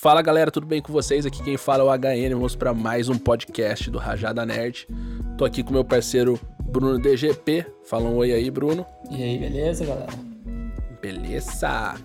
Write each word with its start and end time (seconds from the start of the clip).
Fala 0.00 0.22
galera, 0.22 0.50
tudo 0.50 0.66
bem 0.66 0.80
com 0.80 0.90
vocês? 0.90 1.26
Aqui 1.26 1.42
quem 1.42 1.58
fala 1.58 1.82
é 1.82 1.86
o 1.86 1.90
HN, 1.92 2.32
vamos 2.32 2.56
para 2.56 2.72
mais 2.72 3.10
um 3.10 3.18
podcast 3.18 3.90
do 3.90 3.98
Rajada 3.98 4.46
Nerd. 4.46 4.88
Tô 5.36 5.44
aqui 5.44 5.62
com 5.62 5.74
meu 5.74 5.84
parceiro 5.84 6.40
Bruno 6.64 6.98
DGP. 6.98 7.66
Fala 7.84 8.08
um 8.08 8.16
oi 8.16 8.32
aí, 8.32 8.50
Bruno. 8.50 8.86
E 9.10 9.22
aí, 9.22 9.36
beleza, 9.36 9.84
galera? 9.84 10.10
Beleza! 11.02 11.96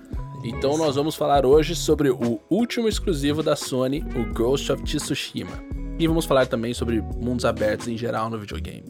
Então 0.43 0.77
nós 0.77 0.97
vamos 0.97 1.15
falar 1.15 1.45
hoje 1.45 1.73
sobre 1.73 2.09
o 2.09 2.41
último 2.49 2.89
exclusivo 2.89 3.41
da 3.41 3.55
Sony, 3.55 4.03
o 4.13 4.33
Ghost 4.33 4.73
of 4.73 4.83
Tsushima. 4.83 5.57
E 5.97 6.05
vamos 6.05 6.25
falar 6.25 6.47
também 6.47 6.73
sobre 6.73 6.99
mundos 6.99 7.45
abertos 7.45 7.87
em 7.87 7.97
geral 7.97 8.29
no 8.29 8.37
videogame, 8.37 8.89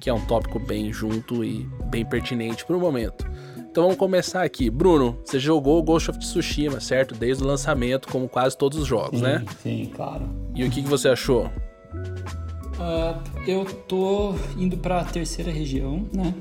que 0.00 0.08
é 0.08 0.14
um 0.14 0.24
tópico 0.24 0.60
bem 0.60 0.92
junto 0.92 1.44
e 1.44 1.68
bem 1.86 2.06
pertinente 2.06 2.64
para 2.64 2.76
o 2.76 2.80
momento. 2.80 3.26
Então 3.76 3.84
vamos 3.84 3.98
começar 3.98 4.42
aqui. 4.42 4.70
Bruno, 4.70 5.18
você 5.22 5.38
jogou 5.38 5.78
o 5.78 5.82
Ghost 5.82 6.10
of 6.10 6.18
Tsushima, 6.18 6.80
certo? 6.80 7.14
Desde 7.14 7.44
o 7.44 7.46
lançamento, 7.46 8.08
como 8.08 8.26
quase 8.26 8.56
todos 8.56 8.78
os 8.78 8.88
jogos, 8.88 9.18
sim, 9.18 9.22
né? 9.26 9.44
Sim, 9.62 9.90
claro. 9.94 10.26
E 10.54 10.64
o 10.64 10.70
que, 10.70 10.82
que 10.82 10.88
você 10.88 11.10
achou? 11.10 11.44
Uh, 11.44 13.20
eu 13.46 13.66
tô 13.86 14.34
indo 14.56 14.78
pra 14.78 15.04
terceira 15.04 15.50
região, 15.52 16.08
né? 16.10 16.32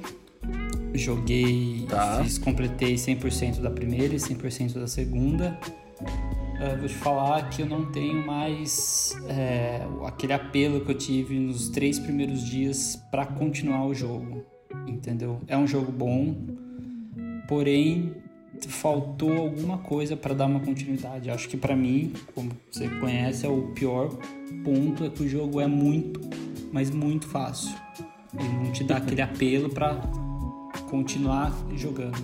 Joguei, 0.93 1.85
Tá. 1.89 2.23
fiz, 2.23 2.37
completei 2.37 2.95
100% 2.95 3.59
da 3.59 3.69
primeira 3.69 4.13
e 4.13 4.17
100% 4.17 4.79
da 4.79 4.87
segunda. 4.87 5.59
Uh, 5.99 6.79
vou 6.79 6.87
te 6.87 6.95
falar 6.95 7.49
que 7.49 7.63
eu 7.63 7.65
não 7.65 7.91
tenho 7.91 8.25
mais 8.25 9.13
é, 9.27 9.81
aquele 10.05 10.31
apelo 10.31 10.85
que 10.85 10.91
eu 10.91 10.97
tive 10.97 11.37
nos 11.37 11.67
três 11.67 11.99
primeiros 11.99 12.45
dias 12.45 12.95
pra 13.11 13.25
continuar 13.25 13.85
o 13.85 13.93
jogo, 13.93 14.41
entendeu? 14.87 15.41
É 15.49 15.57
um 15.57 15.67
jogo 15.67 15.91
bom, 15.91 16.33
porém 17.47 18.13
faltou 18.67 19.35
alguma 19.37 19.77
coisa 19.79 20.15
pra 20.15 20.33
dar 20.33 20.45
uma 20.45 20.59
continuidade. 20.59 21.29
Acho 21.29 21.47
que 21.49 21.57
pra 21.57 21.75
mim, 21.75 22.13
como 22.33 22.51
você 22.71 22.87
conhece, 22.99 23.45
é 23.45 23.49
o 23.49 23.63
pior 23.73 24.09
ponto 24.63 25.03
é 25.05 25.09
que 25.09 25.23
o 25.23 25.27
jogo 25.27 25.59
é 25.59 25.67
muito, 25.67 26.21
mas 26.71 26.89
muito 26.89 27.27
fácil. 27.27 27.75
Ele 28.37 28.47
não 28.49 28.71
te 28.71 28.83
dá 28.83 28.97
aquele 28.97 29.21
apelo 29.21 29.69
pra 29.69 29.97
continuar 30.89 31.53
jogando. 31.75 32.23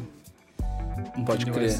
Pode 1.25 1.43
Entendeu? 1.43 1.53
crer. 1.53 1.79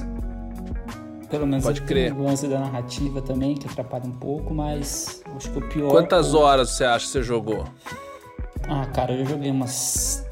Pelo 1.30 1.48
menos 1.48 1.64
Pode 1.64 1.80
tem 1.82 1.88
crer. 1.88 2.14
o 2.14 2.24
lance 2.24 2.46
da 2.48 2.60
narrativa 2.60 3.22
também, 3.22 3.56
que 3.56 3.66
atrapalha 3.66 4.06
um 4.06 4.12
pouco, 4.12 4.54
mas 4.54 5.24
acho 5.36 5.50
que 5.50 5.58
o 5.60 5.70
pior. 5.70 5.90
Quantas 5.90 6.34
horas 6.34 6.72
você 6.72 6.84
acha 6.84 7.06
que 7.06 7.12
você 7.12 7.24
jogou? 7.24 7.66
Ah, 8.68 8.86
cara, 8.88 9.14
eu 9.14 9.26
joguei 9.26 9.52
umas 9.52 10.26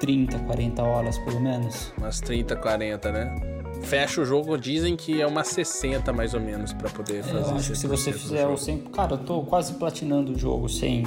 30, 0.00 0.38
40 0.40 0.82
horas 0.82 1.18
pelo 1.18 1.40
menos. 1.40 1.92
Umas 1.96 2.20
30, 2.20 2.56
40, 2.56 3.12
né? 3.12 3.34
Fecha 3.82 4.20
o 4.20 4.24
jogo, 4.24 4.56
dizem 4.56 4.96
que 4.96 5.20
é 5.20 5.26
umas 5.26 5.48
60 5.48 6.12
mais 6.12 6.34
ou 6.34 6.40
menos 6.40 6.72
pra 6.72 6.88
poder 6.90 7.22
fazer 7.22 7.38
Eu 7.38 7.56
acho 7.56 7.72
que 7.72 7.78
se 7.78 7.86
você 7.86 8.10
100% 8.10 8.14
do 8.14 8.18
fizer 8.18 8.44
o 8.44 8.48
jogo. 8.48 8.58
100. 8.58 8.78
Cara, 8.92 9.14
eu 9.14 9.18
tô 9.18 9.42
quase 9.42 9.74
platinando 9.74 10.32
o 10.32 10.38
jogo 10.38 10.68
sem. 10.68 11.04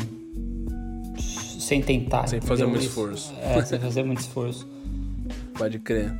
Sem 1.17 1.81
tentar. 1.81 2.27
Sem 2.27 2.39
fazer 2.39 2.65
muito 2.65 2.85
esforço. 2.85 3.33
É, 3.41 3.61
sem 3.63 3.79
fazer 3.79 4.03
muito 4.03 4.19
esforço. 4.19 4.67
Pode 5.57 5.79
crer. 5.79 6.13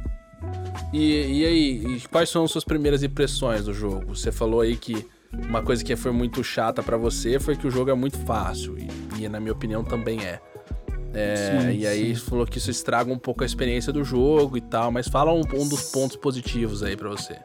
E, 0.94 1.40
e 1.42 1.46
aí, 1.46 1.98
e 1.98 2.02
quais 2.10 2.30
são 2.30 2.44
as 2.44 2.52
suas 2.52 2.64
primeiras 2.64 3.04
impressões 3.04 3.66
do 3.66 3.74
jogo? 3.74 4.16
Você 4.16 4.32
falou 4.32 4.62
aí 4.62 4.76
que 4.76 5.06
uma 5.34 5.62
coisa 5.62 5.84
que 5.84 5.96
foi 5.96 6.12
muito 6.12 6.44
chata 6.44 6.82
pra 6.82 6.98
você 6.98 7.40
foi 7.40 7.56
que 7.56 7.68
o 7.68 7.72
jogo 7.72 7.90
é 7.90 7.94
muito 7.94 8.18
fácil. 8.20 8.78
E, 8.78 9.24
e 9.24 9.30
na 9.30 9.40
minha 9.40 9.54
opinião 9.54 9.84
também 9.84 10.20
é. 10.24 10.40
É, 11.14 11.36
Sim, 11.62 11.78
e 11.80 11.88
aí 11.88 12.16
sim. 12.16 12.22
falou 12.22 12.46
que 12.46 12.58
isso 12.60 12.70
estraga 12.70 13.12
um 13.12 13.18
pouco 13.18 13.42
a 13.42 13.46
experiência 13.46 13.92
do 13.92 14.04
jogo 14.04 14.58
e 14.58 14.62
tal, 14.62 14.92
mas 14.92 15.08
fala 15.08 15.34
um, 15.34 15.42
um 15.56 15.68
dos 15.68 15.90
pontos 15.92 16.16
positivos 16.18 16.84
aí 16.84 16.96
pra 16.96 17.10
você. 17.10 17.38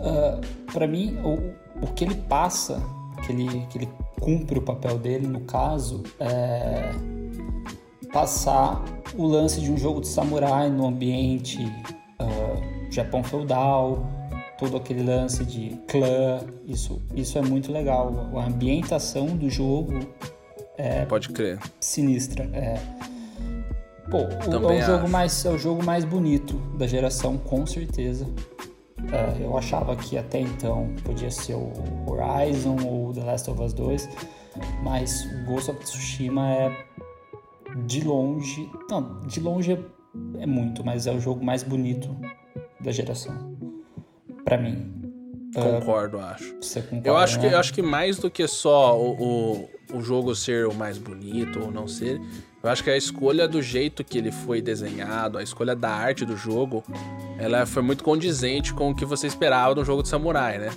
Ah, 0.00 0.40
Pra 0.72 0.86
mim, 0.86 1.16
o, 1.22 1.52
o 1.84 1.86
que 1.94 2.04
ele 2.04 2.14
passa, 2.14 2.82
que 3.24 3.32
ele, 3.32 3.66
que 3.66 3.78
ele 3.78 3.88
cumpre 4.20 4.58
o 4.58 4.62
papel 4.62 4.98
dele, 4.98 5.26
no 5.26 5.40
caso, 5.40 6.02
é 6.18 6.90
passar 8.12 8.82
o 9.14 9.26
lance 9.26 9.60
de 9.60 9.70
um 9.70 9.76
jogo 9.76 10.00
de 10.00 10.08
samurai 10.08 10.68
no 10.68 10.86
ambiente 10.86 11.58
ah, 12.18 12.26
Japão 12.90 13.22
feudal, 13.22 14.04
todo 14.60 14.76
aquele 14.76 15.02
lance 15.02 15.44
de 15.44 15.70
clã, 15.88 16.40
isso, 16.66 17.00
isso 17.16 17.36
é 17.38 17.42
muito 17.42 17.72
legal. 17.72 18.12
A 18.36 18.44
ambientação 18.46 19.26
do 19.26 19.48
jogo 19.50 19.98
Pode 21.06 21.30
crer. 21.30 21.58
sinistra. 21.80 22.44
É. 22.52 22.74
Pô, 24.10 24.18
o- 24.18 24.72
é 24.72 24.82
o 24.82 24.86
jogo 24.86 25.08
mais 25.08 25.44
é 25.44 25.50
o 25.50 25.58
jogo 25.58 25.82
mais 25.84 26.04
bonito 26.04 26.54
da 26.76 26.86
geração, 26.86 27.36
com 27.38 27.66
certeza. 27.66 28.26
É, 29.12 29.42
eu 29.42 29.56
achava 29.56 29.96
que 29.96 30.18
até 30.18 30.40
então 30.40 30.94
podia 31.04 31.30
ser 31.30 31.54
o 31.54 31.72
Horizon 32.06 32.76
ou 32.86 33.12
The 33.12 33.24
Last 33.24 33.50
of 33.50 33.62
Us 33.62 33.72
2, 33.72 34.08
mas 34.82 35.24
o 35.24 35.44
Ghost 35.46 35.70
of 35.70 35.80
Tsushima 35.80 36.48
é 36.50 36.84
de 37.86 38.02
longe, 38.04 38.68
não, 38.90 39.20
de 39.20 39.40
longe 39.40 39.72
é, 39.72 39.78
é 40.42 40.46
muito, 40.46 40.84
mas 40.84 41.06
é 41.06 41.12
o 41.12 41.20
jogo 41.20 41.42
mais 41.44 41.62
bonito 41.62 42.14
da 42.80 42.90
geração. 42.92 43.49
Pra 44.44 44.56
mim. 44.58 44.90
Concordo, 45.54 46.20
acho. 46.20 46.54
Você 46.60 46.80
concorda, 46.80 47.08
Eu 47.08 47.16
acho, 47.16 47.40
que, 47.40 47.46
né? 47.46 47.54
eu 47.54 47.58
acho 47.58 47.74
que 47.74 47.82
mais 47.82 48.18
do 48.18 48.30
que 48.30 48.46
só 48.46 48.96
o, 48.96 49.68
o, 49.92 49.96
o 49.98 50.00
jogo 50.00 50.34
ser 50.34 50.66
o 50.66 50.74
mais 50.74 50.96
bonito 50.96 51.60
ou 51.60 51.72
não 51.72 51.88
ser, 51.88 52.20
eu 52.62 52.70
acho 52.70 52.84
que 52.84 52.90
a 52.90 52.96
escolha 52.96 53.48
do 53.48 53.60
jeito 53.60 54.04
que 54.04 54.18
ele 54.18 54.30
foi 54.30 54.62
desenhado, 54.62 55.38
a 55.38 55.42
escolha 55.42 55.74
da 55.74 55.90
arte 55.90 56.24
do 56.24 56.36
jogo, 56.36 56.84
ela 57.38 57.66
foi 57.66 57.82
muito 57.82 58.04
condizente 58.04 58.72
com 58.72 58.90
o 58.90 58.94
que 58.94 59.04
você 59.04 59.26
esperava 59.26 59.74
de 59.74 59.80
um 59.80 59.84
jogo 59.84 60.02
de 60.02 60.08
samurai, 60.08 60.58
né? 60.58 60.70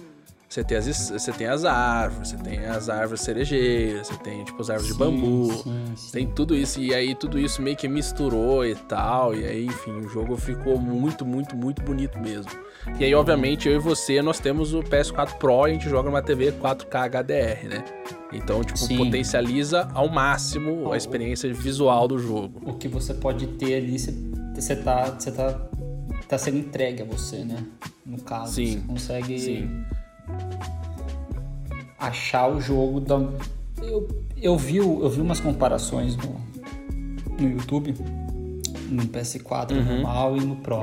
Você 0.54 0.64
tem 0.64 0.78
as, 0.78 1.10
você 1.10 1.32
tem 1.32 1.48
as 1.48 1.66
árvores, 1.66 2.30
você 2.30 2.38
tem 2.38 2.60
as 2.60 2.88
árvores 2.88 3.22
cerejeiras, 3.22 4.06
você 4.06 4.16
tem 4.18 4.44
tipo 4.44 4.62
as 4.62 4.70
árvores 4.70 4.92
de 4.92 4.94
Sim, 4.94 5.00
bambu, 5.00 5.52
sim, 5.52 5.86
sim. 5.96 6.12
tem 6.12 6.28
tudo 6.28 6.56
isso, 6.56 6.80
e 6.80 6.94
aí 6.94 7.16
tudo 7.16 7.40
isso 7.40 7.60
meio 7.60 7.76
que 7.76 7.88
misturou 7.88 8.64
e 8.64 8.76
tal, 8.76 9.34
e 9.34 9.44
aí, 9.44 9.66
enfim, 9.66 9.94
o 9.94 10.08
jogo 10.08 10.38
ficou 10.38 10.80
muito, 10.80 11.26
muito, 11.26 11.56
muito 11.56 11.82
bonito 11.82 12.20
mesmo. 12.20 12.52
E 13.00 13.04
aí, 13.04 13.16
obviamente, 13.16 13.68
eu 13.68 13.78
e 13.78 13.80
você, 13.80 14.22
nós 14.22 14.40
temos 14.40 14.76
o 14.76 14.84
PS4 14.84 15.40
Pro 15.40 15.68
e 15.68 15.72
a 15.72 15.74
gente 15.74 15.90
joga 15.90 16.08
numa 16.08 16.22
TV 16.22 16.52
4K 16.52 17.10
HDR, 17.10 17.68
né? 17.68 17.84
Então, 18.32 18.64
tipo, 18.64 18.78
Sim. 18.78 18.98
potencializa 18.98 19.90
ao 19.92 20.08
máximo 20.08 20.94
a 20.94 20.98
experiência 20.98 21.52
visual 21.52 22.08
do 22.08 22.20
jogo. 22.20 22.62
o 22.64 22.74
que 22.76 22.88
você 22.88 23.16
pode 23.16 23.48
ter 23.48 23.74
ali, 23.74 23.98
você, 23.98 24.76
tá, 24.76 25.06
você 25.06 25.32
tá, 25.32 25.68
tá 26.30 26.38
sendo 26.38 26.60
entregue 26.60 27.02
a 27.02 27.06
você, 27.06 27.38
né? 27.38 27.58
No 28.06 28.22
caso, 28.22 28.54
Sim, 28.54 28.82
você 28.82 28.88
consegue 28.88 29.40
sim. 29.40 29.84
Achar 32.00 32.48
o 32.48 32.60
jogo 32.62 33.00
da... 33.00 33.16
Eu, 33.82 34.08
eu, 34.42 34.58
vi, 34.58 34.78
eu 34.78 35.10
vi 35.10 35.22
umas 35.22 35.40
comparações 35.40 36.16
no, 36.18 36.36
no 37.40 37.50
YouTube, 37.52 37.94
no 38.90 39.04
PS4 39.08 39.72
Uhum. 39.72 39.84
normal 40.02 40.38
e 40.38 40.42
no 40.42 40.56
Pro. 40.58 40.82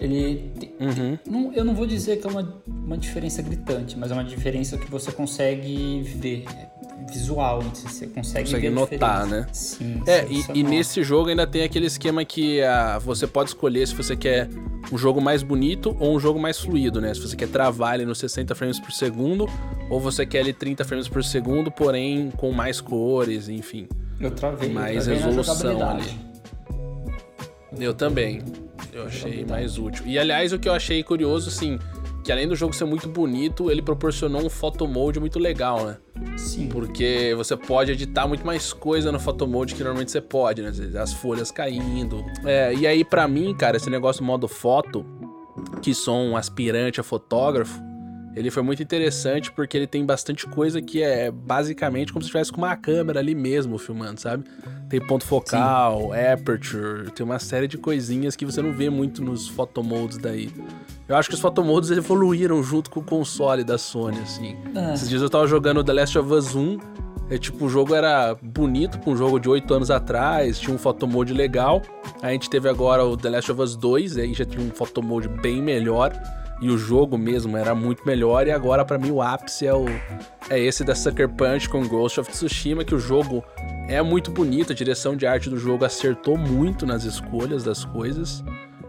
Ele... 0.00 0.50
tem- 0.58 0.68
Uhum. 0.80 1.18
não- 1.28 1.52
eu 1.52 1.64
não 1.64 1.74
vou 1.74 1.86
dizer 1.86 2.18
que 2.18 2.26
é 2.26 2.30
uma, 2.30 2.54
uma 2.68 2.96
diferença 2.96 3.42
gritante, 3.42 3.98
mas 3.98 4.10
é 4.12 4.14
uma 4.14 4.22
diferença 4.24 4.78
que 4.78 4.88
você 4.90 5.10
consegue 5.10 6.02
ver. 6.02 6.44
é 6.54 6.68
Visual, 7.10 7.62
você 7.62 8.06
consegue, 8.06 8.44
Consegue 8.44 8.66
a 8.66 8.70
notar, 8.70 9.26
né? 9.26 9.46
Sim, 9.50 10.02
É, 10.06 10.26
e, 10.28 10.42
você 10.42 10.52
e 10.52 10.62
nesse 10.62 11.02
jogo 11.02 11.30
ainda 11.30 11.46
tem 11.46 11.62
aquele 11.62 11.86
esquema 11.86 12.22
que 12.22 12.60
ah, 12.62 12.98
você 12.98 13.26
pode 13.26 13.48
escolher 13.50 13.88
se 13.88 13.94
você 13.94 14.14
quer 14.14 14.46
um 14.90 14.98
jogo 14.98 15.20
mais 15.20 15.42
bonito 15.42 15.96
ou 15.98 16.16
um 16.16 16.20
jogo 16.20 16.38
mais 16.38 16.58
fluido, 16.58 17.00
né? 17.00 17.12
Se 17.14 17.20
você 17.20 17.36
quer 17.36 17.48
travar 17.48 17.94
ele 17.94 18.06
nos 18.06 18.18
60 18.18 18.54
frames 18.54 18.80
por 18.80 18.92
segundo 18.92 19.46
ou 19.90 20.00
você 20.00 20.24
quer 20.24 20.40
ele 20.40 20.52
30 20.52 20.84
frames 20.84 21.08
por 21.08 21.22
segundo, 21.22 21.70
porém 21.70 22.30
com 22.36 22.52
mais 22.52 22.80
cores, 22.80 23.48
enfim. 23.48 23.88
Eu 24.20 24.30
travei, 24.30 24.68
mais 24.68 25.06
eu 25.06 25.14
travei 25.14 25.24
resolução 25.24 25.54
jogabilidade. 25.56 26.18
Eu 27.78 27.94
também. 27.94 28.42
Eu 28.92 29.04
achei 29.04 29.44
mais 29.44 29.78
útil. 29.78 30.04
E 30.06 30.18
aliás, 30.18 30.52
o 30.52 30.58
que 30.58 30.68
eu 30.68 30.72
achei 30.72 31.02
curioso, 31.02 31.50
assim, 31.50 31.78
que 32.28 32.32
além 32.32 32.46
do 32.46 32.54
jogo 32.54 32.74
ser 32.74 32.84
muito 32.84 33.08
bonito, 33.08 33.70
ele 33.70 33.80
proporcionou 33.80 34.44
um 34.44 34.50
photo 34.50 34.86
mode 34.86 35.18
muito 35.18 35.38
legal, 35.38 35.86
né? 35.86 35.96
Sim. 36.36 36.68
Porque 36.68 37.32
você 37.34 37.56
pode 37.56 37.92
editar 37.92 38.28
muito 38.28 38.44
mais 38.44 38.70
coisa 38.70 39.10
no 39.10 39.18
photo 39.18 39.46
mode 39.46 39.74
que 39.74 39.82
normalmente 39.82 40.12
você 40.12 40.20
pode, 40.20 40.60
né? 40.60 40.70
As 41.00 41.10
folhas 41.10 41.50
caindo. 41.50 42.22
É, 42.44 42.74
e 42.74 42.86
aí, 42.86 43.02
pra 43.02 43.26
mim, 43.26 43.54
cara, 43.54 43.78
esse 43.78 43.88
negócio 43.88 44.20
do 44.20 44.26
modo 44.26 44.46
foto, 44.46 45.06
que 45.80 45.94
sou 45.94 46.16
um 46.16 46.36
aspirante 46.36 47.00
a 47.00 47.02
fotógrafo, 47.02 47.82
ele 48.36 48.50
foi 48.50 48.62
muito 48.62 48.82
interessante 48.82 49.50
porque 49.50 49.74
ele 49.74 49.86
tem 49.86 50.04
bastante 50.04 50.46
coisa 50.46 50.82
que 50.82 51.02
é 51.02 51.30
basicamente 51.30 52.12
como 52.12 52.22
se 52.22 52.26
estivesse 52.26 52.52
com 52.52 52.58
uma 52.58 52.76
câmera 52.76 53.20
ali 53.20 53.34
mesmo 53.34 53.78
filmando, 53.78 54.20
sabe? 54.20 54.44
Tem 54.90 55.00
ponto 55.00 55.24
focal, 55.24 56.10
aperture, 56.12 57.10
tem 57.10 57.24
uma 57.24 57.38
série 57.38 57.66
de 57.66 57.78
coisinhas 57.78 58.36
que 58.36 58.44
você 58.44 58.60
não 58.60 58.74
vê 58.74 58.90
muito 58.90 59.24
nos 59.24 59.48
photomodes 59.48 60.18
daí. 60.18 60.52
Eu 61.08 61.16
acho 61.16 61.28
que 61.28 61.34
os 61.34 61.40
photomodes 61.40 61.90
evoluíram 61.90 62.62
junto 62.62 62.90
com 62.90 63.00
o 63.00 63.02
console 63.02 63.64
da 63.64 63.78
Sony, 63.78 64.18
assim. 64.20 64.56
É. 64.74 64.92
Esses 64.92 65.08
dias 65.08 65.22
eu 65.22 65.30
tava 65.30 65.46
jogando 65.46 65.82
The 65.82 65.92
Last 65.94 66.18
of 66.18 66.30
Us 66.32 66.54
1, 66.54 66.78
é, 67.30 67.38
tipo, 67.38 67.64
o 67.64 67.68
jogo 67.68 67.94
era 67.94 68.36
bonito 68.42 68.98
pra 68.98 69.10
um 69.10 69.16
jogo 69.16 69.38
de 69.38 69.48
8 69.48 69.72
anos 69.72 69.90
atrás, 69.90 70.58
tinha 70.58 70.74
um 70.74 70.78
photomode 70.78 71.32
legal. 71.32 71.80
A 72.22 72.30
gente 72.30 72.48
teve 72.50 72.68
agora 72.68 73.04
o 73.04 73.16
The 73.16 73.30
Last 73.30 73.52
of 73.52 73.60
Us 73.62 73.76
2, 73.76 74.18
aí 74.18 74.34
já 74.34 74.44
tinha 74.44 74.62
um 74.62 74.70
photomode 74.70 75.28
bem 75.28 75.62
melhor. 75.62 76.12
e 76.60 76.70
o 76.70 76.76
jogo 76.76 77.16
mesmo 77.16 77.56
era 77.56 77.74
muito 77.74 78.04
melhor. 78.04 78.46
E 78.46 78.50
agora, 78.50 78.84
para 78.84 78.98
mim, 78.98 79.10
o 79.10 79.22
ápice 79.22 79.66
é, 79.66 79.72
o, 79.72 79.86
é 80.50 80.58
esse 80.58 80.82
da 80.84 80.94
Sucker 80.94 81.28
Punch 81.28 81.68
com 81.68 81.86
Ghost 81.86 82.18
of 82.20 82.30
Tsushima, 82.30 82.84
que 82.84 82.94
o 82.94 82.98
jogo 82.98 83.44
é 83.88 84.02
muito 84.02 84.30
bonito, 84.30 84.72
a 84.72 84.74
direção 84.74 85.16
de 85.16 85.26
arte 85.26 85.48
do 85.48 85.56
jogo 85.56 85.84
acertou 85.84 86.36
muito 86.36 86.84
nas 86.84 87.04
escolhas 87.04 87.62
das 87.62 87.84
coisas. 87.84 88.42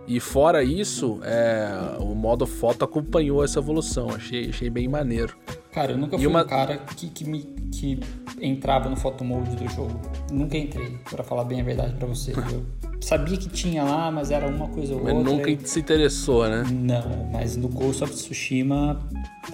E 0.10 0.20
fora 0.20 0.64
isso, 0.64 1.20
é, 1.24 1.70
o 2.00 2.16
modo 2.16 2.48
foto 2.48 2.84
acompanhou 2.84 3.44
essa 3.44 3.60
evolução. 3.60 4.10
Achei, 4.10 4.50
achei 4.50 4.68
bem 4.68 4.88
maneiro. 4.88 5.38
Cara, 5.72 5.92
eu 5.92 5.98
nunca 6.00 6.18
fui 6.18 6.26
uma... 6.26 6.42
um 6.42 6.48
cara 6.48 6.78
que, 6.78 7.08
que, 7.10 7.24
me, 7.24 7.44
que 7.72 8.00
entrava 8.42 8.90
no 8.90 8.96
photo 8.96 9.24
mode 9.24 9.56
do 9.56 9.70
jogo. 9.70 10.02
Nunca 10.32 10.58
entrei, 10.58 10.98
para 11.08 11.24
falar 11.24 11.44
bem 11.44 11.62
a 11.62 11.64
verdade 11.64 11.94
para 11.94 12.08
você. 12.08 12.32
Eu 12.52 12.66
sabia 13.00 13.38
que 13.38 13.48
tinha 13.50 13.84
lá, 13.84 14.10
mas 14.10 14.32
era 14.32 14.48
uma 14.48 14.68
coisa 14.70 14.96
ou 14.96 15.04
mas 15.04 15.14
outra. 15.14 15.32
Nunca 15.32 15.52
e... 15.52 15.60
se 15.64 15.80
interessou, 15.80 16.50
né? 16.50 16.64
Não, 16.72 17.30
mas 17.32 17.56
no 17.56 17.70
Ghost 17.70 18.04
of 18.04 18.12
Tsushima, 18.12 19.00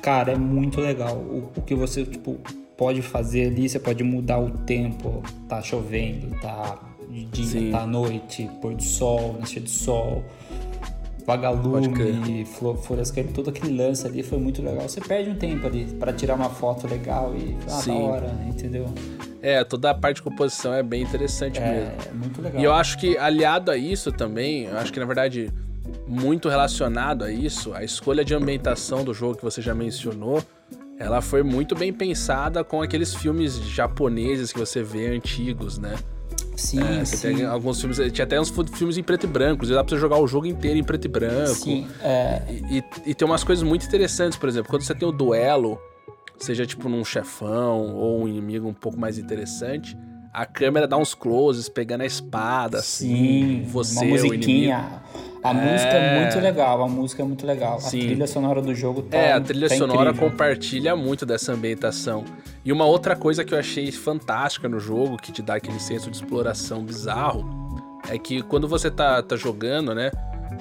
cara, 0.01 0.31
é 0.31 0.38
muito 0.38 0.80
legal. 0.80 1.18
O, 1.18 1.51
o 1.54 1.62
que 1.63 1.75
você, 1.75 2.06
tipo, 2.06 2.40
pode 2.78 3.01
fazer 3.01 3.48
ali, 3.48 3.68
você 3.68 3.78
pode 3.78 4.06
mudar 4.06 4.40
o 4.40 4.51
tempo. 4.51 5.22
Tá 5.50 5.62
chovendo, 5.62 6.34
tá 6.40 6.80
de 7.10 7.25
dia, 7.25 7.46
Sim. 7.46 7.72
tá 7.72 7.81
à 7.81 7.88
noite, 7.88 8.50
pôr 8.62 8.74
do 8.74 8.84
sol, 8.84 9.36
nascer 9.38 9.60
do 9.60 9.69
sol 9.69 10.24
vagalume, 11.25 12.45
folhas 12.83 13.10
caindo, 13.10 13.33
todo 13.33 13.50
aquele 13.50 13.75
lance 13.75 14.06
ali 14.06 14.22
foi 14.22 14.38
muito 14.38 14.62
legal. 14.62 14.88
Você 14.88 15.01
perde 15.01 15.30
um 15.30 15.36
tempo 15.36 15.66
ali 15.66 15.86
para 16.00 16.13
tirar 16.13 16.36
uma 16.36 16.50
foto 16.50 16.88
legal 16.88 17.36
e 17.36 17.57
ah, 17.66 17.69
Sim. 17.69 17.94
da 17.94 18.00
hora, 18.06 18.36
entendeu? 18.48 18.86
É, 19.42 19.63
toda 19.63 19.89
a 19.89 19.94
parte 19.94 20.18
de 20.18 20.24
composição 20.24 20.74
é 20.74 20.83
bem 20.83 21.01
interessante 21.01 21.60
é, 21.60 21.74
mesmo. 21.74 21.92
É 22.10 22.13
muito 22.13 22.42
legal. 22.42 22.62
E 22.62 22.63
eu 22.63 22.74
acho 22.74 22.98
que 22.98 23.18
aliado 23.18 23.72
a 23.72 23.77
isso 23.77 24.12
também, 24.12 24.66
eu 24.66 24.77
acho 24.77 24.94
que 24.94 25.00
na 25.00 25.06
verdade 25.06 25.51
muito 26.07 26.50
relacionado 26.50 27.24
a 27.24 27.31
isso, 27.31 27.74
a 27.74 27.83
escolha 27.83 28.24
de 28.24 28.33
ambientação 28.33 29.04
do 29.04 29.13
jogo 29.13 29.36
que 29.36 29.44
você 29.44 29.62
já 29.62 29.74
mencionou, 29.74 30.44
ela 31.00 31.22
foi 31.22 31.44
muito 31.44 31.75
bem 31.75 31.92
pensada 31.92 32.63
com 32.63 32.81
aqueles 32.81 33.13
filmes 33.13 33.56
japoneses 33.56 34.54
que 34.54 34.60
você 34.60 34.81
vê 34.83 35.07
antigos, 35.07 35.77
né? 35.77 35.95
Sim, 36.56 36.81
é, 36.81 37.06
sim. 37.06 37.36
Tem 37.36 37.46
alguns 37.46 37.80
filmes, 37.80 37.98
tinha 38.12 38.25
até 38.25 38.40
uns 38.40 38.54
filmes 38.74 38.98
em 38.98 39.04
preto 39.04 39.25
e 39.25 39.28
branco, 39.28 39.66
dá 39.66 39.84
pra 39.84 39.96
você 39.96 40.00
jogar 40.00 40.18
o 40.18 40.28
jogo 40.28 40.46
inteiro 40.46 40.78
em 40.78 40.84
preto 40.84 41.06
e 41.06 41.07
branco. 41.07 41.56
Sim, 41.56 41.88
é... 42.02 42.42
e, 42.50 42.78
e, 42.78 42.84
e 43.07 43.13
tem 43.13 43.28
umas 43.28 43.44
coisas 43.44 43.63
muito 43.63 43.86
interessantes, 43.86 44.38
por 44.38 44.48
exemplo, 44.48 44.69
quando 44.69 44.84
você 44.84 44.96
tem 44.96 45.07
o 45.07 45.12
duelo, 45.12 45.80
seja 46.38 46.66
tipo 46.66 46.90
num 46.90 47.04
chefão 47.04 47.96
ou 47.96 48.24
um 48.24 48.28
inimigo 48.28 48.68
um 48.68 48.74
pouco 48.74 49.00
mais 49.00 49.18
interessante, 49.18 49.98
a 50.36 50.46
câmera 50.46 50.86
dá 50.86 50.98
uns 50.98 51.14
closes 51.14 51.70
pegando 51.70 52.02
a 52.02 52.06
espada, 52.06 52.80
assim, 52.80 53.64
Sim, 53.64 53.64
você, 53.70 54.04
uma 54.04 54.10
musiquinha. 54.10 55.02
A 55.42 55.52
é... 55.52 55.54
música 55.54 55.94
é 55.94 56.20
muito 56.20 56.40
legal, 56.42 56.84
a 56.84 56.88
música 56.90 57.24
é 57.24 57.26
muito 57.26 57.48
legal. 57.48 57.80
Sim. 57.80 58.02
A 58.02 58.06
trilha 58.06 58.28
sonora 58.28 58.62
do 58.62 58.76
jogo 58.76 59.02
tá 59.04 59.18
É, 59.18 59.32
a 59.32 59.40
trilha 59.40 59.70
tá 59.70 59.78
sonora 59.78 60.10
incrível. 60.10 60.30
compartilha 60.30 60.94
muito 60.94 61.26
dessa 61.26 61.54
ambientação. 61.54 62.26
E 62.66 62.74
uma 62.74 62.84
outra 62.84 63.16
coisa 63.16 63.46
que 63.46 63.54
eu 63.54 63.58
achei 63.58 63.90
fantástica 63.94 64.68
no 64.68 64.78
jogo, 64.78 65.16
que 65.16 65.32
te 65.32 65.42
dá 65.42 65.56
aquele 65.56 65.80
senso 65.80 66.12
de 66.12 66.18
exploração 66.18 66.84
bizarro, 66.84 67.46
é 68.10 68.18
que 68.18 68.42
quando 68.42 68.68
você 68.68 68.92
tá, 68.92 69.24
tá 69.24 69.38
jogando, 69.38 69.96
né, 69.96 70.12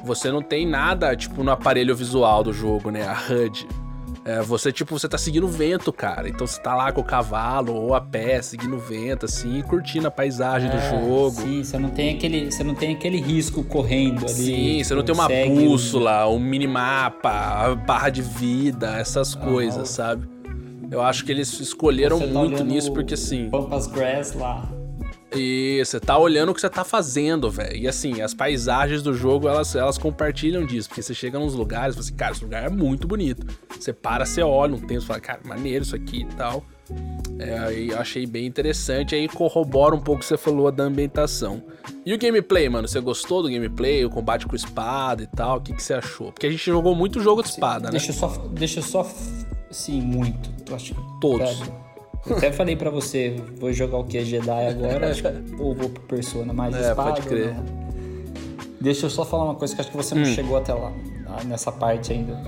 você 0.05 0.31
não 0.31 0.41
tem 0.41 0.65
nada, 0.65 1.17
tipo, 1.17 1.43
no 1.43 1.51
aparelho 1.51 1.97
visual 1.97 2.45
do 2.45 2.53
jogo, 2.53 2.93
né, 2.93 3.03
a 3.09 3.17
HUD. 3.33 3.67
É, 4.25 4.41
você, 4.41 4.73
tipo, 4.73 4.99
você 4.99 5.07
tá 5.07 5.19
seguindo 5.19 5.45
o 5.45 5.49
vento, 5.49 5.93
cara. 5.93 6.29
Então 6.29 6.47
você 6.47 6.59
tá 6.61 6.75
lá 6.75 6.91
com 6.91 7.03
o 7.03 7.05
cavalo 7.05 7.75
ou 7.75 7.95
a 7.95 8.01
pé, 8.01 8.41
seguindo 8.41 8.77
o 8.77 8.79
vento, 8.79 9.27
assim, 9.27 9.61
curtindo 9.63 10.09
a 10.09 10.11
paisagem 10.11 10.71
é, 10.71 10.73
do 10.73 10.81
jogo. 10.89 11.43
Sim, 11.43 11.63
você 11.63 11.79
não 11.79 11.91
tem 11.91 12.15
aquele, 12.15 12.51
você 12.51 12.65
não 12.65 12.75
tem 12.75 12.95
aquele 12.95 13.21
risco 13.21 13.63
correndo 13.63 14.25
ali. 14.25 14.33
Sim, 14.33 14.83
você 14.83 14.95
não 14.95 15.03
tem 15.03 15.15
uma 15.15 15.29
bússola, 15.29 16.27
um 16.29 16.39
minimapa, 16.39 17.75
barra 17.87 18.09
de 18.09 18.23
vida, 18.23 18.97
essas 18.97 19.35
coisas, 19.35 19.91
sabe? 19.91 20.27
Eu 20.91 21.03
acho 21.03 21.25
que 21.25 21.33
eles 21.33 21.61
escolheram 21.61 22.19
tá 22.19 22.27
muito 22.27 22.65
nisso, 22.65 22.93
porque 22.93 23.15
assim. 23.15 23.51
Pampas 23.51 23.87
Grass 23.87 24.33
lá. 24.33 24.74
E 25.35 25.83
você 25.85 25.99
tá 25.99 26.17
olhando 26.17 26.51
o 26.51 26.55
que 26.55 26.61
você 26.61 26.71
tá 26.71 26.85
fazendo, 26.85 27.51
velho. 27.51 27.77
E 27.77 27.89
assim, 27.89 28.21
as 28.21 28.33
paisagens 28.33 29.03
do 29.03 29.13
jogo, 29.13 29.49
elas, 29.49 29.75
elas 29.75 29.99
compartilham 29.99 30.65
disso. 30.65 30.89
Porque 30.89 31.03
você 31.03 31.15
chega 31.15 31.39
nos 31.39 31.55
lugares 31.55 31.95
e 31.95 31.97
fala 31.97 32.07
assim, 32.07 32.17
cara, 32.17 32.33
esse 32.33 32.45
lugar 32.45 32.65
é 32.65 32.69
muito 32.69 33.09
bonito. 33.09 33.47
Você 33.79 33.93
para, 33.93 34.25
você 34.25 34.43
olha 34.43 34.75
um 34.75 34.81
tempo 34.81 35.03
e 35.03 35.07
fala, 35.07 35.21
cara, 35.21 35.41
maneiro 35.45 35.85
isso 35.85 35.97
aqui 35.97 36.23
e 36.23 36.37
tal. 36.37 36.65
É, 37.39 37.59
aí 37.59 37.89
eu 37.89 37.99
achei 37.99 38.27
bem 38.27 38.47
interessante. 38.47 39.15
Aí 39.15 39.29
corrobora 39.29 39.95
um 39.95 40.01
pouco 40.01 40.19
o 40.19 40.21
que 40.21 40.27
você 40.27 40.37
falou 40.37 40.71
da 40.71 40.85
ambientação. 40.85 41.63
E 42.07 42.15
o 42.15 42.19
gameplay, 42.19 42.69
mano? 42.69 42.87
Você 42.87 43.01
gostou 43.01 43.43
do 43.43 43.51
gameplay? 43.51 44.05
O 44.05 44.11
combate 44.11 44.47
com 44.47 44.55
espada 44.55 45.23
e 45.23 45.27
tal? 45.27 45.59
O 45.59 45.61
que, 45.61 45.73
que 45.73 45.83
você 45.83 45.95
achou? 45.95 46.33
Porque 46.33 46.47
a 46.47 46.51
gente 46.51 46.65
jogou 46.65 46.95
muito 46.95 47.21
jogo 47.21 47.43
de 47.43 47.49
espada, 47.49 47.91
deixa 47.91 48.13
né? 48.13 48.19
Só, 48.19 48.29
deixa 48.53 48.79
eu 48.81 48.85
só. 48.85 49.11
Sim, 49.71 50.01
muito. 50.01 50.51
Eu 50.69 50.77
acho 50.77 50.95
Todos. 51.21 51.61
Eu 51.61 51.84
até 52.31 52.51
falei 52.53 52.77
pra 52.77 52.91
você, 52.91 53.37
vou 53.59 53.73
jogar 53.73 53.99
o 53.99 54.05
que 54.05 54.19
é 54.19 54.25
Jedi 54.25 54.67
agora, 54.67 55.11
acho 55.11 55.23
que, 55.23 55.63
ou 55.63 55.75
vou 55.75 55.91
pro 55.91 56.03
Persona 56.05 56.53
mais 56.53 56.75
é, 56.75 56.91
espada. 56.91 57.13
Pode 57.13 57.27
crer. 57.27 57.55
Deixa 58.81 59.07
eu 59.07 59.11
só 59.11 59.25
falar 59.25 59.45
uma 59.45 59.55
coisa 59.55 59.75
que 59.75 59.81
acho 59.81 59.91
que 59.91 59.97
você 59.97 60.15
não 60.15 60.23
hum. 60.23 60.27
chegou 60.27 60.57
até 60.57 60.73
lá, 60.73 60.93
nessa 61.45 61.73
parte 61.73 62.13
ainda. 62.13 62.41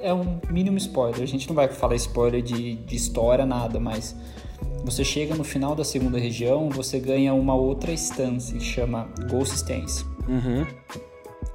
É 0.00 0.12
um 0.12 0.40
mínimo 0.50 0.78
spoiler, 0.78 1.22
a 1.22 1.26
gente 1.26 1.48
não 1.48 1.54
vai 1.54 1.68
falar 1.68 1.94
spoiler 1.96 2.42
de, 2.42 2.76
de 2.76 2.96
história, 2.96 3.44
nada, 3.44 3.78
mas 3.78 4.16
você 4.84 5.04
chega 5.04 5.34
no 5.34 5.44
final 5.44 5.74
da 5.74 5.84
segunda 5.84 6.18
região, 6.18 6.70
você 6.70 6.98
ganha 6.98 7.34
uma 7.34 7.54
outra 7.54 7.92
instância 7.92 8.56
que 8.56 8.64
chama 8.64 9.08
Ghost 9.30 9.56
Stance. 9.56 10.04
Uhum. 10.26 10.66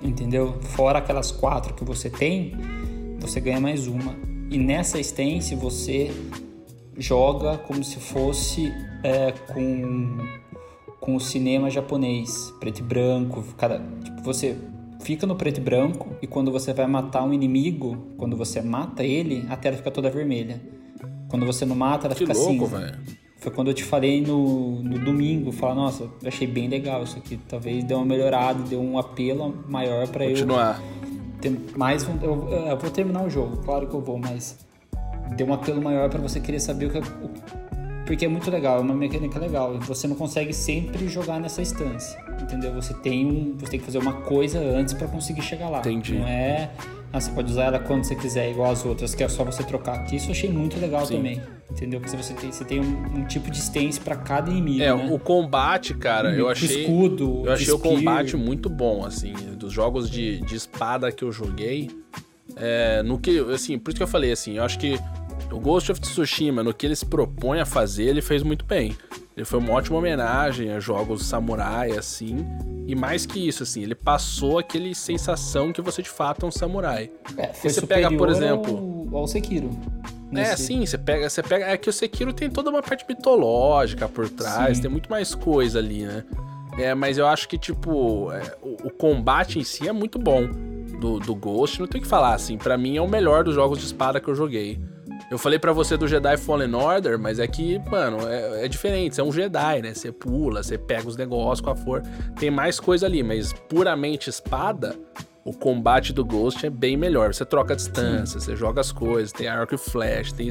Entendeu? 0.02 0.56
Fora 0.62 1.00
aquelas 1.00 1.32
quatro 1.32 1.74
que 1.74 1.84
você 1.84 2.10
tem, 2.10 2.54
você 3.20 3.40
ganha 3.40 3.60
mais 3.60 3.88
uma. 3.88 4.16
E 4.52 4.58
nessa 4.58 5.00
stance 5.00 5.56
você 5.56 6.12
joga 6.98 7.58
como 7.58 7.84
se 7.84 8.00
fosse 8.00 8.74
é, 9.04 9.32
com, 9.32 10.18
com 11.00 11.16
o 11.16 11.20
cinema 11.20 11.70
japonês, 11.70 12.54
preto 12.60 12.80
e 12.80 12.84
branco. 12.84 13.44
Cada, 13.58 13.80
tipo, 14.04 14.22
você 14.24 14.58
fica 15.02 15.28
no 15.28 15.36
preto 15.36 15.60
e 15.60 15.62
branco 15.62 16.10
e 16.22 16.28
quando 16.28 16.52
você 16.52 16.74
vai 16.74 16.88
matar 16.88 17.24
um 17.24 17.34
inimigo, 17.34 17.98
quando 18.18 18.36
você 18.36 18.62
mata 18.62 19.04
ele, 19.04 19.46
a 19.50 19.56
tela 19.56 19.78
fica 19.78 19.92
toda 19.92 20.10
vermelha. 20.10 20.62
Quando 21.30 21.46
você 21.46 21.66
não 21.66 21.76
mata, 21.76 22.08
ela 22.08 22.16
que 22.16 22.26
fica 22.26 22.38
louco, 22.38 22.52
cinza. 22.52 22.80
Véio. 22.80 23.00
Foi 23.38 23.52
quando 23.52 23.68
eu 23.68 23.74
te 23.74 23.84
falei 23.84 24.22
no, 24.22 24.82
no 24.82 24.98
domingo, 24.98 25.52
falar, 25.52 25.76
nossa, 25.76 26.04
eu 26.04 26.28
achei 26.28 26.48
bem 26.48 26.68
legal 26.68 27.04
isso 27.04 27.18
aqui. 27.18 27.38
Talvez 27.48 27.84
deu 27.84 27.98
uma 27.98 28.06
melhorada, 28.06 28.64
deu 28.64 28.82
um 28.82 28.98
apelo 28.98 29.64
maior 29.68 30.08
para 30.08 30.26
eu 30.26 30.32
continuar. 30.32 30.82
Ter 31.42 31.52
mais, 31.76 32.08
eu, 32.24 32.50
eu 32.50 32.78
vou 32.78 32.90
terminar 32.90 33.24
o 33.24 33.30
jogo, 33.30 33.58
claro 33.58 33.88
que 33.88 33.94
eu 33.94 34.02
vou, 34.02 34.18
mas 34.18 34.58
deu 35.36 35.48
um 35.48 35.54
apelo 35.54 35.82
maior 35.82 36.10
para 36.10 36.20
você 36.20 36.40
querer 36.40 36.60
saber 36.60 36.88
o 36.88 36.90
que. 36.90 37.02
Porque 38.06 38.26
é 38.26 38.28
muito 38.28 38.52
legal, 38.52 38.78
é 38.78 38.82
uma 38.82 38.94
mecânica 38.94 39.40
legal. 39.40 39.80
Você 39.80 40.08
não 40.08 40.16
consegue 40.16 40.54
sempre 40.54 41.08
jogar 41.08 41.40
nessa 41.40 41.62
instância, 41.62 42.24
entendeu? 42.40 42.72
Você 42.74 42.94
tem 42.94 43.26
um, 43.26 43.56
você 43.58 43.72
tem 43.72 43.80
que 43.80 43.86
fazer 43.86 43.98
uma 43.98 44.14
coisa 44.14 44.60
antes 44.60 44.94
para 44.94 45.08
conseguir 45.08 45.42
chegar 45.42 45.70
lá. 45.70 45.80
Entendi. 45.80 46.20
Não 46.20 46.28
é, 46.28 46.70
ah, 47.16 47.20
você 47.22 47.32
pode 47.32 47.50
usar 47.50 47.64
ela 47.64 47.80
quando 47.80 48.04
você 48.04 48.14
quiser, 48.14 48.52
igual 48.52 48.72
as 48.72 48.86
outras, 48.86 49.16
que 49.16 49.24
é 49.24 49.30
só 49.30 49.46
você 49.46 49.64
trocar. 49.64 50.06
Isso 50.14 50.28
eu 50.28 50.32
achei 50.32 50.50
muito 50.50 50.78
legal 50.78 51.06
Sim. 51.06 51.16
também, 51.16 51.42
entendeu? 51.72 52.02
Porque 52.02 52.16
você 52.16 52.34
tem, 52.34 52.52
você 52.52 52.66
tem 52.66 52.82
um, 52.82 53.20
um 53.20 53.26
tipo 53.26 53.50
de 53.50 53.58
stance 53.58 54.00
para 54.02 54.18
cada 54.18 54.52
inimigo. 54.52 54.84
É, 54.84 54.94
né? 54.94 55.10
o 55.12 55.18
combate, 55.18 55.94
cara, 55.94 56.36
eu 56.36 56.50
achei. 56.50 56.82
Escudo, 56.82 57.44
eu 57.46 57.54
achei 57.54 57.74
o 57.74 57.80
combate 57.80 58.36
muito 58.36 58.70
bom, 58.70 59.06
assim, 59.06 59.34
dos 59.58 59.72
jogos 59.72 60.10
de, 60.10 60.42
de 60.42 60.56
espada 60.56 61.10
que 61.10 61.24
eu 61.24 61.32
joguei. 61.32 61.90
É, 62.56 63.04
no 63.04 63.20
que, 63.20 63.40
assim, 63.54 63.78
por 63.78 63.90
isso 63.90 63.98
que 63.98 64.04
eu 64.04 64.08
falei, 64.08 64.32
assim, 64.32 64.58
eu 64.58 64.64
acho 64.64 64.80
que 64.80 65.00
o 65.52 65.60
Ghost 65.60 65.92
of 65.92 66.02
Tsushima, 66.02 66.64
no 66.64 66.74
que 66.74 66.86
ele 66.86 66.96
se 66.96 67.06
propõe 67.06 67.60
a 67.60 67.66
fazer, 67.66 68.04
ele 68.04 68.22
fez 68.22 68.44
muito 68.44 68.66
bem. 68.66 68.96
Ele 69.36 69.46
foi 69.46 69.60
uma 69.60 69.74
ótima 69.74 69.98
homenagem 69.98 70.72
a 70.72 70.80
jogos 70.80 71.26
samurai, 71.26 71.92
assim. 71.92 72.38
E 72.88 72.96
mais 72.96 73.26
que 73.26 73.46
isso, 73.46 73.64
assim, 73.64 73.84
ele 73.84 73.96
passou 73.96 74.58
aquele 74.58 74.96
sensação 74.96 75.74
que 75.74 75.82
você 75.82 76.02
de 76.02 76.10
fato 76.10 76.46
é 76.46 76.50
um 76.50 76.52
samurai. 76.52 77.12
É, 77.38 77.48
foi 77.48 77.70
você 77.70 77.86
pega, 77.86 78.10
por 78.12 78.30
exemplo. 78.30 79.08
Ao, 79.12 79.20
ao 79.20 79.28
Sekiro. 79.28 79.70
É, 80.32 80.36
nesse... 80.36 80.52
É, 80.52 80.56
sim, 80.56 80.86
você 80.86 80.98
pega, 80.98 81.30
você 81.30 81.44
pega. 81.44 81.66
É 81.66 81.76
que 81.76 81.90
o 81.90 81.94
Sekiro 81.94 82.32
tem 82.32 82.50
toda 82.50 82.70
uma 82.70 82.82
parte 82.82 83.06
mitológica 83.08 84.08
por 84.08 84.30
trás, 84.30 84.78
sim. 84.78 84.84
tem 84.84 84.92
muito 84.92 85.10
mais 85.10 85.36
coisa 85.36 85.80
ali, 85.80 86.04
né? 86.04 86.24
É, 86.78 86.94
mas 86.94 87.18
eu 87.18 87.28
acho 87.28 87.48
que, 87.48 87.58
tipo, 87.58 88.32
é, 88.32 88.56
o, 88.62 88.88
o, 88.88 88.90
combate 88.90 89.60
em 89.60 89.64
si 89.64 89.88
é 89.88 89.94
muito 89.94 90.20
bom 90.20 90.50
do, 90.96 91.20
do 91.20 91.36
Ghost, 91.36 91.80
não 91.80 91.88
tem 91.88 92.00
o 92.00 92.04
que 92.04 92.08
falar, 92.08 92.34
assim. 92.34 92.58
para 92.58 92.78
mim 92.78 92.98
é 92.98 93.02
o 93.02 93.08
melhor 93.08 93.44
dos 93.44 93.56
jogos 93.56 93.80
de 93.80 93.86
espada 93.86 94.20
que 94.20 94.28
eu 94.28 94.36
joguei. 94.36 94.80
Eu 95.30 95.38
falei 95.38 95.58
para 95.58 95.74
você 95.74 95.98
do 95.98 96.08
Jedi 96.08 96.38
Fallen 96.38 96.74
Order, 96.76 97.18
mas 97.18 97.40
é 97.40 97.48
que, 97.48 97.80
mano, 97.90 98.28
é, 98.28 98.66
é, 98.66 98.68
diferente. 98.68 99.16
Você 99.16 99.22
é 99.22 99.24
um 99.24 99.32
Jedi, 99.32 99.82
né? 99.82 99.94
Você 99.94 100.12
pula, 100.12 100.62
você 100.62 100.78
pega 100.78 101.08
os 101.08 101.18
negócios 101.18 101.62
com 101.62 101.72
a 101.72 101.76
força. 101.76 102.10
Tem 102.38 102.52
mais 102.52 102.80
coisa 102.80 103.06
ali, 103.06 103.24
mas 103.24 103.52
puramente 103.52 104.30
espada, 104.30 104.96
o 105.44 105.52
combate 105.52 106.14
do 106.14 106.24
Ghost 106.24 106.66
é 106.66 106.70
bem 106.70 106.96
melhor. 106.96 107.34
Você 107.34 107.44
troca 107.44 107.74
a 107.74 107.76
distância, 107.76 108.40
Sim. 108.40 108.46
você 108.46 108.56
joga 108.56 108.82
as 108.82 108.92
coisas, 108.92 109.32
tem 109.32 109.48
arco 109.48 109.74
e 109.74 109.78
flash, 109.78 110.32
tem. 110.32 110.50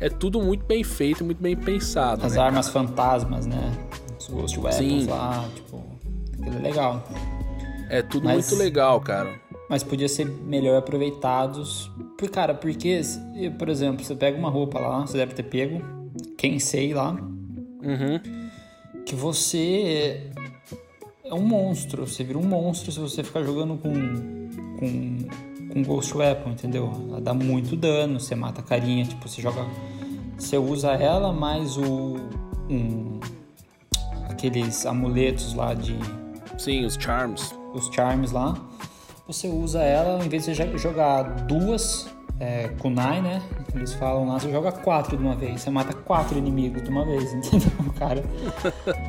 É 0.00 0.08
tudo 0.08 0.40
muito 0.40 0.64
bem 0.64 0.82
feito, 0.82 1.24
muito 1.24 1.42
bem 1.42 1.56
pensado. 1.56 2.24
As 2.24 2.34
né, 2.34 2.40
armas 2.40 2.68
cara? 2.68 2.86
fantasmas, 2.86 3.46
né? 3.46 3.72
Os 4.18 4.28
Ghost 4.28 4.58
Weapons 4.58 4.76
Sim. 4.76 5.06
lá, 5.06 5.44
tipo. 5.54 5.82
Aquilo 6.40 6.56
é 6.56 6.60
legal. 6.60 7.08
É 7.90 8.02
tudo 8.02 8.24
mas... 8.24 8.50
muito 8.50 8.62
legal, 8.62 9.00
cara. 9.00 9.34
Mas 9.68 9.82
podia 9.82 10.08
ser 10.08 10.26
melhor 10.26 10.76
aproveitados. 10.78 11.90
Por, 12.18 12.28
cara, 12.30 12.54
porque, 12.54 13.00
por 13.58 13.68
exemplo, 13.68 14.04
você 14.04 14.14
pega 14.14 14.38
uma 14.38 14.50
roupa 14.50 14.78
lá, 14.78 15.00
você 15.06 15.16
deve 15.16 15.34
ter 15.34 15.42
pego, 15.44 15.80
quem 16.36 16.58
sei 16.58 16.92
lá, 16.94 17.12
Uhum. 17.12 18.18
que 19.04 19.14
você 19.14 20.30
é 21.24 21.34
um 21.34 21.42
monstro. 21.42 22.06
Você 22.06 22.24
vira 22.24 22.38
um 22.38 22.42
monstro 22.46 22.90
se 22.92 22.98
você 22.98 23.22
ficar 23.22 23.42
jogando 23.42 23.76
com, 23.76 23.92
com, 24.78 25.18
com 25.72 25.82
Ghost 25.82 26.16
Weapon, 26.16 26.50
entendeu? 26.50 26.90
Ela 27.08 27.20
dá 27.20 27.34
muito 27.34 27.76
dano, 27.76 28.18
você 28.20 28.34
mata 28.34 28.60
a 28.60 28.64
carinha, 28.64 29.04
tipo, 29.04 29.28
você 29.28 29.42
joga. 29.42 29.66
Você 30.38 30.56
usa 30.58 30.92
ela 30.92 31.32
mais 31.32 31.76
o. 31.76 32.16
Um, 32.70 33.20
aqueles 34.28 34.86
amuletos 34.86 35.54
lá 35.54 35.74
de. 35.74 35.96
Sim, 36.58 36.84
os 36.84 36.94
charms. 36.94 37.54
Os 37.74 37.86
charms 37.94 38.32
lá. 38.32 38.54
Você 39.26 39.48
usa 39.48 39.80
ela, 39.80 40.22
em 40.22 40.28
vez 40.28 40.44
de 40.44 40.54
você 40.54 40.78
jogar 40.78 41.22
duas 41.46 42.06
é, 42.38 42.68
kunai, 42.80 43.22
né? 43.22 43.40
Eles 43.74 43.94
falam 43.94 44.28
lá, 44.28 44.38
você 44.38 44.50
joga 44.50 44.70
quatro 44.70 45.16
de 45.16 45.22
uma 45.22 45.34
vez, 45.34 45.62
você 45.62 45.70
mata 45.70 45.94
quatro 45.94 46.36
inimigos 46.36 46.82
de 46.82 46.90
uma 46.90 47.06
vez, 47.06 47.32
entendeu, 47.32 47.70
cara? 47.98 48.22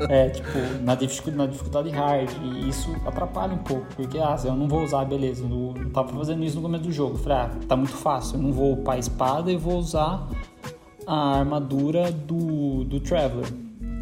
É, 0.09 0.29
tipo, 0.29 0.57
na 0.81 0.95
dificuldade, 0.95 1.37
na 1.37 1.47
dificuldade 1.47 1.89
hard, 1.89 2.29
e 2.41 2.69
isso 2.69 2.95
atrapalha 3.05 3.55
um 3.55 3.57
pouco, 3.57 3.85
porque, 3.93 4.17
ah, 4.17 4.37
eu 4.45 4.55
não 4.55 4.69
vou 4.69 4.83
usar, 4.83 5.03
beleza, 5.03 5.45
não 5.45 5.73
tava 5.89 6.13
fazendo 6.13 6.45
isso 6.45 6.55
no 6.55 6.61
começo 6.61 6.85
do 6.85 6.93
jogo, 6.93 7.17
falei, 7.17 7.37
ah, 7.37 7.51
tá 7.67 7.75
muito 7.75 7.97
fácil, 7.97 8.37
eu 8.37 8.41
não 8.41 8.53
vou 8.53 8.71
upar 8.71 8.95
a 8.95 8.99
espada 8.99 9.51
e 9.51 9.57
vou 9.57 9.77
usar 9.77 10.29
a 11.05 11.39
armadura 11.39 12.09
do, 12.09 12.85
do 12.85 13.01
Traveler, 13.01 13.51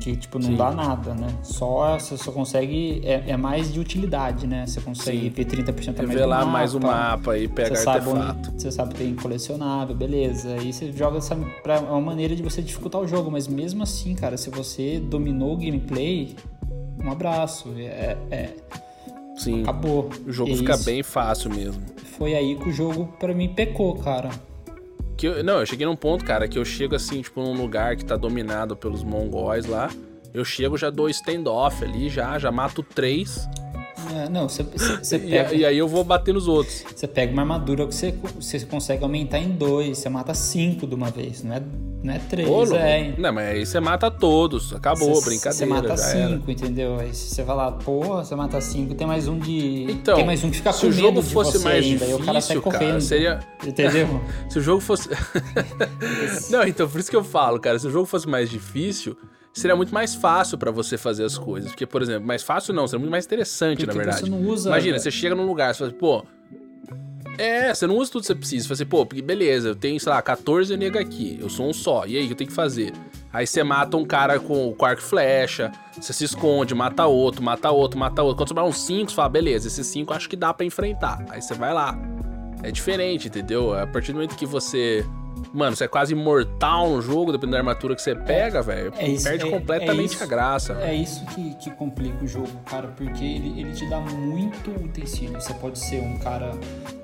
que, 0.03 0.17
tipo, 0.17 0.37
não 0.37 0.47
Sim. 0.49 0.55
dá 0.57 0.69
nada, 0.69 1.13
né? 1.13 1.27
Só, 1.43 1.97
você 1.97 2.17
só 2.17 2.29
consegue, 2.33 3.01
é, 3.05 3.23
é 3.31 3.37
mais 3.37 3.71
de 3.71 3.79
utilidade, 3.79 4.45
né? 4.45 4.65
Você 4.67 4.81
consegue 4.81 5.21
Sim. 5.21 5.29
ver 5.29 5.45
30% 5.45 5.99
a 6.01 6.03
mais 6.03 6.19
do 6.19 6.27
mapa, 6.27 6.45
mais 6.45 6.75
o 6.75 6.79
mapa 6.81 7.37
e 7.37 7.47
pegar 7.47 7.73
você 7.73 7.87
artefato. 7.89 8.51
você 8.51 8.69
sabe 8.69 8.93
que 8.93 8.99
tem 8.99 9.15
colecionável, 9.15 9.95
beleza. 9.95 10.55
Aí 10.55 10.73
você 10.73 10.91
joga 10.91 11.19
essa 11.19 11.37
pra, 11.63 11.75
é 11.75 11.79
uma 11.79 12.01
maneira 12.01 12.35
de 12.35 12.43
você 12.43 12.61
dificultar 12.61 12.99
o 12.99 13.07
jogo, 13.07 13.31
mas 13.31 13.47
mesmo 13.47 13.81
assim, 13.81 14.13
cara, 14.13 14.35
se 14.35 14.49
você 14.49 14.99
dominou 14.99 15.53
o 15.53 15.57
gameplay, 15.57 16.35
um 17.01 17.09
abraço. 17.09 17.69
É, 17.77 18.17
é- 18.29 18.53
Sim. 19.37 19.61
acabou. 19.61 20.09
O 20.27 20.33
jogo 20.33 20.51
É 20.51 20.55
fica 20.57 20.73
isso. 20.73 20.83
bem 20.83 21.01
fácil 21.01 21.49
mesmo. 21.49 21.81
Foi 22.17 22.35
aí 22.35 22.57
que 22.57 22.67
o 22.67 22.73
jogo, 22.73 23.05
pra 23.17 23.33
mim, 23.33 23.47
pecou, 23.53 23.95
cara. 23.95 24.31
Que 25.17 25.27
eu- 25.27 25.43
não, 25.43 25.59
eu 25.59 25.65
cheguei 25.65 25.85
num 25.85 25.95
ponto, 25.95 26.25
cara, 26.25 26.47
que 26.47 26.57
eu 26.57 26.65
chego 26.65 26.95
assim, 26.95 27.21
tipo, 27.21 27.41
num 27.41 27.53
lugar 27.55 27.95
que 27.95 28.03
tá 28.05 28.15
dominado 28.15 28.75
pelos 28.75 29.03
mongóis 29.03 29.65
lá. 29.65 29.89
Eu 30.33 30.43
chego, 30.43 30.77
já 30.77 30.89
dou 30.89 31.07
standoff 31.09 31.83
ali, 31.83 32.09
já, 32.09 32.37
já 32.39 32.51
mato 32.51 32.81
três. 32.81 33.47
É, 34.11 34.29
não, 34.29 34.49
você, 34.49 34.63
você, 34.63 34.97
você 34.97 35.15
E, 35.17 35.29
pega, 35.29 35.53
e 35.55 35.65
aí 35.65 35.77
eu 35.77 35.87
vou 35.87 36.03
bater 36.03 36.33
nos 36.33 36.47
outros. 36.47 36.83
você 36.95 37.07
pega 37.07 37.31
uma 37.31 37.41
armadura 37.41 37.85
que 37.87 37.93
você, 37.95 38.13
você 38.39 38.59
consegue 38.61 39.03
aumentar 39.03 39.39
em 39.39 39.49
dois, 39.51 39.97
você 39.97 40.09
mata 40.09 40.33
cinco 40.33 40.85
de 40.87 40.95
uma 40.95 41.09
vez, 41.09 41.43
não 41.43 41.55
é, 41.55 41.61
não 42.03 42.13
é 42.13 42.19
três, 42.19 42.47
louco. 42.47 42.75
é. 42.75 43.13
Não, 43.17 43.31
mas 43.31 43.47
aí 43.49 43.65
você 43.65 43.79
mata 43.79 44.11
todos. 44.11 44.73
Acabou, 44.73 45.15
Você- 45.15 45.25
brincadeira. 45.29 45.53
Você 45.53 45.65
mata 45.65 45.95
já 45.97 46.03
era. 46.09 46.29
cinco, 46.29 46.51
entendeu? 46.51 46.99
Aí 46.99 47.13
você 47.13 47.43
vai 47.43 47.55
lá, 47.55 47.71
porra, 47.71 48.23
você 48.25 48.35
mata 48.35 48.59
cinco, 48.59 48.93
tem 48.95 49.07
mais 49.07 49.27
um 49.27 49.37
de. 49.39 49.83
Então, 49.91 50.15
tem 50.15 50.25
mais 50.25 50.43
um 50.43 50.49
que 50.49 50.57
fica 50.57 50.73
se 50.73 50.81
com 50.81 50.87
o 50.87 50.91
jogo 50.91 51.21
fosse 51.21 51.59
mais 51.59 51.85
ainda, 51.85 52.05
aí 52.05 52.13
o 52.13 52.19
cara 52.19 52.41
sai 52.41 52.57
difícil, 52.57 52.61
correndo. 52.61 52.79
cara, 52.89 53.01
seria... 53.01 53.39
Entendeu? 53.65 54.21
Se 54.49 54.59
o 54.59 54.61
jogo 54.61 54.81
fosse... 54.81 55.09
Não, 56.51 56.63
então, 56.63 56.87
por 56.89 56.99
isso 56.99 57.09
que 57.09 57.15
eu 57.15 57.23
falo, 57.23 57.59
cara, 57.59 57.79
se 57.79 57.87
o 57.87 57.91
jogo 57.91 58.05
fosse 58.05 58.27
mais 58.27 58.49
difícil, 58.49 59.15
seria 59.53 59.75
muito 59.75 59.93
mais 59.93 60.15
fácil 60.15 60.57
pra 60.57 60.71
você 60.71 60.97
fazer 60.97 61.23
as 61.23 61.37
coisas. 61.37 61.71
Porque, 61.71 61.85
por 61.85 62.01
exemplo, 62.01 62.25
mais 62.27 62.41
fácil 62.43 62.73
não, 62.73 62.87
seria 62.87 62.99
muito 62.99 63.11
mais 63.11 63.25
interessante, 63.25 63.85
na 63.85 63.93
Porque 63.93 63.97
verdade. 64.05 64.25
você 64.25 64.29
não 64.31 64.41
usa- 64.41 64.69
Imagina, 64.69 64.99
você 64.99 65.11
chega 65.11 65.35
num 65.35 65.45
lugar, 65.45 65.73
você 65.73 65.79
fala, 65.79 65.91
pô... 65.93 66.25
É, 67.35 67.73
você 67.73 67.87
não 67.87 67.97
usa 67.97 68.11
tudo 68.11 68.21
que 68.21 68.27
você 68.27 68.35
precisa. 68.35 68.63
Você 68.63 68.85
fala 68.85 69.03
assim, 69.03 69.15
pô, 69.15 69.21
beleza, 69.23 69.69
eu 69.69 69.75
tenho, 69.75 69.99
sei 69.99 70.11
lá, 70.11 70.21
14 70.21 70.77
nega 70.77 70.99
aqui, 70.99 71.37
eu 71.41 71.49
sou 71.49 71.67
um 71.67 71.73
só, 71.73 72.05
e 72.05 72.15
aí, 72.15 72.23
o 72.23 72.27
que 72.27 72.33
eu 72.33 72.37
tenho 72.37 72.49
que 72.49 72.55
fazer? 72.55 72.93
Aí 73.31 73.47
você 73.47 73.63
mata 73.63 73.97
um 73.97 74.05
cara 74.05 74.39
com, 74.39 74.71
com 74.73 74.85
arco 74.85 75.01
e 75.01 75.03
flecha, 75.03 75.71
você 75.99 76.13
se 76.13 76.23
esconde, 76.25 76.75
mata 76.75 77.07
outro, 77.07 77.41
mata 77.41 77.71
outro, 77.71 77.97
mata 77.97 78.21
outro. 78.21 78.37
Quando 78.37 78.49
sobrar 78.49 78.65
uns 78.67 78.79
5, 78.85 79.09
você 79.09 79.15
fala, 79.15 79.29
beleza, 79.29 79.67
esses 79.67 79.87
5 79.87 80.13
acho 80.13 80.29
que 80.29 80.35
dá 80.35 80.53
pra 80.53 80.63
enfrentar. 80.63 81.25
Aí 81.29 81.41
você 81.41 81.55
vai 81.55 81.73
lá. 81.73 81.97
É 82.61 82.69
diferente, 82.69 83.27
entendeu? 83.29 83.73
A 83.73 83.87
partir 83.87 84.11
do 84.11 84.15
momento 84.17 84.35
que 84.35 84.45
você. 84.45 85.03
Mano, 85.53 85.75
você 85.75 85.85
é 85.85 85.87
quase 85.87 86.13
imortal 86.13 86.89
no 86.89 87.01
jogo, 87.01 87.31
dependendo 87.31 87.53
da 87.53 87.57
armatura 87.59 87.95
que 87.95 88.01
você 88.01 88.15
pega, 88.15 88.61
velho. 88.61 88.93
é 88.97 89.15
perde 89.21 89.45
é- 89.47 89.49
completamente 89.49 90.11
é 90.11 90.15
isso. 90.15 90.23
a 90.23 90.27
graça. 90.27 90.73
É 90.81 90.93
isso 90.93 91.25
que, 91.27 91.55
que 91.55 91.71
complica 91.71 92.23
o 92.23 92.27
jogo, 92.27 92.49
cara, 92.65 92.87
porque 92.95 93.23
ele, 93.23 93.59
ele 93.61 93.71
te 93.73 93.87
dá 93.89 93.99
muito 93.99 94.71
utensílio. 94.71 95.33
Você 95.41 95.53
pode 95.55 95.79
ser 95.79 96.01
um 96.01 96.17
cara. 96.17 96.51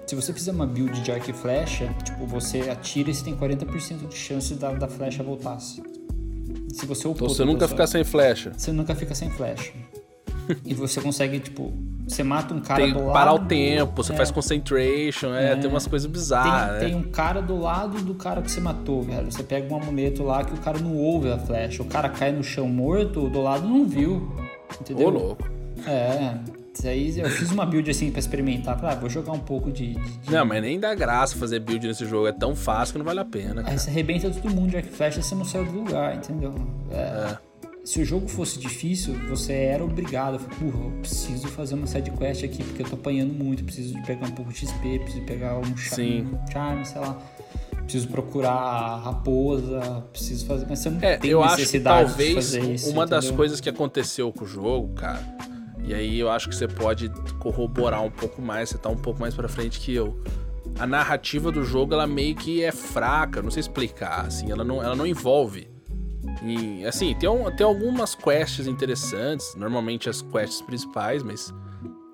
Se 0.08 0.16
você 0.16 0.34
fizer 0.34 0.52
uma 0.52 0.66
build 0.66 1.02
de 1.02 1.12
arco 1.12 1.30
e 1.30 1.34
flecha, 1.34 1.94
tipo, 2.04 2.26
você 2.26 2.62
atira 2.70 3.10
e 3.12 3.14
você 3.14 3.24
tem 3.24 3.36
40% 3.36 4.08
de 4.08 4.16
chance 4.16 4.54
da, 4.56 4.72
da 4.74 4.88
flecha 4.88 5.22
voltar. 5.24 5.60
Se 5.60 6.86
você 6.86 7.08
upou 7.08 7.26
Então 7.28 7.30
você 7.30 7.44
nunca 7.46 7.60
pessoa- 7.60 7.70
fica 7.70 7.88
sem 7.88 8.04
flecha. 8.04 8.52
você 8.56 8.72
nunca 8.72 8.96
fica 8.96 9.14
sem 9.14 9.30
flash. 9.30 9.72
E 10.66 10.74
você 10.74 11.00
consegue, 11.02 11.40
tipo, 11.40 11.72
você 12.08 12.24
mata 12.24 12.54
um 12.54 12.60
cara 12.60 12.84
Tem 12.84 12.94
do 12.94 13.00
lado. 13.02 13.14
parar 13.14 13.34
o 13.34 13.40
tempo, 13.40 13.92
você 14.04 14.14
é, 14.14 14.16
faz 14.16 14.32
concentration, 14.32 15.34
é, 15.34 15.56
tem 15.56 15.70
umas 15.70 15.86
coisas 15.88 16.10
bizarras, 16.10 16.80
Tem, 16.80 16.90
tem 16.90 16.98
um 16.98 17.04
cara 17.04 17.42
do 17.42 17.58
lado 17.60 18.02
do 18.02 18.14
cara 18.16 18.42
que 18.42 18.50
você 18.50 18.60
matou, 18.60 19.02
velho. 19.04 19.32
Você 19.32 19.44
pega 19.44 19.72
um 19.74 19.78
amuleto 19.78 20.24
lá 20.24 20.44
que 20.44 20.54
o 20.54 20.58
cara 20.58 20.80
não 20.80 20.96
ouve 20.96 21.32
a 21.32 21.38
flecha. 21.38 21.82
O 21.84 21.86
cara 21.86 22.10
cai 22.10 22.32
no 22.32 22.44
chão 22.44 22.68
morto, 22.68 23.30
do 23.30 23.42
lado 23.42 23.68
não 23.68 23.86
viu. 23.86 24.32
Entendeu? 24.82 25.08
Ô, 25.08 25.10
louco. 25.10 25.50
É. 25.86 26.34
Isso 26.74 26.88
aí 26.88 27.20
eu 27.20 27.30
fiz 27.30 27.52
uma 27.52 27.66
build 27.66 27.90
assim 27.92 28.10
pra 28.10 28.20
experimentar. 28.20 28.80
Ah, 28.86 28.96
vou 28.96 29.10
jogar 29.10 29.34
um 29.34 29.40
pouco 29.40 29.70
de. 29.72 29.96
de- 29.96 30.32
Não, 30.32 30.46
mas 30.46 30.62
nem 30.62 30.80
dá 30.80 30.96
graça 30.96 31.36
fazer 31.36 31.60
build 31.60 31.86
nesse 31.88 32.06
jogo. 32.06 32.28
É 32.28 32.32
tão 32.32 32.56
fácil 32.56 32.94
que 32.94 32.98
não 33.00 33.06
vale 33.06 33.20
a 33.20 33.26
pena. 33.26 33.62
Aí 33.62 33.66
Cara. 33.66 33.78
você 33.78 33.90
arrebenta 33.90 34.30
todo 34.30 34.50
mundo 34.54 34.70
de 34.70 34.78
arco 34.78 34.88
e 34.88 34.92
flecha 34.92 35.22
você 35.22 35.36
não 35.36 35.44
saiu 35.44 35.66
do 35.66 35.72
lugar, 35.80 36.16
entendeu? 36.16 36.54
É. 36.92 37.38
Se 37.90 38.00
o 38.00 38.06
jogo 38.06 38.28
fosse 38.28 38.60
difícil, 38.60 39.16
você 39.28 39.52
era 39.52 39.84
obrigado. 39.84 40.36
Eu 40.36 40.40
falei, 40.42 40.58
Porra, 40.72 40.86
eu 40.86 40.92
preciso 41.02 41.48
fazer 41.48 41.74
uma 41.74 41.88
side 41.88 42.12
quest 42.12 42.44
aqui, 42.44 42.64
porque 42.64 42.84
eu 42.84 42.88
tô 42.88 42.94
apanhando 42.96 43.34
muito, 43.34 43.64
preciso 43.64 43.96
de 43.96 44.02
pegar 44.04 44.28
um 44.28 44.32
pouco 44.32 44.54
de 44.54 44.60
XP, 44.60 45.00
preciso 45.00 45.26
pegar 45.26 45.58
um 45.58 45.76
char- 45.76 45.96
Sim. 45.96 46.28
um 46.32 46.52
charme, 46.52 46.86
sei 46.86 47.02
lá. 47.02 47.20
Preciso 47.82 48.08
procurar 48.10 48.52
a 48.52 48.96
raposa, 48.98 50.06
preciso 50.12 50.46
fazer. 50.46 50.68
Mas 50.70 50.78
você 50.78 50.90
não 50.92 51.00
É, 51.02 51.18
tem 51.18 51.32
eu 51.32 51.42
acho 51.44 51.56
que 51.56 51.62
necessidade 51.62 52.10
talvez 52.10 52.36
fazer 52.36 52.74
isso. 52.76 52.92
uma 52.92 53.08
das 53.08 53.24
entendeu? 53.26 53.38
coisas 53.38 53.60
que 53.60 53.68
aconteceu 53.70 54.32
com 54.32 54.46
o 54.46 54.48
jogo, 54.48 54.94
cara, 54.94 55.24
e 55.84 55.92
aí 55.92 56.20
eu 56.20 56.30
acho 56.30 56.48
que 56.48 56.56
você 56.56 56.68
pode 56.68 57.10
corroborar 57.40 58.04
um 58.04 58.12
pouco 58.12 58.40
mais, 58.40 58.70
você 58.70 58.78
tá 58.78 58.90
um 58.90 58.98
pouco 58.98 59.20
mais 59.20 59.34
pra 59.34 59.50
frente 59.50 59.80
que 59.80 59.96
eu. 59.96 60.22
A 60.78 60.86
narrativa 60.86 61.52
do 61.52 61.64
jogo, 61.64 61.96
ela 61.96 62.06
meio 62.06 62.36
que 62.36 62.64
é 62.64 62.72
fraca, 62.72 63.42
não 63.42 63.50
sei 63.50 63.62
explicar, 63.62 64.28
assim, 64.28 64.52
ela 64.52 64.64
não, 64.64 64.84
ela 64.84 64.96
não 64.96 65.08
envolve. 65.08 65.68
E, 66.44 66.86
assim, 66.86 67.16
tem, 67.16 67.30
um- 67.30 67.50
tem 67.52 67.66
algumas 67.66 68.14
quests 68.16 68.68
interessantes, 68.68 69.56
normalmente 69.56 70.10
as 70.10 70.22
quests 70.22 70.62
principais, 70.62 71.24
mas 71.24 71.54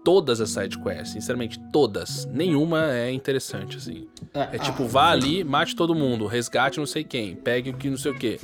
todas 0.03 0.39
as 0.39 0.51
side 0.51 0.77
quests, 0.79 1.09
sinceramente, 1.13 1.59
todas, 1.73 2.25
nenhuma 2.25 2.91
é 2.91 3.11
interessante, 3.11 3.77
assim. 3.77 4.07
É 4.33 4.57
tipo, 4.59 4.83
ah, 4.83 4.87
vá 4.87 5.09
ali, 5.11 5.43
mate 5.43 5.75
todo 5.75 5.95
mundo, 5.95 6.27
resgate 6.27 6.77
não 6.77 6.85
sei 6.85 7.03
quem, 7.03 7.35
pegue 7.35 7.71
o 7.71 7.73
que 7.73 7.89
não 7.89 7.97
sei 7.97 8.11
o 8.11 8.15
que. 8.15 8.39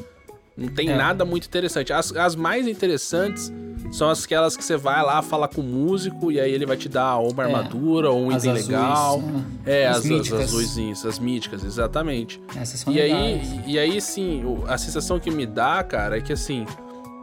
Não 0.58 0.68
tem 0.70 0.90
É. 0.90 0.96
nada 0.96 1.24
muito 1.24 1.46
interessante. 1.48 1.94
As, 1.94 2.12
as 2.16 2.36
mais 2.36 2.68
interessantes 2.68 3.52
são 3.92 4.10
aquelas 4.10 4.56
que 4.56 4.64
você 4.64 4.78
vai 4.78 5.04
lá, 5.04 5.22
fala 5.22 5.48
com 5.48 5.62
o 5.62 5.64
músico, 5.64 6.32
e 6.32 6.40
aí 6.40 6.52
ele 6.52 6.66
vai 6.66 6.78
te 6.78 6.88
dar 6.90 7.18
ou 7.18 7.32
uma 7.32 7.44
É. 7.44 7.46
armadura, 7.46 8.10
ou 8.10 8.22
um 8.24 8.30
As 8.32 8.44
item 8.44 8.52
azuis, 8.52 8.68
legal. 8.68 9.22
né? 9.22 9.44
É, 9.66 9.88
As 9.88 9.98
as, 9.98 10.04
as, 10.06 10.10
míticas. 10.10 10.40
as 10.42 10.52
luzinhas, 10.52 11.06
as 11.06 11.20
míticas, 11.20 11.64
exatamente. 11.64 12.42
Essas 12.56 12.80
são 12.80 12.94
E 12.94 13.02
aí, 13.02 13.62
e 13.68 13.78
aí, 13.78 14.00
sim, 14.02 14.44
a 14.68 14.78
sensação 14.78 15.20
que 15.20 15.30
me 15.30 15.46
dá, 15.46 15.84
cara, 15.84 16.18
é 16.18 16.22
que 16.22 16.32
assim, 16.34 16.66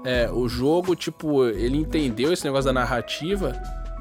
é, 0.04 0.30
o 0.30 0.48
jogo, 0.48 0.94
tipo, 0.94 1.44
ele 1.46 1.76
entendeu 1.78 2.32
esse 2.32 2.44
negócio 2.44 2.66
da 2.66 2.72
narrativa 2.72 3.52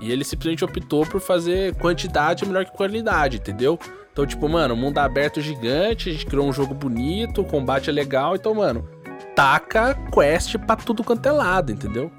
e 0.01 0.11
ele 0.11 0.23
simplesmente 0.23 0.63
optou 0.63 1.05
por 1.05 1.19
fazer 1.21 1.73
quantidade 1.75 2.45
melhor 2.45 2.65
que 2.65 2.71
qualidade, 2.71 3.37
entendeu? 3.37 3.79
Então, 4.11 4.25
tipo, 4.25 4.47
mano, 4.49 4.75
mundo 4.75 4.97
aberto 4.97 5.39
gigante, 5.39 6.09
a 6.09 6.11
gente 6.11 6.25
criou 6.25 6.47
um 6.47 6.53
jogo 6.53 6.73
bonito, 6.73 7.41
o 7.41 7.45
combate 7.45 7.89
é 7.89 7.93
legal, 7.93 8.35
então, 8.35 8.53
mano, 8.53 8.87
taca 9.35 9.95
quest 10.13 10.57
pra 10.57 10.75
tudo 10.75 11.03
quanto 11.03 11.25
é 11.27 11.31
lado, 11.31 11.71
entendeu? 11.71 12.11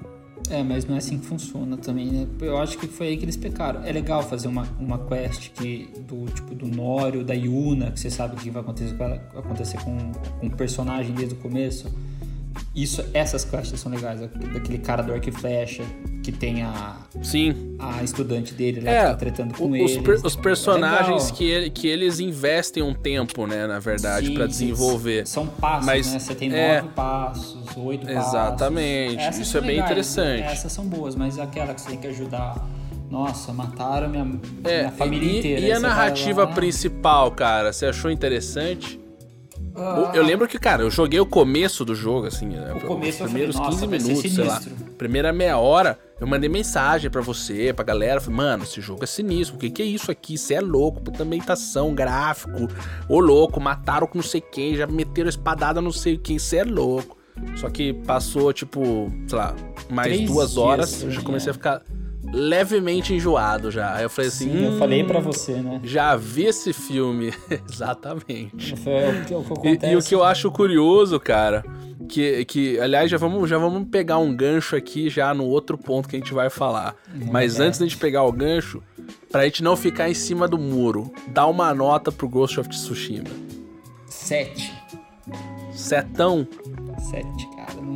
É, 0.49 0.63
mas 0.63 0.85
não 0.85 0.95
é 0.95 0.97
assim 0.97 1.19
que 1.19 1.25
funciona 1.25 1.77
também, 1.77 2.07
né? 2.07 2.27
Eu 2.41 2.57
acho 2.57 2.77
que 2.77 2.87
foi 2.87 3.09
aí 3.09 3.17
que 3.17 3.23
eles 3.23 3.37
pecaram. 3.37 3.83
É 3.83 3.91
legal 3.91 4.23
fazer 4.23 4.47
uma, 4.47 4.67
uma 4.79 4.97
quest 4.97 5.51
que, 5.51 5.87
do 6.07 6.25
tipo 6.25 6.55
do 6.55 6.67
Nório, 6.67 7.23
da 7.23 7.35
Yuna, 7.35 7.91
que 7.91 7.99
você 7.99 8.09
sabe 8.09 8.35
o 8.35 8.37
que 8.37 8.49
vai 8.49 8.63
acontecer 8.63 8.95
com, 8.97 9.03
acontecer 9.37 9.77
com, 9.83 10.11
com 10.39 10.47
o 10.47 10.51
personagem 10.51 11.13
desde 11.13 11.35
o 11.35 11.37
começo. 11.37 11.87
Isso, 12.75 13.03
essas 13.13 13.43
quests 13.43 13.79
são 13.79 13.91
legais. 13.91 14.19
Daquele 14.21 14.77
cara 14.77 15.01
do 15.01 15.11
arco 15.11 15.27
e 15.27 15.31
flecha, 15.31 15.83
que 16.23 16.31
tem 16.31 16.61
a, 16.61 16.97
Sim. 17.23 17.75
a 17.79 18.03
estudante 18.03 18.53
dele 18.53 18.81
lá 18.81 18.91
É, 18.91 18.99
que 19.01 19.05
tá 19.07 19.15
tretando 19.15 19.53
com 19.55 19.75
ele. 19.75 19.83
os, 19.85 19.97
per- 19.97 20.21
os 20.23 20.35
personagens 20.35 21.23
Legal. 21.23 21.37
que, 21.37 21.43
ele- 21.49 21.69
que 21.71 21.87
eles 21.87 22.19
investem 22.19 22.83
um 22.83 22.93
tempo, 22.93 23.47
né, 23.47 23.65
na 23.65 23.79
verdade, 23.79 24.27
sim, 24.27 24.33
desenvolver. 24.47 25.27
São 25.27 25.47
passos, 25.47 25.85
Mas, 25.85 26.13
né? 26.13 26.19
Você 26.19 26.35
tem 26.35 26.53
é, 26.53 26.81
nove 26.81 26.93
passos, 26.93 27.57
oito 27.77 28.05
passos. 28.05 28.27
Exatamente. 28.33 29.17
Essas 29.23 29.47
Isso 29.47 29.57
é 29.57 29.61
bem 29.61 29.69
legais, 29.71 29.85
interessante. 29.89 30.41
né? 30.41 30.51
Essas 30.51 30.71
são 30.71 30.85
boas, 30.85 31.15
mas 31.15 31.39
aquela 31.39 31.73
que 31.73 31.81
você 31.81 31.89
tem 31.89 31.97
que 31.99 32.07
ajudar 32.07 32.55
nossa, 33.09 33.51
mataram 33.51 34.07
minha, 34.09 34.39
é, 34.63 34.79
minha 34.81 34.91
família 34.91 35.27
e, 35.31 35.39
inteira. 35.39 35.61
E 35.61 35.71
a 35.71 35.79
narrativa 35.79 36.43
lá... 36.43 36.53
principal, 36.53 37.31
cara, 37.31 37.73
você 37.73 37.87
achou 37.87 38.11
interessante? 38.11 38.99
Ah. 39.79 40.11
Eu 40.13 40.23
lembro 40.23 40.47
que, 40.47 40.59
cara, 40.59 40.83
eu 40.83 40.91
joguei 40.91 41.19
o 41.19 41.25
começo 41.25 41.85
do 41.85 41.95
jogo, 41.95 42.27
assim, 42.27 42.47
né, 42.47 42.73
o 42.73 42.81
começo 42.81 43.23
os 43.23 43.29
primeiros 43.29 43.55
falei, 43.55 43.71
15 43.71 43.87
minutos, 43.87 44.33
sei 44.33 44.43
lá. 44.43 44.61
Primeira 44.97 45.31
meia 45.31 45.57
hora, 45.57 45.97
eu 46.19 46.27
mandei 46.27 46.49
mensagem 46.49 47.09
para 47.09 47.21
você, 47.21 47.73
pra 47.73 47.85
galera, 47.85 48.19
falei, 48.19 48.35
mano, 48.35 48.63
esse 48.63 48.81
jogo 48.81 49.03
é 49.03 49.07
sinistro, 49.07 49.55
o 49.55 49.59
que, 49.59 49.69
que 49.69 49.81
é 49.81 49.85
isso 49.85 50.11
aqui? 50.11 50.37
Você 50.37 50.55
é 50.55 50.61
louco, 50.61 51.01
puta 51.01 51.23
ambientação, 51.23 51.95
gráfico, 51.95 52.67
ô 53.07 53.19
louco, 53.19 53.59
mataram 53.61 54.05
com 54.05 54.17
não 54.17 54.23
sei 54.23 54.41
quem, 54.41 54.75
já 54.75 54.85
meteram 54.85 55.29
espadada 55.29 55.81
não 55.81 55.91
sei 55.91 56.17
quem, 56.17 56.37
você 56.37 56.57
é 56.57 56.63
louco. 56.63 57.17
Só 57.55 57.69
que 57.69 57.93
passou, 57.93 58.51
tipo, 58.51 59.09
sei 59.27 59.37
lá, 59.37 59.55
mais 59.89 60.13
Três 60.13 60.29
duas 60.29 60.57
horas, 60.57 60.89
dias, 60.89 61.03
eu 61.03 61.11
já 61.11 61.21
comecei 61.21 61.49
é. 61.49 61.51
a 61.51 61.53
ficar 61.53 61.81
levemente 62.33 63.13
enjoado 63.13 63.71
já. 63.71 63.95
Aí 63.95 64.03
eu 64.03 64.09
falei 64.09 64.29
assim. 64.29 64.51
Sim, 64.51 64.57
hum, 64.57 64.73
eu 64.73 64.77
falei 64.77 65.03
para 65.03 65.19
você, 65.19 65.53
né? 65.53 65.79
Já 65.83 66.15
vi 66.15 66.45
esse 66.45 66.73
filme. 66.73 67.33
Exatamente. 67.69 68.75
Foi 68.77 69.09
o 69.09 69.25
que, 69.25 69.33
o 69.33 69.43
que 69.43 69.53
acontece. 69.53 69.85
E, 69.85 69.91
e, 69.93 69.95
o 69.95 70.01
que 70.01 70.15
eu 70.15 70.23
acho 70.23 70.51
curioso, 70.51 71.19
cara, 71.19 71.63
que, 72.07 72.43
que 72.45 72.79
aliás, 72.79 73.09
já 73.09 73.17
vamos, 73.17 73.49
já 73.49 73.57
vamos 73.57 73.87
pegar 73.89 74.17
um 74.17 74.35
gancho 74.35 74.75
aqui 74.75 75.09
já 75.09 75.33
no 75.33 75.45
outro 75.45 75.77
ponto 75.77 76.09
que 76.09 76.15
a 76.15 76.19
gente 76.19 76.33
vai 76.33 76.49
falar. 76.49 76.95
Hum, 77.13 77.29
Mas 77.31 77.59
é. 77.59 77.63
antes 77.63 77.79
da 77.79 77.85
gente 77.85 77.97
pegar 77.97 78.23
o 78.23 78.31
gancho, 78.31 78.81
pra 79.31 79.45
gente 79.45 79.63
não 79.63 79.75
ficar 79.75 80.09
em 80.09 80.13
cima 80.13 80.47
do 80.47 80.57
muro, 80.57 81.11
dá 81.27 81.45
uma 81.47 81.73
nota 81.73 82.11
pro 82.11 82.27
Ghost 82.27 82.59
of 82.59 82.69
Tsushima. 82.69 83.29
Sete. 84.07 84.73
Setão? 85.71 86.47
Sete, 87.09 87.48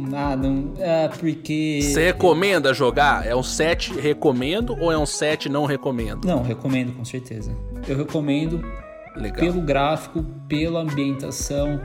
Não 0.03 0.09
dá, 0.09 0.35
não. 0.35 0.73
É 0.77 1.07
porque. 1.07 1.79
Você 1.81 2.05
recomenda 2.07 2.73
jogar? 2.73 3.25
É 3.25 3.33
um 3.33 3.43
7 3.43 3.97
recomendo 3.99 4.75
ou 4.79 4.91
é 4.91 4.97
um 4.97 5.05
7 5.05 5.47
não 5.47 5.65
recomendo? 5.65 6.25
Não, 6.25 6.43
recomendo 6.43 6.93
com 6.93 7.05
certeza. 7.05 7.55
Eu 7.87 7.97
recomendo 7.97 8.61
Legal. 9.15 9.39
pelo 9.39 9.61
gráfico, 9.61 10.23
pela 10.47 10.81
ambientação, 10.81 11.79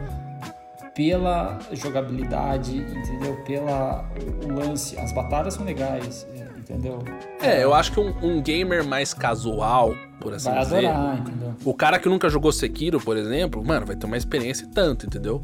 pela 0.97 1.61
jogabilidade, 1.73 2.77
entendeu? 2.77 3.37
Pela 3.45 4.05
o 4.45 4.53
lance. 4.53 4.99
As 4.99 5.13
batalhas 5.13 5.55
são 5.55 5.65
legais, 5.65 6.27
entendeu? 6.69 6.99
É, 7.41 7.65
eu 7.65 7.73
acho 7.73 7.93
que 7.93 8.01
um, 8.01 8.15
um 8.23 8.43
gamer 8.43 8.85
mais 8.85 9.15
casual, 9.15 9.95
por 10.21 10.35
assim 10.35 10.51
vai 10.51 10.61
dizer. 10.61 10.87
Adorar, 10.87 11.19
entendeu? 11.19 11.55
O 11.65 11.75
cara 11.75 11.99
que 11.99 12.09
nunca 12.09 12.29
jogou 12.29 12.53
Sekiro, 12.53 13.01
por 13.01 13.17
exemplo, 13.17 13.65
mano, 13.65 13.87
vai 13.87 13.97
ter 13.97 14.07
uma 14.07 14.17
experiência 14.17 14.69
tanto, 14.75 15.07
entendeu? 15.07 15.43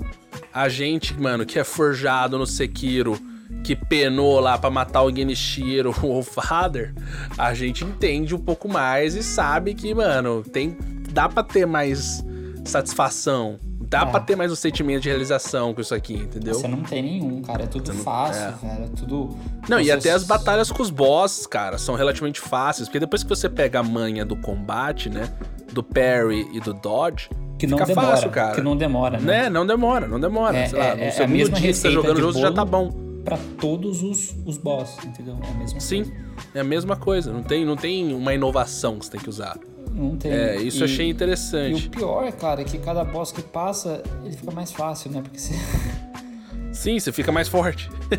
A 0.53 0.69
gente, 0.69 1.19
mano, 1.19 1.47
que 1.47 1.59
é 1.59 1.65
forjado 1.65 2.39
no 2.39 2.47
Sekiro, 2.47 3.19
que 3.63 3.75
penou 3.75 4.41
lá 4.41 4.59
para 4.59 4.71
matar 4.71 5.03
o 5.03 5.15
Genichiro 5.15 5.95
ou 6.03 6.19
o 6.21 6.23
Father, 6.23 6.95
a 7.39 7.55
gente 7.55 7.85
entende 7.85 8.35
um 8.35 8.41
pouco 8.41 8.69
mais 8.69 9.15
e 9.15 9.23
sabe 9.23 9.75
que, 9.75 9.95
mano, 9.95 10.43
tem 10.43 10.77
dá 11.11 11.29
para 11.29 11.45
ter 11.45 11.65
mais 11.65 12.25
satisfação 12.65 13.57
dá 13.89 14.03
é. 14.03 14.07
pra 14.07 14.21
ter 14.21 14.37
mais 14.37 14.51
um 14.51 14.57
sentimento 14.57 15.03
de 15.03 15.09
realização 15.09 15.75
com 15.75 15.81
isso 15.81 15.95
aqui, 15.95 16.15
entendeu? 16.15 16.55
Você 16.55 16.69
não 16.69 16.83
tem 16.83 17.03
nenhum, 17.03 17.43
cara. 17.43 17.65
É 17.65 17.67
tudo 17.67 17.93
fácil, 17.93 18.43
é. 18.43 18.51
velho. 18.53 18.85
É 18.85 18.89
tudo. 18.97 19.37
Não, 19.69 19.81
e 19.81 19.91
até 19.91 20.11
as 20.11 20.25
batalhas 20.25 20.71
com 20.71 20.83
os 20.83 20.91
bosses, 20.91 21.47
cara, 21.47 21.79
são 21.79 21.95
relativamente 21.95 22.41
fáceis. 22.41 22.89
Porque 22.89 23.01
depois 23.01 23.23
que 23.23 23.29
você 23.29 23.49
pega 23.49 23.81
a 23.81 23.83
manha 23.83 24.25
do 24.25 24.37
combate, 24.37 25.09
né? 25.09 25.33
Do 25.73 25.83
parry 25.83 26.49
e 26.53 26.61
do 26.61 26.73
dodge. 26.73 27.29
Que 27.59 27.67
não 27.67 27.79
demora, 27.79 28.09
fácil, 28.09 28.31
cara. 28.31 28.55
Que 28.55 28.61
não 28.61 28.77
demora, 28.77 29.19
né? 29.19 29.43
né? 29.43 29.51
Não 29.51 29.67
demora, 29.67 30.09
não 30.09 30.19
demora. 30.19 30.57
É, 30.57 30.67
Sei 30.67 30.79
lá, 30.79 30.87
é, 30.87 31.07
no 31.07 31.13
segundo 31.13 31.57
é 31.57 31.61
dia 31.61 31.69
que 31.69 31.75
você 31.75 31.89
tá 31.89 31.91
jogando 31.91 32.19
o 32.19 32.21
jogo, 32.21 32.39
já 32.39 32.53
tá 32.53 32.65
bom. 32.65 32.91
Pra 33.25 33.39
todos 33.59 34.03
os, 34.03 34.37
os 34.45 34.59
bosses, 34.59 35.03
entendeu? 35.05 35.39
É 35.43 35.51
a 35.51 35.55
mesma 35.55 35.81
Sim, 35.81 36.05
coisa. 36.05 36.21
é 36.55 36.61
a 36.61 36.65
mesma 36.65 36.97
coisa. 36.97 37.33
Não 37.33 37.43
tem, 37.43 37.65
não 37.65 37.77
tem 37.77 38.13
uma 38.13 38.35
inovação 38.35 38.99
que 38.99 39.07
você 39.07 39.13
tem 39.13 39.21
que 39.21 39.31
usar. 39.31 39.57
Não 39.95 40.17
tem. 40.17 40.33
É, 40.33 40.57
isso 40.57 40.81
e, 40.81 40.85
achei 40.85 41.09
interessante. 41.09 41.85
E 41.85 41.87
o 41.87 41.91
pior, 41.91 42.33
cara, 42.33 42.63
é 42.63 42.65
que 42.65 42.79
cada 42.79 43.05
boss 43.05 43.31
que 43.31 43.41
passa, 43.41 44.03
ele 44.25 44.37
fica 44.37 44.51
mais 44.51 44.73
fácil, 44.73 45.11
né? 45.13 45.23
Porque 45.23 45.39
você. 45.39 45.55
Sim, 46.75 46.99
você 46.99 47.13
fica 47.13 47.31
mais 47.31 47.47
forte. 47.47 47.89
É. 48.11 48.17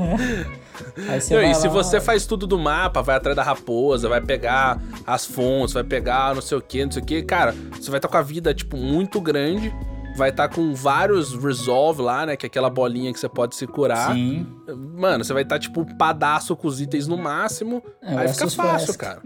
Não, 1.30 1.42
e 1.42 1.48
lá... 1.48 1.54
se 1.54 1.68
você 1.68 2.00
faz 2.00 2.26
tudo 2.26 2.48
do 2.48 2.58
mapa, 2.58 3.02
vai 3.02 3.18
atrás 3.18 3.36
da 3.36 3.44
raposa, 3.44 4.08
vai 4.08 4.22
pegar 4.22 4.82
as 5.06 5.26
fontes, 5.26 5.74
vai 5.74 5.84
pegar 5.84 6.34
não 6.34 6.42
sei 6.42 6.58
o 6.58 6.62
que, 6.62 6.86
não 6.86 6.92
sei 6.92 7.02
o 7.02 7.06
que, 7.06 7.22
cara, 7.22 7.54
você 7.74 7.92
vai 7.92 7.98
estar 7.98 8.08
tá 8.08 8.12
com 8.14 8.18
a 8.18 8.22
vida, 8.22 8.54
tipo, 8.54 8.78
muito 8.78 9.20
grande. 9.20 9.74
Vai 10.18 10.30
estar 10.30 10.48
tá 10.48 10.56
com 10.56 10.74
vários 10.74 11.36
resolve 11.36 12.02
lá, 12.02 12.26
né? 12.26 12.38
Que 12.38 12.46
é 12.46 12.48
aquela 12.48 12.70
bolinha 12.70 13.12
que 13.12 13.20
você 13.20 13.28
pode 13.28 13.54
se 13.54 13.68
curar. 13.68 14.14
Sim. 14.14 14.48
Mano, 14.96 15.26
você 15.26 15.34
vai 15.34 15.44
estar, 15.44 15.56
tá, 15.56 15.60
tipo, 15.60 15.86
padaço 15.98 16.56
com 16.56 16.70
os 16.70 16.80
itens 16.80 17.06
no 17.06 17.18
máximo. 17.18 17.84
É, 18.02 18.20
aí 18.20 18.30
fica 18.30 18.50
fácil, 18.50 18.98
cara. 18.98 19.22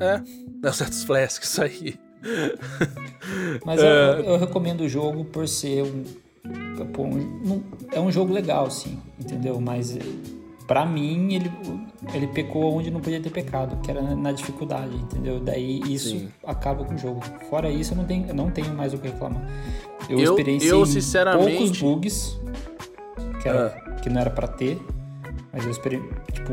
É, 0.00 0.66
é 0.66 0.70
o 0.70 0.72
Cetus 0.72 1.04
Flask, 1.04 1.42
isso 1.42 1.62
aí. 1.62 1.98
Mas 3.64 3.80
eu, 3.80 3.86
é. 3.86 4.20
eu, 4.20 4.38
recomendo 4.38 4.82
o 4.82 4.88
jogo 4.88 5.24
por 5.24 5.46
ser 5.46 5.82
um, 5.82 6.04
um, 6.98 7.62
É 7.92 8.00
um 8.00 8.10
jogo 8.10 8.32
legal, 8.32 8.70
sim, 8.70 8.98
entendeu? 9.18 9.60
Mas 9.60 9.98
para 10.66 10.86
mim 10.86 11.34
ele, 11.34 11.52
ele 12.14 12.26
pecou 12.28 12.76
onde 12.76 12.90
não 12.90 13.00
podia 13.00 13.20
ter 13.20 13.30
pecado, 13.30 13.80
que 13.82 13.90
era 13.90 14.02
na 14.14 14.32
dificuldade, 14.32 14.96
entendeu? 14.96 15.38
Daí 15.38 15.80
isso 15.80 16.10
sim. 16.10 16.28
acaba 16.46 16.84
com 16.84 16.94
o 16.94 16.98
jogo. 16.98 17.20
Fora 17.50 17.70
isso, 17.70 17.92
eu 17.92 17.98
não 17.98 18.04
tenho, 18.04 18.26
eu 18.28 18.34
não 18.34 18.50
tenho 18.50 18.74
mais 18.74 18.94
o 18.94 18.98
que 18.98 19.08
reclamar. 19.08 19.42
Eu, 20.08 20.18
eu 20.18 20.32
experienciei 20.32 20.72
eu, 20.72 20.86
sinceramente... 20.86 21.56
poucos 21.56 21.78
bugs 21.78 22.40
que, 23.40 23.48
era, 23.48 23.66
ah. 23.66 23.90
que 24.00 24.08
não 24.08 24.20
era 24.20 24.30
para 24.30 24.48
ter, 24.48 24.80
mas 25.52 25.64
eu 25.64 25.70
esperei, 25.70 26.00
tipo, 26.32 26.52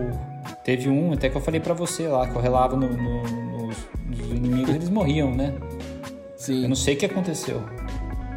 Teve 0.63 0.89
um, 0.89 1.13
até 1.13 1.29
que 1.29 1.35
eu 1.35 1.41
falei 1.41 1.59
para 1.59 1.73
você 1.73 2.07
lá, 2.07 2.27
que 2.27 2.35
eu 2.35 2.41
relava 2.41 2.75
no, 2.75 2.87
no, 2.87 3.23
nos, 3.23 3.77
nos, 4.05 4.29
inimigos, 4.29 4.75
eles 4.75 4.89
morriam, 4.89 5.33
né? 5.33 5.53
Sim. 6.35 6.63
Eu 6.63 6.69
não 6.69 6.75
sei 6.75 6.95
o 6.95 6.97
que 6.97 7.05
aconteceu. 7.05 7.61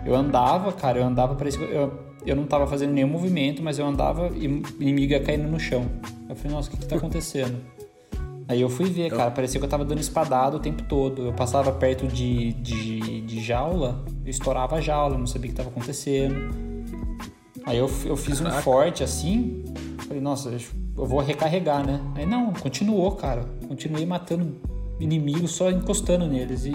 Eu 0.04 0.14
andava, 0.14 0.72
cara, 0.72 0.98
eu 0.98 1.04
andava, 1.04 1.34
parecia 1.34 1.64
eu, 1.64 1.92
eu 2.26 2.36
não 2.36 2.44
tava 2.44 2.66
fazendo 2.66 2.92
nenhum 2.92 3.08
movimento, 3.08 3.62
mas 3.62 3.78
eu 3.78 3.86
andava 3.86 4.30
e 4.34 4.44
inimigo 4.80 5.12
ia 5.12 5.20
caindo 5.20 5.48
no 5.48 5.58
chão. 5.58 5.86
Eu 6.28 6.36
falei, 6.36 6.56
nossa, 6.56 6.68
o 6.68 6.72
que 6.72 6.78
que 6.78 6.86
tá 6.86 6.96
acontecendo? 6.96 7.60
Aí 8.46 8.60
eu 8.60 8.68
fui 8.68 8.90
ver, 8.90 9.10
cara, 9.10 9.30
parecia 9.30 9.58
que 9.58 9.64
eu 9.64 9.70
tava 9.70 9.84
dando 9.84 10.00
espadada 10.00 10.56
o 10.56 10.60
tempo 10.60 10.82
todo. 10.82 11.22
Eu 11.22 11.32
passava 11.32 11.72
perto 11.72 12.06
de, 12.06 12.52
de, 12.54 13.22
de 13.22 13.42
jaula, 13.42 14.04
eu 14.24 14.30
estourava 14.30 14.76
a 14.76 14.80
jaula, 14.80 15.16
não 15.16 15.26
sabia 15.26 15.48
o 15.48 15.52
que 15.52 15.56
tava 15.56 15.70
acontecendo. 15.70 16.54
Aí 17.64 17.78
eu, 17.78 17.90
eu 18.04 18.16
fiz 18.16 18.40
um 18.42 18.50
forte 18.60 19.02
assim, 19.02 19.64
falei, 20.06 20.20
nossa, 20.20 20.50
eu 20.96 21.06
vou 21.06 21.20
recarregar, 21.20 21.84
né? 21.84 22.00
Aí 22.14 22.24
não, 22.24 22.52
continuou, 22.52 23.12
cara. 23.12 23.44
Continuei 23.66 24.06
matando 24.06 24.60
inimigos 25.00 25.52
só 25.52 25.70
encostando 25.70 26.26
neles. 26.26 26.66
E. 26.66 26.72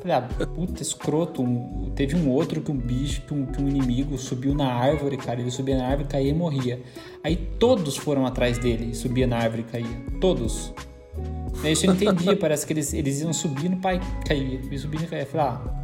Falei, 0.00 0.16
ah, 0.16 0.46
puta, 0.46 0.82
escroto. 0.82 1.42
Um... 1.42 1.92
Teve 1.94 2.16
um 2.16 2.28
outro 2.30 2.60
que 2.60 2.72
um 2.72 2.76
bicho, 2.76 3.22
que 3.22 3.32
um, 3.32 3.46
que 3.46 3.62
um, 3.62 3.68
inimigo 3.68 4.18
subiu 4.18 4.54
na 4.54 4.72
árvore, 4.72 5.16
cara. 5.16 5.40
Ele 5.40 5.50
subia 5.50 5.78
na 5.78 5.86
árvore, 5.86 6.08
caía 6.08 6.30
e 6.30 6.34
morria. 6.34 6.82
Aí 7.22 7.36
todos 7.36 7.96
foram 7.96 8.26
atrás 8.26 8.58
dele, 8.58 8.94
subia 8.94 9.26
na 9.26 9.38
árvore 9.38 9.64
e 9.68 9.70
caía. 9.70 10.04
Todos. 10.20 10.74
Isso 11.64 11.86
eu 11.86 11.92
entendia, 11.92 12.34
parece 12.36 12.66
que 12.66 12.72
eles, 12.72 12.92
eles 12.92 13.20
iam 13.20 13.32
subindo, 13.32 13.76
pai 13.76 14.00
caía. 14.26 14.60
E 14.68 14.78
subindo 14.78 15.04
e 15.04 15.06
caía. 15.06 15.26
Falei, 15.26 15.46
ah, 15.46 15.82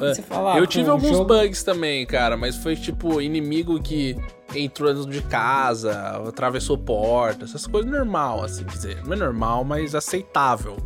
é. 0.00 0.14
Fala, 0.22 0.58
eu 0.58 0.66
tive 0.66 0.88
alguns 0.88 1.10
jogo... 1.10 1.24
bugs 1.24 1.62
também, 1.62 2.06
cara, 2.06 2.36
mas 2.36 2.56
foi 2.56 2.76
tipo 2.76 3.20
inimigo 3.20 3.80
que 3.80 4.16
entrou 4.54 4.92
dentro 4.92 5.10
de 5.10 5.22
casa, 5.22 6.22
atravessou 6.26 6.78
porta, 6.78 7.44
essas 7.44 7.66
coisas 7.66 7.90
normal, 7.90 8.44
assim, 8.44 8.64
dizer, 8.64 9.04
não 9.04 9.12
é 9.12 9.16
normal, 9.16 9.64
mas 9.64 9.94
aceitável. 9.94 10.76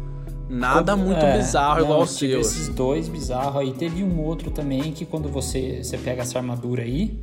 Nada 0.49 0.95
muito 0.95 1.25
é, 1.25 1.39
bizarro 1.39 1.79
não, 1.79 1.85
igual 1.85 2.01
o 2.03 2.07
seu. 2.07 2.41
Esses 2.41 2.65
assim. 2.65 2.75
dois 2.75 3.09
bizarros 3.09 3.57
aí. 3.57 3.73
Teve 3.73 4.05
um 4.05 4.21
outro 4.21 4.51
também 4.51 4.93
que 4.93 5.07
quando 5.07 5.29
você, 5.29 5.83
você 5.83 5.97
pega 5.97 6.21
essa 6.21 6.39
armadura 6.39 6.83
aí, 6.83 7.19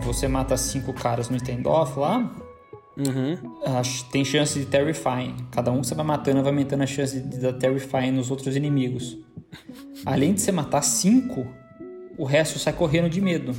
você 0.00 0.26
mata 0.26 0.56
cinco 0.56 0.92
caras 0.92 1.28
no 1.28 1.36
standoff 1.36 1.96
lá. 1.96 2.28
Uhum. 2.98 3.38
Tem 4.10 4.24
chance 4.24 4.58
de 4.58 4.66
terrifying. 4.66 5.36
Cada 5.52 5.70
um 5.70 5.80
que 5.80 5.86
você 5.86 5.94
vai 5.94 6.04
matando 6.04 6.42
vai 6.42 6.50
aumentando 6.50 6.82
a 6.82 6.86
chance 6.86 7.20
de 7.20 7.38
dar 7.38 7.52
terrifying 7.52 8.10
nos 8.10 8.32
outros 8.32 8.56
inimigos. 8.56 9.16
Além 10.04 10.34
de 10.34 10.40
você 10.40 10.50
matar 10.50 10.82
cinco, 10.82 11.46
o 12.18 12.24
resto 12.24 12.58
sai 12.58 12.72
correndo 12.72 13.08
de 13.08 13.20
medo. 13.20 13.54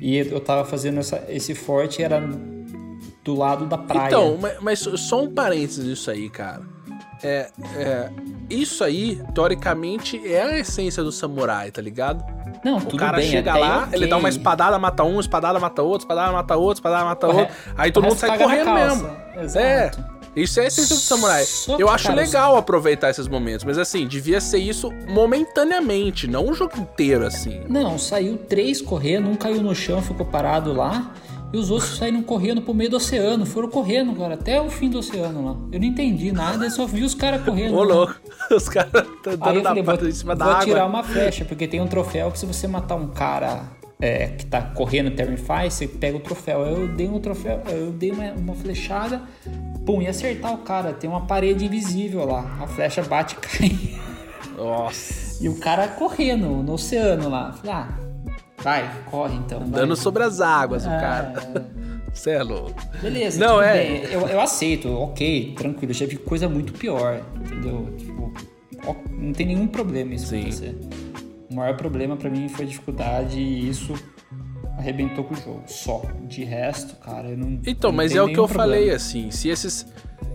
E 0.00 0.16
eu 0.16 0.40
tava 0.40 0.64
fazendo 0.64 0.98
essa, 0.98 1.22
esse 1.28 1.54
forte, 1.54 2.02
era 2.02 2.20
do 3.22 3.34
lado 3.36 3.66
da 3.66 3.76
praia. 3.76 4.08
Então, 4.08 4.38
mas, 4.62 4.78
só 4.78 5.22
um 5.22 5.32
parênteses 5.32 5.84
nisso 5.84 6.10
aí, 6.10 6.30
cara. 6.30 6.62
É, 7.22 7.50
é, 7.76 8.10
isso 8.48 8.82
aí, 8.82 9.22
teoricamente, 9.34 10.20
é 10.26 10.42
a 10.42 10.58
essência 10.58 11.02
do 11.02 11.12
samurai, 11.12 11.70
tá 11.70 11.82
ligado? 11.82 12.24
Não, 12.64 12.78
o 12.78 12.96
cara 12.96 13.18
bem, 13.18 13.30
chega 13.30 13.54
lá, 13.54 13.84
okay. 13.84 13.98
ele 13.98 14.06
dá 14.06 14.16
uma 14.16 14.28
espadada, 14.28 14.78
mata 14.78 15.04
um, 15.04 15.20
espadada 15.20 15.58
mata 15.60 15.82
outro, 15.82 16.04
espadada 16.04 16.32
mata 16.32 16.56
outro, 16.56 16.78
espadada 16.78 17.04
mata 17.04 17.26
outro. 17.26 17.54
Aí 17.76 17.92
todo 17.92 18.04
mundo 18.04 18.16
sai 18.16 18.38
correndo 18.38 18.72
mesmo. 18.72 19.10
Exato. 19.38 19.66
É. 19.66 19.90
Isso 20.34 20.60
é 20.60 20.64
a 20.64 20.66
essência 20.66 20.94
do 20.94 21.00
samurai. 21.00 21.44
eu 21.78 21.88
acho 21.88 22.12
legal 22.12 22.56
aproveitar 22.56 23.10
esses 23.10 23.26
momentos, 23.26 23.64
mas 23.64 23.78
assim, 23.78 24.06
devia 24.06 24.40
ser 24.40 24.58
isso 24.58 24.90
momentaneamente, 25.08 26.26
não 26.26 26.48
o 26.48 26.54
jogo 26.54 26.78
inteiro, 26.78 27.26
assim. 27.26 27.60
Não, 27.68 27.98
saiu 27.98 28.36
três 28.36 28.80
correndo, 28.80 29.28
um 29.28 29.34
caiu 29.34 29.60
no 29.62 29.74
chão, 29.74 30.00
ficou 30.00 30.26
parado 30.26 30.72
lá. 30.72 31.12
E 31.52 31.56
os 31.56 31.68
outros 31.68 31.96
saíram 31.96 32.22
correndo 32.22 32.62
pro 32.62 32.72
meio 32.72 32.90
do 32.90 32.96
oceano. 32.96 33.44
Foram 33.44 33.68
correndo, 33.68 34.14
cara, 34.14 34.34
até 34.34 34.60
o 34.60 34.70
fim 34.70 34.88
do 34.88 35.00
oceano 35.00 35.44
lá. 35.44 35.56
Eu 35.72 35.80
não 35.80 35.86
entendi 35.86 36.30
nada, 36.30 36.66
eu 36.66 36.70
só 36.70 36.86
vi 36.86 37.02
os 37.02 37.12
caras 37.12 37.42
correndo. 37.42 37.74
Ô, 37.74 37.82
louco. 37.82 38.14
Os 38.50 38.68
caras 38.68 38.90
estão 38.92 39.36
dando 39.36 39.62
falei, 39.62 39.82
pata 39.82 40.00
vou, 40.00 40.08
em 40.08 40.12
cima 40.12 40.34
da 40.34 40.44
vou 40.44 40.54
água. 40.54 40.64
tirar 40.64 40.86
uma 40.86 41.04
flecha, 41.04 41.44
porque 41.44 41.68
tem 41.68 41.80
um 41.80 41.86
troféu 41.86 42.32
que 42.32 42.38
se 42.38 42.46
você 42.46 42.66
matar 42.66 42.96
um 42.96 43.06
cara 43.08 43.62
é, 44.00 44.28
que 44.28 44.46
tá 44.46 44.62
correndo 44.62 45.10
Terrify, 45.10 45.70
você 45.70 45.86
pega 45.86 46.16
o 46.16 46.20
troféu. 46.20 46.64
Eu 46.64 46.88
dei 46.88 47.08
um 47.08 47.20
troféu, 47.20 47.62
eu 47.68 47.92
dei 47.92 48.10
uma, 48.10 48.32
uma 48.32 48.54
flechada, 48.54 49.22
pum, 49.84 50.00
ia 50.02 50.10
acertar 50.10 50.52
o 50.54 50.58
cara. 50.58 50.92
Tem 50.92 51.08
uma 51.08 51.26
parede 51.26 51.64
invisível 51.64 52.24
lá. 52.26 52.58
A 52.60 52.66
flecha 52.66 53.02
bate 53.02 53.34
e 53.36 53.38
cai. 53.38 54.00
Nossa. 54.56 55.42
E 55.42 55.48
o 55.48 55.56
cara 55.58 55.88
correndo 55.88 56.46
no 56.62 56.72
oceano 56.74 57.28
lá. 57.28 57.52
Falei, 57.52 57.72
ah, 57.72 57.88
vai, 58.58 58.90
corre 59.10 59.36
então. 59.36 59.60
vai. 59.60 59.80
Dando 59.80 59.96
sobre 59.96 60.22
as 60.22 60.40
águas, 60.40 60.84
o 60.84 60.88
Ah, 60.90 61.00
cara. 61.00 61.70
Você 62.12 62.30
é 62.30 62.42
louco. 62.42 62.74
Beleza, 63.00 63.38
Não, 63.38 63.62
é- 63.62 63.72
bem. 63.72 64.02
Eu, 64.12 64.22
eu 64.28 64.40
aceito, 64.40 64.88
ok, 64.92 65.54
tranquilo. 65.56 65.92
Já 65.94 66.06
vi 66.06 66.16
coisa 66.16 66.48
muito 66.48 66.72
pior, 66.72 67.20
entendeu? 67.36 67.94
Tipo, 67.96 68.32
não 69.12 69.32
tem 69.32 69.46
nenhum 69.46 69.68
problema 69.68 70.14
isso 70.14 70.26
Sim. 70.26 70.50
você. 70.50 70.74
O 71.50 71.54
maior 71.54 71.76
problema 71.76 72.16
pra 72.16 72.28
mim 72.28 72.48
foi 72.48 72.64
a 72.64 72.68
dificuldade 72.68 73.38
e 73.38 73.68
isso 73.68 73.94
arrebentou 74.80 75.24
com 75.24 75.34
o 75.34 75.36
jogo. 75.36 75.62
Só. 75.66 76.02
De 76.24 76.42
resto, 76.44 76.96
cara, 76.96 77.28
eu 77.28 77.36
não. 77.36 77.60
Então, 77.66 77.90
não 77.90 77.96
mas 77.96 78.14
é 78.14 78.22
o 78.22 78.26
que 78.26 78.32
eu 78.38 78.46
problema. 78.46 78.72
falei, 78.74 78.90
assim, 78.90 79.30
se 79.30 79.48
esses, 79.48 79.86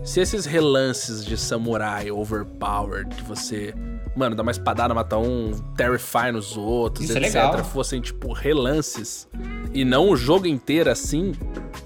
se 0.04 0.20
esses 0.20 0.46
relances 0.46 1.24
de 1.24 1.36
samurai 1.36 2.10
overpowered, 2.10 3.14
que 3.14 3.22
você, 3.24 3.74
mano, 4.16 4.34
dá 4.34 4.42
uma 4.42 4.50
espadada, 4.52 4.94
mata 4.94 5.18
um, 5.18 5.52
terrify 5.76 6.32
nos 6.32 6.56
outros, 6.56 7.08
Isso 7.08 7.18
é 7.18 7.20
etc, 7.22 7.34
legal. 7.34 7.64
fossem, 7.64 8.00
tipo, 8.00 8.32
relances, 8.32 9.28
e 9.72 9.84
não 9.84 10.10
o 10.10 10.16
jogo 10.16 10.46
inteiro 10.46 10.90
assim, 10.90 11.32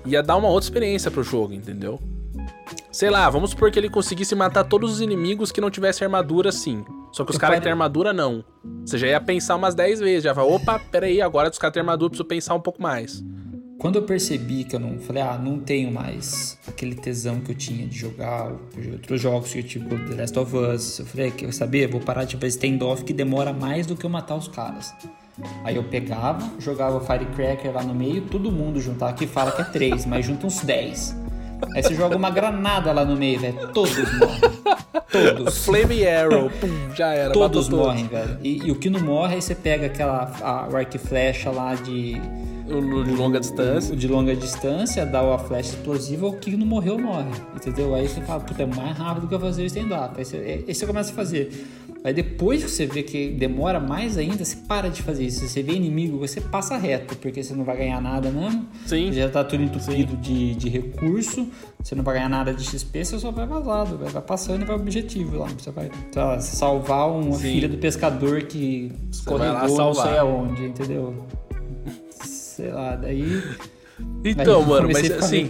ia 0.06 0.22
dar 0.22 0.36
uma 0.36 0.48
outra 0.48 0.66
experiência 0.66 1.10
pro 1.10 1.22
jogo, 1.22 1.52
entendeu? 1.52 1.98
Sei 3.00 3.08
lá, 3.08 3.30
vamos 3.30 3.52
supor 3.52 3.70
que 3.70 3.78
ele 3.78 3.88
conseguisse 3.88 4.34
matar 4.34 4.62
todos 4.62 4.92
os 4.92 5.00
inimigos 5.00 5.50
que 5.50 5.58
não 5.58 5.70
tivessem 5.70 6.04
armadura 6.04 6.50
assim. 6.50 6.84
Só 7.10 7.24
que 7.24 7.30
os 7.30 7.38
caras 7.38 7.56
que 7.56 7.62
têm 7.62 7.72
armadura, 7.72 8.12
não. 8.12 8.44
Você 8.84 8.98
já 8.98 9.06
ia 9.06 9.18
pensar 9.18 9.56
umas 9.56 9.74
10 9.74 10.00
vezes, 10.00 10.24
já 10.24 10.34
vai, 10.34 10.44
opa, 10.44 10.78
peraí, 10.78 11.22
agora 11.22 11.48
dos 11.48 11.58
caras 11.58 11.72
têm 11.72 11.80
armadura, 11.80 12.10
preciso 12.10 12.28
pensar 12.28 12.54
um 12.54 12.60
pouco 12.60 12.82
mais. 12.82 13.24
Quando 13.78 13.96
eu 13.96 14.02
percebi 14.02 14.64
que 14.64 14.76
eu 14.76 14.80
não. 14.80 14.98
Falei, 14.98 15.22
ah, 15.22 15.38
não 15.38 15.58
tenho 15.58 15.90
mais 15.90 16.58
aquele 16.68 16.94
tesão 16.94 17.40
que 17.40 17.52
eu 17.52 17.54
tinha 17.54 17.86
de 17.86 17.96
jogar 17.96 18.52
outros 18.92 19.18
jogos, 19.18 19.50
que 19.50 19.62
tipo 19.62 19.98
The 19.98 20.16
Last 20.16 20.38
of 20.38 20.54
Us. 20.54 20.98
Eu 20.98 21.06
falei, 21.06 21.30
quer 21.30 21.54
saber? 21.54 21.86
Vou 21.86 22.02
parar 22.02 22.24
de 22.24 22.36
fazer 22.36 22.48
standoff 22.48 23.02
que 23.02 23.14
demora 23.14 23.50
mais 23.50 23.86
do 23.86 23.96
que 23.96 24.04
eu 24.04 24.10
matar 24.10 24.36
os 24.36 24.46
caras. 24.46 24.92
Aí 25.64 25.74
eu 25.74 25.84
pegava, 25.84 26.46
jogava 26.58 27.00
Firecracker 27.00 27.72
lá 27.72 27.82
no 27.82 27.94
meio, 27.94 28.20
todo 28.26 28.52
mundo 28.52 28.78
juntava, 28.78 29.12
aqui 29.12 29.26
fala 29.26 29.52
que 29.52 29.62
é 29.62 29.64
três, 29.64 30.04
mas 30.04 30.26
junta 30.26 30.46
uns 30.46 30.60
10. 30.60 31.29
Aí 31.74 31.82
você 31.82 31.94
joga 31.94 32.16
uma 32.16 32.30
granada 32.30 32.92
lá 32.92 33.04
no 33.04 33.16
meio, 33.16 33.40
velho. 33.40 33.68
Todos 33.72 33.96
morrem. 34.18 34.40
Todos. 35.10 35.64
Flame 35.64 36.06
Arrow, 36.06 36.50
pum, 36.60 36.94
já 36.94 37.12
era. 37.12 37.32
Todos 37.32 37.68
morrem, 37.68 38.06
velho. 38.06 38.38
E, 38.42 38.66
e 38.66 38.70
o 38.70 38.76
que 38.76 38.88
não 38.88 39.00
morre, 39.00 39.34
aí 39.36 39.42
você 39.42 39.54
pega 39.54 39.86
aquela 39.86 40.32
a, 40.40 40.68
o 40.68 40.76
arco 40.76 40.96
e 40.96 40.98
flecha 40.98 41.50
lá 41.50 41.74
de 41.74 42.20
O 42.68 43.04
de 43.04 43.10
longa 43.12 43.40
distância. 43.40 43.92
o 43.92 43.96
de 43.96 44.06
longa 44.06 44.36
distância, 44.36 45.04
dá 45.04 45.20
a 45.20 45.38
flecha 45.38 45.70
explosiva, 45.70 46.26
o 46.26 46.34
que 46.34 46.56
não 46.56 46.66
morreu 46.66 46.98
morre, 46.98 47.30
entendeu? 47.54 47.94
Aí 47.94 48.08
você 48.08 48.20
fala, 48.20 48.40
puta, 48.40 48.62
é 48.62 48.66
mais 48.66 48.96
rápido 48.96 49.26
que 49.26 49.34
eu 49.34 49.40
fazer 49.40 49.62
o 49.62 49.66
stand-up. 49.66 50.14
Aí 50.16 50.24
você, 50.24 50.64
aí 50.66 50.74
você 50.74 50.86
começa 50.86 51.10
a 51.10 51.14
fazer. 51.14 51.66
Aí 52.02 52.14
depois 52.14 52.64
que 52.64 52.70
você 52.70 52.86
vê 52.86 53.02
que 53.02 53.28
demora 53.28 53.78
mais 53.78 54.16
ainda, 54.16 54.42
você 54.42 54.56
para 54.56 54.88
de 54.88 55.02
fazer 55.02 55.26
isso. 55.26 55.46
Você 55.46 55.62
vê 55.62 55.72
inimigo, 55.72 56.18
você 56.18 56.40
passa 56.40 56.76
reto, 56.76 57.16
porque 57.16 57.42
você 57.42 57.54
não 57.54 57.64
vai 57.64 57.76
ganhar 57.76 58.00
nada 58.00 58.30
mesmo. 58.30 58.66
Sim. 58.86 59.12
Já 59.12 59.28
tá 59.28 59.44
tudo 59.44 59.62
entupido 59.62 60.16
de, 60.16 60.54
de 60.54 60.68
recurso, 60.70 61.46
você 61.82 61.94
não 61.94 62.02
vai 62.02 62.14
ganhar 62.14 62.30
nada 62.30 62.54
de 62.54 62.64
XP, 62.64 63.04
você 63.04 63.18
só 63.18 63.30
vai 63.30 63.46
vazado, 63.46 63.98
vai, 63.98 64.08
vai 64.08 64.22
passando 64.22 64.62
e 64.62 64.64
vai 64.64 64.76
objetivo 64.76 65.38
lá. 65.38 65.48
Você 65.48 65.70
vai 65.70 65.90
lá, 66.16 66.40
salvar 66.40 67.10
uma 67.10 67.32
Sim. 67.32 67.52
filha 67.52 67.68
do 67.68 67.76
pescador 67.76 68.44
que 68.44 68.90
escorregou 69.10 69.76
não 69.76 69.94
sei 69.94 70.18
aonde, 70.18 70.64
entendeu? 70.64 71.14
Sei 72.22 72.70
lá, 72.70 72.96
daí. 72.96 73.42
Então, 74.24 74.62
mano, 74.62 74.88
mas 74.92 75.10
assim, 75.10 75.48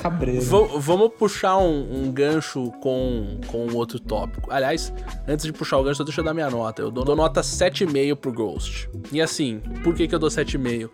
vamos 0.79 1.11
puxar 1.19 1.59
um, 1.59 2.05
um 2.05 2.13
gancho 2.13 2.71
com, 2.81 3.41
com 3.49 3.73
outro 3.75 3.99
tópico. 3.99 4.51
Aliás, 4.53 4.93
antes 5.27 5.45
de 5.45 5.53
puxar 5.53 5.79
o 5.79 5.83
gancho, 5.83 6.05
deixa 6.05 6.21
eu 6.21 6.25
dar 6.25 6.33
minha 6.33 6.49
nota. 6.49 6.81
Eu 6.81 6.91
dou, 6.91 7.05
dou 7.05 7.17
nota 7.17 7.41
7,5 7.41 8.15
pro 8.17 8.33
Ghost. 8.33 8.89
E 9.11 9.21
assim, 9.21 9.61
por 9.83 9.95
que, 9.95 10.07
que 10.07 10.15
eu 10.15 10.19
dou 10.19 10.29
7,5? 10.29 10.89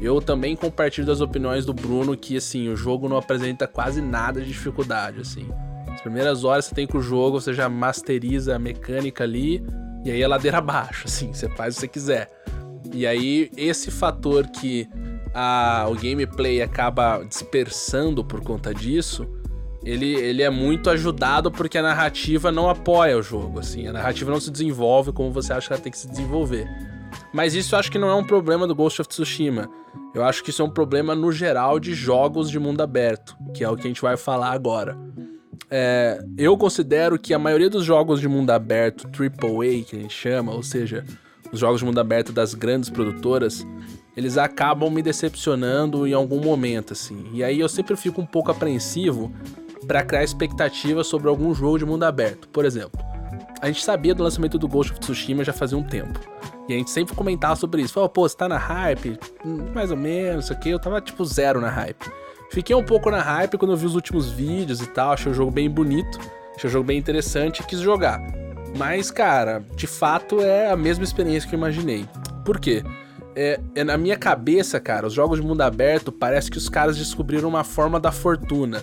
Eu 0.00 0.20
também 0.20 0.54
compartilho 0.54 1.06
das 1.06 1.20
opiniões 1.20 1.64
do 1.64 1.74
Bruno 1.74 2.16
que, 2.16 2.36
assim, 2.36 2.68
o 2.68 2.76
jogo 2.76 3.08
não 3.08 3.16
apresenta 3.16 3.66
quase 3.66 4.00
nada 4.00 4.40
de 4.40 4.48
dificuldade, 4.48 5.20
assim. 5.20 5.48
As 5.88 6.02
primeiras 6.02 6.44
horas 6.44 6.66
você 6.66 6.74
tem 6.74 6.86
com 6.86 6.98
o 6.98 7.02
jogo, 7.02 7.40
você 7.40 7.52
já 7.52 7.68
masteriza 7.68 8.54
a 8.54 8.58
mecânica 8.58 9.24
ali, 9.24 9.64
e 10.04 10.10
aí 10.10 10.22
é 10.22 10.28
ladeira 10.28 10.58
abaixo, 10.58 11.04
assim, 11.06 11.32
você 11.32 11.48
faz 11.48 11.74
o 11.74 11.76
que 11.76 11.80
você 11.80 11.88
quiser. 11.88 12.30
E 12.92 13.06
aí, 13.06 13.50
esse 13.56 13.90
fator 13.90 14.46
que 14.46 14.88
a- 15.38 15.86
o 15.90 15.94
gameplay 15.94 16.62
acaba 16.62 17.22
dispersando 17.28 18.24
por 18.24 18.40
conta 18.40 18.72
disso, 18.74 19.26
ele, 19.84 20.14
ele 20.14 20.42
é 20.42 20.48
muito 20.50 20.88
ajudado 20.90 21.50
porque 21.50 21.76
a 21.78 21.82
narrativa 21.82 22.50
não 22.50 22.68
apoia 22.70 23.16
o 23.18 23.22
jogo, 23.22 23.60
assim. 23.60 23.86
A 23.86 23.92
narrativa 23.92 24.30
não 24.30 24.40
se 24.40 24.50
desenvolve 24.50 25.12
como 25.12 25.30
você 25.30 25.52
acha 25.52 25.66
que 25.68 25.72
ela 25.74 25.82
tem 25.82 25.92
que 25.92 25.98
se 25.98 26.08
desenvolver. 26.08 26.66
Mas 27.32 27.54
isso 27.54 27.74
eu 27.74 27.78
acho 27.78 27.92
que 27.92 27.98
não 27.98 28.08
é 28.08 28.14
um 28.14 28.24
problema 28.24 28.66
do 28.66 28.74
Ghost 28.74 29.00
of 29.02 29.08
Tsushima. 29.08 29.68
Eu 30.14 30.24
acho 30.24 30.42
que 30.42 30.50
isso 30.50 30.62
é 30.62 30.64
um 30.64 30.70
problema 30.70 31.14
no 31.14 31.30
geral 31.30 31.78
de 31.78 31.94
jogos 31.94 32.50
de 32.50 32.58
mundo 32.58 32.80
aberto, 32.80 33.36
que 33.54 33.62
é 33.62 33.68
o 33.68 33.76
que 33.76 33.82
a 33.82 33.88
gente 33.88 34.00
vai 34.02 34.16
falar 34.16 34.50
agora. 34.52 34.96
É, 35.70 36.18
eu 36.38 36.56
considero 36.56 37.18
que 37.18 37.32
a 37.34 37.38
maioria 37.38 37.68
dos 37.70 37.84
jogos 37.84 38.20
de 38.20 38.28
mundo 38.28 38.50
aberto, 38.50 39.06
AAA, 39.08 39.84
que 39.84 39.96
a 39.96 39.98
gente 40.00 40.14
chama, 40.14 40.52
ou 40.52 40.62
seja, 40.62 41.04
os 41.52 41.60
jogos 41.60 41.80
de 41.80 41.84
mundo 41.86 41.98
aberto 42.00 42.32
das 42.32 42.54
grandes 42.54 42.90
produtoras, 42.90 43.64
eles 44.16 44.38
acabam 44.38 44.90
me 44.90 45.02
decepcionando 45.02 46.06
em 46.06 46.14
algum 46.14 46.40
momento, 46.40 46.92
assim. 46.92 47.26
E 47.32 47.44
aí 47.44 47.60
eu 47.60 47.68
sempre 47.68 47.96
fico 47.96 48.20
um 48.20 48.26
pouco 48.26 48.50
apreensivo 48.50 49.30
pra 49.86 50.02
criar 50.02 50.24
expectativa 50.24 51.04
sobre 51.04 51.28
algum 51.28 51.54
jogo 51.54 51.78
de 51.78 51.84
mundo 51.84 52.04
aberto. 52.04 52.48
Por 52.48 52.64
exemplo, 52.64 52.98
a 53.60 53.66
gente 53.66 53.84
sabia 53.84 54.14
do 54.14 54.22
lançamento 54.22 54.58
do 54.58 54.66
Ghost 54.66 54.92
of 54.92 55.00
Tsushima 55.00 55.44
já 55.44 55.52
fazia 55.52 55.76
um 55.76 55.82
tempo. 55.82 56.18
E 56.68 56.74
a 56.74 56.76
gente 56.76 56.90
sempre 56.90 57.14
comentava 57.14 57.54
sobre 57.54 57.82
isso. 57.82 57.92
Falava, 57.92 58.12
pô, 58.12 58.28
você 58.28 58.36
tá 58.36 58.48
na 58.48 58.58
hype? 58.58 59.18
Hum, 59.44 59.66
Mais 59.74 59.90
ou 59.90 59.96
menos, 59.96 60.44
isso 60.44 60.52
aqui. 60.52 60.70
Eu 60.70 60.78
tava 60.78 61.00
tipo 61.00 61.24
zero 61.24 61.60
na 61.60 61.68
hype. 61.68 62.10
Fiquei 62.50 62.74
um 62.74 62.84
pouco 62.84 63.10
na 63.10 63.20
hype 63.20 63.56
quando 63.56 63.72
eu 63.72 63.76
vi 63.76 63.86
os 63.86 63.94
últimos 63.94 64.30
vídeos 64.30 64.80
e 64.80 64.86
tal. 64.86 65.12
Achei 65.12 65.30
o 65.30 65.34
jogo 65.34 65.50
bem 65.50 65.70
bonito. 65.70 66.18
Achei 66.56 66.68
o 66.68 66.72
jogo 66.72 66.86
bem 66.86 66.98
interessante 66.98 67.60
e 67.60 67.64
quis 67.64 67.80
jogar. 67.80 68.20
Mas, 68.76 69.10
cara, 69.10 69.64
de 69.76 69.86
fato 69.86 70.40
é 70.40 70.70
a 70.70 70.76
mesma 70.76 71.04
experiência 71.04 71.48
que 71.48 71.54
eu 71.54 71.58
imaginei. 71.58 72.08
Por 72.44 72.58
quê? 72.58 72.82
É, 73.36 73.60
é 73.74 73.84
na 73.84 73.98
minha 73.98 74.16
cabeça, 74.16 74.80
cara, 74.80 75.06
os 75.06 75.12
jogos 75.12 75.38
de 75.38 75.46
mundo 75.46 75.60
aberto 75.60 76.10
parece 76.10 76.50
que 76.50 76.56
os 76.56 76.70
caras 76.70 76.96
descobriram 76.96 77.48
uma 77.48 77.62
forma 77.62 78.00
da 78.00 78.10
fortuna. 78.10 78.82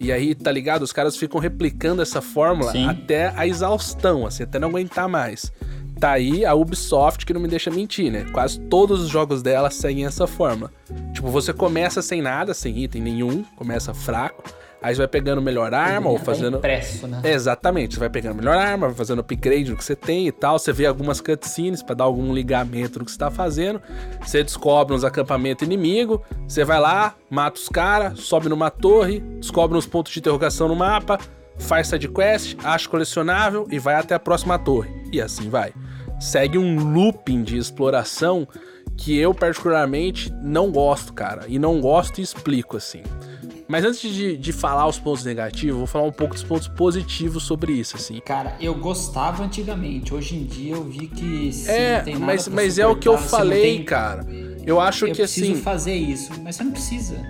E 0.00 0.10
aí, 0.12 0.34
tá 0.34 0.50
ligado? 0.50 0.82
Os 0.82 0.92
caras 0.92 1.16
ficam 1.16 1.40
replicando 1.40 2.02
essa 2.02 2.20
fórmula 2.20 2.72
Sim. 2.72 2.88
até 2.88 3.32
a 3.36 3.46
exaustão, 3.46 4.26
assim, 4.26 4.42
até 4.42 4.58
não 4.58 4.68
aguentar 4.68 5.08
mais. 5.08 5.52
Tá 6.00 6.10
aí 6.10 6.44
a 6.44 6.54
Ubisoft 6.54 7.24
que 7.24 7.32
não 7.32 7.40
me 7.40 7.46
deixa 7.46 7.70
mentir, 7.70 8.10
né? 8.10 8.26
Quase 8.32 8.58
todos 8.60 9.00
os 9.00 9.08
jogos 9.08 9.42
dela 9.42 9.70
seguem 9.70 10.04
essa 10.04 10.26
forma. 10.26 10.72
Tipo, 11.12 11.28
você 11.28 11.52
começa 11.52 12.02
sem 12.02 12.20
nada, 12.20 12.52
sem 12.52 12.82
item 12.82 13.00
nenhum, 13.00 13.44
começa 13.56 13.94
fraco, 13.94 14.42
aí 14.84 14.94
você 14.94 14.98
vai 14.98 15.08
pegando 15.08 15.40
melhor 15.42 15.72
arma 15.74 16.10
ou 16.10 16.18
Tá 16.18 16.24
fazendo. 16.24 16.58
impresso, 16.58 17.06
né? 17.06 17.20
Exatamente, 17.24 17.94
você 17.94 18.00
vai 18.00 18.10
pegando 18.10 18.36
melhor 18.36 18.56
arma, 18.56 18.86
vai 18.88 18.96
fazendo 18.96 19.20
upgrade 19.20 19.70
no 19.70 19.76
que 19.76 19.84
você 19.84 19.96
tem 19.96 20.26
e 20.28 20.32
tal. 20.32 20.58
Você 20.58 20.72
vê 20.72 20.86
algumas 20.86 21.20
cutscenes 21.20 21.82
pra 21.82 21.94
dar 21.94 22.04
algum 22.04 22.32
ligamento 22.34 22.98
no 22.98 23.04
que 23.04 23.10
você 23.10 23.18
tá 23.18 23.30
fazendo. 23.30 23.80
Você 24.24 24.42
descobre 24.42 24.94
uns 24.94 25.04
acampamentos 25.04 25.66
inimigo. 25.66 26.22
Você 26.46 26.64
vai 26.64 26.78
lá, 26.78 27.14
mata 27.30 27.58
os 27.58 27.68
caras, 27.68 28.20
sobe 28.20 28.48
numa 28.48 28.70
torre, 28.70 29.20
descobre 29.40 29.76
uns 29.76 29.86
pontos 29.86 30.12
de 30.12 30.18
interrogação 30.20 30.68
no 30.68 30.76
mapa, 30.76 31.18
faz 31.58 31.88
sidequest, 31.88 32.56
acha 32.62 32.88
colecionável 32.88 33.66
e 33.70 33.78
vai 33.78 33.94
até 33.94 34.14
a 34.14 34.18
próxima 34.20 34.58
torre. 34.58 34.90
E 35.12 35.20
assim 35.20 35.48
vai. 35.48 35.72
Segue 36.20 36.58
um 36.58 36.92
looping 36.92 37.42
de 37.42 37.56
exploração 37.58 38.46
que 38.96 39.18
eu 39.18 39.34
particularmente 39.34 40.32
não 40.42 40.70
gosto, 40.70 41.12
cara. 41.12 41.44
E 41.48 41.58
não 41.58 41.80
gosto 41.80 42.18
e 42.20 42.22
explico 42.22 42.76
assim. 42.76 43.02
Mas 43.66 43.84
antes 43.84 44.00
de, 44.12 44.36
de 44.36 44.52
falar 44.52 44.86
os 44.86 44.98
pontos 44.98 45.24
negativos, 45.24 45.78
vou 45.78 45.86
falar 45.86 46.06
um 46.06 46.12
pouco 46.12 46.34
dos 46.34 46.42
pontos 46.42 46.68
positivos 46.68 47.42
sobre 47.44 47.72
isso, 47.72 47.96
assim. 47.96 48.20
Cara, 48.20 48.56
eu 48.60 48.74
gostava 48.74 49.42
antigamente. 49.42 50.12
Hoje 50.12 50.36
em 50.36 50.44
dia 50.44 50.74
eu 50.74 50.84
vi 50.84 51.06
que 51.08 51.52
se 51.52 51.70
É, 51.70 52.00
tem 52.00 52.14
nada 52.14 52.26
mas, 52.26 52.46
mas 52.48 52.78
é 52.78 52.86
o 52.86 52.94
que 52.96 53.08
eu 53.08 53.16
falei, 53.16 53.76
tem- 53.76 53.84
cara. 53.84 54.26
Eu 54.66 54.80
acho 54.80 55.06
Eu 55.06 55.12
que 55.12 55.16
preciso 55.22 55.52
assim. 55.52 55.62
fazer 55.62 55.94
isso, 55.94 56.32
mas 56.42 56.56
você 56.56 56.64
não 56.64 56.72
precisa. 56.72 57.22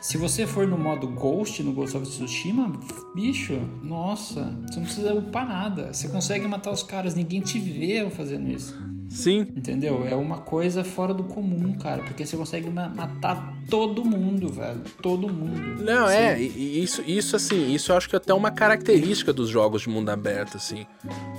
Se 0.00 0.16
você 0.16 0.46
for 0.46 0.68
no 0.68 0.78
modo 0.78 1.08
Ghost, 1.08 1.60
no 1.64 1.72
Ghost 1.72 1.96
of 1.96 2.06
Tsushima, 2.06 2.72
bicho, 3.14 3.58
nossa, 3.82 4.56
você 4.68 4.76
não 4.76 4.84
precisa 4.84 5.14
upar 5.14 5.48
nada. 5.48 5.92
Você 5.92 6.06
consegue 6.08 6.46
matar 6.46 6.70
os 6.70 6.84
caras, 6.84 7.14
ninguém 7.16 7.40
te 7.40 7.58
vê 7.58 8.08
fazendo 8.10 8.48
isso. 8.48 8.76
Sim. 9.08 9.46
Entendeu? 9.56 10.06
É 10.06 10.14
uma 10.14 10.38
coisa 10.38 10.82
fora 10.84 11.14
do 11.14 11.24
comum, 11.24 11.74
cara. 11.74 12.02
Porque 12.02 12.26
você 12.26 12.36
consegue 12.36 12.68
matar 12.68 13.54
todo 13.68 14.04
mundo, 14.04 14.48
velho. 14.52 14.80
Todo 15.02 15.28
mundo. 15.28 15.82
Não, 15.82 16.08
Sim. 16.08 16.14
é. 16.14 16.40
Isso, 16.40 17.02
isso, 17.06 17.36
assim, 17.36 17.72
isso 17.72 17.92
eu 17.92 17.96
acho 17.96 18.08
que 18.08 18.16
é 18.16 18.18
até 18.18 18.34
uma 18.34 18.50
característica 18.50 19.32
dos 19.32 19.48
jogos 19.48 19.82
de 19.82 19.88
mundo 19.88 20.10
aberto, 20.10 20.56
assim. 20.56 20.86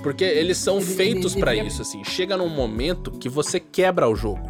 Porque 0.02 0.24
eles 0.24 0.58
são 0.58 0.78
ele, 0.78 0.86
feitos 0.86 1.34
para 1.34 1.54
isso, 1.54 1.82
assim. 1.82 2.02
Chega 2.04 2.36
num 2.36 2.48
momento 2.48 3.12
que 3.12 3.28
você 3.28 3.60
quebra 3.60 4.08
o 4.08 4.14
jogo. 4.14 4.48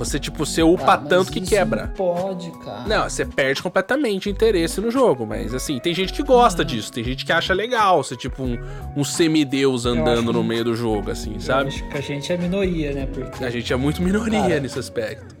Você, 0.00 0.18
tipo, 0.18 0.46
você 0.46 0.62
upa 0.62 0.94
ah, 0.94 0.96
tanto 0.96 1.30
que 1.30 1.42
quebra. 1.42 1.86
Não 1.86 1.92
pode, 1.92 2.50
cara. 2.64 2.88
Não, 2.88 3.08
você 3.08 3.22
perde 3.26 3.62
completamente 3.62 4.30
interesse 4.30 4.80
no 4.80 4.90
jogo. 4.90 5.26
Mas, 5.26 5.52
assim, 5.52 5.78
tem 5.78 5.92
gente 5.92 6.14
que 6.14 6.22
gosta 6.22 6.62
ah. 6.62 6.64
disso. 6.64 6.90
Tem 6.90 7.04
gente 7.04 7.26
que 7.26 7.30
acha 7.30 7.52
legal 7.52 8.02
ser, 8.02 8.16
tipo, 8.16 8.42
um, 8.42 8.58
um 8.96 9.04
semideus 9.04 9.84
andando 9.84 10.32
no 10.32 10.42
meio 10.42 10.64
do 10.64 10.74
jogo, 10.74 11.10
assim, 11.10 11.38
sabe? 11.38 11.68
acho 11.68 11.86
que 11.86 11.98
a 11.98 12.00
gente 12.00 12.32
é 12.32 12.38
minoria, 12.38 12.92
né? 12.92 13.06
Porque... 13.12 13.44
A 13.44 13.50
gente 13.50 13.70
é 13.70 13.76
muito 13.76 14.00
minoria 14.00 14.40
cara, 14.40 14.60
nesse 14.60 14.78
aspecto. 14.78 15.36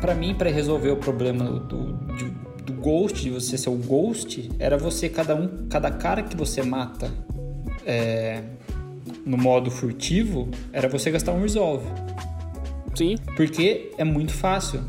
Para 0.00 0.14
mim, 0.14 0.32
para 0.32 0.48
resolver 0.48 0.90
o 0.90 0.96
problema 0.96 1.44
do, 1.44 1.58
do, 1.58 2.30
do 2.66 2.72
Ghost, 2.74 3.20
de 3.20 3.30
você 3.30 3.58
ser 3.58 3.68
o 3.68 3.74
Ghost, 3.74 4.48
era 4.60 4.78
você, 4.78 5.08
cada 5.08 5.34
um, 5.34 5.66
cada 5.68 5.90
cara 5.90 6.22
que 6.22 6.36
você 6.36 6.62
mata 6.62 7.10
é, 7.84 8.42
no 9.26 9.36
modo 9.36 9.72
furtivo, 9.72 10.48
era 10.72 10.88
você 10.88 11.10
gastar 11.10 11.32
um 11.32 11.42
Resolve. 11.42 11.86
Sim. 12.94 13.16
Porque 13.36 13.92
é 13.96 14.04
muito 14.04 14.32
fácil. 14.32 14.80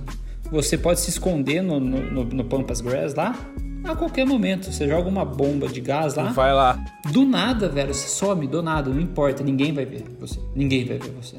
Você 0.52 0.78
pode 0.78 1.00
se 1.00 1.10
esconder 1.10 1.62
no, 1.62 1.80
no, 1.80 2.24
no 2.26 2.44
Pampas 2.44 2.82
Grass 2.82 3.14
lá 3.16 3.36
a 3.84 3.96
qualquer 3.96 4.26
momento. 4.26 4.72
Você 4.72 4.88
joga 4.88 5.08
uma 5.08 5.26
bomba 5.26 5.68
de 5.68 5.82
gás 5.82 6.16
lá. 6.16 6.26
Vai 6.26 6.54
lá. 6.54 6.80
Do 7.12 7.26
nada, 7.26 7.70
velho. 7.70 7.94
Você 7.94 8.08
some, 8.08 8.48
do 8.48 8.62
nada. 8.62 8.90
Não 8.90 9.02
importa. 9.02 9.44
Ninguém 9.44 9.74
vai 9.74 9.86
ver 9.86 10.04
você. 10.20 10.40
Ninguém 10.56 10.86
vai 10.86 10.98
ver 10.98 11.12
você. 11.12 11.38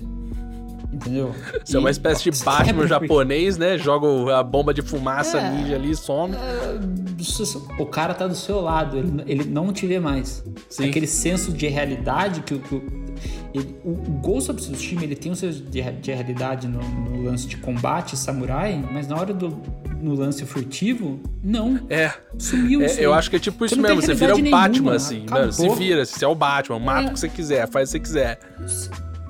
Entendeu? 0.92 1.34
Você 1.64 1.74
e, 1.74 1.76
é 1.76 1.78
uma 1.78 1.90
espécie 1.90 2.30
de 2.30 2.30
Batman 2.44 2.86
japonês, 2.86 3.56
né? 3.56 3.78
Joga 3.78 4.38
a 4.38 4.42
bomba 4.42 4.74
de 4.74 4.82
fumaça 4.82 5.38
é, 5.38 5.50
ninja 5.50 5.74
ali 5.74 5.90
e 5.90 5.96
some. 5.96 6.34
É, 6.34 7.82
o 7.82 7.86
cara 7.86 8.12
tá 8.12 8.26
do 8.26 8.34
seu 8.34 8.60
lado, 8.60 8.98
ele, 8.98 9.22
ele 9.26 9.44
não 9.44 9.72
te 9.72 9.86
vê 9.86 9.98
mais. 9.98 10.44
Sim. 10.68 10.88
Aquele 10.88 11.06
senso 11.06 11.50
de 11.50 11.66
realidade 11.66 12.42
que, 12.42 12.58
que 12.58 13.01
ele, 13.54 13.76
o, 13.84 13.90
o 13.90 14.20
Ghost 14.22 14.50
of 14.50 14.60
Tsushima 14.60 15.04
ele 15.04 15.14
tem 15.14 15.30
um 15.30 15.34
senso 15.34 15.62
de, 15.62 15.82
de 15.82 16.12
realidade 16.12 16.66
no, 16.66 16.82
no, 16.82 17.22
lance 17.22 17.46
de 17.46 17.56
combate 17.58 18.16
samurai, 18.16 18.82
mas 18.92 19.06
na 19.06 19.16
hora 19.16 19.34
do 19.34 19.60
no 20.00 20.14
lance 20.14 20.44
furtivo, 20.44 21.20
não. 21.44 21.78
É. 21.88 22.12
Sumiu 22.36 22.82
é, 22.82 22.96
Eu 22.98 23.14
acho 23.14 23.30
que 23.30 23.36
é 23.36 23.38
tipo 23.38 23.64
isso 23.64 23.80
mesmo. 23.80 24.02
Você 24.02 24.14
vira 24.14 24.34
o 24.34 24.50
Batman, 24.50 24.94
assim. 24.96 25.24
Mano, 25.30 25.52
se 25.52 25.68
vira, 25.70 26.04
se 26.04 26.24
é 26.24 26.28
o 26.28 26.34
Batman, 26.34 26.80
mata 26.80 27.02
é. 27.02 27.10
o 27.10 27.12
que 27.12 27.20
você 27.20 27.28
quiser, 27.28 27.68
faz 27.70 27.90
o 27.90 28.00
que 28.00 28.08
você 28.08 28.14
quiser. 28.18 28.38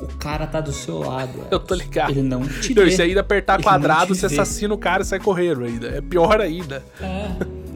O 0.00 0.06
cara 0.18 0.46
tá 0.46 0.60
do 0.60 0.72
seu 0.72 0.98
lado. 0.98 1.44
Eu 1.50 1.60
tô 1.60 1.74
ligado. 1.74 2.10
Ele 2.10 2.22
não 2.22 2.42
te 2.46 2.72
vê. 2.72 2.90
Se 2.90 3.02
ainda 3.02 3.20
apertar 3.20 3.54
ele 3.54 3.64
quadrado, 3.64 4.14
você 4.14 4.26
vê. 4.26 4.34
assassina 4.34 4.72
o 4.72 4.78
cara 4.78 5.02
e 5.02 5.04
sai 5.04 5.20
correndo 5.20 5.64
ainda. 5.64 5.88
É 5.88 6.00
pior 6.00 6.40
ainda. 6.40 6.82
É, 7.00 7.28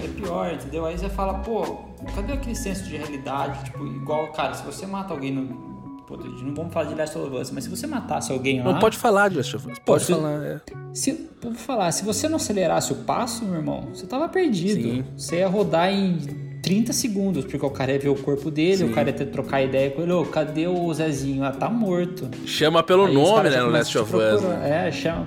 é 0.05 0.09
pior, 0.09 0.53
entendeu? 0.53 0.87
Aí 0.87 0.99
você 0.99 1.09
fala, 1.09 1.35
pô, 1.35 1.85
cadê 2.15 2.33
aquele 2.33 2.57
senso 2.57 2.85
de 2.85 2.97
realidade? 2.97 3.65
Tipo, 3.65 3.87
igual, 3.87 4.33
cara, 4.33 4.55
se 4.55 4.65
você 4.65 4.87
mata 4.87 5.13
alguém 5.13 5.33
no, 5.33 5.76
Pô, 6.07 6.17
não 6.17 6.55
vamos 6.55 6.73
falar 6.73 6.87
de 6.87 6.95
Last 6.95 7.19
of 7.19 7.37
Us, 7.37 7.51
mas 7.51 7.65
se 7.65 7.71
você 7.71 7.87
matasse 7.87 8.31
alguém 8.31 8.63
lá. 8.63 8.73
Não 8.73 8.79
pode 8.79 8.97
falar 8.97 9.29
de 9.29 9.37
Last 9.39 9.57
of 9.57 9.71
Us. 9.71 9.79
Pode 9.81 10.05
falar, 10.05 10.45
é. 10.45 10.61
Se, 10.95 11.29
vou 11.43 11.53
falar, 11.53 11.91
se 11.91 12.05
você 12.05 12.29
não 12.29 12.37
acelerasse 12.37 12.93
o 12.93 12.97
passo, 12.97 13.45
meu 13.45 13.57
irmão, 13.57 13.89
você 13.93 14.07
tava 14.07 14.29
perdido. 14.29 14.83
Sim. 14.83 15.05
Você 15.17 15.37
ia 15.39 15.49
rodar 15.49 15.93
em 15.93 16.19
30 16.63 16.93
segundos, 16.93 17.45
porque 17.45 17.67
o 17.67 17.71
cara 17.71 17.93
ia 17.93 17.99
ver 17.99 18.09
o 18.09 18.15
corpo 18.15 18.53
dele, 18.53 18.79
Sim. 18.79 18.91
o 18.91 18.93
cara 18.93 19.09
ia 19.09 19.15
ter 19.15 19.27
trocar 19.27 19.63
ideia 19.63 19.91
com 19.91 20.03
ele. 20.03 20.13
Ô, 20.13 20.25
cadê 20.25 20.69
o 20.69 20.95
Zezinho? 20.95 21.43
Ah, 21.43 21.51
tá 21.51 21.69
morto. 21.69 22.29
Chama 22.47 22.85
pelo 22.85 23.07
Aí 23.07 23.15
nome, 23.15 23.51
né, 23.51 23.61
no 23.61 23.71
Last 23.71 23.99
of 23.99 24.15
Us. 24.15 24.43
Né? 24.43 24.87
É, 24.89 24.93
chama 24.93 25.27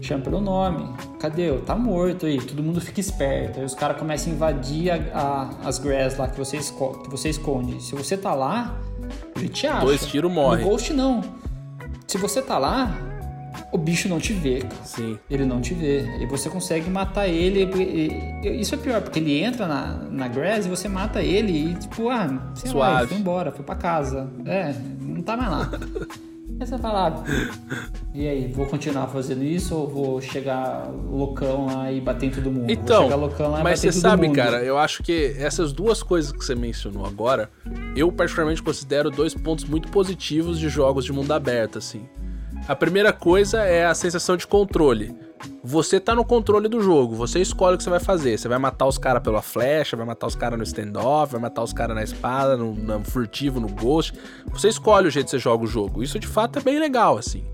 chama 0.00 0.22
pelo 0.22 0.40
nome. 0.40 0.94
Cadê? 1.18 1.52
Tá 1.58 1.74
morto 1.74 2.26
aí. 2.26 2.40
Todo 2.40 2.62
mundo 2.62 2.80
fica 2.80 3.00
esperto. 3.00 3.58
Aí 3.58 3.64
os 3.64 3.74
caras 3.74 3.98
começam 3.98 4.32
a 4.32 4.36
invadir 4.36 4.90
a, 4.90 4.96
a, 5.12 5.68
as 5.68 5.78
grass 5.78 6.16
lá 6.16 6.28
que 6.28 6.38
você, 6.38 6.58
que 6.58 7.10
você 7.10 7.28
esconde. 7.28 7.82
Se 7.82 7.94
você 7.94 8.16
tá 8.16 8.34
lá, 8.34 8.80
acha. 9.46 9.80
Dois 9.80 10.06
tiros 10.06 10.32
morre. 10.32 10.62
No 10.62 10.70
Ghost 10.70 10.92
não. 10.92 11.22
Se 12.06 12.18
você 12.18 12.42
tá 12.42 12.58
lá, 12.58 12.92
o 13.72 13.78
bicho 13.78 14.08
não 14.08 14.18
te 14.18 14.32
vê. 14.32 14.62
Sim. 14.84 15.18
Ele 15.30 15.44
não 15.44 15.60
te 15.60 15.74
vê. 15.74 16.04
E 16.20 16.26
você 16.26 16.48
consegue 16.48 16.90
matar 16.90 17.28
ele. 17.28 17.64
E, 17.76 18.46
e, 18.46 18.60
isso 18.60 18.74
é 18.74 18.78
pior, 18.78 19.00
porque 19.00 19.18
ele 19.18 19.42
entra 19.42 19.66
na, 19.66 19.94
na 20.10 20.28
grass 20.28 20.66
e 20.66 20.68
você 20.68 20.88
mata 20.88 21.22
ele 21.22 21.70
e, 21.70 21.74
tipo, 21.74 22.08
ah, 22.08 22.52
sei 22.54 22.70
Suave. 22.70 23.02
lá, 23.02 23.08
foi 23.08 23.16
embora, 23.16 23.52
foi 23.52 23.64
pra 23.64 23.74
casa. 23.74 24.28
É, 24.44 24.74
não 25.00 25.22
tá 25.22 25.36
mais 25.36 25.50
lá. 25.50 25.70
Aí 26.60 26.66
você 26.66 26.76
fala, 26.76 27.08
ah, 27.08 27.24
e 28.12 28.28
aí, 28.28 28.52
vou 28.52 28.66
continuar 28.66 29.06
fazendo 29.06 29.42
isso 29.42 29.74
ou 29.74 29.88
vou 29.88 30.20
chegar 30.20 30.90
loucão 30.90 31.64
lá 31.64 31.90
e 31.90 32.02
bater 32.02 32.26
em 32.26 32.30
todo 32.30 32.52
mundo? 32.52 32.70
Então, 32.70 33.08
mas 33.62 33.80
você 33.80 33.90
sabe, 33.90 34.26
mundo. 34.26 34.36
cara, 34.36 34.62
eu 34.62 34.76
acho 34.76 35.02
que 35.02 35.34
essas 35.38 35.72
duas 35.72 36.02
coisas 36.02 36.30
que 36.30 36.44
você 36.44 36.54
mencionou 36.54 37.06
agora, 37.06 37.48
eu 37.96 38.12
particularmente 38.12 38.62
considero 38.62 39.10
dois 39.10 39.32
pontos 39.32 39.64
muito 39.64 39.90
positivos 39.90 40.58
de 40.58 40.68
jogos 40.68 41.06
de 41.06 41.14
mundo 41.14 41.32
aberto, 41.32 41.78
assim. 41.78 42.06
A 42.68 42.76
primeira 42.76 43.10
coisa 43.10 43.62
é 43.62 43.86
a 43.86 43.94
sensação 43.94 44.36
de 44.36 44.46
controle. 44.46 45.16
Você 45.62 46.00
tá 46.00 46.14
no 46.14 46.24
controle 46.24 46.68
do 46.68 46.80
jogo, 46.80 47.14
você 47.14 47.40
escolhe 47.40 47.74
o 47.74 47.78
que 47.78 47.84
você 47.84 47.90
vai 47.90 48.00
fazer. 48.00 48.38
Você 48.38 48.48
vai 48.48 48.58
matar 48.58 48.86
os 48.86 48.98
caras 48.98 49.22
pela 49.22 49.42
flecha, 49.42 49.96
vai 49.96 50.06
matar 50.06 50.26
os 50.26 50.34
caras 50.34 50.58
no 50.58 50.64
standoff, 50.64 51.32
vai 51.32 51.40
matar 51.40 51.62
os 51.62 51.72
caras 51.72 51.94
na 51.94 52.02
espada, 52.02 52.56
no, 52.56 52.74
no, 52.74 53.04
furtivo, 53.04 53.60
no 53.60 53.68
ghost. 53.68 54.12
Você 54.52 54.68
escolhe 54.68 55.08
o 55.08 55.10
jeito 55.10 55.26
que 55.26 55.30
você 55.32 55.38
joga 55.38 55.64
o 55.64 55.66
jogo. 55.66 56.02
Isso 56.02 56.18
de 56.18 56.26
fato 56.26 56.58
é 56.58 56.62
bem 56.62 56.78
legal, 56.78 57.18
assim. 57.18 57.44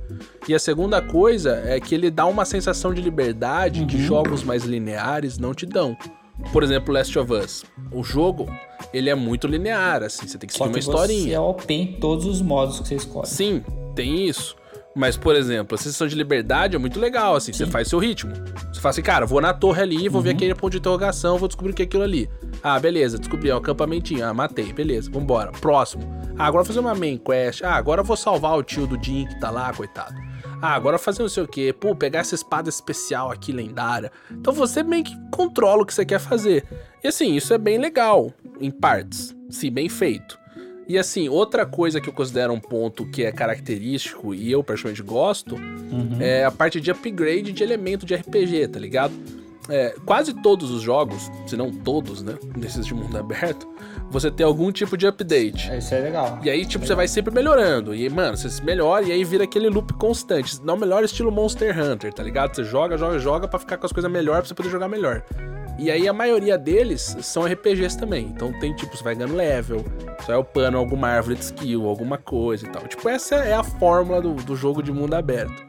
E 0.49 0.55
a 0.55 0.59
segunda 0.59 1.03
coisa 1.03 1.63
é 1.65 1.81
que 1.81 1.95
ele 1.95 2.11
dá 2.11 2.27
uma 2.27 2.45
sensação 2.45 2.95
de 2.95 3.03
liberdade 3.03 3.81
uhum. 3.81 3.87
que 3.87 3.99
jogos 3.99 4.43
mais 4.43 4.65
lineares 4.65 5.39
não 5.39 5.53
te 5.53 5.67
dão. 5.67 5.97
Por 6.53 6.63
exemplo, 6.63 6.93
Last 6.93 7.19
of 7.19 7.33
Us. 7.33 7.65
O 7.93 8.03
jogo, 8.05 8.47
ele 8.93 9.09
é 9.09 9.15
muito 9.15 9.47
linear, 9.47 10.03
assim, 10.03 10.27
você 10.27 10.39
tem 10.39 10.47
que 10.47 10.53
seguir 10.53 10.69
uma 10.69 10.79
historinha. 10.79 11.25
Você 11.25 11.33
é 11.33 11.41
OP 11.41 11.73
em 11.73 11.93
todos 11.99 12.27
os 12.27 12.43
modos 12.43 12.81
que 12.81 12.89
você 12.89 12.95
escolhe. 12.95 13.27
Sim, 13.27 13.65
tem 13.95 14.27
isso. 14.27 14.55
Mas, 14.97 15.15
por 15.15 15.37
exemplo, 15.37 15.75
a 15.75 15.79
sensação 15.79 16.07
de 16.07 16.15
liberdade 16.15 16.75
é 16.75 16.79
muito 16.79 16.99
legal, 16.99 17.37
assim, 17.37 17.53
Sim. 17.53 17.67
você 17.67 17.71
faz 17.71 17.87
seu 17.87 17.99
ritmo. 17.99 18.33
Você 18.73 18.81
fala 18.81 18.91
assim, 18.91 19.03
cara, 19.03 19.27
vou 19.27 19.43
na 19.43 19.53
torre 19.53 19.83
ali, 19.83 20.09
vou 20.09 20.21
uhum. 20.21 20.25
ver 20.25 20.31
aquele 20.31 20.55
ponto 20.55 20.73
de 20.73 20.79
interrogação, 20.79 21.37
vou 21.37 21.47
descobrir 21.47 21.73
o 21.73 21.75
que 21.75 21.83
é 21.83 21.85
aquilo 21.85 22.03
ali. 22.03 22.31
Ah, 22.63 22.81
beleza, 22.81 23.19
descobri, 23.19 23.51
é 23.51 23.55
um 23.55 23.59
acampamentinho. 23.59 24.25
Ah, 24.25 24.33
matei, 24.33 24.73
beleza, 24.73 25.11
vambora. 25.11 25.53
Próximo. 25.53 26.03
Ah, 26.39 26.47
agora 26.47 26.65
vou 26.65 26.65
fazer 26.65 26.81
uma 26.81 26.95
main 26.95 27.19
quest. 27.19 27.63
Ah, 27.63 27.75
agora 27.75 28.03
vou 28.03 28.17
salvar 28.17 28.57
o 28.57 28.63
tio 28.63 28.87
do 28.87 29.01
Jim 29.03 29.27
que 29.27 29.39
tá 29.39 29.51
lá, 29.51 29.71
coitado. 29.71 30.15
Ah, 30.63 30.73
agora 30.73 30.99
fazer 30.99 31.21
não 31.21 31.29
sei 31.29 31.43
o 31.43 31.49
que. 31.49 31.75
Pô, 31.75 31.95
pegar 31.95 32.21
essa 32.21 32.35
espada 32.35 32.71
especial 32.71 33.31
aqui, 33.31 33.53
lendária. 33.53 34.11
Então 34.31 34.55
você 34.55 34.83
meio 34.83 35.05
que 35.05 35.15
controla 35.31 35.83
o 35.83 35.87
que 35.87 35.93
você 35.93 36.07
quer 36.07 36.19
fazer. 36.19 36.65
E 37.05 37.09
assim, 37.09 37.35
isso 37.37 37.53
é 37.53 37.59
bem 37.59 37.77
legal, 37.77 38.33
em 38.59 38.71
partes. 38.71 39.37
Se 39.51 39.69
bem 39.69 39.91
feito. 39.91 40.39
E 40.89 40.97
assim, 40.97 41.29
outra 41.29 41.67
coisa 41.67 42.01
que 42.01 42.09
eu 42.09 42.13
considero 42.13 42.53
um 42.53 42.61
ponto 42.61 43.05
que 43.07 43.25
é 43.25 43.33
característico 43.33 44.33
e 44.33 44.53
eu 44.53 44.63
personalmente 44.63 45.03
gosto 45.03 45.57
uhum. 45.57 46.19
é 46.21 46.45
a 46.45 46.51
parte 46.51 46.81
de 46.81 46.91
upgrade 46.91 47.53
de 47.53 47.63
elemento 47.63 48.07
de 48.07 48.15
RPG, 48.15 48.69
tá 48.69 48.79
ligado? 48.79 49.13
É, 49.69 49.97
quase 50.05 50.33
todos 50.33 50.71
os 50.71 50.81
jogos, 50.81 51.31
se 51.45 51.57
não 51.57 51.73
todos, 51.73 52.23
né, 52.23 52.39
desses 52.57 52.87
de 52.87 52.95
mundo 52.95 53.19
aberto, 53.19 53.67
você 54.09 54.31
tem 54.31 54.47
algum 54.47 54.71
tipo 54.71 54.97
de 54.97 55.09
update. 55.09 55.75
Isso 55.77 55.93
é 55.93 56.01
legal. 56.01 56.39
E 56.43 56.49
aí, 56.49 56.65
tipo, 56.65 56.85
legal. 56.85 56.87
você 56.87 56.95
vai 56.95 57.09
sempre 57.09 57.35
melhorando. 57.35 57.93
E, 57.93 58.09
mano, 58.09 58.37
você 58.37 58.49
se 58.49 58.65
melhora 58.65 59.05
e 59.05 59.11
aí 59.11 59.25
vira 59.25 59.43
aquele 59.43 59.69
loop 59.69 59.93
constante. 59.95 60.61
Não 60.63 60.77
melhor 60.77 61.03
estilo 61.03 61.33
Monster 61.33 61.77
Hunter, 61.77 62.13
tá 62.13 62.23
ligado? 62.23 62.55
Você 62.55 62.63
joga, 62.63 62.97
joga, 62.97 63.19
joga 63.19 63.49
pra 63.49 63.59
ficar 63.59 63.77
com 63.77 63.87
as 63.87 63.93
coisas 63.93 64.11
melhor, 64.11 64.39
pra 64.39 64.45
você 64.45 64.55
poder 64.55 64.71
jogar 64.71 64.87
melhor. 64.87 65.25
E 65.79 65.91
aí 65.91 66.09
a 66.09 66.13
maioria 66.13 66.57
deles 66.57 67.17
são 67.21 67.45
RPGs 67.45 67.99
também. 67.99 68.27
Então 68.27 68.53
tem 68.59 68.75
tipo, 68.75 68.97
você 68.97 69.05
vai 69.05 69.15
ganhando 69.15 69.37
level, 69.37 69.85
você 70.19 70.29
vai 70.29 70.37
upando 70.37 70.79
alguma 70.79 71.09
árvore 71.09 71.37
de 71.37 71.45
skill, 71.45 71.87
alguma 71.87 72.17
coisa 72.17 72.67
e 72.67 72.71
tal. 72.71 72.87
Tipo, 72.87 73.09
essa 73.09 73.37
é 73.37 73.55
a 73.55 73.63
fórmula 73.63 74.23
do, 74.23 74.35
do 74.35 74.57
jogo 74.57 74.83
de 74.83 74.91
mundo 74.91 75.15
aberto. 75.15 75.67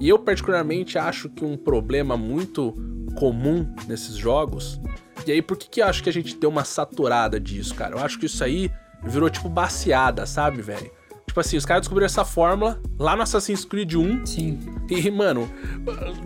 E 0.00 0.08
eu 0.08 0.18
particularmente 0.18 0.96
acho 0.96 1.28
que 1.28 1.44
um 1.44 1.56
problema 1.56 2.16
muito 2.16 2.76
comum 3.16 3.68
nesses 3.88 4.16
jogos. 4.16 4.80
E 5.26 5.32
aí, 5.32 5.42
por 5.42 5.56
que, 5.56 5.68
que 5.68 5.82
eu 5.82 5.86
acho 5.86 6.02
que 6.02 6.08
a 6.08 6.12
gente 6.12 6.36
deu 6.36 6.48
uma 6.48 6.64
saturada 6.64 7.40
disso, 7.40 7.74
cara? 7.74 7.96
Eu 7.96 7.98
acho 7.98 8.18
que 8.18 8.26
isso 8.26 8.42
aí 8.44 8.70
virou 9.02 9.28
tipo 9.28 9.48
baseada, 9.48 10.24
sabe, 10.24 10.62
velho? 10.62 10.90
Tipo 11.38 11.46
assim, 11.46 11.56
os 11.56 11.64
caras 11.64 11.82
descobriram 11.82 12.06
essa 12.06 12.24
fórmula 12.24 12.80
lá 12.98 13.14
no 13.14 13.22
Assassin's 13.22 13.64
Creed 13.64 13.94
1. 13.94 14.26
Sim. 14.26 14.58
E, 14.90 15.08
mano, 15.08 15.48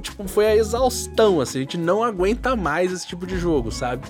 tipo, 0.00 0.26
foi 0.26 0.46
a 0.46 0.56
exaustão, 0.56 1.38
assim. 1.38 1.58
A 1.58 1.60
gente 1.60 1.76
não 1.76 2.02
aguenta 2.02 2.56
mais 2.56 2.90
esse 2.90 3.06
tipo 3.06 3.26
de 3.26 3.36
jogo, 3.36 3.70
sabe? 3.70 4.06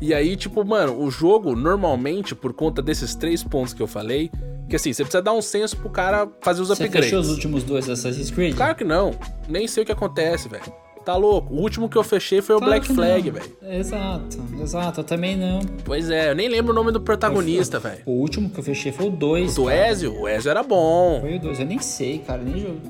E 0.00 0.14
aí, 0.14 0.36
tipo, 0.36 0.64
mano, 0.64 0.96
o 0.96 1.10
jogo, 1.10 1.56
normalmente, 1.56 2.36
por 2.36 2.52
conta 2.52 2.80
desses 2.80 3.16
três 3.16 3.42
pontos 3.42 3.74
que 3.74 3.82
eu 3.82 3.88
falei, 3.88 4.30
que 4.68 4.76
assim, 4.76 4.92
você 4.92 5.02
precisa 5.02 5.22
dar 5.22 5.32
um 5.32 5.42
senso 5.42 5.76
pro 5.76 5.90
cara 5.90 6.28
fazer 6.40 6.62
os 6.62 6.68
você 6.68 6.84
upgrades. 6.84 7.10
Você 7.10 7.16
fechou 7.16 7.20
os 7.20 7.30
últimos 7.30 7.64
dois 7.64 7.90
Assassin's 7.90 8.30
Creed? 8.30 8.54
Claro 8.54 8.76
que 8.76 8.84
não. 8.84 9.12
Nem 9.48 9.66
sei 9.66 9.82
o 9.82 9.86
que 9.86 9.92
acontece, 9.92 10.48
velho. 10.48 10.72
Tá 11.04 11.16
louco. 11.16 11.52
O 11.52 11.60
último 11.60 11.88
que 11.88 11.98
eu 11.98 12.02
fechei 12.02 12.40
foi 12.40 12.56
claro 12.56 12.64
o 12.64 12.74
Black 12.74 12.94
Flag, 12.94 13.30
velho. 13.30 13.52
Exato, 13.62 14.38
exato. 14.60 15.00
Eu 15.00 15.04
também 15.04 15.36
não. 15.36 15.60
Pois 15.84 16.08
é, 16.08 16.30
eu 16.30 16.34
nem 16.34 16.48
lembro 16.48 16.72
o 16.72 16.74
nome 16.74 16.90
do 16.92 17.00
protagonista, 17.00 17.78
velho. 17.78 18.00
O 18.06 18.12
último 18.12 18.48
que 18.48 18.58
eu 18.58 18.64
fechei 18.64 18.90
foi 18.90 19.06
o 19.06 19.10
2. 19.10 19.56
Do 19.56 19.70
Ezio? 19.70 20.20
O 20.20 20.28
Ezio 20.28 20.50
era 20.50 20.62
bom. 20.62 21.20
Foi 21.20 21.36
o 21.36 21.38
2. 21.38 21.60
Eu 21.60 21.66
nem 21.66 21.78
sei, 21.78 22.18
cara, 22.20 22.42
nem 22.42 22.58
jogo. 22.58 22.80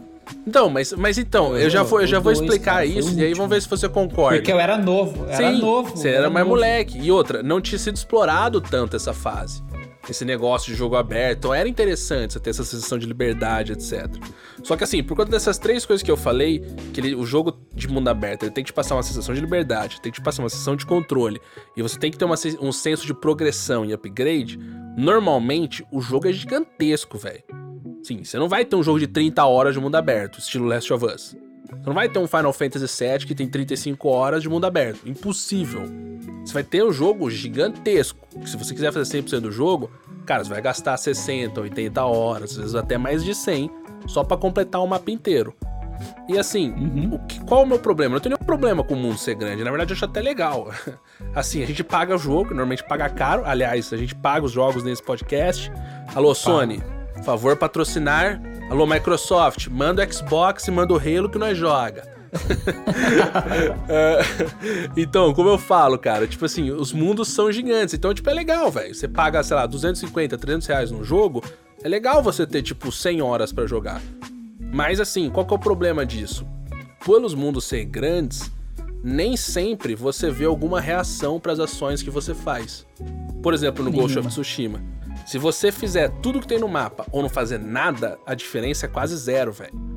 Então, 0.46 0.70
mas, 0.70 0.92
mas 0.92 1.18
então, 1.18 1.56
eu 1.56 1.68
já 1.68 1.82
vou, 1.82 2.00
eu 2.00 2.06
já 2.06 2.18
vou 2.18 2.32
dois, 2.32 2.40
explicar 2.40 2.76
cara, 2.76 2.86
isso 2.86 3.18
e 3.18 3.24
aí 3.24 3.34
vamos 3.34 3.50
ver 3.50 3.60
se 3.60 3.68
você 3.68 3.88
concorda. 3.88 4.36
Porque 4.38 4.52
eu 4.52 4.58
era 4.58 4.78
novo. 4.78 5.26
Era 5.28 5.52
Sim, 5.52 5.60
novo. 5.60 5.96
Você 5.96 6.08
era 6.08 6.30
mais 6.30 6.46
novo. 6.46 6.56
moleque. 6.56 6.98
E 6.98 7.10
outra, 7.10 7.42
não 7.42 7.60
tinha 7.60 7.78
sido 7.78 7.96
explorado 7.96 8.60
tanto 8.60 8.96
essa 8.96 9.12
fase. 9.12 9.62
Esse 10.08 10.24
negócio 10.24 10.70
de 10.70 10.78
jogo 10.78 10.96
aberto. 10.96 11.38
Então 11.38 11.54
era 11.54 11.68
interessante 11.68 12.34
você 12.34 12.40
ter 12.40 12.50
essa 12.50 12.64
sensação 12.64 12.98
de 12.98 13.06
liberdade, 13.06 13.72
etc. 13.72 14.06
Só 14.62 14.76
que 14.76 14.84
assim, 14.84 15.02
por 15.02 15.16
conta 15.16 15.30
dessas 15.30 15.56
três 15.58 15.86
coisas 15.86 16.02
que 16.02 16.10
eu 16.10 16.16
falei, 16.16 16.60
que 16.92 17.00
ele- 17.00 17.14
o 17.14 17.24
jogo 17.24 17.58
de 17.74 17.88
mundo 17.88 18.08
aberto 18.08 18.42
ele 18.42 18.52
tem 18.52 18.62
que 18.62 18.70
te 18.70 18.74
passar 18.74 18.94
uma 18.96 19.02
sensação 19.02 19.34
de 19.34 19.40
liberdade, 19.40 20.00
tem 20.02 20.12
que 20.12 20.20
te 20.20 20.24
passar 20.24 20.42
uma 20.42 20.48
sensação 20.50 20.76
de 20.76 20.84
controle, 20.84 21.40
e 21.76 21.82
você 21.82 21.98
tem 21.98 22.10
que 22.10 22.18
ter 22.18 22.24
uma 22.24 22.36
um 22.60 22.72
senso 22.72 23.06
de 23.06 23.14
progressão 23.14 23.84
e 23.84 23.92
upgrade, 23.92 24.58
normalmente 24.96 25.84
o 25.90 26.00
jogo 26.00 26.28
é 26.28 26.32
gigantesco, 26.32 27.16
velho. 27.18 27.42
Sim, 28.02 28.22
você 28.22 28.38
não 28.38 28.48
vai 28.48 28.64
ter 28.66 28.76
um 28.76 28.82
jogo 28.82 28.98
de 28.98 29.06
30 29.06 29.46
horas 29.46 29.72
de 29.74 29.80
mundo 29.80 29.94
aberto, 29.94 30.38
estilo 30.38 30.66
Last 30.66 30.92
of 30.92 31.04
Us. 31.06 31.34
Você 31.80 31.86
não 31.86 31.94
vai 31.94 32.08
ter 32.08 32.18
um 32.18 32.26
Final 32.26 32.52
Fantasy 32.52 33.04
VII 33.04 33.26
que 33.26 33.34
tem 33.34 33.46
35 33.48 34.08
horas 34.08 34.42
de 34.42 34.48
mundo 34.48 34.64
aberto. 34.66 35.00
Impossível. 35.08 35.82
Você 36.44 36.52
vai 36.52 36.62
ter 36.64 36.84
um 36.84 36.92
jogo 36.92 37.30
gigantesco. 37.30 38.18
que 38.40 38.48
Se 38.48 38.56
você 38.56 38.74
quiser 38.74 38.92
fazer 38.92 39.22
100% 39.22 39.40
do 39.40 39.52
jogo, 39.52 39.90
cara, 40.26 40.44
você 40.44 40.50
vai 40.50 40.60
gastar 40.62 40.96
60, 40.96 41.60
80 41.60 42.04
horas, 42.04 42.50
às 42.52 42.56
vezes 42.56 42.74
até 42.74 42.96
mais 42.98 43.24
de 43.24 43.34
100, 43.34 43.70
só 44.06 44.22
pra 44.24 44.36
completar 44.36 44.82
o 44.82 44.86
mapa 44.86 45.10
inteiro. 45.10 45.54
E 46.28 46.36
assim, 46.38 46.72
o 47.12 47.18
que- 47.20 47.40
qual 47.44 47.60
é 47.60 47.64
o 47.64 47.66
meu 47.66 47.78
problema? 47.78 48.12
Eu 48.12 48.16
não 48.16 48.20
tenho 48.20 48.34
nenhum 48.36 48.46
problema 48.46 48.82
com 48.82 48.94
o 48.94 48.96
mundo 48.96 49.16
ser 49.16 49.34
grande. 49.36 49.62
Na 49.62 49.70
verdade, 49.70 49.92
eu 49.92 49.94
acho 49.94 50.04
até 50.04 50.20
legal. 50.20 50.68
Assim, 51.34 51.62
a 51.62 51.66
gente 51.66 51.84
paga 51.84 52.14
o 52.14 52.18
jogo, 52.18 52.46
normalmente 52.50 52.82
paga 52.84 53.08
caro. 53.08 53.42
Aliás, 53.46 53.92
a 53.92 53.96
gente 53.96 54.14
paga 54.14 54.44
os 54.44 54.52
jogos 54.52 54.82
nesse 54.82 55.02
podcast. 55.02 55.70
Alô, 56.14 56.34
Sony, 56.34 56.82
favor 57.24 57.56
patrocinar. 57.56 58.40
Alô, 58.70 58.86
Microsoft, 58.86 59.68
manda 59.68 60.04
o 60.04 60.12
Xbox 60.12 60.66
e 60.66 60.70
manda 60.70 60.94
o 60.94 60.96
Halo 60.96 61.28
que 61.28 61.38
nós 61.38 61.56
joga. 61.56 62.12
É, 63.88 64.18
então, 64.96 65.32
como 65.32 65.48
eu 65.50 65.58
falo, 65.58 65.96
cara, 65.98 66.26
tipo 66.26 66.44
assim, 66.44 66.70
os 66.70 66.92
mundos 66.92 67.28
são 67.28 67.52
gigantes. 67.52 67.94
Então, 67.94 68.12
tipo, 68.12 68.28
é 68.28 68.34
legal, 68.34 68.70
velho. 68.70 68.94
Você 68.94 69.06
paga, 69.06 69.42
sei 69.42 69.56
lá, 69.56 69.66
250, 69.66 70.36
300 70.36 70.66
reais 70.66 70.90
num 70.90 71.04
jogo. 71.04 71.44
É 71.82 71.88
legal 71.88 72.22
você 72.22 72.46
ter, 72.46 72.62
tipo, 72.62 72.90
100 72.90 73.22
horas 73.22 73.52
pra 73.52 73.66
jogar. 73.66 74.00
Mas, 74.72 74.98
assim, 75.00 75.30
qual 75.30 75.46
que 75.46 75.52
é 75.52 75.56
o 75.56 75.60
problema 75.60 76.04
disso? 76.04 76.46
Pelos 77.04 77.34
mundos 77.34 77.64
serem 77.64 77.88
grandes, 77.88 78.50
nem 79.02 79.36
sempre 79.36 79.94
você 79.94 80.30
vê 80.30 80.46
alguma 80.46 80.80
reação 80.80 81.38
pras 81.38 81.60
ações 81.60 82.02
que 82.02 82.10
você 82.10 82.34
faz. 82.34 82.86
Por 83.42 83.52
exemplo, 83.54 83.84
no 83.84 83.90
Ghost 83.90 84.18
of 84.18 84.26
Nenhuma. 84.26 84.30
Tsushima. 84.30 84.82
Se 85.24 85.38
você 85.38 85.72
fizer 85.72 86.10
tudo 86.22 86.40
que 86.40 86.46
tem 86.46 86.58
no 86.58 86.68
mapa 86.68 87.06
ou 87.10 87.22
não 87.22 87.28
fazer 87.28 87.58
nada, 87.58 88.18
a 88.26 88.34
diferença 88.34 88.86
é 88.86 88.88
quase 88.88 89.16
zero, 89.16 89.52
velho. 89.52 89.94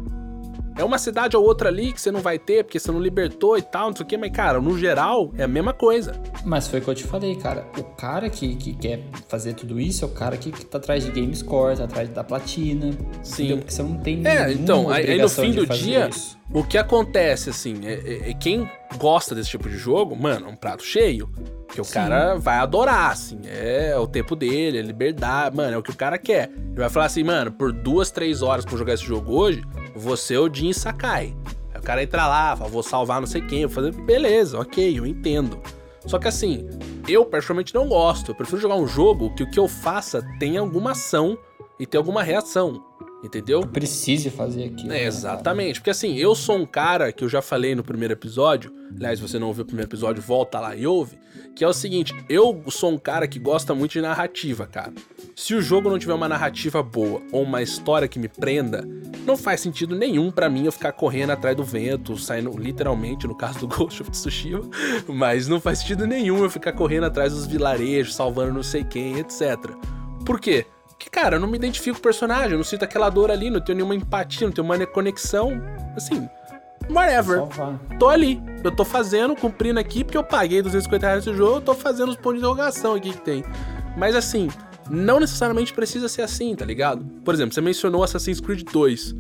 É 0.80 0.84
uma 0.84 1.00
cidade 1.00 1.36
ou 1.36 1.44
outra 1.44 1.70
ali 1.70 1.92
que 1.92 2.00
você 2.00 2.12
não 2.12 2.20
vai 2.20 2.38
ter, 2.38 2.64
porque 2.64 2.80
você 2.80 2.92
não 2.92 3.00
libertou 3.00 3.58
e 3.58 3.64
tal, 3.64 3.90
não 3.90 3.96
sei 3.96 4.06
o 4.06 4.08
quê, 4.08 4.16
mas, 4.16 4.32
cara, 4.32 4.62
no 4.62 4.78
geral, 4.78 5.34
é 5.36 5.42
a 5.44 5.48
mesma 5.48 5.74
coisa. 5.74 6.14
Mas 6.46 6.68
foi 6.68 6.80
o 6.80 6.84
que 6.84 6.88
eu 6.88 6.94
te 6.94 7.04
falei, 7.04 7.36
cara. 7.36 7.66
O 7.80 7.84
cara 7.84 8.30
que, 8.30 8.56
que 8.56 8.74
quer 8.76 9.04
fazer 9.28 9.54
tudo 9.56 9.80
isso 9.80 10.06
é 10.06 10.08
o 10.08 10.12
cara 10.12 10.38
que, 10.38 10.52
que 10.52 10.64
tá 10.64 10.78
atrás 10.78 11.04
de 11.04 11.10
game 11.10 11.36
score, 11.36 11.76
tá 11.78 11.86
atrás 11.86 12.08
da 12.10 12.24
platina. 12.24 12.92
Sim. 13.24 13.46
entendeu? 13.46 13.58
Porque 13.58 13.74
você 13.74 13.82
não 13.82 13.98
tem 13.98 14.22
É, 14.28 14.52
então, 14.54 14.88
aí, 14.92 15.18
no 15.20 15.28
fim 15.28 15.52
do 15.52 15.66
dia, 15.66 16.10
isso. 16.10 16.38
o 16.54 16.64
que 16.64 16.78
acontece, 16.78 17.50
assim, 17.50 17.84
é, 17.84 17.94
é- 17.94 18.30
é 18.30 18.34
quem 18.36 18.70
gosta 19.00 19.34
desse 19.34 19.50
tipo 19.50 19.68
de 19.68 19.78
jogo, 19.78 20.16
mano, 20.16 20.46
é 20.46 20.50
um 20.50 20.56
prato 20.56 20.84
cheio. 20.84 21.28
Que 21.74 21.82
o 21.82 21.84
Sim. 21.84 21.94
cara 21.94 22.36
vai 22.36 22.58
adorar, 22.58 23.12
assim, 23.12 23.40
é 23.46 23.96
o 23.98 24.08
tempo 24.08 24.36
dele, 24.36 24.80
é 24.80 24.82
liberdade, 24.82 25.56
mano, 25.56 25.76
é 25.76 25.78
o 25.78 25.84
que 25.84 25.92
o 25.92 25.96
cara 25.96 26.18
quer. 26.18 26.50
Ele 26.50 26.76
vai 26.76 26.90
falar 26.90 27.06
assim, 27.06 27.24
mano, 27.24 27.52
por 27.52 27.72
duas, 27.72 28.10
três 28.10 28.42
horas 28.42 28.66
pra 28.66 28.74
eu 28.74 28.78
jogar 28.80 28.94
esse 28.94 29.04
jogo 29.04 29.34
hoje, 29.34 29.62
você 29.96 30.36
é 30.36 30.40
o 30.40 30.52
Jin 30.52 30.74
Sakai. 30.74 31.36
Aí 31.74 31.80
o 31.80 31.84
cara 31.84 32.02
entra 32.02 32.26
lá, 32.28 32.56
fala, 32.56 32.70
vou 32.70 32.82
salvar 32.82 33.20
não 33.20 33.28
sei 33.28 33.42
quem, 33.42 33.66
vou 33.66 33.76
fazer, 33.76 33.92
beleza, 33.92 34.60
ok, 34.60 34.98
eu 34.98 35.06
entendo. 35.06 35.62
Só 36.06 36.18
que 36.18 36.28
assim, 36.28 36.68
eu 37.08 37.26
particularmente 37.26 37.76
não 37.76 37.88
gosto. 37.88 38.32
Eu 38.32 38.36
prefiro 38.36 38.62
jogar 38.62 38.76
um 38.76 38.88
jogo 38.88 39.34
que 39.36 39.44
o 39.44 39.52
que 39.52 39.60
eu 39.60 39.68
faça 39.68 40.26
tenha 40.40 40.62
alguma 40.62 40.92
ação 40.92 41.38
e 41.78 41.86
tenha 41.86 42.00
alguma 42.00 42.24
reação. 42.24 42.84
Entendeu? 43.24 43.62
Precise 43.62 44.30
fazer 44.30 44.66
aquilo. 44.66 44.92
É, 44.92 45.00
né, 45.00 45.04
exatamente. 45.06 45.80
Porque 45.80 45.90
assim, 45.90 46.16
eu 46.18 46.36
sou 46.36 46.56
um 46.58 46.66
cara 46.66 47.12
que 47.12 47.24
eu 47.24 47.30
já 47.30 47.42
falei 47.42 47.74
no 47.74 47.84
primeiro 47.84 48.14
episódio. 48.14 48.72
Aliás, 48.96 49.20
se 49.20 49.28
você 49.28 49.40
não 49.40 49.48
ouviu 49.48 49.64
o 49.64 49.66
primeiro 49.66 49.90
episódio, 49.90 50.22
volta 50.22 50.60
lá 50.60 50.76
e 50.76 50.86
ouve. 50.86 51.18
Que 51.56 51.64
é 51.64 51.68
o 51.68 51.74
seguinte: 51.74 52.14
eu 52.30 52.64
sou 52.70 52.92
um 52.92 52.98
cara 52.98 53.28
que 53.28 53.40
gosta 53.40 53.74
muito 53.74 53.94
de 53.94 54.02
narrativa, 54.02 54.68
cara. 54.68 54.94
Se 55.36 55.56
o 55.56 55.62
jogo 55.62 55.90
não 55.90 55.98
tiver 55.98 56.14
uma 56.14 56.30
narrativa 56.30 56.84
boa 56.84 57.22
ou 57.32 57.44
uma 57.44 57.62
história 57.62 58.08
que 58.08 58.20
me 58.20 58.28
prenda, 58.28 58.88
não 59.26 59.36
faz 59.36 59.62
sentido 59.62 59.96
nenhum 59.96 60.32
pra 60.32 60.50
mim 60.50 60.66
eu 60.66 60.72
ficar 60.72 60.92
correndo 60.92 61.32
atrás 61.32 61.56
do 61.56 61.64
vento, 61.64 62.18
saindo 62.18 62.56
literalmente, 62.58 63.28
no 63.28 63.36
caso 63.36 63.60
do 63.60 63.68
Ghost 63.76 64.02
of 64.02 64.12
Tsushima, 64.12 64.62
mas 65.08 65.48
não 65.48 65.60
faz 65.60 65.80
sentido 65.80 66.06
nenhum 66.06 66.44
eu 66.44 66.50
ficar 66.50 66.74
correndo 66.74 67.06
atrás 67.06 67.34
dos 67.34 67.48
vilarejos, 67.48 68.16
salvando 68.16 68.54
não 68.54 68.64
sei 68.64 68.84
quem, 68.84 69.18
etc. 69.18 69.58
Por 70.26 70.40
quê? 70.40 70.66
Porque, 70.98 71.12
cara, 71.12 71.36
eu 71.36 71.40
não 71.40 71.48
me 71.48 71.58
identifico 71.58 71.96
com 71.96 72.00
o 72.00 72.04
personagem, 72.04 72.54
eu 72.54 72.58
não 72.58 72.64
sinto 72.64 72.84
aquela 72.84 73.10
dor 73.10 73.30
ali, 73.30 73.52
não 73.52 73.62
tenho 73.62 73.78
nenhuma 73.78 73.94
empatia, 73.94 74.48
não 74.48 74.52
tenho 74.52 74.66
uma 74.66 74.86
conexão. 74.88 75.62
Assim, 75.96 76.28
whatever. 76.90 77.44
Tô 78.00 78.10
ali, 78.10 78.42
eu 78.64 78.72
tô 78.72 78.84
fazendo, 78.84 79.36
cumprindo 79.36 79.80
aqui, 79.80 80.04
porque 80.04 80.18
eu 80.18 80.24
paguei 80.24 80.62
250 80.62 81.06
reais 81.06 81.26
nesse 81.26 81.38
jogo, 81.38 81.58
eu 81.58 81.62
tô 81.62 81.76
fazendo 81.76 82.10
os 82.10 82.16
pontos 82.16 82.34
de 82.34 82.40
interrogação 82.40 82.96
aqui 82.96 83.12
que 83.12 83.22
tem. 83.22 83.44
Mas 83.96 84.16
assim, 84.16 84.50
não 84.90 85.20
necessariamente 85.20 85.72
precisa 85.72 86.10
ser 86.10 86.24
assim, 86.24 86.56
tá 86.56 86.66
ligado? 86.66 87.06
Por 87.24 87.34
exemplo, 87.34 87.54
você 87.54 87.62
mencionou 87.62 88.04
Assassin's 88.04 88.40
Creed 88.40 88.64
2. 88.72 89.16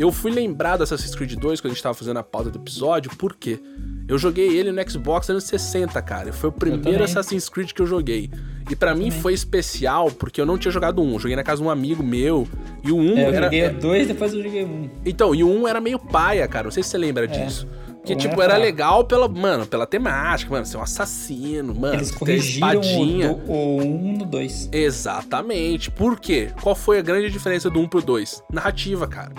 Eu 0.00 0.10
fui 0.10 0.30
lembrar 0.30 0.78
do 0.78 0.82
Assassin's 0.84 1.14
Creed 1.14 1.34
2 1.34 1.60
quando 1.60 1.72
a 1.72 1.74
gente 1.74 1.82
tava 1.82 1.94
fazendo 1.94 2.16
a 2.18 2.22
pauta 2.22 2.50
do 2.50 2.58
episódio, 2.58 3.10
por 3.16 3.36
quê? 3.36 3.60
Eu 4.08 4.16
joguei 4.18 4.56
ele 4.56 4.72
no 4.72 4.90
Xbox 4.90 5.28
anos 5.28 5.44
60, 5.44 6.00
cara. 6.00 6.32
Foi 6.32 6.48
o 6.48 6.52
primeiro. 6.52 7.04
Assassin's 7.04 7.48
Creed 7.50 7.72
que 7.72 7.82
eu 7.82 7.86
joguei. 7.86 8.30
E 8.70 8.74
pra 8.74 8.94
mim 8.94 9.04
também. 9.08 9.20
foi 9.20 9.34
especial 9.34 10.10
porque 10.10 10.40
eu 10.40 10.46
não 10.46 10.56
tinha 10.56 10.72
jogado 10.72 11.02
um. 11.02 11.12
Eu 11.12 11.18
joguei 11.20 11.36
na 11.36 11.42
casa 11.44 11.60
de 11.60 11.68
um 11.68 11.70
amigo 11.70 12.02
meu. 12.02 12.48
E 12.82 12.90
o 12.90 12.96
um 12.96 13.16
É, 13.18 13.24
eu 13.28 13.34
era. 13.34 13.42
joguei 13.44 13.68
dois, 13.68 14.08
depois 14.08 14.32
eu 14.32 14.42
joguei 14.42 14.64
um. 14.64 14.88
Então, 15.04 15.34
e 15.34 15.44
o 15.44 15.48
1 15.48 15.68
era 15.68 15.80
meio 15.82 15.98
paia, 15.98 16.48
cara. 16.48 16.64
Não 16.64 16.70
sei 16.70 16.82
se 16.82 16.88
você 16.88 16.98
lembra 16.98 17.28
disso. 17.28 17.68
Porque, 17.98 18.12
É. 18.12 18.16
O 18.16 18.18
um 18.18 18.20
tipo, 18.22 18.40
era 18.40 18.56
legal 18.56 19.04
pela, 19.04 19.28
mano, 19.28 19.66
pela 19.66 19.86
temática, 19.86 20.50
mano, 20.50 20.64
ser 20.64 20.78
um 20.78 20.82
assassino, 20.82 21.74
mano, 21.74 21.96
Eles 21.96 22.10
corrigiram 22.10 22.80
espadinha. 22.80 23.32
o, 23.32 23.34
do- 23.34 23.52
o 23.52 23.80
um 23.82 24.16
no 24.16 24.24
dois. 24.24 24.66
Exatamente. 24.72 25.90
Por 25.90 26.18
quê? 26.18 26.48
Qual 26.62 26.74
foi 26.74 26.98
a 26.98 27.02
grande 27.02 27.28
diferença 27.30 27.68
do 27.68 27.78
1 27.80 27.86
pro 27.88 28.00
2? 28.00 28.42
Narrativa, 28.50 29.06
cara. 29.06 29.32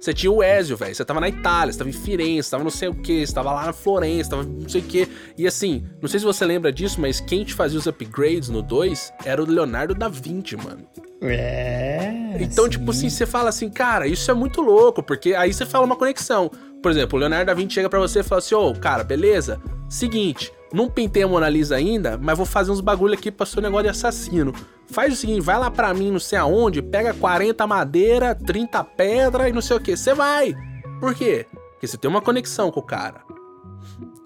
Você 0.00 0.12
tinha 0.12 0.30
o 0.30 0.42
Ezio, 0.42 0.76
velho. 0.76 0.94
Você 0.94 1.04
tava 1.04 1.20
na 1.20 1.28
Itália, 1.28 1.72
você 1.72 1.78
tava 1.78 1.90
em 1.90 1.92
Firenze, 1.92 2.44
você 2.44 2.50
tava 2.50 2.64
não 2.64 2.70
sei 2.70 2.88
o 2.88 2.94
que, 2.94 3.26
você 3.26 3.34
tava 3.34 3.52
lá 3.52 3.66
na 3.66 3.72
Florença, 3.72 4.30
tava 4.30 4.42
não 4.44 4.68
sei 4.68 4.80
o 4.80 4.84
que. 4.84 5.08
E 5.36 5.46
assim, 5.46 5.84
não 6.00 6.08
sei 6.08 6.20
se 6.20 6.26
você 6.26 6.44
lembra 6.44 6.70
disso, 6.72 7.00
mas 7.00 7.20
quem 7.20 7.44
te 7.44 7.54
fazia 7.54 7.78
os 7.78 7.86
upgrades 7.86 8.48
no 8.48 8.62
2 8.62 9.12
era 9.24 9.42
o 9.42 9.46
Leonardo 9.46 9.94
da 9.94 10.08
Vinci, 10.08 10.56
mano. 10.56 10.86
É. 11.20 12.36
Então, 12.38 12.64
sim. 12.64 12.70
tipo 12.70 12.90
assim, 12.90 13.08
você 13.08 13.24
fala 13.24 13.48
assim, 13.48 13.70
cara, 13.70 14.06
isso 14.06 14.30
é 14.30 14.34
muito 14.34 14.60
louco, 14.60 15.02
porque 15.02 15.34
aí 15.34 15.52
você 15.52 15.64
fala 15.64 15.86
uma 15.86 15.96
conexão. 15.96 16.50
Por 16.82 16.90
exemplo, 16.90 17.16
o 17.16 17.20
Leonardo 17.20 17.46
da 17.46 17.54
Vinci 17.54 17.74
chega 17.74 17.88
pra 17.88 17.98
você 17.98 18.20
e 18.20 18.22
fala 18.22 18.38
assim, 18.38 18.54
ô, 18.54 18.74
cara, 18.74 19.02
beleza? 19.02 19.60
Seguinte, 19.88 20.52
não 20.72 20.88
pintei 20.90 21.22
a 21.22 21.28
Mona 21.28 21.48
Lisa 21.48 21.76
ainda, 21.76 22.18
mas 22.20 22.36
vou 22.36 22.46
fazer 22.46 22.70
uns 22.70 22.80
bagulho 22.80 23.14
aqui 23.14 23.30
pra 23.30 23.46
seu 23.46 23.62
negócio 23.62 23.84
de 23.84 23.88
assassino. 23.90 24.52
Faz 24.88 25.12
o 25.12 25.16
seguinte, 25.16 25.40
vai 25.40 25.58
lá 25.58 25.70
pra 25.70 25.92
mim, 25.94 26.10
não 26.10 26.18
sei 26.20 26.38
aonde, 26.38 26.82
pega 26.82 27.12
40 27.14 27.66
madeira, 27.66 28.34
30 28.34 28.82
pedra 28.84 29.48
e 29.48 29.52
não 29.52 29.60
sei 29.62 29.76
o 29.76 29.80
que. 29.80 29.96
Você 29.96 30.14
vai. 30.14 30.54
Por 31.00 31.14
quê? 31.14 31.46
Porque 31.72 31.86
você 31.86 31.96
tem 31.96 32.10
uma 32.10 32.20
conexão 32.22 32.70
com 32.70 32.80
o 32.80 32.82
cara. 32.82 33.20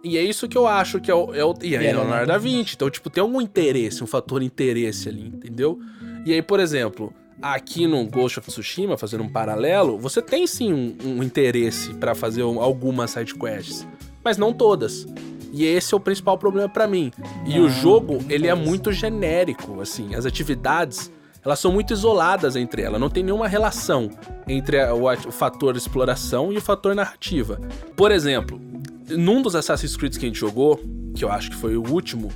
E 0.03 0.17
é 0.17 0.23
isso 0.23 0.49
que 0.49 0.57
eu 0.57 0.67
acho 0.67 0.99
que 1.01 1.11
é 1.11 1.15
o. 1.15 1.35
É 1.35 1.45
o 1.45 1.55
e 1.63 1.69
aí, 1.69 1.75
é 1.75 1.79
Leonardo 1.93 2.03
Leonardo 2.09 2.27
da 2.33 2.39
Vinci. 2.39 2.75
Então, 2.75 2.89
tipo, 2.91 3.11
tem 3.11 3.21
algum 3.21 3.41
interesse, 3.41 4.03
um 4.03 4.07
fator 4.07 4.43
interesse 4.43 5.09
ali, 5.09 5.27
entendeu? 5.27 5.79
E 6.25 6.33
aí, 6.33 6.41
por 6.41 6.59
exemplo, 6.59 7.13
aqui 7.43 7.87
no 7.87 8.07
Ghost 8.07 8.39
of 8.39 8.49
Tsushima, 8.49 8.97
fazendo 8.97 9.23
um 9.25 9.29
paralelo, 9.29 9.99
você 9.99 10.23
tem 10.23 10.47
sim 10.47 10.73
um, 10.73 10.97
um 11.19 11.23
interesse 11.23 11.93
pra 11.95 12.15
fazer 12.15 12.43
um- 12.45 12.61
algumas 12.63 13.11
sidequests, 13.11 13.87
mas 14.25 14.39
não 14.39 14.53
todas. 14.55 15.07
E 15.53 15.65
esse 15.65 15.93
é 15.93 15.97
o 15.97 16.01
principal 16.01 16.39
problema 16.39 16.69
pra 16.69 16.87
mim. 16.87 17.13
E 17.47 17.59
o 17.59 17.69
jogo, 17.69 18.19
ele 18.29 18.47
é 18.47 18.55
muito 18.55 18.93
genérico, 18.93 19.81
assim, 19.81 20.15
as 20.15 20.25
atividades, 20.25 21.11
elas 21.45 21.59
são 21.59 21.73
muito 21.73 21.93
isoladas 21.93 22.55
entre 22.57 22.83
elas, 22.83 23.01
não 23.01 23.11
tem 23.11 23.23
nenhuma 23.23 23.49
relação 23.49 24.11
entre 24.47 24.83
o, 24.91 25.05
o 25.07 25.33
fator 25.33 25.77
exploração 25.77 26.53
e 26.53 26.59
o 26.59 26.61
fator 26.61 26.95
narrativa. 26.95 27.61
Por 27.97 28.13
exemplo, 28.13 28.61
num 29.09 29.43
dos 29.43 29.55
Assassin's 29.55 29.97
Creed 29.97 30.17
que 30.17 30.27
a 30.27 30.29
gente 30.29 30.39
jogou, 30.39 30.81
que 31.15 31.25
eu 31.25 31.33
acho 31.33 31.51
que 31.51 31.57
foi 31.57 31.77
o 31.77 31.89
último, 31.91 32.31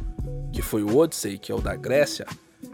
que 0.53 0.63
foi 0.63 0.83
o 0.83 0.97
Odyssey, 0.97 1.39
que 1.39 1.53
é 1.53 1.55
o 1.55 1.61
da 1.61 1.77
Grécia, 1.77 2.27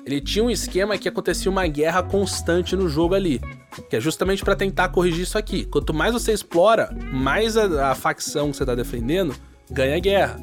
ele 0.05 0.21
tinha 0.21 0.45
um 0.45 0.51
esquema 0.51 0.97
que 0.97 1.09
acontecia 1.09 1.51
uma 1.51 1.67
guerra 1.67 2.03
constante 2.03 2.75
no 2.77 2.89
jogo 2.89 3.15
ali. 3.15 3.41
Que 3.89 3.97
é 3.97 4.01
justamente 4.01 4.45
para 4.45 4.57
tentar 4.57 4.89
corrigir 4.89 5.23
isso 5.23 5.37
aqui. 5.37 5.65
Quanto 5.65 5.93
mais 5.93 6.13
você 6.13 6.33
explora, 6.33 6.95
mais 7.13 7.57
a, 7.57 7.91
a 7.91 7.95
facção 7.95 8.51
que 8.51 8.57
você 8.57 8.65
tá 8.65 8.75
defendendo 8.75 9.35
ganha 9.71 9.99
guerra. 9.99 10.39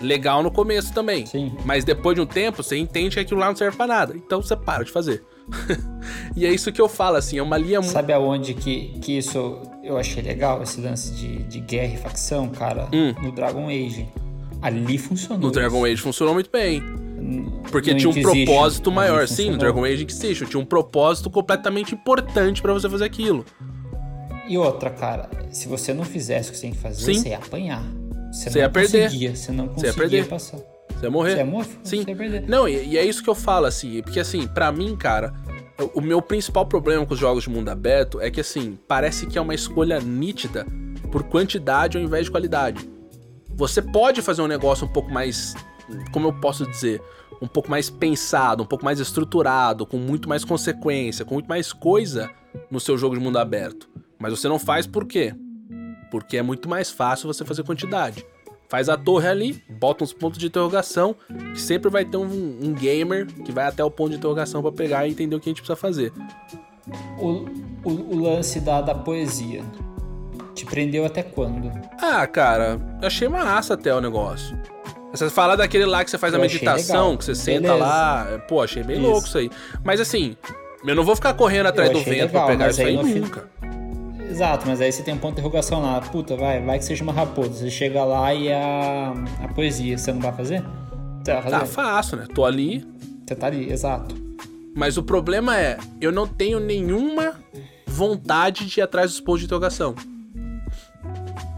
Legal 0.00 0.42
no 0.42 0.50
começo 0.50 0.92
também. 0.92 1.24
Sim. 1.24 1.52
Mas 1.64 1.84
depois 1.84 2.14
de 2.14 2.20
um 2.20 2.26
tempo, 2.26 2.62
você 2.62 2.76
entende 2.76 3.14
que 3.14 3.20
aquilo 3.20 3.40
lá 3.40 3.46
não 3.46 3.56
serve 3.56 3.76
pra 3.76 3.86
nada. 3.86 4.14
Então 4.16 4.42
você 4.42 4.56
para 4.56 4.84
de 4.84 4.90
fazer. 4.90 5.22
e 6.34 6.44
é 6.44 6.52
isso 6.52 6.72
que 6.72 6.80
eu 6.80 6.88
falo, 6.88 7.16
assim, 7.16 7.38
é 7.38 7.42
uma 7.42 7.56
linha 7.56 7.80
muito. 7.80 7.92
Sabe 7.92 8.12
aonde 8.12 8.54
que, 8.54 8.98
que 9.00 9.18
isso 9.18 9.60
eu 9.82 9.96
achei 9.96 10.22
legal, 10.22 10.62
esse 10.62 10.80
lance 10.80 11.12
de, 11.12 11.42
de 11.44 11.60
guerra 11.60 11.94
e 11.94 11.96
facção, 11.96 12.48
cara? 12.48 12.88
Hum. 12.92 13.14
No 13.22 13.32
Dragon 13.32 13.68
Age. 13.68 14.08
Ali 14.60 14.96
funcionou. 14.98 15.38
No 15.38 15.50
Dragon 15.50 15.84
Age 15.84 16.00
funcionou 16.00 16.34
muito 16.34 16.50
bem. 16.50 16.82
Porque 17.70 17.92
No 17.92 17.98
tinha 17.98 18.10
um 18.10 18.22
propósito 18.22 18.90
maior. 18.90 19.28
Sim, 19.28 19.50
no. 19.50 19.58
Dragon 19.58 19.84
Age 19.84 20.02
Inquisition. 20.04 20.46
Tinha 20.46 20.60
um 20.60 20.64
propósito 20.64 21.30
completamente 21.30 21.94
importante 21.94 22.60
pra 22.60 22.72
você 22.72 22.88
fazer 22.88 23.04
aquilo. 23.04 23.44
E 24.48 24.58
outra, 24.58 24.90
cara, 24.90 25.30
se 25.50 25.68
você 25.68 25.94
não 25.94 26.04
fizesse 26.04 26.50
o 26.50 26.52
que 26.52 26.58
você 26.58 26.62
tem 26.62 26.72
que 26.72 26.78
fazer, 26.78 27.14
Sim. 27.14 27.20
você 27.20 27.28
ia 27.30 27.38
apanhar. 27.38 27.82
Você, 28.34 28.50
Você 28.50 28.58
não 28.58 28.64
ia 28.64 28.70
perder. 28.70 29.02
conseguia, 29.04 29.36
você 29.36 29.52
não 29.52 29.64
Você 29.66 29.70
ia 29.86 29.92
conseguia 29.92 29.94
perder. 29.94 30.28
passar. 30.28 30.58
Você 30.90 31.04
ia 31.06 31.10
morrer. 31.10 31.30
Você 31.32 31.38
ia 31.38 31.46
morrer? 31.46 31.68
Sim. 31.84 32.02
Você 32.02 32.10
ia 32.10 32.16
perder. 32.16 32.48
Não, 32.48 32.68
e, 32.68 32.84
e 32.88 32.98
é 32.98 33.04
isso 33.04 33.22
que 33.22 33.30
eu 33.30 33.34
falo, 33.34 33.66
assim, 33.66 34.02
porque 34.02 34.18
assim, 34.20 34.46
pra 34.48 34.72
mim, 34.72 34.96
cara, 34.96 35.32
o 35.94 36.00
meu 36.00 36.20
principal 36.20 36.66
problema 36.66 37.04
com 37.06 37.14
os 37.14 37.20
jogos 37.20 37.44
de 37.44 37.50
mundo 37.50 37.68
aberto 37.68 38.20
é 38.20 38.30
que, 38.30 38.40
assim, 38.40 38.78
parece 38.88 39.26
que 39.26 39.38
é 39.38 39.40
uma 39.40 39.54
escolha 39.54 40.00
nítida 40.00 40.66
por 41.12 41.22
quantidade 41.24 41.96
ao 41.96 42.02
invés 42.02 42.24
de 42.26 42.30
qualidade. 42.30 42.88
Você 43.54 43.80
pode 43.80 44.20
fazer 44.20 44.42
um 44.42 44.48
negócio 44.48 44.84
um 44.84 44.92
pouco 44.92 45.10
mais, 45.12 45.54
como 46.12 46.26
eu 46.28 46.32
posso 46.32 46.66
dizer, 46.66 47.00
um 47.40 47.46
pouco 47.46 47.70
mais 47.70 47.88
pensado, 47.88 48.62
um 48.64 48.66
pouco 48.66 48.84
mais 48.84 48.98
estruturado, 48.98 49.86
com 49.86 49.96
muito 49.96 50.28
mais 50.28 50.44
consequência, 50.44 51.24
com 51.24 51.34
muito 51.34 51.46
mais 51.48 51.72
coisa 51.72 52.30
no 52.70 52.80
seu 52.80 52.98
jogo 52.98 53.14
de 53.16 53.20
mundo 53.22 53.38
aberto. 53.38 53.88
Mas 54.18 54.32
você 54.32 54.48
não 54.48 54.58
faz 54.58 54.86
por 54.86 55.06
quê? 55.06 55.34
Porque 56.14 56.36
é 56.36 56.42
muito 56.42 56.68
mais 56.68 56.92
fácil 56.92 57.26
você 57.26 57.44
fazer 57.44 57.64
quantidade. 57.64 58.24
Faz 58.68 58.88
a 58.88 58.96
torre 58.96 59.26
ali, 59.26 59.60
bota 59.68 60.04
uns 60.04 60.12
pontos 60.12 60.38
de 60.38 60.46
interrogação, 60.46 61.16
que 61.52 61.60
sempre 61.60 61.90
vai 61.90 62.04
ter 62.04 62.16
um, 62.16 62.22
um 62.62 62.72
gamer 62.72 63.26
que 63.26 63.50
vai 63.50 63.66
até 63.66 63.82
o 63.82 63.90
ponto 63.90 64.10
de 64.10 64.16
interrogação 64.16 64.62
pra 64.62 64.70
pegar 64.70 65.08
e 65.08 65.10
entender 65.10 65.34
o 65.34 65.40
que 65.40 65.48
a 65.48 65.50
gente 65.50 65.60
precisa 65.60 65.74
fazer. 65.74 66.12
O, 67.18 67.46
o, 67.84 67.90
o 68.14 68.22
lance 68.22 68.60
da, 68.60 68.80
da 68.80 68.94
poesia. 68.94 69.64
Te 70.54 70.64
prendeu 70.64 71.04
até 71.04 71.20
quando? 71.24 71.72
Ah, 72.00 72.24
cara, 72.28 72.80
eu 73.02 73.08
achei 73.08 73.26
massa 73.28 73.74
até 73.74 73.92
o 73.92 74.00
negócio. 74.00 74.56
Você 75.10 75.28
fala 75.30 75.56
daquele 75.56 75.84
lá 75.84 76.04
que 76.04 76.10
você 76.12 76.18
faz 76.18 76.32
a 76.32 76.38
Eu 76.38 76.44
achei 76.44 76.60
meditação, 76.60 77.16
que 77.16 77.24
você 77.24 77.34
senta 77.34 77.62
Beleza. 77.62 77.74
lá. 77.84 78.40
Pô, 78.48 78.62
achei 78.62 78.84
bem 78.84 78.98
Isso. 78.98 79.06
louco 79.06 79.26
isso 79.26 79.38
aí. 79.38 79.50
Mas 79.82 80.00
assim, 80.00 80.36
eu 80.86 80.94
não 80.94 81.02
vou 81.04 81.16
ficar 81.16 81.34
correndo 81.34 81.66
atrás 81.66 81.90
do 81.90 82.00
vento 82.00 82.30
pra 82.30 82.46
legal, 82.46 82.46
pegar 82.46 82.64
mas 82.66 82.74
isso 82.78 82.86
aí 82.86 82.88
aí 82.88 82.96
no 82.96 83.04
fim- 83.04 83.18
nunca. 83.20 83.48
Exato, 84.34 84.66
mas 84.66 84.80
aí 84.80 84.90
você 84.90 85.00
tem 85.00 85.14
um 85.14 85.18
ponto 85.18 85.36
de 85.36 85.40
interrogação 85.40 85.80
lá. 85.80 86.00
Puta, 86.00 86.36
vai, 86.36 86.60
vai 86.60 86.76
que 86.80 86.84
seja 86.84 87.04
uma 87.04 87.12
raposa. 87.12 87.52
Você 87.52 87.70
chega 87.70 88.02
lá 88.04 88.34
e 88.34 88.52
a, 88.52 89.14
a 89.44 89.46
poesia, 89.54 89.96
você 89.96 90.12
não 90.12 90.20
vai 90.20 90.32
fazer? 90.32 90.60
Você 91.22 91.32
vai 91.32 91.42
fazer? 91.42 91.58
Tá 91.60 91.66
fácil, 91.66 92.16
né? 92.16 92.26
Tô 92.34 92.44
ali. 92.44 92.84
Você 93.24 93.36
tá 93.36 93.46
ali, 93.46 93.70
exato. 93.70 94.12
Mas 94.74 94.96
o 94.96 95.04
problema 95.04 95.56
é, 95.56 95.78
eu 96.00 96.10
não 96.10 96.26
tenho 96.26 96.58
nenhuma 96.58 97.34
vontade 97.86 98.66
de 98.66 98.80
ir 98.80 98.82
atrás 98.82 99.12
dos 99.12 99.20
pontos 99.20 99.42
de 99.42 99.46
interrogação. 99.46 99.94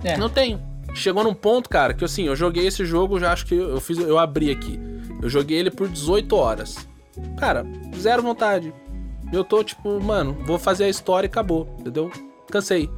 É, 0.05 0.18
Não 0.18 0.29
tenho. 0.29 0.61
Chegou 0.95 1.24
num 1.24 1.33
ponto, 1.33 1.70
cara, 1.70 1.95
que 1.95 2.05
assim, 2.05 2.24
eu 2.24 2.37
joguei 2.37 2.66
esse 2.66 2.85
jogo, 2.85 3.18
já 3.18 3.33
acho 3.33 3.47
que 3.47 3.55
eu 3.55 3.81
fiz, 3.81 3.97
eu 3.97 4.18
abri 4.18 4.51
aqui. 4.51 4.79
Eu 5.22 5.31
joguei 5.31 5.57
ele 5.57 5.70
por 5.70 5.89
18 5.89 6.37
horas. 6.37 6.87
Cara, 7.39 7.64
zero 7.99 8.22
vontade. 8.22 8.72
Eu 9.33 9.43
tô 9.43 9.64
tipo, 9.64 9.99
mano, 9.99 10.37
vou 10.45 10.59
fazer 10.59 10.85
a 10.85 10.89
história 10.91 11.27
e 11.27 11.31
acabou, 11.31 11.74
entendeu? 11.81 12.11
Cansei. 12.51 12.88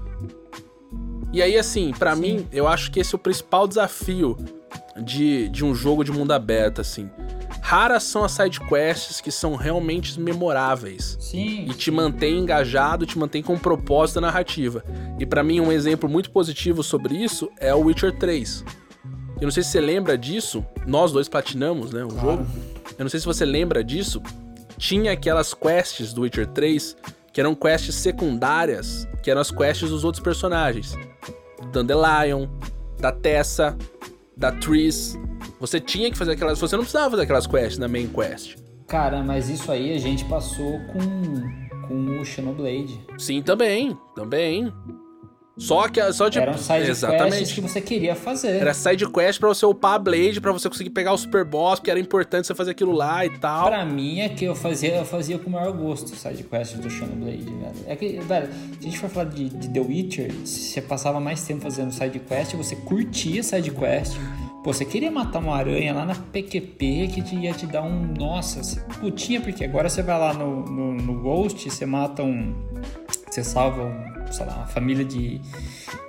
E 1.32 1.42
aí, 1.42 1.56
assim, 1.58 1.92
pra 1.92 2.16
mim, 2.16 2.46
eu 2.52 2.66
acho 2.66 2.90
que 2.90 3.00
esse 3.00 3.14
é 3.14 3.16
o 3.16 3.18
principal 3.18 3.68
desafio 3.68 4.36
de, 5.02 5.48
de 5.50 5.64
um 5.64 5.74
jogo 5.74 6.02
de 6.02 6.10
mundo 6.10 6.32
aberto, 6.32 6.80
assim. 6.80 7.10
Raras 7.60 8.04
são 8.04 8.24
as 8.24 8.32
sidequests 8.32 9.20
que 9.20 9.30
são 9.30 9.54
realmente 9.54 10.18
memoráveis 10.18 11.18
sim. 11.20 11.66
e 11.68 11.74
te 11.74 11.90
mantém 11.90 12.38
engajado, 12.38 13.04
te 13.04 13.18
mantém 13.18 13.42
com 13.42 13.54
um 13.54 13.58
propósito 13.58 14.16
da 14.16 14.22
narrativa. 14.22 14.82
E 15.18 15.26
pra 15.26 15.42
mim 15.42 15.60
um 15.60 15.70
exemplo 15.70 16.08
muito 16.08 16.30
positivo 16.30 16.82
sobre 16.82 17.14
isso 17.22 17.50
é 17.60 17.74
o 17.74 17.80
Witcher 17.80 18.16
3. 18.18 18.64
Eu 19.38 19.42
não 19.44 19.50
sei 19.50 19.62
se 19.62 19.70
você 19.70 19.80
lembra 19.82 20.16
disso, 20.16 20.64
nós 20.86 21.12
dois 21.12 21.28
platinamos, 21.28 21.92
né, 21.92 22.04
o 22.04 22.08
Claro. 22.08 22.38
jogo. 22.38 22.46
Eu 22.98 23.04
não 23.04 23.10
sei 23.10 23.20
se 23.20 23.26
você 23.26 23.44
lembra 23.44 23.84
disso. 23.84 24.22
Tinha 24.78 25.12
aquelas 25.12 25.52
quests 25.52 26.12
do 26.14 26.22
Witcher 26.22 26.46
3 26.46 26.96
que 27.38 27.40
eram 27.40 27.54
quests 27.54 27.94
secundárias, 27.94 29.06
que 29.22 29.30
eram 29.30 29.40
as 29.40 29.52
quests 29.52 29.90
dos 29.90 30.02
outros 30.02 30.20
personagens. 30.20 30.96
Do 31.70 31.84
Dandelion, 31.84 32.48
da 32.98 33.12
Tessa, 33.12 33.78
da 34.36 34.50
Triss. 34.50 35.16
Você 35.60 35.78
tinha 35.78 36.10
que 36.10 36.18
fazer 36.18 36.32
aquelas, 36.32 36.58
você 36.58 36.74
não 36.74 36.82
precisava 36.82 37.12
fazer 37.12 37.22
aquelas 37.22 37.46
quests 37.46 37.78
na 37.78 37.86
main 37.86 38.08
quest. 38.08 38.56
Cara, 38.88 39.22
mas 39.22 39.48
isso 39.48 39.70
aí 39.70 39.94
a 39.94 39.98
gente 39.98 40.24
passou 40.24 40.80
com, 40.86 41.86
com 41.86 42.20
o 42.20 42.24
Xenoblade. 42.24 43.00
Sim, 43.16 43.40
também, 43.40 43.96
também. 44.16 44.74
Só 45.58 45.88
que 45.88 46.00
só 46.12 46.28
de 46.28 46.38
Eram 46.38 46.54
side 46.56 46.68
quests 46.86 46.88
exatamente. 47.02 47.54
que 47.54 47.60
você 47.60 47.80
queria 47.80 48.14
fazer. 48.14 48.60
Era 48.60 48.72
side 48.72 49.08
quest 49.10 49.40
pra 49.40 49.48
você 49.48 49.66
upar 49.66 49.94
a 49.94 49.98
Blade, 49.98 50.40
pra 50.40 50.52
você 50.52 50.68
conseguir 50.68 50.90
pegar 50.90 51.12
o 51.12 51.18
Super 51.18 51.44
Boss, 51.44 51.80
porque 51.80 51.90
era 51.90 51.98
importante 51.98 52.46
você 52.46 52.54
fazer 52.54 52.70
aquilo 52.70 52.92
lá 52.92 53.26
e 53.26 53.30
tal. 53.38 53.66
Pra 53.66 53.84
mim 53.84 54.20
é 54.20 54.28
que 54.28 54.44
eu 54.44 54.54
fazia, 54.54 54.94
eu 54.96 55.04
fazia 55.04 55.36
com 55.38 55.50
o 55.50 55.52
maior 55.52 55.72
gosto 55.72 56.14
side 56.14 56.44
quest 56.44 56.76
do 56.76 56.88
Xenoblade, 56.88 57.44
velho. 57.44 57.72
É 57.86 57.96
que, 57.96 58.18
velho, 58.20 58.46
se 58.46 58.78
a 58.78 58.82
gente 58.82 58.98
for 58.98 59.10
falar 59.10 59.30
de, 59.30 59.48
de 59.48 59.68
The 59.68 59.80
Witcher, 59.80 60.32
você 60.44 60.80
passava 60.80 61.18
mais 61.18 61.42
tempo 61.42 61.62
fazendo 61.62 61.90
side 61.92 62.20
quest, 62.20 62.54
você 62.54 62.76
curtia 62.76 63.42
side 63.42 63.70
quest. 63.72 64.16
Pô, 64.62 64.72
você 64.72 64.84
queria 64.84 65.10
matar 65.10 65.38
uma 65.40 65.56
aranha 65.56 65.92
lá 65.94 66.04
na 66.04 66.14
PQP 66.14 67.08
que 67.14 67.22
te- 67.22 67.36
ia 67.36 67.52
te 67.52 67.66
dar 67.66 67.82
um. 67.82 68.12
Nossa, 68.16 68.62
você 68.62 68.80
putinha, 69.00 69.40
porque 69.40 69.64
agora 69.64 69.88
você 69.88 70.02
vai 70.02 70.18
lá 70.18 70.32
no, 70.34 70.64
no, 70.64 70.94
no 70.94 71.20
Ghost, 71.20 71.68
você 71.70 71.84
mata 71.86 72.22
um. 72.22 72.54
Você 73.30 73.42
salva 73.44 73.82
um, 73.84 74.17
sei 74.30 74.46
lá, 74.46 74.54
uma 74.54 74.66
família 74.66 75.04
de, 75.04 75.40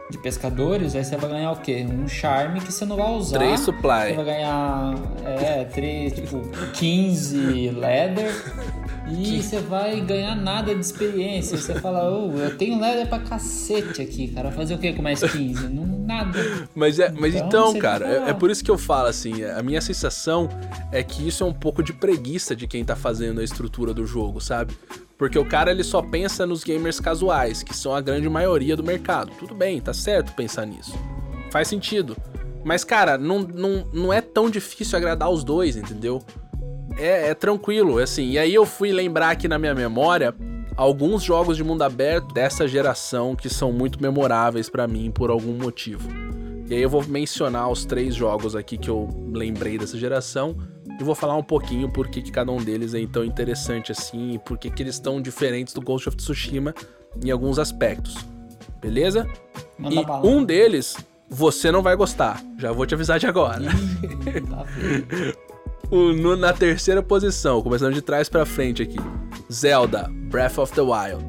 de 0.09 0.17
pescadores, 0.17 0.95
aí 0.95 1.03
você 1.03 1.17
vai 1.17 1.30
ganhar 1.30 1.51
o 1.51 1.57
quê? 1.57 1.86
Um 1.89 2.07
charme 2.07 2.59
que 2.61 2.72
você 2.72 2.86
não 2.86 2.95
vai 2.97 3.11
usar. 3.11 3.38
Três 3.38 3.59
Você 3.59 3.65
supply. 3.67 4.13
vai 4.15 4.26
ganhar, 4.26 4.95
é, 5.26 5.63
três, 5.65 6.13
tipo, 6.13 6.41
15 6.74 7.70
leather 7.72 8.34
e 9.11 9.41
você 9.41 9.59
vai 9.59 9.99
ganhar 10.01 10.36
nada 10.36 10.74
de 10.74 10.82
experiência. 10.82 11.57
Você 11.57 11.76
fala, 11.76 12.09
ô, 12.09 12.32
eu 12.38 12.57
tenho 12.57 12.80
leather 12.80 13.07
pra 13.07 13.20
cacete 13.20 14.01
aqui, 14.01 14.28
cara. 14.28 14.51
Fazer 14.51 14.76
o 14.76 14.78
que 14.78 14.93
com 14.93 15.01
mais 15.01 15.20
15? 15.22 15.67
Não, 15.67 15.86
nada. 15.86 16.39
Mas 16.76 16.99
é, 16.99 17.11
mas 17.11 17.34
Então, 17.36 17.47
então, 17.47 17.72
você 17.72 17.80
cara, 17.80 18.07
é, 18.07 18.30
é 18.30 18.34
por 18.34 18.49
isso 18.51 18.63
que 18.63 18.70
eu 18.70 18.78
falo 18.78 19.07
assim, 19.07 19.43
a 19.43 19.61
minha 19.63 19.82
sensação 19.82 20.47
é 20.91 21.03
que 21.03 21.28
isso 21.28 21.43
é 21.43 21.47
um 21.47 21.53
pouco 21.53 21.82
de 21.82 21.93
preguiça 21.93 22.55
de 22.55 22.67
quem 22.67 22.84
tá 22.84 22.95
fazendo 22.95 23.41
a 23.41 23.43
estrutura 23.43 23.93
do 23.93 24.05
jogo, 24.05 24.39
sabe? 24.39 24.76
Porque 25.20 25.38
o 25.38 25.43
cara 25.43 25.70
ele 25.70 25.84
só 25.84 26.01
pensa 26.01 26.45
nos 26.45 26.63
gamers 26.63 26.97
casuais, 26.97 27.61
que 27.61 27.76
são 27.76 27.93
a 27.93 27.99
grande 27.99 28.30
maioria 28.30 28.78
do 28.78 28.84
mercado. 28.84 29.34
Tudo 29.38 29.53
bem, 29.53 29.82
tá 29.82 29.93
certo 29.93 30.32
pensar 30.32 30.65
nisso. 30.65 30.97
Faz 31.51 31.67
sentido. 31.67 32.15
Mas, 32.63 32.86
cara, 32.86 33.17
não, 33.17 33.39
não, 33.39 33.86
não 33.91 34.13
é 34.13 34.22
tão 34.22 34.49
difícil 34.49 34.97
agradar 34.97 35.30
os 35.30 35.43
dois, 35.43 35.76
entendeu? 35.76 36.24
É, 36.97 37.32
é 37.32 37.34
tranquilo, 37.34 37.99
assim. 37.99 38.30
E 38.30 38.39
aí 38.39 38.53
eu 38.53 38.65
fui 38.65 38.93
lembrar 38.93 39.32
aqui 39.32 39.49
na 39.49 39.59
minha 39.59 39.76
memória 39.76 40.34
alguns 40.78 41.22
jogos 41.22 41.57
de 41.57 41.65
mundo 41.65 41.82
aberto 41.82 42.34
dessa 42.34 42.65
geração 42.65 43.36
que 43.36 43.49
são 43.49 43.74
muito 43.74 44.01
memoráveis 44.01 44.70
pra 44.70 44.88
mim 44.88 45.11
por 45.11 45.30
algum 45.30 45.51
motivo. 45.51 46.07
E 46.70 46.74
aí 46.76 46.82
eu 46.82 46.89
vou 46.89 47.03
mencionar 47.05 47.70
os 47.70 47.84
três 47.84 48.15
jogos 48.15 48.55
aqui 48.55 48.78
que 48.78 48.89
eu 48.89 49.09
lembrei 49.34 49.78
dessa 49.78 49.97
geração 49.97 50.55
e 51.00 51.04
vou 51.04 51.16
falar 51.16 51.36
um 51.36 51.43
pouquinho 51.43 51.89
por 51.89 52.08
que, 52.10 52.22
que 52.22 52.32
cada 52.32 52.52
um 52.52 52.58
deles 52.58 52.93
é 52.93 53.06
tão 53.08 53.24
interessante 53.24 53.91
assim 53.91 54.34
e 54.34 54.39
por 54.39 54.58
que, 54.58 54.70
que 54.70 54.84
eles 54.84 54.95
estão 54.95 55.22
diferentes 55.22 55.74
do 55.74 55.82
Ghost 55.82 56.10
of 56.10 56.18
Tsushima 56.18 56.74
em 57.24 57.32
alguns 57.32 57.58
aspectos. 57.58 58.16
Beleza? 58.82 59.28
Manda 59.78 59.95
e 59.95 60.06
bala. 60.06 60.26
um 60.28 60.43
deles 60.43 60.95
você 61.30 61.72
não 61.72 61.82
vai 61.82 61.95
gostar. 61.95 62.41
Já 62.58 62.72
vou 62.72 62.86
te 62.86 62.93
avisar 62.95 63.20
de 63.20 63.28
agora. 63.28 63.64
Ih, 63.64 64.41
tá. 64.41 64.66
O- 65.91 66.14
no- 66.14 66.36
na 66.36 66.54
terceira 66.54 67.02
posição, 67.02 67.64
começando 67.64 67.95
de 67.95 68.02
trás 68.04 68.30
pra 68.30 68.45
frente 68.45 68.84
aqui. 68.84 68.97
Zelda, 69.52 70.08
Breath 70.30 70.60
of 70.60 70.72
the 70.74 70.82
Wild. 70.82 71.26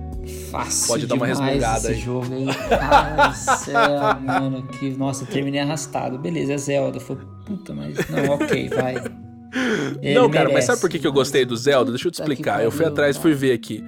Fácil 0.51 0.89
Pode 0.89 1.07
dar 1.07 1.15
uma 1.15 1.27
resmungada 1.27 1.79
esse 1.79 1.87
aí. 1.93 1.99
jogo 2.01 2.27
aí. 2.35 2.47
Ai, 2.79 3.35
céu, 3.35 4.21
mano. 4.23 4.67
Que, 4.69 4.91
nossa, 4.91 5.25
terminei 5.25 5.61
arrastado. 5.61 6.19
Beleza, 6.19 6.53
é 6.53 6.59
Zelda. 6.59 7.01
Falei, 7.01 7.23
puta, 7.47 7.73
mas 7.73 7.97
não, 8.11 8.35
ok, 8.35 8.69
vai. 8.69 8.97
Ele 10.03 10.15
não, 10.15 10.31
cara, 10.31 10.45
mas 10.45 10.53
merece, 10.53 10.67
sabe 10.69 10.81
por 10.81 10.91
que, 10.91 10.99
que 10.99 11.07
eu 11.07 11.13
gostei 11.13 11.45
do 11.45 11.57
Zelda? 11.57 11.91
Deixa 11.91 12.09
eu 12.09 12.13
te 12.13 12.21
explicar. 12.21 12.63
Eu 12.63 12.71
fui 12.71 12.85
atrás 12.87 13.17
e 13.17 13.21
fui 13.21 13.35
ver 13.35 13.53
aqui. 13.53 13.85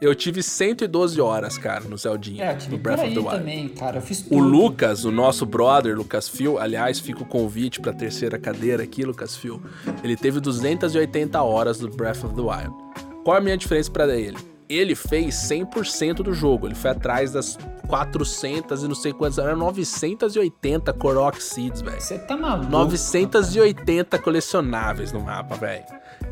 Eu 0.00 0.16
tive 0.16 0.42
112 0.42 1.20
horas, 1.20 1.56
cara, 1.56 1.84
no 1.84 1.96
Zeldinha. 1.96 2.44
É, 2.44 2.58
no 2.68 2.76
Breath 2.76 3.00
of 3.04 3.14
the 3.14 3.20
Wild. 3.20 3.30
também, 3.30 3.68
cara. 3.68 3.98
Eu 3.98 4.02
fiz 4.02 4.22
tudo. 4.22 4.34
O 4.34 4.40
Lucas, 4.40 5.04
o 5.04 5.12
nosso 5.12 5.46
brother, 5.46 5.96
Lucas 5.96 6.28
Phil, 6.28 6.58
aliás, 6.58 6.98
fica 6.98 7.22
o 7.22 7.24
convite 7.24 7.80
pra 7.80 7.92
terceira 7.92 8.36
cadeira 8.36 8.82
aqui, 8.82 9.04
Lucas 9.04 9.36
Phil. 9.36 9.62
Ele 10.02 10.16
teve 10.16 10.40
280 10.40 11.40
horas 11.40 11.78
do 11.78 11.88
Breath 11.88 12.24
of 12.24 12.34
the 12.34 12.40
Wild. 12.40 12.74
Qual 13.22 13.36
a 13.36 13.40
minha 13.40 13.56
diferença 13.56 13.92
pra 13.92 14.12
ele? 14.16 14.36
Ele 14.74 14.94
fez 14.94 15.34
100% 15.34 16.16
do 16.16 16.32
jogo. 16.32 16.66
Ele 16.66 16.74
foi 16.74 16.90
atrás 16.90 17.32
das 17.32 17.58
400 17.86 18.82
e 18.82 18.88
não 18.88 18.94
sei 18.94 19.12
quantas, 19.12 19.38
eram 19.38 19.56
980 19.56 20.92
Korok 20.94 21.42
Seeds, 21.42 21.82
velho. 21.82 22.00
Você 22.00 22.18
tá 22.18 22.36
maluco? 22.36 22.70
980 22.70 24.18
colecionáveis 24.18 25.12
no 25.12 25.20
mapa, 25.20 25.56
velho. 25.56 25.84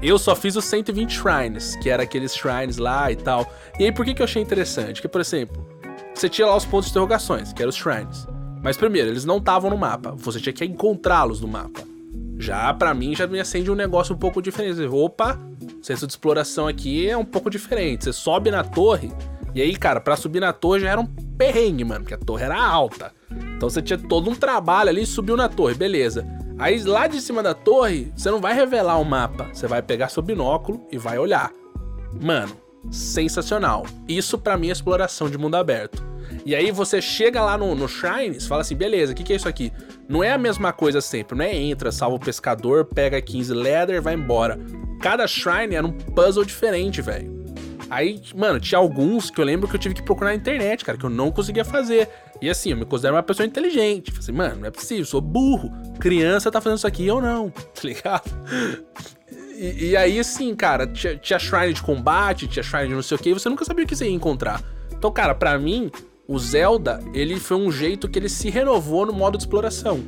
Eu 0.02 0.18
só 0.18 0.34
fiz 0.34 0.56
os 0.56 0.64
120 0.64 1.10
shrines, 1.10 1.76
que 1.76 1.90
era 1.90 2.04
aqueles 2.04 2.34
shrines 2.34 2.78
lá 2.78 3.12
e 3.12 3.16
tal. 3.16 3.52
E 3.78 3.84
aí, 3.84 3.92
por 3.92 4.04
que, 4.04 4.14
que 4.14 4.22
eu 4.22 4.24
achei 4.24 4.40
interessante? 4.40 4.94
Porque, 4.94 5.08
por 5.08 5.20
exemplo, 5.20 5.66
você 6.14 6.28
tinha 6.28 6.46
lá 6.46 6.56
os 6.56 6.64
pontos 6.64 6.86
de 6.86 6.92
interrogações, 6.92 7.52
que 7.52 7.60
eram 7.60 7.70
os 7.70 7.76
shrines. 7.76 8.26
Mas 8.62 8.76
primeiro, 8.76 9.08
eles 9.08 9.24
não 9.24 9.38
estavam 9.38 9.70
no 9.70 9.76
mapa. 9.76 10.12
Você 10.16 10.40
tinha 10.40 10.52
que 10.52 10.64
encontrá-los 10.64 11.40
no 11.40 11.48
mapa. 11.48 11.82
Já, 12.40 12.72
pra 12.72 12.94
mim, 12.94 13.14
já 13.14 13.26
me 13.26 13.38
acende 13.38 13.70
um 13.70 13.74
negócio 13.74 14.14
um 14.14 14.18
pouco 14.18 14.40
diferente. 14.40 14.80
Opa, 14.86 15.38
senso 15.82 16.06
de 16.06 16.12
exploração 16.12 16.66
aqui 16.66 17.08
é 17.08 17.16
um 17.16 17.24
pouco 17.24 17.50
diferente. 17.50 18.04
Você 18.04 18.12
sobe 18.14 18.50
na 18.50 18.64
torre, 18.64 19.12
e 19.54 19.60
aí, 19.60 19.76
cara, 19.76 20.00
pra 20.00 20.16
subir 20.16 20.40
na 20.40 20.52
torre 20.52 20.80
já 20.80 20.90
era 20.90 21.00
um 21.00 21.06
perrengue, 21.06 21.84
mano, 21.84 22.00
porque 22.00 22.14
a 22.14 22.18
torre 22.18 22.44
era 22.44 22.58
alta. 22.58 23.12
Então 23.56 23.68
você 23.68 23.82
tinha 23.82 23.98
todo 23.98 24.30
um 24.30 24.34
trabalho 24.34 24.88
ali, 24.88 25.04
subiu 25.04 25.36
na 25.36 25.50
torre, 25.50 25.74
beleza. 25.74 26.26
Aí 26.58 26.82
lá 26.82 27.06
de 27.06 27.20
cima 27.20 27.42
da 27.42 27.52
torre, 27.52 28.10
você 28.16 28.30
não 28.30 28.40
vai 28.40 28.54
revelar 28.54 28.98
o 28.98 29.04
mapa, 29.04 29.48
você 29.52 29.66
vai 29.66 29.82
pegar 29.82 30.08
seu 30.08 30.22
binóculo 30.22 30.86
e 30.90 30.96
vai 30.96 31.18
olhar. 31.18 31.52
Mano, 32.22 32.56
sensacional. 32.90 33.84
Isso 34.08 34.38
pra 34.38 34.56
mim 34.56 34.68
é 34.68 34.72
exploração 34.72 35.28
de 35.28 35.36
mundo 35.36 35.56
aberto. 35.56 36.02
E 36.44 36.54
aí 36.54 36.70
você 36.70 37.02
chega 37.02 37.42
lá 37.42 37.58
no, 37.58 37.74
no 37.74 37.88
Shrines, 37.88 38.46
fala 38.46 38.62
assim, 38.62 38.76
beleza, 38.76 39.12
o 39.12 39.14
que, 39.14 39.24
que 39.24 39.32
é 39.32 39.36
isso 39.36 39.48
aqui? 39.48 39.72
Não 40.10 40.24
é 40.24 40.32
a 40.32 40.38
mesma 40.38 40.72
coisa 40.72 41.00
sempre, 41.00 41.38
não 41.38 41.44
é 41.44 41.54
entra, 41.54 41.92
salva 41.92 42.16
o 42.16 42.18
pescador, 42.18 42.84
pega 42.84 43.22
15 43.22 43.54
leather, 43.54 44.02
vai 44.02 44.14
embora. 44.14 44.58
Cada 45.00 45.24
Shrine 45.24 45.76
era 45.76 45.86
um 45.86 45.92
puzzle 45.92 46.44
diferente, 46.44 47.00
velho. 47.00 47.44
Aí, 47.88 48.20
mano, 48.34 48.58
tinha 48.58 48.80
alguns 48.80 49.30
que 49.30 49.40
eu 49.40 49.44
lembro 49.44 49.68
que 49.68 49.76
eu 49.76 49.78
tive 49.78 49.94
que 49.94 50.02
procurar 50.02 50.30
na 50.30 50.34
internet, 50.34 50.84
cara, 50.84 50.98
que 50.98 51.04
eu 51.04 51.10
não 51.10 51.30
conseguia 51.30 51.64
fazer. 51.64 52.08
E 52.42 52.50
assim, 52.50 52.72
eu 52.72 52.76
me 52.76 52.84
considero 52.84 53.14
uma 53.14 53.22
pessoa 53.22 53.46
inteligente. 53.46 54.10
Falei 54.10 54.20
assim, 54.20 54.32
mano, 54.32 54.56
não 54.62 54.66
é 54.66 54.70
possível, 54.72 55.02
eu 55.02 55.06
sou 55.06 55.20
burro. 55.20 55.70
Criança 56.00 56.50
tá 56.50 56.60
fazendo 56.60 56.78
isso 56.78 56.88
aqui 56.88 57.08
ou 57.08 57.22
não, 57.22 57.50
tá 57.72 57.82
ligado? 57.84 58.28
E, 59.56 59.90
e, 59.90 59.96
aí, 59.96 60.18
assim, 60.18 60.56
cara, 60.56 60.88
tinha, 60.88 61.16
tinha 61.18 61.38
shrine 61.38 61.72
de 61.72 61.82
combate, 61.82 62.48
tinha 62.48 62.64
shrine 62.64 62.88
de 62.88 62.94
não 62.94 63.02
sei 63.02 63.16
o 63.16 63.20
que, 63.20 63.32
você 63.32 63.48
nunca 63.48 63.64
sabia 63.64 63.84
o 63.84 63.86
que 63.86 63.94
você 63.94 64.06
ia 64.06 64.10
encontrar. 64.10 64.60
Então, 64.90 65.12
cara, 65.12 65.36
para 65.36 65.56
mim, 65.56 65.88
o 66.30 66.38
Zelda, 66.38 67.02
ele 67.12 67.40
foi 67.40 67.56
um 67.56 67.72
jeito 67.72 68.08
que 68.08 68.16
ele 68.16 68.28
se 68.28 68.48
renovou 68.48 69.04
no 69.04 69.12
modo 69.12 69.36
de 69.36 69.42
exploração. 69.42 70.00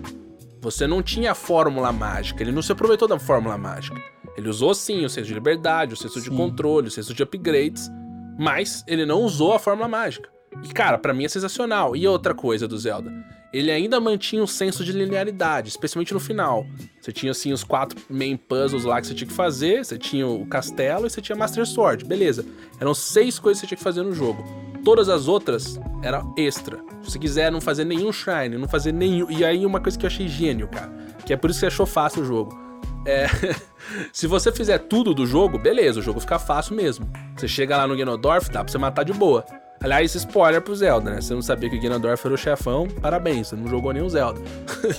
Você 0.61 0.87
não 0.87 1.03
tinha 1.03 1.33
a 1.33 1.35
fórmula 1.35 1.91
mágica, 1.91 2.45
ele 2.45 2.53
não 2.53 2.63
se 2.63 2.71
aproveitou 2.71 3.09
da 3.09 3.19
fórmula 3.19 3.59
mágica. 3.59 4.01
Ele 4.37 4.49
usou 4.49 4.73
sim 4.73 5.05
o 5.05 5.11
senso 5.11 5.27
de 5.27 5.35
liberdade, 5.35 5.95
o 5.95 5.97
senso 5.97 6.21
sim. 6.21 6.31
de 6.31 6.37
controle, 6.37 6.87
o 6.87 6.91
senso 6.93 7.13
de 7.13 7.25
upgrades, 7.25 7.91
mas 8.39 8.85
ele 8.87 9.05
não 9.05 9.23
usou 9.23 9.53
a 9.53 9.59
fórmula 9.59 9.89
mágica. 9.89 10.31
E 10.63 10.73
cara, 10.73 10.97
para 10.97 11.13
mim 11.13 11.25
é 11.25 11.29
sensacional. 11.29 11.97
E 11.97 12.07
outra 12.07 12.33
coisa 12.33 12.69
do 12.69 12.79
Zelda, 12.79 13.13
ele 13.53 13.73
ainda 13.73 13.99
mantinha 13.99 14.45
um 14.45 14.47
senso 14.47 14.85
de 14.85 14.93
linearidade, 14.93 15.71
especialmente 15.71 16.15
no 16.15 16.21
final. 16.21 16.65
Você 17.01 17.11
tinha 17.11 17.33
assim 17.33 17.53
os 17.53 17.65
quatro 17.65 18.01
main 18.09 18.37
puzzles 18.37 18.85
lá 18.85 19.01
que 19.01 19.09
você 19.09 19.15
tinha 19.15 19.27
que 19.27 19.35
fazer, 19.35 19.85
você 19.85 19.99
tinha 19.99 20.29
o 20.29 20.47
castelo 20.47 21.05
e 21.05 21.11
você 21.11 21.21
tinha 21.21 21.35
Master 21.35 21.67
Sword, 21.67 22.05
beleza. 22.05 22.47
Eram 22.79 22.95
seis 22.95 23.41
coisas 23.41 23.61
que 23.61 23.67
você 23.67 23.71
tinha 23.71 23.79
que 23.79 23.83
fazer 23.83 24.05
no 24.05 24.15
jogo. 24.15 24.72
Todas 24.85 25.09
as 25.09 25.29
outras 25.29 25.79
eram 26.03 26.35
extra. 26.37 26.81
Se 27.03 27.19
quiser 27.19 27.51
não 27.51 27.61
fazer 27.61 27.85
nenhum 27.85 28.13
shrine, 28.13 28.59
não 28.59 28.69
fazer 28.69 28.93
nenhum. 28.93 29.31
E 29.31 29.45
aí 29.45 29.65
uma 29.65 29.81
coisa 29.81 29.99
que 29.99 30.05
eu 30.05 30.09
achei 30.09 30.29
gênio, 30.29 30.69
cara, 30.69 30.91
que 31.25 31.33
é 31.33 31.37
por 31.37 31.51
isso 31.51 31.59
que 31.59 31.61
você 31.61 31.67
achou 31.67 31.87
fácil 31.87 32.23
o 32.23 32.25
jogo. 32.25 32.61
É, 33.05 33.27
se 34.13 34.27
você 34.27 34.53
fizer 34.53 34.79
tudo 34.79 35.15
do 35.15 35.27
jogo, 35.27 35.59
beleza, 35.59 36.01
o 36.01 36.03
jogo 36.03 36.21
fica 36.21 36.39
fácil 36.39 36.75
mesmo. 36.75 37.09
Você 37.37 37.49
chega 37.49 37.77
lá 37.77 37.87
no 37.87 37.97
Ganondorf, 37.97 38.51
dá 38.51 38.63
pra 38.63 38.71
você 38.71 38.79
matar 38.79 39.05
de 39.05 39.13
boa. 39.13 39.45
Aliás, 39.83 40.15
spoiler 40.15 40.63
pro 40.63 40.75
Zelda, 40.75 41.11
né? 41.11 41.21
Você 41.21 41.35
não 41.35 41.43
sabia 41.43 41.69
que 41.69 41.77
o 41.77 41.81
Ganondorf 41.81 42.25
era 42.25 42.35
o 42.35 42.39
chefão, 42.39 42.87
parabéns, 42.87 43.49
você 43.49 43.57
não 43.57 43.67
jogou 43.67 43.93
nenhum 43.93 44.09
Zelda. 44.09 44.41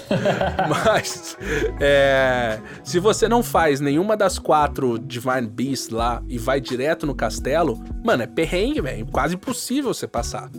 Mas, 0.68 1.38
é, 1.80 2.60
se 2.84 3.00
você 3.00 3.30
não 3.30 3.42
faz 3.42 3.80
nenhuma 3.80 4.18
das 4.18 4.38
quatro 4.38 5.00
Divine 5.00 5.48
Beasts 5.48 5.90
lá 5.90 6.22
e 6.28 6.38
vai 6.38 6.60
direto 6.60 7.06
no 7.06 7.16
castelo, 7.16 7.82
mano, 8.04 8.24
é 8.24 8.28
perrengue, 8.28 8.82
velho. 8.82 9.06
Quase 9.06 9.36
impossível 9.36 9.94
você 9.94 10.06
passar. 10.06 10.50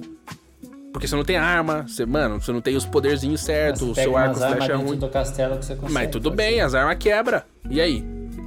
Porque 0.92 1.08
você 1.08 1.16
não 1.16 1.24
tem 1.24 1.36
arma, 1.36 1.84
você, 1.86 2.06
mano, 2.06 2.40
você 2.40 2.52
não 2.52 2.60
tem 2.60 2.76
os 2.76 2.86
poderzinhos 2.86 3.40
certos, 3.40 3.82
o 3.82 3.94
seu 3.94 4.16
arco 4.16 4.36
flecha 4.36 4.72
é 4.72 4.76
ruim. 4.76 4.98
Consegue 5.76 5.92
Mas 5.92 6.08
tudo 6.08 6.30
bem, 6.30 6.60
as 6.60 6.74
armas 6.74 6.96
quebra. 6.98 7.44
E 7.68 7.80
aí? 7.80 8.04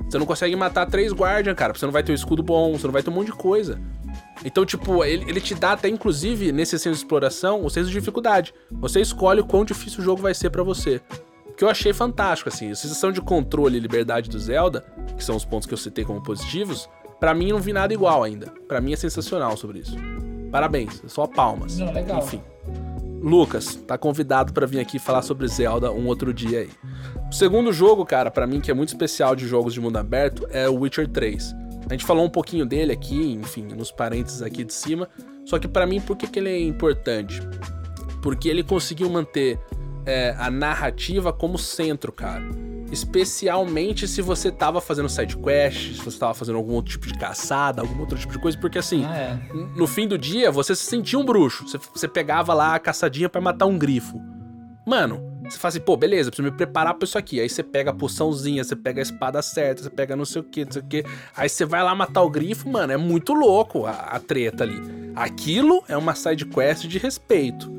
Você 0.09 0.17
não 0.17 0.25
consegue 0.25 0.55
matar 0.55 0.85
três 0.85 1.11
guardian, 1.11 1.53
cara. 1.53 1.73
Você 1.73 1.85
não 1.85 1.91
vai 1.91 2.01
ter 2.01 2.13
um 2.13 2.15
escudo 2.15 2.41
bom, 2.41 2.71
você 2.71 2.87
não 2.87 2.93
vai 2.93 3.03
ter 3.03 3.09
um 3.09 3.13
monte 3.13 3.27
de 3.27 3.33
coisa. 3.33 3.77
Então, 4.45 4.65
tipo, 4.65 5.03
ele, 5.03 5.29
ele 5.29 5.41
te 5.41 5.55
dá 5.55 5.73
até, 5.73 5.89
inclusive, 5.89 6.51
nesse 6.51 6.77
senso 6.77 6.91
de 6.91 6.97
exploração, 6.97 7.65
o 7.65 7.69
senso 7.69 7.87
de 7.87 7.93
dificuldade. 7.99 8.53
Você 8.71 9.01
escolhe 9.01 9.41
o 9.41 9.45
quão 9.45 9.65
difícil 9.65 10.01
o 10.01 10.03
jogo 10.03 10.21
vai 10.21 10.33
ser 10.33 10.49
para 10.49 10.63
você. 10.63 11.01
Que 11.57 11.63
eu 11.63 11.69
achei 11.69 11.91
fantástico, 11.91 12.49
assim. 12.49 12.71
A 12.71 12.75
sensação 12.75 13.11
de 13.11 13.21
controle 13.21 13.77
e 13.77 13.79
liberdade 13.79 14.29
do 14.29 14.39
Zelda, 14.39 14.85
que 15.17 15.23
são 15.23 15.35
os 15.35 15.43
pontos 15.43 15.67
que 15.67 15.73
eu 15.73 15.77
citei 15.77 16.05
como 16.05 16.21
positivos, 16.21 16.87
para 17.19 17.33
mim 17.33 17.51
não 17.51 17.59
vi 17.59 17.73
nada 17.73 17.93
igual 17.93 18.23
ainda. 18.23 18.53
para 18.67 18.79
mim 18.79 18.93
é 18.93 18.95
sensacional 18.95 19.57
sobre 19.57 19.79
isso. 19.79 19.97
Parabéns, 20.51 21.01
só 21.07 21.25
palmas. 21.25 21.77
Não, 21.77 21.91
legal. 21.91 22.19
Enfim. 22.19 22.41
Lucas, 23.21 23.75
tá 23.75 23.97
convidado 23.97 24.53
para 24.53 24.67
vir 24.67 24.79
aqui 24.79 24.99
falar 24.99 25.23
sobre 25.23 25.47
Zelda 25.47 25.91
um 25.91 26.05
outro 26.07 26.33
dia 26.33 26.59
aí. 26.59 26.69
O 27.29 27.33
segundo 27.33 27.73
jogo, 27.73 28.05
cara, 28.05 28.29
para 28.29 28.45
mim 28.45 28.61
que 28.61 28.69
é 28.69 28.73
muito 28.73 28.89
especial 28.89 29.35
de 29.35 29.47
jogos 29.47 29.73
de 29.73 29.81
mundo 29.81 29.97
aberto 29.97 30.47
é 30.51 30.69
o 30.69 30.75
Witcher 30.75 31.07
3. 31.07 31.53
A 31.89 31.93
gente 31.93 32.05
falou 32.05 32.25
um 32.25 32.29
pouquinho 32.29 32.65
dele 32.65 32.91
aqui, 32.91 33.33
enfim, 33.33 33.63
nos 33.63 33.91
parênteses 33.91 34.41
aqui 34.41 34.63
de 34.63 34.73
cima. 34.73 35.07
Só 35.45 35.57
que 35.57 35.67
para 35.67 35.85
mim, 35.87 36.01
por 36.01 36.15
que, 36.17 36.27
que 36.27 36.39
ele 36.39 36.49
é 36.49 36.59
importante? 36.61 37.41
Porque 38.21 38.49
ele 38.49 38.63
conseguiu 38.63 39.09
manter 39.09 39.59
é, 40.05 40.35
a 40.37 40.51
narrativa 40.51 41.31
como 41.31 41.57
centro, 41.57 42.11
cara. 42.11 42.43
Especialmente 42.91 44.07
se 44.07 44.21
você 44.21 44.51
tava 44.51 44.79
fazendo 44.81 45.09
side 45.09 45.37
quest, 45.37 45.95
se 45.95 46.01
você 46.03 46.17
tava 46.17 46.33
fazendo 46.33 46.57
algum 46.57 46.73
outro 46.73 46.91
tipo 46.91 47.07
de 47.07 47.13
caçada, 47.17 47.81
algum 47.81 47.99
outro 47.99 48.17
tipo 48.17 48.31
de 48.33 48.39
coisa, 48.39 48.57
porque 48.57 48.77
assim, 48.77 49.05
Ah, 49.05 49.17
é. 49.17 49.39
no 49.75 49.87
fim 49.87 50.07
do 50.07 50.17
dia 50.17 50.51
você 50.51 50.75
se 50.75 50.83
sentia 50.85 51.17
um 51.19 51.25
bruxo. 51.25 51.67
Você, 51.67 51.77
você 51.77 52.07
pegava 52.07 52.53
lá 52.53 52.75
a 52.75 52.79
caçadinha 52.79 53.27
para 53.29 53.41
matar 53.41 53.65
um 53.65 53.77
grifo. 53.77 54.21
Mano, 54.85 55.36
você 55.49 55.57
fala 55.57 55.69
assim, 55.69 55.79
pô, 55.79 55.97
beleza, 55.97 56.29
preciso 56.29 56.49
me 56.49 56.55
preparar 56.55 56.93
pra 56.93 57.05
isso 57.05 57.17
aqui. 57.17 57.39
Aí 57.39 57.49
você 57.49 57.63
pega 57.63 57.91
a 57.91 57.93
poçãozinha, 57.93 58.63
você 58.63 58.75
pega 58.75 59.01
a 59.01 59.03
espada 59.03 59.41
certa, 59.41 59.83
você 59.83 59.89
pega 59.89 60.15
não 60.15 60.25
sei 60.25 60.41
o 60.41 60.43
que, 60.43 60.65
não 60.65 60.71
sei 60.71 60.81
o 60.81 60.85
que. 60.85 61.05
Aí 61.35 61.49
você 61.49 61.65
vai 61.65 61.83
lá 61.83 61.93
matar 61.95 62.21
o 62.21 62.29
grifo, 62.29 62.69
mano, 62.69 62.93
é 62.93 62.97
muito 62.97 63.33
louco 63.33 63.85
a, 63.85 63.91
a 63.91 64.19
treta 64.19 64.63
ali. 64.63 64.81
Aquilo 65.15 65.83
é 65.87 65.97
uma 65.97 66.15
side 66.15 66.45
quest 66.45 66.85
de 66.85 66.97
respeito. 66.97 67.71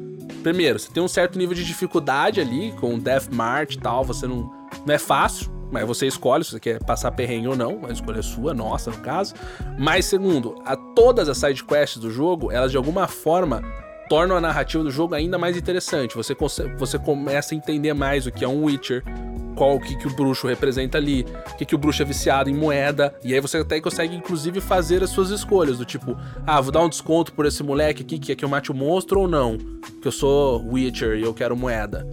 Primeiro, 0.42 0.78
você 0.78 0.90
tem 0.90 1.02
um 1.02 1.08
certo 1.08 1.38
nível 1.38 1.54
de 1.54 1.64
dificuldade 1.64 2.40
ali, 2.40 2.72
com 2.80 2.98
Death 2.98 3.28
March 3.30 3.74
e 3.74 3.78
tal, 3.78 4.04
você 4.04 4.26
não. 4.26 4.56
Não 4.84 4.94
é 4.94 4.98
fácil, 4.98 5.50
mas 5.70 5.86
você 5.86 6.06
escolhe 6.06 6.44
se 6.44 6.52
você 6.52 6.60
quer 6.60 6.82
passar 6.84 7.10
perrengue 7.10 7.48
ou 7.48 7.56
não, 7.56 7.86
a 7.86 7.92
escolha 7.92 8.20
é 8.20 8.22
sua, 8.22 8.54
nossa, 8.54 8.90
no 8.90 8.98
caso. 8.98 9.34
Mas 9.78 10.04
segundo, 10.04 10.56
a 10.64 10.76
todas 10.76 11.28
as 11.28 11.38
side 11.38 11.64
quests 11.64 11.98
do 11.98 12.10
jogo, 12.10 12.50
elas 12.52 12.70
de 12.70 12.76
alguma 12.76 13.08
forma 13.08 13.62
tornam 14.08 14.36
a 14.36 14.40
narrativa 14.40 14.82
do 14.82 14.90
jogo 14.90 15.14
ainda 15.14 15.38
mais 15.38 15.56
interessante. 15.56 16.14
Você, 16.16 16.34
você 16.78 16.98
começa 16.98 17.54
a 17.54 17.56
entender 17.56 17.92
mais 17.94 18.26
o 18.26 18.32
que 18.32 18.44
é 18.44 18.48
um 18.48 18.64
Witcher, 18.64 19.02
qual 19.54 19.74
o 19.76 19.80
que, 19.80 19.96
que 19.96 20.06
o 20.06 20.14
bruxo 20.14 20.46
representa 20.46 20.98
ali, 20.98 21.26
o 21.52 21.56
que, 21.56 21.64
que 21.64 21.74
o 21.74 21.78
bruxo 21.78 22.00
é 22.00 22.04
viciado 22.04 22.48
em 22.48 22.54
moeda, 22.54 23.12
e 23.24 23.34
aí 23.34 23.40
você 23.40 23.58
até 23.58 23.80
consegue 23.80 24.14
inclusive 24.14 24.60
fazer 24.60 25.02
as 25.02 25.10
suas 25.10 25.30
escolhas, 25.30 25.78
do 25.78 25.84
tipo, 25.84 26.16
ah, 26.46 26.60
vou 26.60 26.70
dar 26.70 26.80
um 26.80 26.88
desconto 26.88 27.32
por 27.32 27.44
esse 27.44 27.62
moleque 27.62 28.02
aqui 28.02 28.18
que 28.20 28.26
quer 28.28 28.34
que 28.36 28.44
eu 28.44 28.48
mate 28.48 28.70
o 28.70 28.74
monstro 28.74 29.20
ou 29.20 29.28
não, 29.28 29.58
que 30.00 30.06
eu 30.06 30.12
sou 30.12 30.64
Witcher 30.72 31.18
e 31.18 31.22
eu 31.22 31.34
quero 31.34 31.56
moeda. 31.56 32.06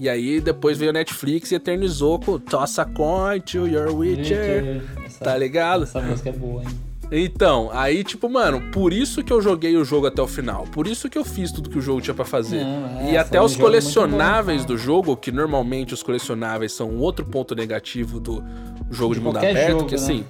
E 0.00 0.08
aí 0.08 0.40
depois 0.40 0.76
veio 0.78 0.90
a 0.90 0.94
Netflix 0.94 1.52
e 1.52 1.54
eternizou 1.54 2.18
com 2.18 2.38
Toss 2.38 2.78
a 2.80 2.84
coin 2.84 3.40
to 3.40 3.68
your 3.68 3.94
Witcher, 3.94 4.82
Essa- 5.06 5.24
tá 5.24 5.36
ligado? 5.36 5.84
Essa 5.84 6.00
música 6.00 6.30
é 6.30 6.32
boa, 6.32 6.62
hein? 6.62 6.68
Então, 7.10 7.70
aí, 7.72 8.02
tipo, 8.02 8.28
mano, 8.28 8.70
por 8.72 8.92
isso 8.92 9.22
que 9.22 9.32
eu 9.32 9.40
joguei 9.40 9.76
o 9.76 9.84
jogo 9.84 10.06
até 10.06 10.20
o 10.22 10.26
final. 10.26 10.64
Por 10.64 10.86
isso 10.86 11.08
que 11.08 11.18
eu 11.18 11.24
fiz 11.24 11.52
tudo 11.52 11.70
que 11.70 11.78
o 11.78 11.80
jogo 11.82 12.00
tinha 12.00 12.14
pra 12.14 12.24
fazer. 12.24 12.64
Não, 12.64 13.00
é, 13.00 13.12
e 13.12 13.16
até 13.16 13.40
um 13.40 13.44
os 13.44 13.56
colecionáveis 13.56 14.62
bom, 14.62 14.68
do 14.68 14.78
jogo, 14.78 15.16
que 15.16 15.30
normalmente 15.30 15.94
os 15.94 16.02
colecionáveis 16.02 16.72
são 16.72 16.90
um 16.90 17.00
outro 17.00 17.24
ponto 17.24 17.54
negativo 17.54 18.18
do 18.18 18.42
jogo 18.90 19.14
de, 19.14 19.20
De 19.20 19.26
mundo 19.26 19.36
aberto, 19.36 19.70
jogo, 19.70 19.86
que 19.86 19.94
né? 19.94 20.00
assim, 20.00 20.24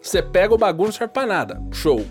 você 0.00 0.22
pega 0.22 0.54
o 0.54 0.58
bagulho 0.58 0.88
não 0.88 0.92
serve 0.92 1.12
pra 1.12 1.26
nada. 1.26 1.62
Show. 1.72 2.04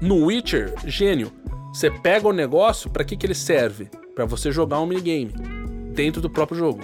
No 0.00 0.26
Witcher, 0.26 0.74
gênio. 0.84 1.32
Você 1.72 1.90
pega 1.90 2.28
o 2.28 2.32
negócio, 2.32 2.90
pra 2.90 3.04
que 3.04 3.16
que 3.16 3.26
ele 3.26 3.34
serve? 3.34 3.88
Pra 4.14 4.24
você 4.24 4.52
jogar 4.52 4.80
um 4.80 4.86
minigame 4.86 5.32
dentro 5.92 6.20
do 6.20 6.30
próprio 6.30 6.56
jogo. 6.58 6.80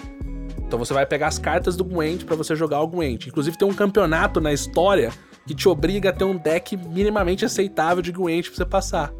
Então 0.58 0.78
você 0.78 0.94
vai 0.94 1.04
pegar 1.04 1.26
as 1.26 1.38
cartas 1.38 1.76
do 1.76 1.84
Gwent 1.84 2.24
pra 2.24 2.36
você 2.36 2.54
jogar 2.56 2.80
o 2.80 2.86
Gwent. 2.86 3.26
Inclusive 3.26 3.58
tem 3.58 3.68
um 3.68 3.74
campeonato 3.74 4.40
na 4.40 4.52
história 4.52 5.12
que 5.46 5.54
te 5.54 5.68
obriga 5.68 6.10
a 6.10 6.12
ter 6.12 6.24
um 6.24 6.36
deck 6.36 6.76
minimamente 6.76 7.44
aceitável 7.44 8.02
de 8.02 8.12
Gwent 8.12 8.46
pra 8.46 8.56
você 8.56 8.64
passar. 8.64 9.12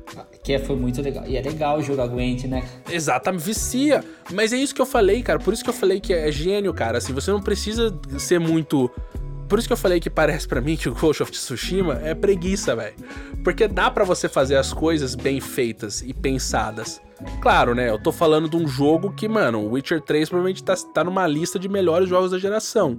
Que 0.43 0.59
foi 0.59 0.77
muito 0.77 1.03
legal. 1.03 1.27
E 1.27 1.37
é 1.37 1.43
legal 1.43 1.83
jogar 1.83 2.07
Gwent, 2.07 2.45
né? 2.45 2.63
Exatamente, 2.91 3.43
vicia. 3.43 4.05
Mas 4.33 4.53
é 4.53 4.57
isso 4.57 4.75
que 4.75 4.81
eu 4.81 4.87
falei, 4.87 5.23
cara. 5.23 5.39
Por 5.39 5.53
isso 5.53 5.65
que 5.65 5.71
eu 5.71 5.75
falei 5.75 6.01
que 6.01 6.13
é 6.13 6.31
gênio, 6.31 6.73
cara. 6.73 6.99
Assim, 6.99 7.13
você 7.13 7.31
não 7.31 7.41
precisa 7.41 7.93
ser 8.19 8.39
muito. 8.39 8.91
Por 9.49 9.59
isso 9.59 9.67
que 9.67 9.73
eu 9.73 9.77
falei 9.77 9.99
que 9.99 10.09
parece 10.09 10.47
para 10.47 10.61
mim 10.61 10.77
que 10.77 10.89
o 10.89 10.95
Ghost 10.95 11.23
of 11.23 11.33
Tsushima 11.33 12.01
é 12.05 12.15
preguiça, 12.15 12.77
velho. 12.77 12.95
Porque 13.43 13.67
dá 13.67 13.91
para 13.91 14.05
você 14.05 14.29
fazer 14.29 14.57
as 14.57 14.73
coisas 14.73 15.17
bem 15.17 15.41
feitas 15.41 16.03
e 16.03 16.15
pensadas. 16.15 17.01
Claro, 17.41 17.75
né? 17.75 17.91
Eu 17.91 18.01
tô 18.01 18.13
falando 18.13 18.49
de 18.49 18.57
um 18.57 18.69
jogo 18.69 19.13
que, 19.13 19.29
mano, 19.29 19.61
o 19.61 19.73
Witcher 19.73 20.01
3 20.01 20.29
provavelmente 20.29 20.63
tá, 20.63 20.75
tá 20.77 21.03
numa 21.03 21.27
lista 21.27 21.59
de 21.59 21.69
melhores 21.69 22.09
jogos 22.09 22.31
da 22.31 22.39
geração. 22.39 22.97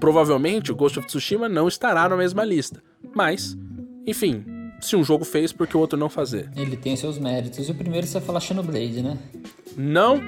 Provavelmente 0.00 0.72
o 0.72 0.74
Ghost 0.74 0.98
of 0.98 1.06
Tsushima 1.06 1.48
não 1.48 1.68
estará 1.68 2.08
na 2.08 2.16
mesma 2.16 2.44
lista. 2.44 2.82
Mas, 3.14 3.56
enfim, 4.06 4.44
se 4.80 4.96
um 4.96 5.04
jogo 5.04 5.24
fez, 5.24 5.52
por 5.52 5.66
que 5.66 5.76
o 5.76 5.80
outro 5.80 5.98
não 5.98 6.08
fazer? 6.08 6.50
Ele 6.56 6.76
tem 6.76 6.96
seus 6.96 7.18
méritos. 7.18 7.68
E 7.68 7.70
o 7.70 7.74
primeiro 7.74 8.06
você 8.06 8.20
fala 8.20 8.40
Xenoblade, 8.40 9.02
né? 9.02 9.18
Não. 9.76 10.20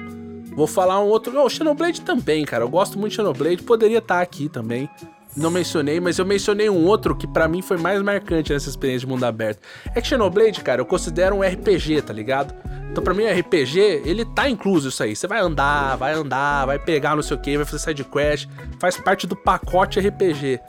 Vou 0.55 0.67
falar 0.67 1.03
um 1.03 1.07
outro. 1.07 1.37
Oh, 1.39 1.49
Xenoblade 1.49 2.01
também, 2.01 2.45
cara. 2.45 2.63
Eu 2.63 2.69
gosto 2.69 2.97
muito 2.99 3.11
de 3.11 3.15
Xenoblade. 3.17 3.63
Poderia 3.63 3.97
estar 3.97 4.21
aqui 4.21 4.47
também. 4.47 4.87
Não 5.35 5.49
mencionei, 5.49 5.99
mas 5.99 6.19
eu 6.19 6.25
mencionei 6.25 6.69
um 6.69 6.85
outro 6.85 7.15
que 7.15 7.25
para 7.25 7.47
mim 7.47 7.61
foi 7.61 7.77
mais 7.77 8.01
marcante 8.01 8.53
nessa 8.53 8.69
experiência 8.69 9.01
de 9.01 9.07
mundo 9.07 9.23
aberto. 9.23 9.59
É 9.95 10.01
que 10.01 10.07
Xenoblade, 10.07 10.61
cara, 10.61 10.81
eu 10.81 10.85
considero 10.85 11.35
um 11.35 11.41
RPG, 11.41 12.03
tá 12.03 12.13
ligado? 12.13 12.53
Então, 12.91 13.03
pra 13.03 13.13
mim, 13.13 13.25
RPG, 13.25 14.03
ele 14.05 14.23
tá 14.23 14.47
incluso 14.47 14.89
isso 14.89 15.01
aí. 15.01 15.15
Você 15.15 15.25
vai 15.25 15.39
andar, 15.39 15.95
vai 15.95 16.13
andar, 16.13 16.67
vai 16.67 16.77
pegar 16.77 17.15
não 17.15 17.23
sei 17.23 17.35
o 17.35 17.39
que, 17.39 17.57
vai 17.57 17.65
fazer 17.65 17.79
side 17.79 18.03
quest, 18.03 18.47
faz 18.79 18.95
parte 18.97 19.25
do 19.25 19.35
pacote 19.35 19.99
RPG. 19.99 20.59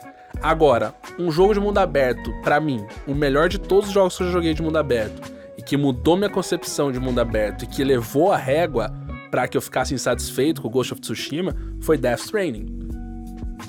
Agora, 0.41 0.95
um 1.19 1.31
jogo 1.31 1.53
de 1.53 1.59
mundo 1.59 1.77
aberto, 1.77 2.33
para 2.43 2.59
mim, 2.59 2.83
o 3.07 3.13
melhor 3.13 3.47
de 3.47 3.59
todos 3.59 3.89
os 3.89 3.93
jogos 3.93 4.17
que 4.17 4.23
eu 4.23 4.31
joguei 4.31 4.55
de 4.55 4.63
mundo 4.63 4.77
aberto, 4.77 5.31
e 5.57 5.61
que 5.61 5.77
mudou 5.77 6.17
minha 6.17 6.29
concepção 6.29 6.91
de 6.91 6.99
mundo 6.99 7.19
aberto 7.19 7.63
e 7.63 7.67
que 7.67 7.83
levou 7.83 8.31
a 8.31 8.37
régua 8.37 8.91
para 9.29 9.47
que 9.47 9.55
eu 9.55 9.61
ficasse 9.61 9.93
insatisfeito 9.93 10.61
com 10.61 10.67
o 10.67 10.71
Ghost 10.71 10.93
of 10.93 11.01
Tsushima, 11.01 11.55
foi 11.81 11.97
Death 11.97 12.21
Stranding. 12.21 12.89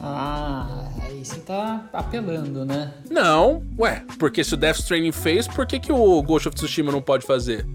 Ah, 0.01 0.86
você 1.27 1.41
tá 1.41 1.85
apelando, 1.93 2.65
né? 2.65 2.95
Não, 3.11 3.63
ué, 3.79 4.05
porque 4.19 4.45
se 4.45 4.55
o 4.55 4.57
Death 4.57 4.79
Stranding 4.79 5.13
fez, 5.13 5.49
por 5.49 5.67
que, 5.67 5.79
que 5.79 5.93
o 5.93 6.23
Ghost 6.23 6.49
of 6.49 6.55
Tsushima 6.55 6.93
não 6.93 7.03
pode 7.03 7.27
fazer? 7.27 7.67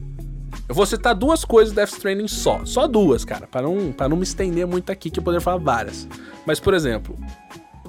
Eu 0.67 0.75
vou 0.75 0.85
citar 0.85 1.13
duas 1.13 1.43
coisas 1.43 1.73
do 1.73 1.75
Death 1.75 1.91
Stranding 1.93 2.27
só. 2.27 2.65
Só 2.65 2.87
duas, 2.87 3.25
cara, 3.25 3.47
para 3.47 3.63
não, 3.63 3.91
pra 3.91 4.07
não 4.07 4.15
me 4.15 4.23
estender 4.23 4.65
muito 4.65 4.91
aqui, 4.91 5.09
que 5.09 5.19
eu 5.19 5.23
poderia 5.23 5.41
falar 5.41 5.57
várias. 5.57 6.07
Mas, 6.45 6.59
por 6.59 6.73
exemplo, 6.73 7.17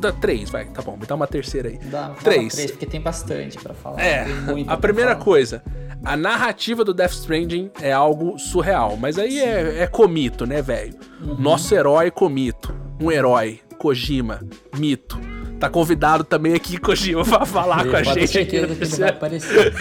da 0.01 0.11
três, 0.11 0.51
vai, 0.51 0.65
tá 0.67 0.83
bom, 0.83 0.97
me 0.97 1.07
dá 1.07 1.15
uma 1.15 1.27
terceira 1.27 1.69
aí. 1.69 1.79
Dá, 1.79 2.11
três. 2.23 2.55
três, 2.55 2.71
porque 2.73 2.87
tem 2.87 3.01
bastante 3.01 3.59
para 3.59 3.73
falar. 3.73 4.01
É, 4.01 4.27
a 4.67 4.77
primeira 4.77 5.13
falar. 5.13 5.25
coisa, 5.25 5.63
a 6.05 6.17
narrativa 6.17 6.85
do 6.85 6.93
Death 6.93 7.13
Stranding 7.13 7.71
é 7.81 7.93
algo 7.93 8.39
surreal, 8.39 8.97
mas 8.97 9.19
aí 9.19 9.39
é, 9.39 9.83
é 9.83 9.87
comito, 9.87 10.45
né, 10.45 10.61
velho? 10.61 10.95
Uhum. 11.21 11.37
Nosso 11.39 11.73
herói 11.75 12.11
comito, 12.11 12.75
um 13.01 13.13
herói, 13.13 13.61
Kojima, 13.79 14.41
mito 14.77 15.19
Tá 15.63 15.71
convidado 15.71 16.25
também 16.25 16.55
aqui, 16.55 16.77
Kojima, 16.77 17.25
pra 17.25 17.47
falar 17.47 17.89
com 17.89 17.95
a 17.95 18.03
gente. 18.03 18.27
certeza 18.27 18.75
que 18.75 18.83
ele 18.83 18.97
vai 18.97 19.11
aparecer. 19.11 19.73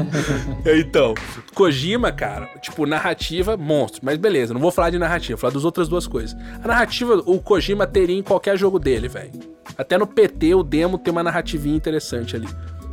então, 0.80 1.12
Kojima, 1.54 2.10
cara, 2.10 2.46
tipo, 2.62 2.86
narrativa, 2.86 3.54
monstro. 3.54 4.00
Mas 4.02 4.16
beleza, 4.16 4.54
não 4.54 4.60
vou 4.62 4.70
falar 4.70 4.88
de 4.88 4.98
narrativa, 4.98 5.36
vou 5.36 5.40
falar 5.42 5.52
das 5.52 5.64
outras 5.66 5.90
duas 5.90 6.06
coisas. 6.06 6.34
A 6.64 6.66
narrativa, 6.66 7.22
o 7.26 7.38
Kojima 7.38 7.86
teria 7.86 8.16
em 8.16 8.22
qualquer 8.22 8.56
jogo 8.56 8.78
dele, 8.78 9.08
velho. 9.08 9.32
Até 9.76 9.98
no 9.98 10.06
PT, 10.06 10.54
o 10.54 10.62
demo 10.62 10.96
tem 10.96 11.12
uma 11.12 11.22
narrativinha 11.22 11.76
interessante 11.76 12.34
ali. 12.34 12.48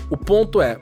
O 0.10 0.18
ponto 0.18 0.62
é, 0.62 0.82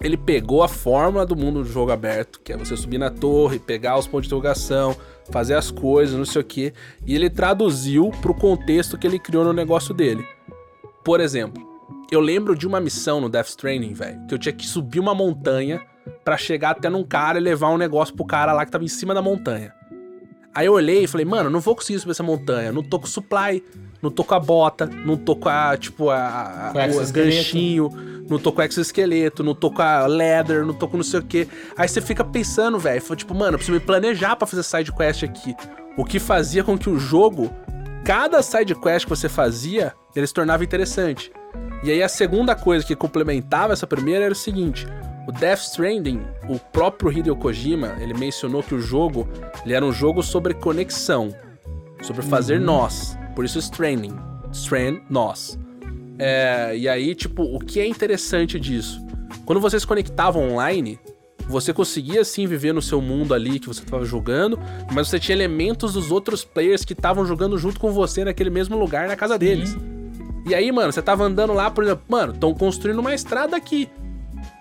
ele 0.00 0.16
pegou 0.16 0.64
a 0.64 0.68
fórmula 0.68 1.24
do 1.24 1.36
mundo 1.36 1.62
do 1.62 1.70
jogo 1.70 1.92
aberto, 1.92 2.40
que 2.42 2.52
é 2.52 2.56
você 2.56 2.76
subir 2.76 2.98
na 2.98 3.08
torre, 3.08 3.60
pegar 3.60 3.96
os 3.96 4.08
pontos 4.08 4.22
de 4.22 4.34
interrogação, 4.34 4.96
fazer 5.30 5.54
as 5.54 5.70
coisas, 5.70 6.16
não 6.18 6.24
sei 6.24 6.42
o 6.42 6.44
que, 6.44 6.72
e 7.06 7.14
ele 7.14 7.30
traduziu 7.30 8.10
pro 8.20 8.34
contexto 8.34 8.98
que 8.98 9.06
ele 9.06 9.20
criou 9.20 9.44
no 9.44 9.52
negócio 9.52 9.94
dele. 9.94 10.26
Por 11.06 11.20
exemplo, 11.20 11.64
eu 12.10 12.18
lembro 12.18 12.56
de 12.56 12.66
uma 12.66 12.80
missão 12.80 13.20
no 13.20 13.28
Death 13.28 13.50
Stranding, 13.50 13.94
velho, 13.94 14.26
que 14.26 14.34
eu 14.34 14.38
tinha 14.40 14.52
que 14.52 14.66
subir 14.66 14.98
uma 14.98 15.14
montanha 15.14 15.80
para 16.24 16.36
chegar 16.36 16.70
até 16.70 16.90
num 16.90 17.04
cara 17.04 17.38
e 17.38 17.40
levar 17.40 17.70
um 17.70 17.78
negócio 17.78 18.12
pro 18.12 18.26
cara 18.26 18.52
lá 18.52 18.66
que 18.66 18.72
tava 18.72 18.82
em 18.82 18.88
cima 18.88 19.14
da 19.14 19.22
montanha. 19.22 19.72
Aí 20.52 20.66
eu 20.66 20.72
olhei 20.72 21.04
e 21.04 21.06
falei, 21.06 21.24
mano, 21.24 21.48
não 21.48 21.60
vou 21.60 21.76
conseguir 21.76 22.00
subir 22.00 22.10
essa 22.10 22.24
montanha, 22.24 22.72
não 22.72 22.82
tô 22.82 22.98
com 22.98 23.06
supply, 23.06 23.62
não 24.02 24.10
tô 24.10 24.24
com 24.24 24.34
a 24.34 24.40
bota, 24.40 24.86
não 24.86 25.16
tô 25.16 25.36
com 25.36 25.48
a, 25.48 25.76
tipo, 25.76 26.10
a, 26.10 26.70
a 26.70 26.72
o 26.72 27.12
ganchinho, 27.12 27.88
não 28.28 28.40
tô 28.40 28.50
com 28.50 28.62
exoesqueleto, 28.62 29.44
não 29.44 29.54
tô 29.54 29.70
com 29.70 29.82
a 29.82 30.08
leather, 30.08 30.66
não 30.66 30.74
tô 30.74 30.88
com 30.88 30.96
não 30.96 31.04
sei 31.04 31.20
o 31.20 31.22
que. 31.22 31.46
Aí 31.76 31.86
você 31.86 32.00
fica 32.00 32.24
pensando, 32.24 32.80
velho, 32.80 33.00
tipo, 33.14 33.32
mano, 33.32 33.52
eu 33.52 33.58
preciso 33.58 33.78
me 33.78 33.84
planejar 33.84 34.34
para 34.34 34.44
fazer 34.44 34.64
side 34.64 34.92
quest 34.92 35.22
aqui. 35.22 35.54
O 35.96 36.04
que 36.04 36.18
fazia 36.18 36.64
com 36.64 36.76
que 36.76 36.90
o 36.90 36.98
jogo 36.98 37.54
cada 38.06 38.40
side 38.40 38.72
quest 38.76 39.04
que 39.04 39.10
você 39.10 39.28
fazia, 39.28 39.92
ele 40.14 40.26
se 40.26 40.32
tornava 40.32 40.62
interessante. 40.62 41.32
E 41.82 41.90
aí 41.90 42.00
a 42.00 42.08
segunda 42.08 42.54
coisa 42.54 42.86
que 42.86 42.94
complementava 42.94 43.72
essa 43.72 43.86
primeira 43.86 44.24
era 44.24 44.32
o 44.32 44.36
seguinte: 44.36 44.86
o 45.26 45.32
Death 45.32 45.62
Stranding, 45.62 46.22
o 46.48 46.56
próprio 46.56 47.10
Hideo 47.10 47.34
Kojima, 47.34 47.96
ele 47.98 48.14
mencionou 48.14 48.62
que 48.62 48.76
o 48.76 48.80
jogo, 48.80 49.28
ele 49.64 49.74
era 49.74 49.84
um 49.84 49.92
jogo 49.92 50.22
sobre 50.22 50.54
conexão, 50.54 51.34
sobre 52.00 52.22
fazer 52.22 52.60
uhum. 52.60 52.66
nós. 52.66 53.18
Por 53.34 53.44
isso 53.44 53.58
Stranding, 53.58 54.16
Strand 54.52 55.00
nós. 55.10 55.58
É, 56.16 56.76
e 56.76 56.88
aí, 56.88 57.12
tipo, 57.12 57.42
o 57.42 57.58
que 57.58 57.80
é 57.80 57.86
interessante 57.86 58.58
disso? 58.60 59.04
Quando 59.44 59.60
vocês 59.60 59.84
conectavam 59.84 60.52
online, 60.52 60.98
você 61.48 61.72
conseguia 61.72 62.24
sim 62.24 62.46
viver 62.46 62.72
no 62.72 62.82
seu 62.82 63.00
mundo 63.00 63.32
ali 63.32 63.58
que 63.58 63.68
você 63.68 63.82
estava 63.82 64.04
jogando, 64.04 64.58
mas 64.92 65.08
você 65.08 65.18
tinha 65.18 65.36
elementos 65.36 65.92
dos 65.92 66.10
outros 66.10 66.44
players 66.44 66.84
que 66.84 66.92
estavam 66.92 67.24
jogando 67.24 67.56
junto 67.56 67.78
com 67.78 67.92
você 67.92 68.24
naquele 68.24 68.50
mesmo 68.50 68.76
lugar 68.76 69.06
na 69.06 69.16
casa 69.16 69.38
deles. 69.38 69.76
E 70.46 70.54
aí, 70.54 70.70
mano, 70.70 70.92
você 70.92 71.02
tava 71.02 71.24
andando 71.24 71.52
lá, 71.52 71.70
por 71.70 71.84
exemplo, 71.84 72.04
mano, 72.08 72.32
estão 72.32 72.54
construindo 72.54 72.98
uma 72.98 73.14
estrada 73.14 73.56
aqui. 73.56 73.88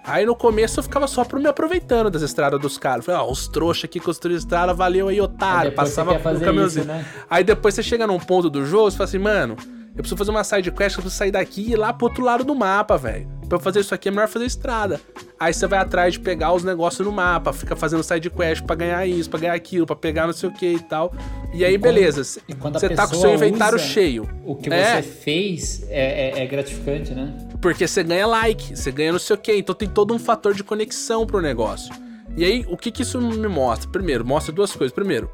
Aí 0.03 0.25
no 0.25 0.35
começo 0.35 0.79
eu 0.79 0.83
ficava 0.83 1.07
só 1.07 1.23
por 1.23 1.39
me 1.39 1.47
aproveitando 1.47 2.11
das 2.11 2.21
estradas 2.21 2.59
dos 2.59 2.77
caras. 2.77 3.05
Falei, 3.05 3.21
ó, 3.21 3.25
oh, 3.25 3.31
os 3.31 3.47
trouxas 3.47 3.85
aqui 3.85 3.99
construíram 3.99 4.39
estrada, 4.39 4.73
valeu 4.73 5.07
aí, 5.07 5.19
otário. 5.19 5.71
Aí 5.71 5.75
Passava 5.75 6.19
por 6.19 6.39
caminhãozinho. 6.39 6.85
Né? 6.85 7.05
Aí 7.29 7.43
depois 7.43 7.73
você 7.73 7.81
chega 7.81 8.05
num 8.05 8.19
ponto 8.19 8.49
do 8.49 8.65
jogo, 8.65 8.91
você 8.91 8.97
fala 8.97 9.07
assim, 9.07 9.17
mano, 9.17 9.57
eu 9.95 10.03
preciso 10.03 10.17
fazer 10.17 10.31
uma 10.31 10.43
side 10.43 10.71
quest, 10.71 10.97
eu 10.97 11.01
preciso 11.01 11.17
sair 11.17 11.31
daqui 11.31 11.61
e 11.61 11.71
ir 11.71 11.75
lá 11.77 11.93
pro 11.93 12.07
outro 12.07 12.23
lado 12.23 12.43
do 12.43 12.53
mapa, 12.53 12.97
velho. 12.97 13.27
Pra 13.47 13.57
eu 13.57 13.61
fazer 13.61 13.79
isso 13.79 13.93
aqui 13.93 14.09
é 14.09 14.11
melhor 14.11 14.27
fazer 14.27 14.45
estrada. 14.45 14.99
Aí 15.39 15.53
você 15.53 15.67
vai 15.67 15.79
atrás 15.79 16.13
de 16.13 16.19
pegar 16.19 16.51
os 16.53 16.63
negócios 16.63 17.05
no 17.05 17.13
mapa, 17.13 17.53
fica 17.53 17.75
fazendo 17.75 18.03
side 18.03 18.29
quest 18.29 18.63
pra 18.63 18.75
ganhar 18.75 19.05
isso, 19.05 19.29
pra 19.29 19.39
ganhar 19.39 19.53
aquilo, 19.53 19.85
pra 19.85 19.95
pegar 19.95 20.25
não 20.25 20.33
sei 20.33 20.49
o 20.49 20.51
que 20.51 20.65
e 20.65 20.79
tal. 20.79 21.13
E 21.53 21.63
aí, 21.63 21.75
e 21.75 21.77
beleza. 21.77 22.23
Você 22.23 22.89
tá 22.89 23.07
com 23.07 23.15
o 23.15 23.19
seu 23.19 23.33
inventário 23.33 23.79
cheio. 23.79 24.27
O 24.43 24.55
que 24.55 24.73
é. 24.73 25.01
você 25.01 25.03
fez 25.03 25.85
é, 25.89 26.39
é, 26.39 26.43
é, 26.43 26.47
gratificante, 26.47 27.13
né? 27.13 27.33
Porque 27.61 27.87
você 27.87 28.03
ganha 28.03 28.27
like, 28.27 28.75
você 28.75 28.91
ganha 28.91 29.13
não 29.13 29.19
sei 29.19 29.35
o 29.35 29.39
que. 29.39 29.55
Então 29.55 29.73
tem 29.73 29.87
todo 29.87 30.13
um 30.13 30.19
fator 30.19 30.53
de 30.53 30.63
conexão 30.63 31.25
pro 31.25 31.39
negócio. 31.39 31.93
E 32.35 32.43
aí, 32.43 32.65
o 32.67 32.75
que, 32.75 32.91
que 32.91 33.03
isso 33.03 33.21
me 33.21 33.47
mostra? 33.47 33.89
Primeiro, 33.89 34.25
mostra 34.25 34.51
duas 34.51 34.73
coisas. 34.73 34.93
Primeiro, 34.93 35.29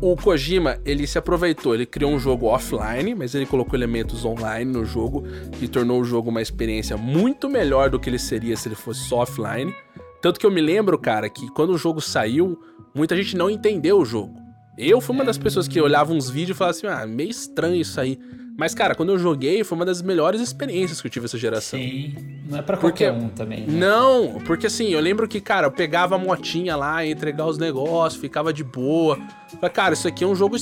o 0.00 0.16
Kojima, 0.16 0.78
ele 0.84 1.06
se 1.06 1.16
aproveitou, 1.16 1.74
ele 1.74 1.86
criou 1.86 2.10
um 2.10 2.18
jogo 2.18 2.46
offline, 2.46 3.14
mas 3.14 3.34
ele 3.34 3.46
colocou 3.46 3.74
elementos 3.74 4.24
online 4.24 4.70
no 4.70 4.84
jogo, 4.84 5.24
que 5.52 5.66
tornou 5.66 6.00
o 6.00 6.04
jogo 6.04 6.30
uma 6.30 6.42
experiência 6.42 6.96
muito 6.96 7.48
melhor 7.48 7.88
do 7.88 7.98
que 7.98 8.10
ele 8.10 8.18
seria 8.18 8.56
se 8.56 8.68
ele 8.68 8.74
fosse 8.74 9.00
só 9.08 9.18
offline. 9.18 9.74
Tanto 10.20 10.38
que 10.38 10.46
eu 10.46 10.50
me 10.50 10.60
lembro, 10.60 10.98
cara, 10.98 11.28
que 11.28 11.48
quando 11.48 11.70
o 11.70 11.78
jogo 11.78 12.00
saiu, 12.00 12.60
muita 12.94 13.16
gente 13.16 13.36
não 13.36 13.48
entendeu 13.48 13.98
o 13.98 14.04
jogo. 14.04 14.43
Eu 14.76 15.00
fui 15.00 15.14
uma 15.14 15.24
das 15.24 15.38
pessoas 15.38 15.68
que 15.68 15.80
olhava 15.80 16.12
uns 16.12 16.28
vídeos 16.28 16.56
e 16.56 16.58
falava 16.58 16.76
assim, 16.76 16.86
ah, 16.86 17.06
meio 17.06 17.30
estranho 17.30 17.76
isso 17.76 18.00
aí. 18.00 18.18
Mas, 18.56 18.72
cara, 18.72 18.94
quando 18.94 19.10
eu 19.10 19.18
joguei, 19.18 19.64
foi 19.64 19.76
uma 19.76 19.84
das 19.84 20.00
melhores 20.00 20.40
experiências 20.40 21.00
que 21.00 21.08
eu 21.08 21.10
tive 21.10 21.26
essa 21.26 21.36
geração. 21.36 21.78
Sim, 21.78 22.14
não 22.48 22.58
é 22.58 22.62
pra 22.62 22.76
qualquer 22.76 23.12
porque, 23.12 23.26
um 23.26 23.28
também. 23.28 23.66
Né? 23.66 23.66
Não, 23.78 24.40
porque 24.44 24.66
assim, 24.66 24.90
eu 24.90 25.00
lembro 25.00 25.26
que, 25.26 25.40
cara, 25.40 25.66
eu 25.66 25.72
pegava 25.72 26.14
a 26.14 26.18
motinha 26.18 26.76
lá, 26.76 27.04
ia 27.04 27.12
entregar 27.12 27.46
os 27.46 27.58
negócios, 27.58 28.20
ficava 28.20 28.52
de 28.52 28.62
boa. 28.62 29.18
Falei, 29.60 29.70
cara, 29.70 29.94
isso 29.94 30.06
aqui 30.06 30.22
é 30.22 30.26
um 30.26 30.36
jogo. 30.36 30.56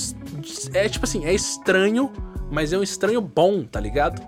É 0.72 0.88
tipo 0.88 1.04
assim, 1.04 1.26
é 1.26 1.34
estranho, 1.34 2.10
mas 2.50 2.72
é 2.72 2.78
um 2.78 2.82
estranho 2.82 3.20
bom, 3.20 3.62
tá 3.62 3.78
ligado? 3.78 4.22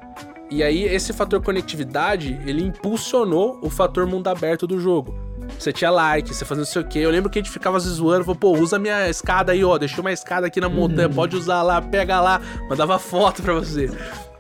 E 0.51 0.63
aí, 0.63 0.85
esse 0.85 1.13
fator 1.15 1.43
conectividade, 1.43 2.39
ele 2.47 2.63
impulsionou 2.63 3.59
o 3.63 3.71
fator 3.71 4.07
mundo 4.07 4.29
aberto 4.29 4.67
do 4.67 4.79
jogo. 4.79 5.15
Você 5.59 5.73
tinha 5.73 5.91
like, 5.91 6.35
você 6.35 6.45
fazia 6.45 6.61
não 6.63 6.67
sei 6.67 6.83
o 6.83 6.85
quê. 6.85 6.99
Eu 7.01 7.11
lembro 7.11 7.31
que 7.31 7.39
a 7.39 7.43
gente 7.43 7.51
ficava 7.51 7.79
se 7.81 7.89
zoando, 7.89 8.25
falou, 8.25 8.39
pô, 8.39 8.53
usa 8.59 8.79
minha 8.79 9.09
escada 9.09 9.53
aí, 9.53 9.65
ó. 9.65 9.79
Deixei 9.79 10.01
uma 10.01 10.13
escada 10.13 10.47
aqui 10.47 10.61
na 10.61 10.69
montanha, 10.69 11.09
uhum. 11.09 11.15
pode 11.15 11.37
usar 11.37 11.63
lá, 11.63 11.81
pega 11.81 12.21
lá. 12.21 12.41
Mandava 12.69 12.99
foto 12.99 13.43
pra 13.43 13.55
você. 13.55 13.91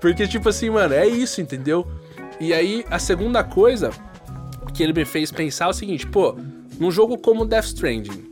Porque, 0.00 0.26
tipo 0.26 0.48
assim, 0.48 0.70
mano, 0.70 0.94
é 0.94 1.06
isso, 1.06 1.40
entendeu? 1.40 1.86
E 2.40 2.52
aí, 2.52 2.84
a 2.90 2.98
segunda 2.98 3.42
coisa 3.42 3.90
que 4.74 4.82
ele 4.82 4.92
me 4.92 5.04
fez 5.04 5.30
pensar 5.30 5.66
é 5.66 5.68
o 5.68 5.72
seguinte, 5.72 6.06
pô, 6.06 6.36
num 6.78 6.90
jogo 6.90 7.16
como 7.16 7.46
Death 7.46 7.66
Stranding, 7.66 8.24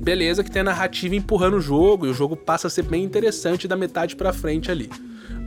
beleza 0.00 0.44
que 0.44 0.50
tem 0.50 0.60
a 0.60 0.64
narrativa 0.64 1.16
empurrando 1.16 1.54
o 1.54 1.60
jogo 1.60 2.06
e 2.06 2.08
o 2.08 2.14
jogo 2.14 2.36
passa 2.36 2.68
a 2.68 2.70
ser 2.70 2.82
bem 2.82 3.02
interessante 3.02 3.66
da 3.66 3.76
metade 3.76 4.14
para 4.14 4.32
frente 4.32 4.70
ali. 4.70 4.88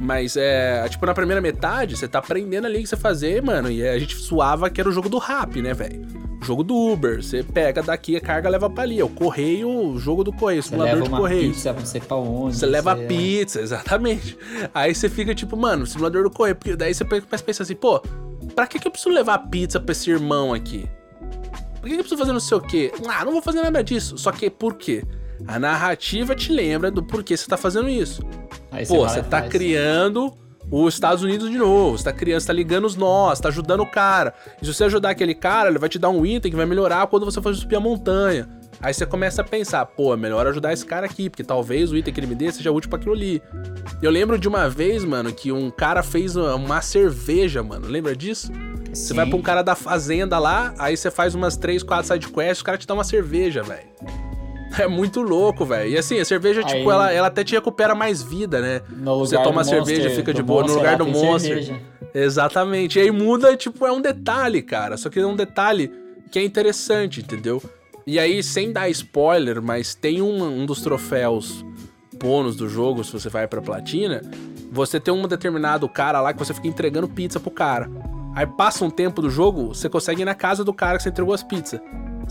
Mas 0.01 0.35
é. 0.35 0.83
Tipo, 0.89 1.05
na 1.05 1.13
primeira 1.13 1.39
metade, 1.39 1.95
você 1.95 2.07
tá 2.07 2.17
aprendendo 2.17 2.65
ali 2.65 2.79
o 2.79 2.81
que 2.81 2.89
você 2.89 2.97
fazer, 2.97 3.39
mano. 3.43 3.69
E 3.69 3.87
a 3.87 3.99
gente 3.99 4.15
suava 4.15 4.67
que 4.67 4.81
era 4.81 4.89
o 4.89 4.91
jogo 4.91 5.07
do 5.07 5.19
rap, 5.19 5.61
né, 5.61 5.75
velho? 5.75 6.07
Jogo 6.43 6.63
do 6.63 6.75
Uber. 6.75 7.21
Você 7.21 7.43
pega 7.43 7.83
daqui 7.83 8.15
a 8.15 8.19
carga 8.19 8.49
leva 8.49 8.67
pra 8.67 8.81
ali. 8.81 8.99
É 8.99 9.03
o 9.03 9.09
correio, 9.09 9.69
o 9.69 9.99
jogo 9.99 10.23
do 10.23 10.33
correio, 10.33 10.63
simulador 10.63 11.03
de 11.03 11.09
correio. 11.09 11.51
Pizza, 11.51 11.71
você 11.71 11.99
pra 11.99 12.17
onde? 12.17 12.57
Você 12.57 12.65
leva 12.65 12.95
pizza, 12.95 13.61
exatamente. 13.61 14.35
Aí 14.73 14.95
você 14.95 15.07
fica 15.07 15.35
tipo, 15.35 15.55
mano, 15.55 15.85
simulador 15.85 16.23
do 16.23 16.31
correio. 16.31 16.55
Porque 16.55 16.75
daí 16.75 16.95
você 16.95 17.05
começa 17.05 17.25
a 17.35 17.39
pensar 17.39 17.61
assim, 17.61 17.75
pô, 17.75 17.99
pra 18.55 18.65
que, 18.65 18.79
que 18.79 18.87
eu 18.87 18.91
preciso 18.91 19.13
levar 19.13 19.37
pizza 19.49 19.79
pra 19.79 19.91
esse 19.91 20.09
irmão 20.09 20.51
aqui? 20.51 20.89
Por 21.79 21.83
que, 21.87 21.89
que 21.89 21.93
eu 21.93 21.99
preciso 21.99 22.17
fazer 22.17 22.33
não 22.33 22.39
sei 22.39 22.57
o 22.57 22.61
quê? 22.61 22.91
Ah, 23.07 23.23
não 23.23 23.33
vou 23.33 23.41
fazer 23.41 23.61
nada 23.61 23.83
disso. 23.83 24.17
Só 24.17 24.31
que 24.31 24.49
por 24.49 24.73
quê? 24.73 25.03
A 25.47 25.59
narrativa 25.59 26.35
te 26.35 26.51
lembra 26.51 26.91
do 26.91 27.03
porquê 27.03 27.35
você 27.35 27.47
tá 27.47 27.57
fazendo 27.57 27.89
isso. 27.89 28.23
Aí 28.71 28.85
Pô, 28.85 29.07
você, 29.07 29.15
você 29.15 29.23
tá 29.23 29.39
faz. 29.39 29.51
criando 29.51 30.33
os 30.69 30.93
Estados 30.93 31.23
Unidos 31.23 31.49
de 31.49 31.57
novo. 31.57 31.97
Você 31.97 32.05
tá 32.05 32.13
criando, 32.13 32.39
você 32.39 32.47
tá 32.47 32.53
ligando 32.53 32.85
os 32.85 32.95
nós, 32.95 33.39
tá 33.39 33.49
ajudando 33.49 33.81
o 33.81 33.85
cara. 33.85 34.33
E 34.61 34.65
se 34.65 34.73
você 34.73 34.85
ajudar 34.85 35.09
aquele 35.09 35.35
cara, 35.35 35.69
ele 35.69 35.79
vai 35.79 35.89
te 35.89 35.99
dar 35.99 36.09
um 36.09 36.25
item 36.25 36.51
que 36.51 36.57
vai 36.57 36.65
melhorar 36.65 37.07
quando 37.07 37.25
você 37.25 37.41
for 37.41 37.53
subir 37.55 37.75
a 37.75 37.79
montanha. 37.79 38.47
Aí 38.81 38.93
você 38.93 39.05
começa 39.05 39.41
a 39.41 39.45
pensar, 39.45 39.85
pô, 39.85 40.13
é 40.13 40.17
melhor 40.17 40.47
ajudar 40.47 40.73
esse 40.73 40.83
cara 40.83 41.05
aqui, 41.05 41.29
porque 41.29 41.43
talvez 41.43 41.91
o 41.91 41.97
item 41.97 42.11
que 42.11 42.19
ele 42.19 42.25
me 42.25 42.33
dê 42.33 42.51
seja 42.51 42.71
útil 42.71 42.89
para 42.89 42.97
aquilo 42.97 43.13
ali. 43.13 43.41
Eu 44.01 44.09
lembro 44.09 44.39
de 44.39 44.47
uma 44.47 44.67
vez, 44.69 45.03
mano, 45.03 45.31
que 45.31 45.51
um 45.51 45.69
cara 45.69 46.01
fez 46.01 46.35
uma 46.35 46.81
cerveja, 46.81 47.61
mano. 47.61 47.87
Lembra 47.87 48.15
disso? 48.15 48.47
Sim. 48.47 48.95
Você 48.95 49.13
vai 49.13 49.27
pra 49.27 49.37
um 49.37 49.41
cara 49.41 49.61
da 49.61 49.75
fazenda 49.75 50.39
lá, 50.39 50.73
aí 50.79 50.97
você 50.97 51.11
faz 51.11 51.35
umas 51.35 51.55
3, 51.57 51.83
4 51.83 52.07
sidequests, 52.07 52.61
o 52.61 52.65
cara 52.65 52.77
te 52.77 52.87
dá 52.87 52.93
uma 52.95 53.03
cerveja, 53.03 53.61
velho. 53.61 53.87
É 54.77 54.87
muito 54.87 55.21
louco, 55.21 55.65
velho. 55.65 55.89
E 55.89 55.97
assim, 55.97 56.19
a 56.19 56.25
cerveja, 56.25 56.61
tipo, 56.61 56.71
Aí, 56.73 56.79
tipo, 56.79 56.91
ela, 56.91 57.11
ela 57.11 57.27
até 57.27 57.43
te 57.43 57.53
recupera 57.53 57.93
mais 57.93 58.21
vida, 58.21 58.61
né? 58.61 58.81
Você 59.03 59.37
toma 59.37 59.63
cerveja, 59.63 60.03
Monster, 60.03 60.15
fica 60.15 60.33
de 60.33 60.41
boa. 60.41 60.63
no 60.63 60.73
lugar 60.73 60.97
do. 60.97 61.39
Cerveja. 61.39 61.79
Exatamente. 62.13 62.99
E 62.99 63.01
aí 63.01 63.11
muda, 63.11 63.55
tipo, 63.55 63.85
é 63.85 63.91
um 63.91 64.01
detalhe, 64.01 64.61
cara. 64.61 64.97
Só 64.97 65.09
que 65.09 65.19
é 65.19 65.25
um 65.25 65.35
detalhe 65.35 65.91
que 66.31 66.39
é 66.39 66.43
interessante, 66.43 67.19
entendeu? 67.21 67.61
E 68.05 68.19
aí, 68.19 68.41
sem 68.41 68.71
dar 68.71 68.89
spoiler, 68.89 69.61
mas 69.61 69.93
tem 69.93 70.21
um, 70.21 70.61
um 70.61 70.65
dos 70.65 70.81
troféus 70.81 71.63
bônus 72.21 72.55
do 72.55 72.69
jogo, 72.69 73.03
se 73.03 73.11
você 73.11 73.29
vai 73.29 73.47
pra 73.47 73.61
platina, 73.61 74.21
você 74.71 74.99
tem 74.99 75.13
um 75.13 75.27
determinado 75.27 75.87
cara 75.89 76.21
lá 76.21 76.33
que 76.33 76.39
você 76.39 76.53
fica 76.53 76.67
entregando 76.67 77.07
pizza 77.07 77.39
pro 77.39 77.51
cara. 77.51 77.89
Aí 78.35 78.45
passa 78.45 78.85
um 78.85 78.89
tempo 78.89 79.21
do 79.21 79.29
jogo, 79.29 79.69
você 79.69 79.89
consegue 79.89 80.21
ir 80.21 80.25
na 80.25 80.35
casa 80.35 80.63
do 80.63 80.73
cara 80.73 80.97
que 80.97 81.03
você 81.03 81.09
entregou 81.09 81.33
as 81.33 81.43
pizzas. 81.43 81.81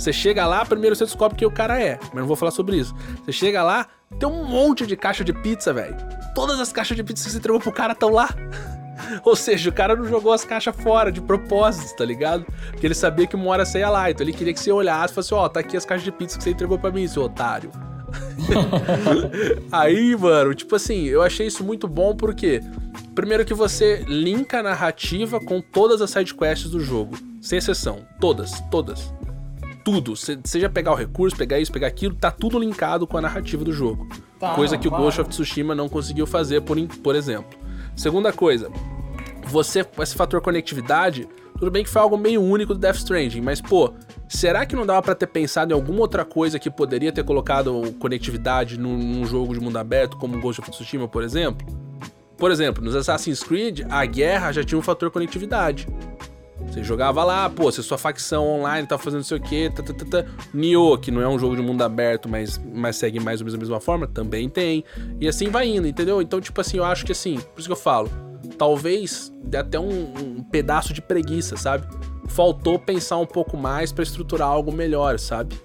Você 0.00 0.14
chega 0.14 0.46
lá, 0.46 0.64
primeiro 0.64 0.96
você 0.96 1.04
descobre 1.04 1.36
quem 1.36 1.46
o 1.46 1.50
cara 1.50 1.78
é, 1.78 1.98
mas 2.04 2.14
não 2.14 2.26
vou 2.26 2.34
falar 2.34 2.52
sobre 2.52 2.78
isso. 2.78 2.94
Você 3.22 3.32
chega 3.32 3.62
lá, 3.62 3.86
tem 4.18 4.26
um 4.26 4.46
monte 4.46 4.86
de 4.86 4.96
caixa 4.96 5.22
de 5.22 5.30
pizza, 5.30 5.74
velho. 5.74 5.94
Todas 6.34 6.58
as 6.58 6.72
caixas 6.72 6.96
de 6.96 7.04
pizza 7.04 7.26
que 7.26 7.32
você 7.32 7.36
entregou 7.36 7.60
pro 7.60 7.70
cara 7.70 7.92
estão 7.92 8.08
lá. 8.08 8.30
Ou 9.22 9.36
seja, 9.36 9.68
o 9.68 9.72
cara 9.72 9.94
não 9.94 10.06
jogou 10.06 10.32
as 10.32 10.42
caixas 10.42 10.74
fora 10.74 11.12
de 11.12 11.20
propósito, 11.20 11.98
tá 11.98 12.04
ligado? 12.06 12.46
Porque 12.70 12.86
ele 12.86 12.94
sabia 12.94 13.26
que 13.26 13.36
uma 13.36 13.50
hora 13.50 13.66
você 13.66 13.80
ia 13.80 13.90
lá, 13.90 14.10
então 14.10 14.24
ele 14.24 14.32
queria 14.32 14.54
que 14.54 14.60
você 14.60 14.72
olhasse 14.72 15.12
e 15.12 15.14
falasse: 15.16 15.34
Ó, 15.34 15.44
oh, 15.44 15.48
tá 15.50 15.60
aqui 15.60 15.76
as 15.76 15.84
caixas 15.84 16.04
de 16.04 16.12
pizza 16.12 16.38
que 16.38 16.44
você 16.44 16.50
entregou 16.50 16.78
pra 16.78 16.90
mim, 16.90 17.06
seu 17.06 17.24
otário. 17.24 17.70
Aí, 19.70 20.16
mano, 20.16 20.54
tipo 20.54 20.76
assim, 20.76 21.04
eu 21.04 21.20
achei 21.20 21.46
isso 21.46 21.62
muito 21.62 21.86
bom 21.86 22.16
porque, 22.16 22.62
primeiro, 23.14 23.44
que 23.44 23.52
você 23.52 24.02
linka 24.08 24.60
a 24.60 24.62
narrativa 24.62 25.38
com 25.40 25.60
todas 25.60 26.00
as 26.00 26.10
sidequests 26.10 26.70
do 26.70 26.80
jogo, 26.80 27.18
sem 27.42 27.58
exceção. 27.58 28.06
Todas, 28.18 28.62
todas 28.70 29.12
tudo. 29.90 30.14
Seja 30.16 30.68
pegar 30.68 30.92
o 30.92 30.94
recurso, 30.94 31.36
pegar 31.36 31.58
isso, 31.58 31.72
pegar 31.72 31.88
aquilo, 31.88 32.14
tá 32.14 32.30
tudo 32.30 32.58
linkado 32.58 33.06
com 33.06 33.18
a 33.18 33.20
narrativa 33.20 33.64
do 33.64 33.72
jogo. 33.72 34.08
Tá, 34.38 34.54
coisa 34.54 34.78
que 34.78 34.88
claro. 34.88 35.02
o 35.02 35.06
Ghost 35.06 35.20
of 35.20 35.30
Tsushima 35.30 35.74
não 35.74 35.88
conseguiu 35.88 36.26
fazer, 36.26 36.60
por, 36.62 36.76
por 37.02 37.16
exemplo. 37.16 37.58
Segunda 37.96 38.32
coisa, 38.32 38.70
você, 39.46 39.84
esse 40.00 40.14
fator 40.14 40.40
conectividade, 40.40 41.28
tudo 41.58 41.70
bem 41.70 41.82
que 41.82 41.90
foi 41.90 42.00
algo 42.00 42.16
meio 42.16 42.40
único 42.40 42.72
do 42.72 42.80
Death 42.80 42.96
Stranding, 42.96 43.40
mas 43.40 43.60
pô, 43.60 43.92
será 44.28 44.64
que 44.64 44.76
não 44.76 44.86
dava 44.86 45.02
para 45.02 45.14
ter 45.14 45.26
pensado 45.26 45.72
em 45.72 45.74
alguma 45.74 46.00
outra 46.00 46.24
coisa 46.24 46.58
que 46.58 46.70
poderia 46.70 47.12
ter 47.12 47.24
colocado 47.24 47.94
conectividade 47.98 48.78
num, 48.78 48.96
num 48.96 49.26
jogo 49.26 49.52
de 49.52 49.60
mundo 49.60 49.76
aberto, 49.76 50.16
como 50.16 50.40
Ghost 50.40 50.60
of 50.60 50.70
Tsushima, 50.70 51.08
por 51.08 51.22
exemplo? 51.22 51.66
Por 52.38 52.50
exemplo, 52.50 52.82
nos 52.82 52.96
Assassin's 52.96 53.42
Creed, 53.42 53.82
a 53.90 54.06
guerra 54.06 54.52
já 54.52 54.64
tinha 54.64 54.78
um 54.78 54.82
fator 54.82 55.10
conectividade. 55.10 55.86
Você 56.68 56.84
jogava 56.84 57.24
lá, 57.24 57.50
pô, 57.50 57.70
se 57.70 57.82
sua 57.82 57.98
facção 57.98 58.46
online 58.46 58.86
tá 58.86 58.96
fazendo 58.96 59.18
não 59.18 59.24
sei 59.24 59.38
o 59.38 59.40
quê, 59.40 59.72
tá, 59.74 59.82
tá, 59.82 59.92
tá, 59.92 60.04
tá. 60.04 60.24
Nioh, 60.54 60.98
que 60.98 61.10
não 61.10 61.20
é 61.20 61.28
um 61.28 61.38
jogo 61.38 61.56
de 61.56 61.62
mundo 61.62 61.82
aberto, 61.82 62.28
mas, 62.28 62.60
mas 62.72 62.96
segue 62.96 63.18
mais 63.18 63.40
ou 63.40 63.44
menos 63.46 63.54
a 63.54 63.58
mesma 63.58 63.80
forma, 63.80 64.06
também 64.06 64.48
tem. 64.48 64.84
E 65.20 65.26
assim 65.26 65.48
vai 65.48 65.66
indo, 65.66 65.88
entendeu? 65.88 66.22
Então, 66.22 66.40
tipo 66.40 66.60
assim, 66.60 66.76
eu 66.78 66.84
acho 66.84 67.04
que 67.04 67.12
assim, 67.12 67.40
por 67.40 67.58
isso 67.58 67.68
que 67.68 67.72
eu 67.72 67.76
falo, 67.76 68.08
talvez 68.56 69.32
dê 69.42 69.58
até 69.58 69.80
um, 69.80 70.12
um 70.38 70.42
pedaço 70.42 70.92
de 70.92 71.02
preguiça, 71.02 71.56
sabe? 71.56 71.86
Faltou 72.28 72.78
pensar 72.78 73.16
um 73.16 73.26
pouco 73.26 73.56
mais 73.56 73.90
para 73.90 74.04
estruturar 74.04 74.48
algo 74.48 74.72
melhor, 74.72 75.18
sabe? 75.18 75.58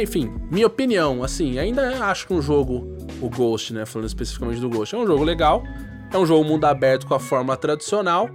Enfim, 0.00 0.32
minha 0.50 0.66
opinião, 0.66 1.22
assim, 1.22 1.58
ainda 1.58 2.04
acho 2.04 2.26
que 2.26 2.32
um 2.32 2.40
jogo, 2.40 2.96
o 3.20 3.28
Ghost, 3.28 3.72
né, 3.74 3.84
falando 3.84 4.06
especificamente 4.06 4.60
do 4.60 4.68
Ghost, 4.68 4.94
é 4.94 4.98
um 4.98 5.06
jogo 5.06 5.24
legal, 5.24 5.62
é 6.12 6.18
um 6.18 6.24
jogo 6.24 6.44
mundo 6.44 6.64
aberto 6.64 7.06
com 7.06 7.14
a 7.14 7.20
forma 7.20 7.56
tradicional, 7.56 8.28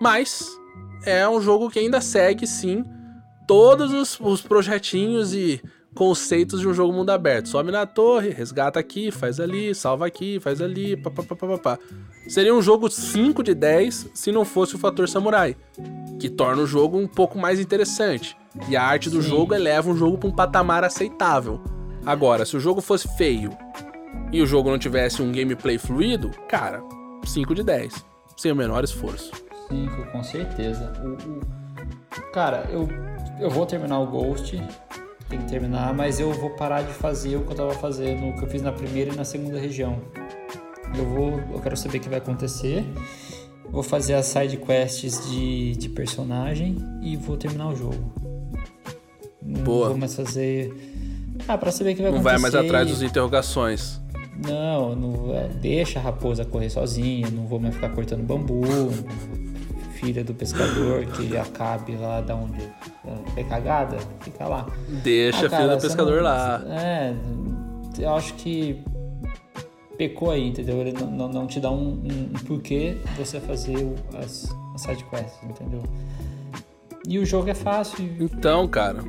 mas 0.00 0.58
é 1.04 1.28
um 1.28 1.40
jogo 1.40 1.70
que 1.70 1.78
ainda 1.78 2.00
segue, 2.00 2.46
sim, 2.46 2.84
todos 3.46 3.92
os, 3.92 4.18
os 4.20 4.40
projetinhos 4.40 5.34
e 5.34 5.60
conceitos 5.94 6.60
de 6.60 6.68
um 6.68 6.74
jogo 6.74 6.92
mundo 6.92 7.10
aberto. 7.10 7.48
Sobe 7.48 7.70
na 7.70 7.86
torre, 7.86 8.30
resgata 8.30 8.80
aqui, 8.80 9.10
faz 9.10 9.38
ali, 9.38 9.74
salva 9.74 10.06
aqui, 10.06 10.40
faz 10.40 10.60
ali, 10.60 10.96
papapá. 10.96 11.78
Seria 12.28 12.54
um 12.54 12.62
jogo 12.62 12.90
5 12.90 13.42
de 13.42 13.54
10 13.54 14.10
se 14.14 14.32
não 14.32 14.44
fosse 14.44 14.74
o 14.74 14.78
fator 14.78 15.08
samurai, 15.08 15.56
que 16.18 16.28
torna 16.28 16.62
o 16.62 16.66
jogo 16.66 16.98
um 16.98 17.06
pouco 17.06 17.38
mais 17.38 17.60
interessante. 17.60 18.36
E 18.68 18.76
a 18.76 18.82
arte 18.82 19.10
do 19.10 19.22
Sim. 19.22 19.30
jogo 19.30 19.54
eleva 19.54 19.90
um 19.90 19.96
jogo 19.96 20.18
para 20.18 20.28
um 20.28 20.32
patamar 20.32 20.84
aceitável. 20.84 21.60
Agora, 22.04 22.44
se 22.44 22.56
o 22.56 22.60
jogo 22.60 22.80
fosse 22.80 23.08
feio 23.16 23.50
e 24.32 24.42
o 24.42 24.46
jogo 24.46 24.70
não 24.70 24.78
tivesse 24.78 25.22
um 25.22 25.32
gameplay 25.32 25.78
fluido, 25.78 26.30
cara, 26.48 26.82
5 27.24 27.54
de 27.54 27.62
10, 27.62 28.04
sem 28.36 28.52
o 28.52 28.56
menor 28.56 28.84
esforço. 28.84 29.30
5, 29.72 30.12
com 30.12 30.22
certeza. 30.22 30.92
O, 31.02 31.38
o, 32.18 32.32
cara, 32.32 32.68
eu, 32.70 32.86
eu 33.40 33.48
vou 33.48 33.64
terminar 33.64 33.98
o 34.00 34.06
Ghost, 34.06 34.62
tem 35.28 35.38
que 35.38 35.48
terminar, 35.48 35.94
mas 35.94 36.20
eu 36.20 36.30
vou 36.32 36.50
parar 36.50 36.82
de 36.82 36.92
fazer 36.92 37.36
o 37.36 37.42
que 37.42 37.52
eu 37.52 37.56
tava 37.56 37.72
fazendo, 37.72 38.28
o 38.28 38.36
que 38.36 38.42
eu 38.42 38.48
fiz 38.48 38.60
na 38.60 38.70
primeira 38.70 39.12
e 39.12 39.16
na 39.16 39.24
segunda 39.24 39.58
região. 39.58 39.98
Eu 40.96 41.06
vou, 41.06 41.40
eu 41.52 41.60
quero 41.60 41.76
saber 41.76 41.98
o 41.98 42.00
que 42.02 42.08
vai 42.08 42.18
acontecer. 42.18 42.84
Vou 43.70 43.82
fazer 43.82 44.12
as 44.12 44.26
side 44.26 44.58
quests 44.58 45.30
de, 45.30 45.74
de 45.76 45.88
personagem 45.88 46.76
e 47.00 47.16
vou 47.16 47.38
terminar 47.38 47.68
o 47.68 47.76
jogo. 47.76 48.12
Boa. 49.40 49.88
Vou 49.88 49.96
mais 49.96 50.14
fazer. 50.14 50.70
Ah, 51.48 51.56
pra 51.56 51.72
saber 51.72 51.92
o 51.92 51.96
que 51.96 52.02
vai 52.02 52.10
não 52.10 52.18
acontecer. 52.18 52.34
Não 52.34 52.42
vai 52.42 52.50
mais 52.52 52.54
atrás 52.54 52.88
dos 52.88 53.00
interrogações. 53.00 54.02
Não, 54.36 54.94
não 54.94 55.34
é, 55.34 55.48
deixa 55.48 55.98
a 55.98 56.02
raposa 56.02 56.44
correr 56.44 56.68
sozinha, 56.68 57.30
não 57.30 57.46
vou 57.46 57.60
mais 57.60 57.74
ficar 57.74 57.90
cortando 57.90 58.22
bambu, 58.22 58.62
filha 60.02 60.24
do 60.24 60.34
pescador 60.34 61.06
que 61.06 61.36
acabe 61.36 61.94
lá 61.94 62.20
da 62.20 62.34
onde 62.34 62.60
é 63.36 63.44
cagada, 63.44 63.96
fica 64.20 64.48
lá. 64.48 64.66
Deixa 64.88 65.46
ah, 65.46 65.50
cara, 65.50 65.56
a 65.56 65.66
filha 65.66 65.76
do 65.76 65.80
pescador 65.80 66.16
não, 66.16 66.22
lá. 66.24 66.62
É, 66.68 67.14
eu 67.98 68.14
acho 68.14 68.34
que 68.34 68.82
pecou 69.96 70.32
aí, 70.32 70.48
entendeu? 70.48 70.78
Ele 70.78 70.92
não, 70.92 71.10
não, 71.10 71.28
não 71.28 71.46
te 71.46 71.60
dá 71.60 71.70
um, 71.70 71.76
um, 71.76 72.30
um, 72.34 72.44
porquê 72.44 72.96
você 73.16 73.40
fazer 73.40 73.94
as, 74.14 74.52
as 74.74 74.80
sidequests, 74.82 75.38
entendeu? 75.44 75.82
E 77.06 77.18
o 77.18 77.24
jogo 77.24 77.48
é 77.48 77.54
fácil. 77.54 78.04
Então, 78.18 78.66
cara. 78.66 79.04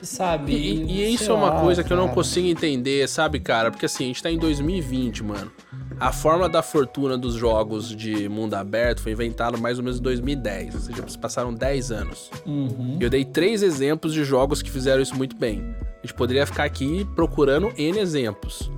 Sabe? 0.00 0.52
E, 0.52 0.84
e 0.84 1.14
isso 1.14 1.30
é 1.30 1.34
uma 1.34 1.50
lá, 1.50 1.60
coisa 1.60 1.82
que 1.82 1.88
cara. 1.88 2.00
eu 2.00 2.06
não 2.06 2.14
consigo 2.14 2.46
entender, 2.46 3.08
sabe, 3.08 3.40
cara? 3.40 3.72
Porque 3.72 3.86
assim, 3.86 4.04
a 4.04 4.06
gente 4.06 4.22
tá 4.22 4.30
em 4.30 4.38
2020, 4.38 5.24
mano. 5.24 5.50
A 5.98 6.12
forma 6.12 6.46
da 6.46 6.62
fortuna 6.62 7.16
dos 7.16 7.34
jogos 7.34 7.88
de 7.88 8.28
mundo 8.28 8.52
aberto 8.52 9.00
foi 9.00 9.12
inventada 9.12 9.56
mais 9.56 9.78
ou 9.78 9.84
menos 9.84 9.98
em 9.98 10.02
2010, 10.02 10.74
ou 10.74 10.80
seja, 10.80 11.04
passaram 11.18 11.54
10 11.54 11.90
anos. 11.90 12.30
Uhum. 12.44 12.98
Eu 13.00 13.08
dei 13.08 13.24
três 13.24 13.62
exemplos 13.62 14.12
de 14.12 14.22
jogos 14.22 14.60
que 14.60 14.70
fizeram 14.70 15.00
isso 15.00 15.16
muito 15.16 15.34
bem. 15.36 15.74
A 15.82 16.06
gente 16.06 16.14
poderia 16.14 16.44
ficar 16.44 16.64
aqui 16.64 17.06
procurando 17.14 17.72
N 17.78 17.98
exemplos. 17.98 18.70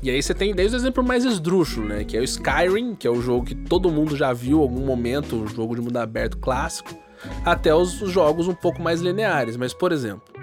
E 0.00 0.10
aí 0.10 0.22
você 0.22 0.32
tem 0.32 0.54
desde 0.54 0.76
o 0.76 0.78
exemplo 0.78 1.02
mais 1.02 1.24
esdrúxulo, 1.24 1.88
né? 1.88 2.04
Que 2.04 2.16
é 2.16 2.20
o 2.20 2.24
Skyrim, 2.24 2.94
que 2.94 3.06
é 3.06 3.10
o 3.10 3.20
jogo 3.20 3.46
que 3.46 3.54
todo 3.54 3.90
mundo 3.90 4.16
já 4.16 4.32
viu 4.32 4.58
em 4.58 4.62
algum 4.62 4.86
momento, 4.86 5.34
um 5.34 5.48
jogo 5.48 5.74
de 5.74 5.80
mundo 5.80 5.96
aberto 5.96 6.38
clássico, 6.38 6.94
até 7.44 7.74
os 7.74 7.94
jogos 8.10 8.46
um 8.46 8.54
pouco 8.54 8.80
mais 8.80 9.00
lineares. 9.00 9.56
Mas, 9.56 9.74
por 9.74 9.90
exemplo, 9.90 10.33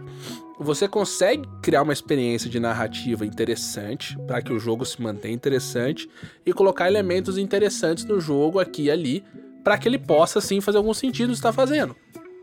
você 0.61 0.87
consegue 0.87 1.47
criar 1.61 1.81
uma 1.81 1.93
experiência 1.93 2.49
de 2.49 2.59
narrativa 2.59 3.25
interessante 3.25 4.17
para 4.27 4.41
que 4.41 4.53
o 4.53 4.59
jogo 4.59 4.85
se 4.85 5.01
mantenha 5.01 5.33
interessante 5.33 6.07
e 6.45 6.53
colocar 6.53 6.87
elementos 6.87 7.37
interessantes 7.37 8.05
no 8.05 8.19
jogo 8.19 8.59
aqui 8.59 8.83
e 8.83 8.91
ali 8.91 9.23
para 9.63 9.77
que 9.77 9.87
ele 9.87 9.97
possa 9.97 10.39
sim 10.41 10.61
fazer 10.61 10.77
algum 10.77 10.93
sentido 10.93 11.33
está 11.33 11.51
fazendo. 11.51 11.95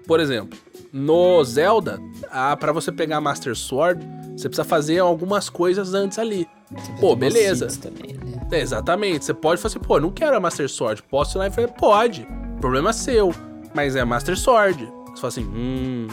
Por 0.07 0.21
exemplo, 0.21 0.59
no 0.93 1.45
Zelda, 1.45 2.01
para 2.59 2.73
você 2.73 2.91
pegar 2.91 3.21
Master 3.21 3.55
Sword, 3.55 4.05
você 4.37 4.49
precisa 4.49 4.65
fazer 4.65 4.99
algumas 5.01 5.51
coisas 5.51 5.93
antes 5.93 6.19
ali. 6.19 6.49
Pô, 6.99 7.15
beleza. 7.15 7.69
Também, 7.81 8.15
né? 8.15 8.41
É, 8.51 8.61
exatamente. 8.61 9.25
Você 9.25 9.35
pode 9.35 9.61
falar 9.61 9.71
assim, 9.71 9.81
pô, 9.81 10.01
não 10.01 10.11
quero 10.11 10.37
a 10.37 10.41
Master 10.41 10.69
Sword. 10.69 11.03
Posso 11.03 11.37
ir 11.37 11.39
lá 11.41 11.47
e 11.49 11.51
falar, 11.51 11.69
pode. 11.69 12.27
Problema 12.61 12.93
seu. 12.93 13.35
Mas 13.75 13.97
é 13.97 14.05
Master 14.05 14.37
Sword. 14.39 14.85
Você 15.09 15.21
fala 15.21 15.29
assim, 15.29 15.45
hum. 15.45 16.07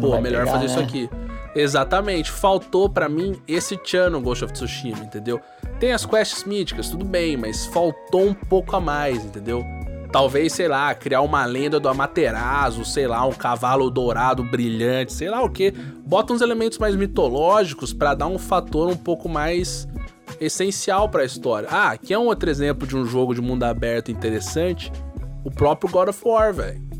pô, 0.00 0.20
melhor 0.20 0.44
pegar, 0.44 0.52
fazer 0.52 0.66
né? 0.66 0.72
isso 0.72 0.80
aqui. 0.80 1.10
Exatamente. 1.54 2.30
Faltou 2.30 2.88
para 2.88 3.08
mim 3.08 3.40
esse 3.46 3.78
Chan 3.84 4.10
no 4.10 4.20
Ghost 4.20 4.44
of 4.44 4.52
Tsushima, 4.52 4.98
entendeu? 4.98 5.40
Tem 5.78 5.92
as 5.92 6.04
quests 6.04 6.44
míticas, 6.44 6.88
tudo 6.88 7.04
bem, 7.04 7.36
mas 7.36 7.66
faltou 7.66 8.28
um 8.28 8.34
pouco 8.34 8.74
a 8.76 8.80
mais, 8.80 9.24
entendeu? 9.24 9.64
Talvez, 10.10 10.52
sei 10.52 10.68
lá, 10.68 10.94
criar 10.94 11.22
uma 11.22 11.44
lenda 11.44 11.80
do 11.80 11.88
Amaterasu, 11.88 12.84
sei 12.84 13.06
lá, 13.06 13.26
um 13.26 13.32
cavalo 13.32 13.90
dourado 13.90 14.44
brilhante, 14.44 15.12
sei 15.12 15.28
lá 15.28 15.42
o 15.42 15.50
que. 15.50 15.72
Bota 16.06 16.32
uns 16.32 16.40
elementos 16.40 16.78
mais 16.78 16.94
mitológicos 16.94 17.92
para 17.92 18.14
dar 18.14 18.28
um 18.28 18.38
fator 18.38 18.88
um 18.88 18.96
pouco 18.96 19.28
mais 19.28 19.88
essencial 20.40 21.08
para 21.08 21.22
a 21.22 21.24
história. 21.24 21.68
Ah, 21.68 21.90
aqui 21.90 22.14
é 22.14 22.18
um 22.18 22.26
outro 22.26 22.48
exemplo 22.48 22.86
de 22.86 22.96
um 22.96 23.04
jogo 23.04 23.34
de 23.34 23.40
mundo 23.40 23.64
aberto 23.64 24.10
interessante, 24.12 24.92
o 25.44 25.50
próprio 25.50 25.90
God 25.90 26.08
of 26.08 26.20
War, 26.24 26.54
velho. 26.54 26.93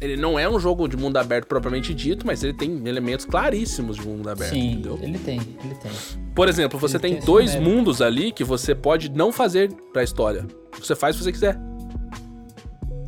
Ele 0.00 0.16
não 0.16 0.38
é 0.38 0.48
um 0.48 0.60
jogo 0.60 0.86
de 0.86 0.96
mundo 0.96 1.16
aberto 1.16 1.46
propriamente 1.46 1.92
dito, 1.92 2.24
mas 2.24 2.44
ele 2.44 2.52
tem 2.52 2.86
elementos 2.86 3.26
claríssimos 3.26 3.96
de 3.96 4.06
mundo 4.06 4.30
aberto, 4.30 4.52
Sim, 4.52 4.72
entendeu? 4.72 4.98
ele 5.02 5.18
tem, 5.18 5.38
ele 5.38 5.74
tem. 5.74 5.90
Por 6.34 6.48
exemplo, 6.48 6.78
você 6.78 6.96
ele 6.96 7.02
tem, 7.02 7.16
tem 7.16 7.24
dois 7.24 7.56
mundos 7.56 8.00
ali 8.00 8.30
que 8.30 8.44
você 8.44 8.74
pode 8.74 9.10
não 9.10 9.32
fazer 9.32 9.72
pra 9.92 10.04
história. 10.04 10.46
Você 10.78 10.94
faz 10.94 11.16
se 11.16 11.24
você 11.24 11.32
quiser. 11.32 11.58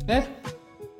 É. 0.07 0.23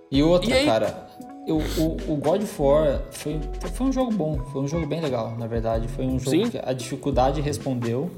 E 0.09 0.23
outra, 0.23 0.57
e 0.57 0.65
cara, 0.65 1.07
eu, 1.45 1.57
o, 1.57 2.13
o 2.13 2.15
God 2.15 2.43
of 2.43 2.61
War 2.61 3.01
foi, 3.11 3.39
foi 3.73 3.87
um 3.87 3.91
jogo 3.91 4.11
bom, 4.11 4.37
foi 4.51 4.61
um 4.61 4.67
jogo 4.67 4.85
bem 4.85 5.01
legal, 5.01 5.35
na 5.37 5.47
verdade. 5.47 5.87
Foi 5.89 6.05
um 6.05 6.19
jogo 6.19 6.45
Sim. 6.45 6.49
que 6.49 6.59
a 6.63 6.71
dificuldade 6.71 7.41
respondeu 7.41 8.11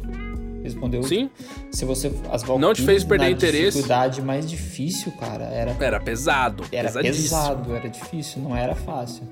respondeu. 0.63 1.03
Sim. 1.03 1.29
Se 1.71 1.85
você 1.85 2.11
as 2.31 2.43
não 2.43 2.73
te 2.73 2.81
fez 2.81 3.03
perder 3.03 3.29
interesse. 3.29 3.77
Dificuldade 3.77 4.21
mais 4.21 4.49
difícil, 4.49 5.11
cara, 5.19 5.45
era 5.45 5.75
era 5.79 5.99
pesado, 5.99 6.63
era 6.71 6.91
pesado, 6.91 7.75
era 7.75 7.89
difícil, 7.89 8.41
não 8.41 8.55
era 8.55 8.73
fácil. 8.73 9.23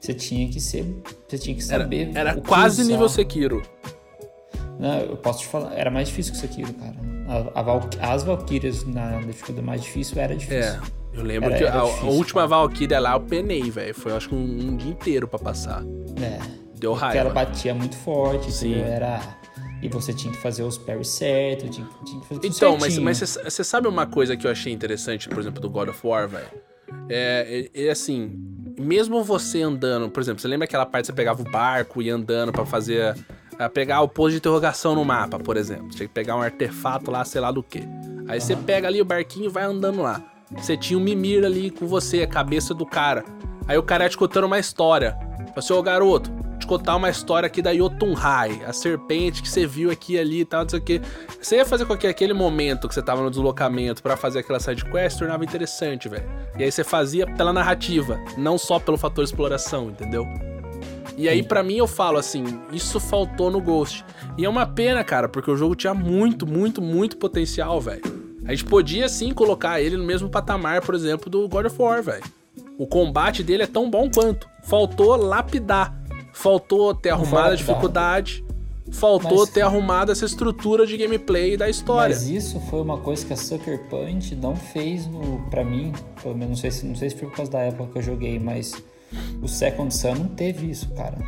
Você 0.00 0.14
tinha 0.14 0.48
que 0.48 0.60
ser, 0.60 0.84
você 1.28 1.38
tinha 1.38 1.54
que 1.54 1.62
saber. 1.62 2.10
Era, 2.14 2.30
era 2.30 2.40
quase 2.40 2.82
usar. 2.82 2.92
nível 2.92 3.08
Sekiro. 3.08 3.62
Não, 4.78 5.00
eu 5.00 5.16
posso 5.16 5.40
te 5.40 5.46
falar, 5.46 5.74
era 5.74 5.90
mais 5.90 6.08
difícil 6.08 6.32
que 6.32 6.38
Sekiro, 6.38 6.72
cara. 6.74 6.94
A, 7.28 7.60
a 7.60 7.62
Val, 7.62 7.80
as 8.00 8.22
Valkyrias 8.22 8.84
na 8.84 9.20
dificuldade 9.20 9.66
mais 9.66 9.82
difícil 9.82 10.20
era 10.20 10.36
difícil. 10.36 10.72
É. 10.72 10.80
Eu 11.12 11.24
lembro 11.24 11.50
era, 11.50 11.58
que 11.58 11.64
era 11.64 11.80
a, 11.80 11.84
difícil, 11.84 12.08
a, 12.08 12.12
última 12.12 12.48
cara. 12.48 12.62
Valkyria 12.62 13.00
lá 13.00 13.12
eu 13.14 13.20
penei, 13.20 13.70
velho. 13.70 13.94
Foi 13.94 14.12
acho 14.12 14.28
que 14.28 14.34
um, 14.34 14.38
um, 14.38 14.76
dia 14.76 14.90
inteiro 14.92 15.26
para 15.26 15.38
passar. 15.38 15.82
É. 16.22 16.38
Deu 16.76 16.92
raiva. 16.92 17.06
Porque 17.06 17.18
ela 17.18 17.30
batia 17.30 17.74
muito 17.74 17.96
forte, 17.96 18.52
Sim. 18.52 18.70
Entendeu? 18.70 18.92
Era 18.92 19.37
e 19.82 19.88
você 19.88 20.12
tinha 20.12 20.32
que 20.32 20.38
fazer 20.38 20.62
os 20.62 20.76
parry 20.78 21.04
certo, 21.04 21.68
tinha, 21.68 21.86
tinha 22.04 22.20
que 22.20 22.26
fazer 22.26 22.40
tudo 22.40 22.56
Então, 22.56 22.80
certinho. 22.80 23.02
mas 23.02 23.18
você 23.20 23.64
sabe 23.64 23.86
uma 23.88 24.06
coisa 24.06 24.36
que 24.36 24.46
eu 24.46 24.50
achei 24.50 24.72
interessante, 24.72 25.28
por 25.28 25.38
exemplo, 25.38 25.60
do 25.60 25.70
God 25.70 25.88
of 25.88 26.06
War, 26.06 26.28
velho? 26.28 26.48
É, 27.08 27.68
é, 27.74 27.86
é, 27.86 27.90
assim, 27.90 28.32
mesmo 28.78 29.22
você 29.22 29.62
andando, 29.62 30.10
por 30.10 30.20
exemplo, 30.20 30.40
você 30.40 30.48
lembra 30.48 30.64
aquela 30.64 30.84
parte 30.86 31.04
que 31.04 31.06
você 31.08 31.12
pegava 31.12 31.40
o 31.42 31.44
barco 31.50 32.02
e 32.02 32.10
andando 32.10 32.52
para 32.52 32.64
fazer. 32.66 33.14
Pra 33.56 33.68
pegar 33.68 34.02
o 34.02 34.08
posto 34.08 34.32
de 34.32 34.36
interrogação 34.36 34.94
no 34.94 35.04
mapa, 35.04 35.36
por 35.38 35.56
exemplo. 35.56 35.88
Tinha 35.88 36.06
que 36.06 36.14
pegar 36.14 36.36
um 36.36 36.42
artefato 36.42 37.10
lá, 37.10 37.24
sei 37.24 37.40
lá 37.40 37.50
do 37.50 37.60
que. 37.60 37.80
Aí 38.28 38.40
você 38.40 38.54
pega 38.54 38.86
ali 38.86 39.00
o 39.00 39.04
barquinho 39.04 39.46
e 39.46 39.48
vai 39.48 39.64
andando 39.64 40.00
lá. 40.00 40.22
Você 40.56 40.76
tinha 40.76 40.96
um 40.96 41.02
Mimir 41.02 41.44
ali 41.44 41.68
com 41.70 41.84
você, 41.86 42.22
a 42.22 42.26
cabeça 42.26 42.72
do 42.72 42.86
cara. 42.86 43.24
Aí 43.66 43.76
o 43.76 43.82
cara 43.82 44.04
ia 44.04 44.10
te 44.10 44.16
contando 44.16 44.44
uma 44.44 44.60
história. 44.60 45.12
Falei 45.38 45.52
assim, 45.56 45.72
ô 45.72 45.82
garoto, 45.82 46.30
contar 46.68 46.96
uma 46.96 47.08
história 47.08 47.46
aqui 47.46 47.62
da 47.62 47.70
Yotunhai, 47.70 48.62
a 48.66 48.72
serpente 48.72 49.42
que 49.42 49.48
você 49.48 49.66
viu 49.66 49.90
aqui 49.90 50.14
e 50.14 50.18
ali 50.18 50.40
e 50.40 50.44
tal, 50.44 50.62
não 50.62 50.68
sei 50.68 50.78
o 50.78 50.82
que. 50.82 51.00
Você 51.40 51.56
ia 51.56 51.64
fazer 51.64 51.86
com 51.86 51.96
que 51.96 52.06
aquele 52.06 52.34
momento 52.34 52.86
que 52.86 52.94
você 52.94 53.02
tava 53.02 53.22
no 53.22 53.30
deslocamento 53.30 54.02
para 54.02 54.16
fazer 54.16 54.40
aquela 54.40 54.60
side 54.60 54.84
quest 54.84 55.18
tornava 55.18 55.42
interessante, 55.42 56.08
velho. 56.08 56.28
E 56.58 56.62
aí 56.62 56.70
você 56.70 56.84
fazia 56.84 57.26
pela 57.26 57.52
narrativa, 57.52 58.20
não 58.36 58.58
só 58.58 58.78
pelo 58.78 58.98
fator 58.98 59.24
exploração, 59.24 59.88
entendeu? 59.88 60.26
E 61.16 61.28
aí, 61.28 61.42
para 61.42 61.64
mim, 61.64 61.78
eu 61.78 61.86
falo 61.88 62.16
assim, 62.16 62.44
isso 62.72 63.00
faltou 63.00 63.50
no 63.50 63.60
Ghost. 63.60 64.04
E 64.36 64.44
é 64.44 64.48
uma 64.48 64.66
pena, 64.66 65.02
cara, 65.02 65.28
porque 65.28 65.50
o 65.50 65.56
jogo 65.56 65.74
tinha 65.74 65.92
muito, 65.92 66.46
muito, 66.46 66.80
muito 66.80 67.16
potencial, 67.16 67.80
velho. 67.80 68.02
A 68.44 68.52
gente 68.52 68.64
podia 68.64 69.08
sim 69.08 69.34
colocar 69.34 69.80
ele 69.80 69.96
no 69.96 70.04
mesmo 70.04 70.28
patamar, 70.28 70.80
por 70.80 70.94
exemplo, 70.94 71.28
do 71.28 71.48
God 71.48 71.66
of 71.66 71.76
War, 71.76 72.02
velho. 72.02 72.22
O 72.78 72.86
combate 72.86 73.42
dele 73.42 73.64
é 73.64 73.66
tão 73.66 73.90
bom 73.90 74.08
quanto. 74.08 74.48
Faltou 74.62 75.16
lapidar. 75.16 75.97
Faltou 76.38 76.94
ter 76.94 77.10
arrumado 77.10 77.52
a 77.52 77.56
dificuldade. 77.56 78.44
Faltou 78.92 79.40
mas, 79.40 79.50
ter 79.50 79.62
arrumado 79.62 80.12
essa 80.12 80.24
estrutura 80.24 80.86
de 80.86 80.96
gameplay 80.96 81.56
da 81.56 81.68
história. 81.68 82.14
Mas 82.14 82.28
isso 82.28 82.60
foi 82.70 82.80
uma 82.80 82.96
coisa 82.98 83.26
que 83.26 83.32
a 83.32 83.36
Sucker 83.36 83.88
Punch 83.88 84.36
não 84.36 84.54
fez 84.54 85.08
no, 85.08 85.40
pra 85.50 85.64
mim. 85.64 85.92
Pelo 86.22 86.36
menos 86.36 86.50
não 86.50 86.56
sei, 86.56 86.70
se, 86.70 86.86
não 86.86 86.94
sei 86.94 87.10
se 87.10 87.16
foi 87.16 87.28
por 87.28 87.36
causa 87.38 87.50
da 87.50 87.58
época 87.58 87.90
que 87.92 87.98
eu 87.98 88.02
joguei, 88.02 88.38
mas 88.38 88.80
o 89.42 89.48
Second 89.48 89.92
Sun 89.92 90.14
não 90.14 90.28
teve 90.28 90.70
isso, 90.70 90.88
cara. 90.94 91.18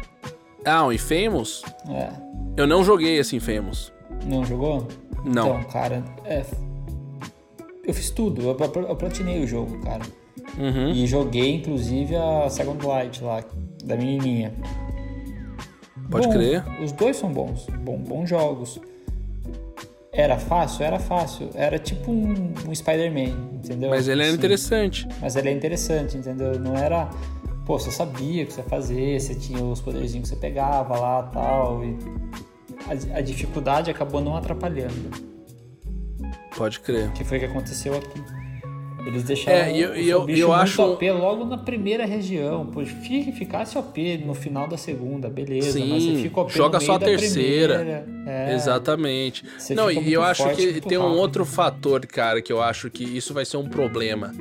Ah, 0.64 0.86
o 0.86 0.92
Infamous? 0.92 1.62
É. 1.88 2.12
Eu 2.56 2.68
não 2.68 2.84
joguei 2.84 3.18
esse 3.18 3.34
Infamous. 3.34 3.92
Não 4.24 4.44
jogou? 4.44 4.86
Não. 5.24 5.58
Então, 5.58 5.64
cara, 5.64 6.04
é. 6.24 6.44
Eu 7.84 7.92
fiz 7.92 8.10
tudo, 8.10 8.42
eu, 8.42 8.56
eu 8.88 8.96
platinei 8.96 9.42
o 9.42 9.46
jogo, 9.46 9.80
cara. 9.80 10.04
Uhum. 10.56 10.90
E 10.90 11.04
joguei, 11.04 11.56
inclusive, 11.56 12.14
a 12.14 12.48
Second 12.48 12.86
Light 12.86 13.22
lá, 13.24 13.42
da 13.84 13.96
menininha. 13.96 14.54
Pode 16.10 16.28
crer. 16.28 16.64
Os 16.82 16.92
dois 16.92 17.16
são 17.16 17.32
bons, 17.32 17.66
bom, 17.80 17.96
bons 17.96 18.28
jogos. 18.28 18.80
Era 20.12 20.36
fácil? 20.38 20.84
Era 20.84 20.98
fácil. 20.98 21.50
Era 21.54 21.78
tipo 21.78 22.10
um, 22.10 22.52
um 22.68 22.74
Spider-Man, 22.74 23.54
entendeu? 23.54 23.90
Mas 23.90 24.08
ele 24.08 24.22
era 24.22 24.32
interessante. 24.32 25.06
Mas 25.20 25.36
ele 25.36 25.48
é 25.48 25.52
interessante, 25.52 26.16
entendeu? 26.16 26.58
Não 26.58 26.76
era. 26.76 27.08
Pô, 27.64 27.78
você 27.78 27.92
sabia 27.92 28.42
o 28.42 28.46
que 28.46 28.52
você 28.52 28.60
ia 28.60 28.66
fazer, 28.66 29.20
você 29.20 29.34
tinha 29.34 29.62
os 29.62 29.80
poderzinhos 29.80 30.28
que 30.28 30.34
você 30.34 30.40
pegava 30.40 30.98
lá 30.98 31.22
tal, 31.24 31.84
e 31.84 31.96
a, 33.14 33.18
a 33.18 33.20
dificuldade 33.20 33.90
acabou 33.90 34.20
não 34.20 34.36
atrapalhando. 34.36 35.10
Pode 36.56 36.80
crer. 36.80 37.08
O 37.08 37.12
que 37.12 37.22
foi 37.22 37.38
que 37.38 37.44
aconteceu 37.44 37.96
aqui? 37.96 38.39
Eles 39.06 39.22
deixaram 39.22 39.56
é, 39.56 39.76
eu, 39.76 39.94
eu, 39.94 40.24
bicho 40.24 40.40
eu 40.40 40.52
acho 40.52 40.82
OP 40.82 41.10
logo 41.10 41.44
na 41.44 41.58
primeira 41.58 42.04
região. 42.04 42.66
Pô, 42.66 42.84
fique, 42.84 43.32
ficasse 43.32 43.76
OP 43.78 44.18
no 44.18 44.34
final 44.34 44.68
da 44.68 44.76
segunda, 44.76 45.28
beleza. 45.28 45.72
Sim, 45.72 45.88
mas 45.88 46.04
você 46.04 46.22
fica 46.22 46.40
OP 46.40 46.52
joga 46.52 46.80
só 46.80 46.94
a 46.94 46.98
terceira. 46.98 48.06
É, 48.26 48.54
Exatamente. 48.54 49.44
Não, 49.70 49.90
e 49.90 50.12
eu 50.12 50.22
acho 50.22 50.48
que 50.50 50.80
tem 50.80 50.98
rápido. 50.98 51.00
um 51.00 51.18
outro 51.18 51.44
fator, 51.44 52.04
cara, 52.06 52.42
que 52.42 52.52
eu 52.52 52.62
acho 52.62 52.90
que 52.90 53.04
isso 53.04 53.32
vai 53.32 53.44
ser 53.44 53.56
um 53.56 53.68
problema. 53.68 54.32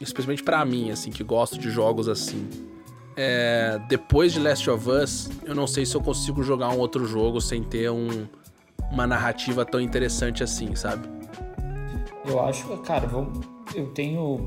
Especialmente 0.00 0.42
para 0.42 0.64
mim, 0.64 0.90
assim, 0.90 1.10
que 1.10 1.24
gosto 1.24 1.58
de 1.58 1.70
jogos 1.70 2.08
assim. 2.08 2.46
É, 3.16 3.80
depois 3.88 4.32
de 4.32 4.38
Last 4.38 4.68
of 4.68 4.88
Us, 4.88 5.30
eu 5.44 5.54
não 5.54 5.66
sei 5.66 5.86
se 5.86 5.94
eu 5.94 6.02
consigo 6.02 6.42
jogar 6.42 6.68
um 6.68 6.78
outro 6.78 7.06
jogo 7.06 7.40
sem 7.40 7.62
ter 7.62 7.90
um, 7.90 8.26
uma 8.90 9.06
narrativa 9.06 9.64
tão 9.64 9.80
interessante 9.80 10.42
assim, 10.42 10.74
sabe? 10.76 11.08
Eu 12.26 12.44
acho, 12.44 12.76
cara, 12.78 13.08
eu 13.74 13.86
tenho 13.92 14.40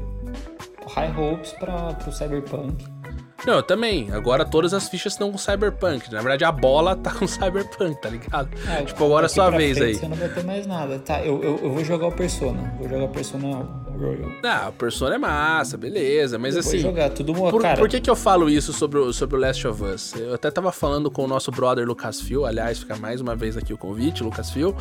high 0.88 1.11
hopes 1.17 1.53
para 1.53 1.97
o 2.07 2.11
Cyberpunk. 2.11 2.98
Não, 3.45 3.55
eu 3.55 3.63
também. 3.63 4.11
Agora 4.11 4.45
todas 4.45 4.73
as 4.73 4.87
fichas 4.89 5.13
estão 5.13 5.31
com 5.31 5.37
Cyberpunk. 5.37 6.11
Na 6.11 6.21
verdade, 6.21 6.43
a 6.43 6.51
bola 6.51 6.95
tá 6.95 7.13
com 7.13 7.25
Cyberpunk, 7.27 8.01
tá 8.01 8.09
ligado? 8.09 8.49
É, 8.67 8.83
tipo, 8.83 9.03
agora 9.05 9.25
é 9.25 9.27
a 9.27 9.29
sua 9.29 9.49
vez 9.49 9.79
aí. 9.81 9.95
Você 9.95 10.07
não 10.07 10.17
vai 10.17 10.29
ter 10.29 10.43
mais 10.43 10.67
nada. 10.67 10.99
Tá, 10.99 11.23
eu, 11.23 11.41
eu, 11.41 11.59
eu 11.63 11.71
vou 11.71 11.83
jogar 11.83 12.07
o 12.07 12.11
Persona. 12.11 12.73
Vou 12.77 12.87
jogar 12.89 13.05
o 13.05 13.09
Persona 13.09 13.67
Royal. 13.97 14.31
Ah, 14.43 14.67
o 14.69 14.73
Persona 14.73 15.15
é 15.15 15.17
massa, 15.17 15.77
beleza. 15.77 16.37
Mas 16.37 16.55
eu 16.55 16.61
assim. 16.61 16.81
Vou 16.81 16.91
jogar 16.91 17.09
tudo 17.09 17.33
por, 17.33 17.61
cara. 17.61 17.77
Por 17.77 17.89
que, 17.89 17.99
que 17.99 18.09
eu 18.09 18.15
falo 18.15 18.49
isso 18.49 18.73
sobre 18.73 18.99
o, 18.99 19.13
sobre 19.13 19.35
o 19.35 19.39
Last 19.39 19.67
of 19.67 19.83
Us? 19.83 20.13
Eu 20.15 20.33
até 20.33 20.49
tava 20.49 20.71
falando 20.71 21.11
com 21.11 21.23
o 21.23 21.27
nosso 21.27 21.51
brother 21.51 21.85
Lucas 21.85 22.21
Phil. 22.21 22.45
Aliás, 22.45 22.79
fica 22.79 22.95
mais 22.95 23.21
uma 23.21 23.35
vez 23.35 23.57
aqui 23.57 23.73
o 23.73 23.77
convite, 23.77 24.23
Lucas 24.23 24.49
Phil. 24.49 24.75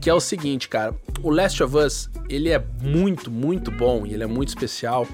Que 0.00 0.10
é 0.10 0.14
o 0.14 0.20
seguinte, 0.20 0.68
cara. 0.68 0.94
O 1.22 1.30
Last 1.30 1.62
of 1.62 1.76
Us, 1.76 2.10
ele 2.28 2.50
é 2.50 2.62
muito, 2.82 3.30
muito 3.30 3.70
bom 3.70 4.06
e 4.06 4.14
ele 4.14 4.22
é 4.22 4.26
muito 4.26 4.48
especial 4.48 5.06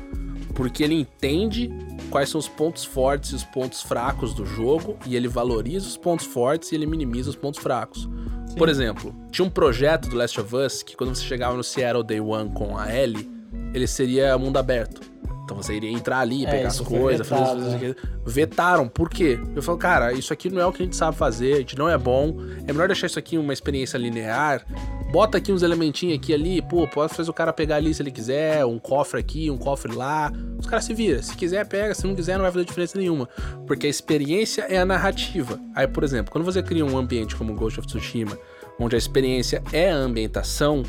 porque 0.54 0.82
ele 0.82 0.94
entende 0.94 1.70
quais 2.10 2.28
são 2.28 2.38
os 2.38 2.48
pontos 2.48 2.84
fortes 2.84 3.30
e 3.30 3.34
os 3.34 3.44
pontos 3.44 3.82
fracos 3.82 4.34
do 4.34 4.44
jogo 4.44 4.96
e 5.06 5.16
ele 5.16 5.28
valoriza 5.28 5.86
os 5.86 5.96
pontos 5.96 6.26
fortes 6.26 6.72
e 6.72 6.74
ele 6.74 6.86
minimiza 6.86 7.30
os 7.30 7.36
pontos 7.36 7.60
fracos. 7.60 8.08
Sim. 8.46 8.56
Por 8.56 8.68
exemplo, 8.68 9.14
tinha 9.30 9.44
um 9.44 9.50
projeto 9.50 10.08
do 10.08 10.16
Last 10.16 10.40
of 10.40 10.54
Us 10.54 10.82
que 10.82 10.96
quando 10.96 11.14
você 11.14 11.24
chegava 11.24 11.56
no 11.56 11.64
Seattle 11.64 12.04
Day 12.04 12.20
One 12.20 12.50
com 12.50 12.76
a 12.76 12.94
Ellie, 12.94 13.30
ele 13.72 13.86
seria 13.86 14.36
mundo 14.36 14.58
aberto. 14.58 15.00
Então 15.44 15.56
você 15.56 15.74
iria 15.74 15.90
entrar 15.90 16.20
ali, 16.20 16.46
é, 16.46 16.50
pegar 16.50 16.68
as 16.68 16.80
coisas, 16.80 17.26
fazer 17.26 17.42
as 17.42 17.50
coisas. 17.52 17.80
Né? 17.80 17.94
Vetaram, 18.24 18.88
por 18.88 19.10
quê? 19.10 19.38
Eu 19.54 19.62
falo, 19.62 19.76
cara, 19.76 20.12
isso 20.12 20.32
aqui 20.32 20.48
não 20.48 20.60
é 20.60 20.66
o 20.66 20.72
que 20.72 20.82
a 20.82 20.84
gente 20.84 20.96
sabe 20.96 21.16
fazer, 21.16 21.54
a 21.54 21.58
gente 21.58 21.76
não 21.76 21.88
é 21.88 21.98
bom. 21.98 22.36
É 22.66 22.72
melhor 22.72 22.86
deixar 22.86 23.06
isso 23.06 23.18
aqui 23.18 23.36
uma 23.36 23.52
experiência 23.52 23.98
linear. 23.98 24.64
Bota 25.10 25.38
aqui 25.38 25.52
uns 25.52 25.62
elementinhos 25.62 26.16
aqui 26.16 26.32
ali, 26.32 26.62
pô, 26.62 26.88
pode 26.88 27.12
fazer 27.12 27.28
o 27.28 27.34
cara 27.34 27.52
pegar 27.52 27.76
ali 27.76 27.92
se 27.92 28.02
ele 28.02 28.10
quiser, 28.10 28.64
um 28.64 28.78
cofre 28.78 29.20
aqui, 29.20 29.50
um 29.50 29.58
cofre 29.58 29.94
lá. 29.94 30.32
Os 30.58 30.66
caras 30.66 30.84
se 30.84 30.94
viram. 30.94 31.22
Se 31.22 31.36
quiser, 31.36 31.66
pega, 31.66 31.94
se 31.94 32.06
não 32.06 32.14
quiser, 32.14 32.34
não 32.34 32.42
vai 32.42 32.52
fazer 32.52 32.64
diferença 32.64 32.96
nenhuma. 32.96 33.28
Porque 33.66 33.86
a 33.86 33.90
experiência 33.90 34.62
é 34.62 34.78
a 34.78 34.86
narrativa. 34.86 35.60
Aí, 35.74 35.86
por 35.86 36.02
exemplo, 36.02 36.32
quando 36.32 36.44
você 36.44 36.62
cria 36.62 36.86
um 36.86 36.96
ambiente 36.96 37.36
como 37.36 37.54
Ghost 37.54 37.80
of 37.80 37.86
Tsushima, 37.86 38.38
onde 38.78 38.94
a 38.94 38.98
experiência 38.98 39.62
é 39.72 39.90
a 39.90 39.96
ambientação, 39.96 40.82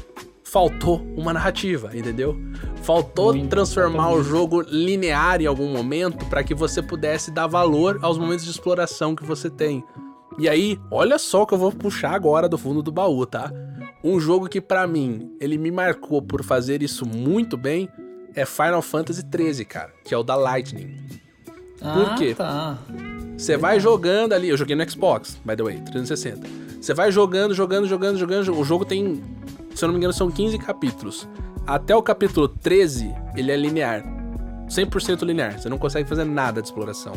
faltou 0.54 1.02
uma 1.18 1.34
narrativa, 1.34 1.90
entendeu? 1.98 2.40
Faltou 2.84 3.34
Muito, 3.34 3.50
transformar 3.50 4.12
o 4.12 4.22
jogo 4.22 4.62
linear 4.62 5.42
em 5.42 5.48
algum 5.48 5.68
momento 5.68 6.28
para 6.28 6.44
que 6.44 6.54
você 6.54 6.80
pudesse 6.80 7.32
dar 7.32 7.48
valor 7.48 7.98
aos 8.04 8.20
momentos 8.20 8.46
de 8.46 8.52
exploração 8.52 9.16
que 9.16 9.24
você 9.24 9.50
tem. 9.50 9.84
E 10.38 10.48
aí, 10.48 10.80
olha 10.92 11.18
só 11.18 11.42
o 11.42 11.48
que 11.48 11.56
eu 11.56 11.58
vou 11.58 11.72
puxar 11.72 12.14
agora 12.14 12.48
do 12.48 12.56
fundo 12.56 12.84
do 12.84 12.92
baú, 12.92 13.26
tá? 13.26 13.52
Um 14.04 14.20
jogo 14.20 14.48
que 14.48 14.62
pra 14.62 14.86
mim, 14.86 15.36
ele 15.42 15.58
me 15.58 15.72
marcou 15.72 16.22
por 16.22 16.44
fazer 16.44 16.84
isso 16.84 17.04
muito 17.04 17.58
bem 17.58 17.90
é 18.36 18.46
Final 18.46 18.84
Fantasy 18.84 19.24
XIII, 19.24 19.66
cara, 19.66 19.92
que 20.06 20.14
é 20.14 20.18
o 20.18 20.22
da 20.22 20.36
Lightning. 20.36 20.96
Ah, 21.82 22.16
quê? 22.16 22.36
tá. 22.36 22.78
Você 23.36 23.58
vai 23.58 23.80
jogando 23.80 24.34
ali, 24.34 24.50
eu 24.50 24.58
joguei 24.58 24.76
no 24.76 24.88
Xbox, 24.90 25.40
by 25.44 25.56
the 25.56 25.64
way, 25.64 25.82
360. 25.82 26.48
Você 26.80 26.94
vai 26.94 27.12
jogando, 27.12 27.56
jogando, 27.56 27.88
jogando, 27.88 28.18
jogando, 28.18 28.56
o 28.56 28.64
jogo 28.64 28.86
tem, 28.86 29.24
se 29.76 29.84
eu 29.84 29.88
não 29.88 29.94
me 29.94 29.98
engano, 30.00 30.14
são 30.14 30.30
15 30.30 30.58
capítulos. 30.58 31.28
Até 31.66 31.96
o 31.96 32.04
capítulo 32.04 32.48
13, 32.48 33.14
ele 33.36 33.52
é 33.52 33.56
linear. 33.56 34.04
100% 34.68 35.24
linear, 35.24 35.60
você 35.60 35.70
não 35.70 35.78
consegue 35.78 36.08
fazer 36.08 36.24
nada 36.24 36.62
de 36.62 36.68
exploração. 36.68 37.14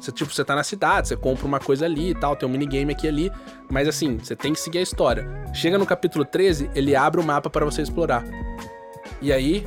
Você, 0.00 0.10
tipo, 0.10 0.32
você 0.32 0.44
tá 0.44 0.54
na 0.54 0.62
cidade, 0.62 1.08
você 1.08 1.16
compra 1.16 1.46
uma 1.46 1.60
coisa 1.60 1.84
ali 1.84 2.10
e 2.10 2.14
tal, 2.14 2.34
tem 2.34 2.48
um 2.48 2.52
minigame 2.52 2.92
aqui 2.92 3.06
ali, 3.06 3.30
mas 3.70 3.86
assim, 3.86 4.18
você 4.18 4.34
tem 4.34 4.52
que 4.52 4.60
seguir 4.60 4.78
a 4.78 4.82
história. 4.82 5.28
Chega 5.52 5.76
no 5.76 5.84
capítulo 5.84 6.24
13, 6.24 6.70
ele 6.74 6.96
abre 6.96 7.20
o 7.20 7.24
mapa 7.24 7.50
para 7.50 7.64
você 7.64 7.82
explorar. 7.82 8.24
E 9.20 9.32
aí, 9.32 9.66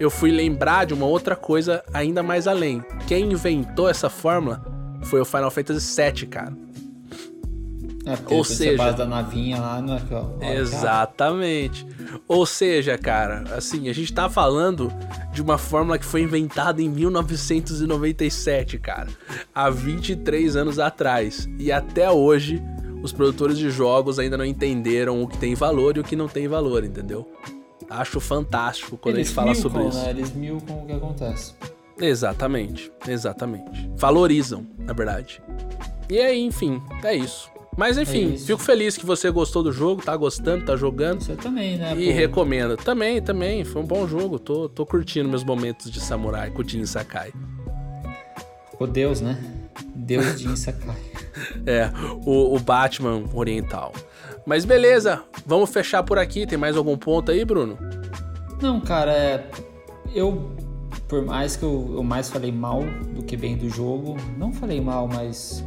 eu 0.00 0.10
fui 0.10 0.32
lembrar 0.32 0.86
de 0.86 0.94
uma 0.94 1.06
outra 1.06 1.36
coisa 1.36 1.84
ainda 1.92 2.22
mais 2.22 2.48
além. 2.48 2.82
Quem 3.06 3.30
inventou 3.32 3.88
essa 3.88 4.10
fórmula 4.10 4.64
foi 5.04 5.20
o 5.20 5.24
Final 5.24 5.50
Fantasy 5.50 6.02
VII, 6.02 6.26
cara. 6.26 6.52
É, 8.08 8.16
porque 8.16 8.32
Ou 8.32 8.42
seja- 8.42 8.92
da 8.92 9.04
navinha 9.04 9.60
lá, 9.60 9.84
é 10.40 10.56
Exatamente. 10.56 11.86
Ou 12.26 12.46
seja, 12.46 12.96
cara, 12.96 13.44
assim, 13.54 13.90
a 13.90 13.92
gente 13.92 14.14
tá 14.14 14.30
falando 14.30 14.90
de 15.30 15.42
uma 15.42 15.58
fórmula 15.58 15.98
que 15.98 16.06
foi 16.06 16.22
inventada 16.22 16.80
em 16.80 16.88
1997, 16.88 18.78
cara. 18.78 19.08
Há 19.54 19.68
23 19.68 20.56
anos 20.56 20.78
atrás. 20.78 21.46
E 21.58 21.70
até 21.70 22.10
hoje, 22.10 22.62
os 23.02 23.12
produtores 23.12 23.58
de 23.58 23.68
jogos 23.70 24.18
ainda 24.18 24.38
não 24.38 24.44
entenderam 24.44 25.22
o 25.22 25.28
que 25.28 25.36
tem 25.36 25.54
valor 25.54 25.98
e 25.98 26.00
o 26.00 26.04
que 26.04 26.16
não 26.16 26.28
tem 26.28 26.48
valor, 26.48 26.84
entendeu? 26.84 27.30
Acho 27.90 28.20
fantástico 28.20 28.96
quando 28.96 29.16
a 29.16 29.18
Eles 29.18 29.28
gente 29.28 29.34
fala 29.34 29.54
sobre 29.54 29.86
isso. 29.86 29.98
Né? 29.98 30.10
Eles 30.10 30.32
milcam 30.32 30.82
o 30.82 30.86
que 30.86 30.92
acontece. 30.92 31.52
Exatamente, 32.00 32.90
exatamente. 33.06 33.90
Valorizam, 33.96 34.66
na 34.78 34.94
verdade. 34.94 35.42
E 36.08 36.18
aí, 36.18 36.40
enfim, 36.42 36.80
é 37.04 37.14
isso. 37.14 37.50
Mas 37.78 37.96
enfim, 37.96 38.34
É 38.34 38.38
fico 38.38 38.58
feliz 38.60 38.96
que 38.96 39.06
você 39.06 39.30
gostou 39.30 39.62
do 39.62 39.70
jogo, 39.70 40.02
tá 40.02 40.16
gostando, 40.16 40.64
tá 40.64 40.74
jogando. 40.74 41.22
Você 41.22 41.36
também, 41.36 41.78
né? 41.78 41.94
E 41.96 42.06
pô? 42.06 42.12
recomendo. 42.12 42.76
Também, 42.76 43.22
também. 43.22 43.64
Foi 43.64 43.80
um 43.80 43.86
bom 43.86 44.04
jogo. 44.08 44.36
Tô, 44.36 44.68
tô 44.68 44.84
curtindo 44.84 45.28
meus 45.28 45.44
momentos 45.44 45.88
de 45.88 46.00
samurai 46.00 46.50
com 46.50 46.60
o 46.60 46.68
Jin 46.68 46.84
Sakai. 46.84 47.32
O 48.80 48.84
Deus, 48.84 49.20
né? 49.20 49.38
Deus 49.94 50.40
de 50.40 50.58
Sakai. 50.58 50.96
É, 51.64 51.88
o, 52.26 52.56
o 52.56 52.58
Batman 52.58 53.22
oriental. 53.32 53.92
Mas 54.44 54.64
beleza, 54.64 55.22
vamos 55.46 55.70
fechar 55.70 56.02
por 56.02 56.18
aqui. 56.18 56.44
Tem 56.44 56.58
mais 56.58 56.76
algum 56.76 56.96
ponto 56.98 57.30
aí, 57.30 57.44
Bruno? 57.44 57.78
Não, 58.60 58.80
cara, 58.80 59.12
é. 59.12 59.48
Eu. 60.12 60.50
Por 61.06 61.24
mais 61.24 61.54
que 61.54 61.62
eu, 61.62 61.92
eu 61.94 62.02
mais 62.02 62.28
falei 62.28 62.50
mal 62.50 62.82
do 63.14 63.22
que 63.22 63.36
bem 63.36 63.56
do 63.56 63.70
jogo, 63.70 64.16
não 64.36 64.52
falei 64.52 64.80
mal, 64.80 65.06
mas 65.06 65.62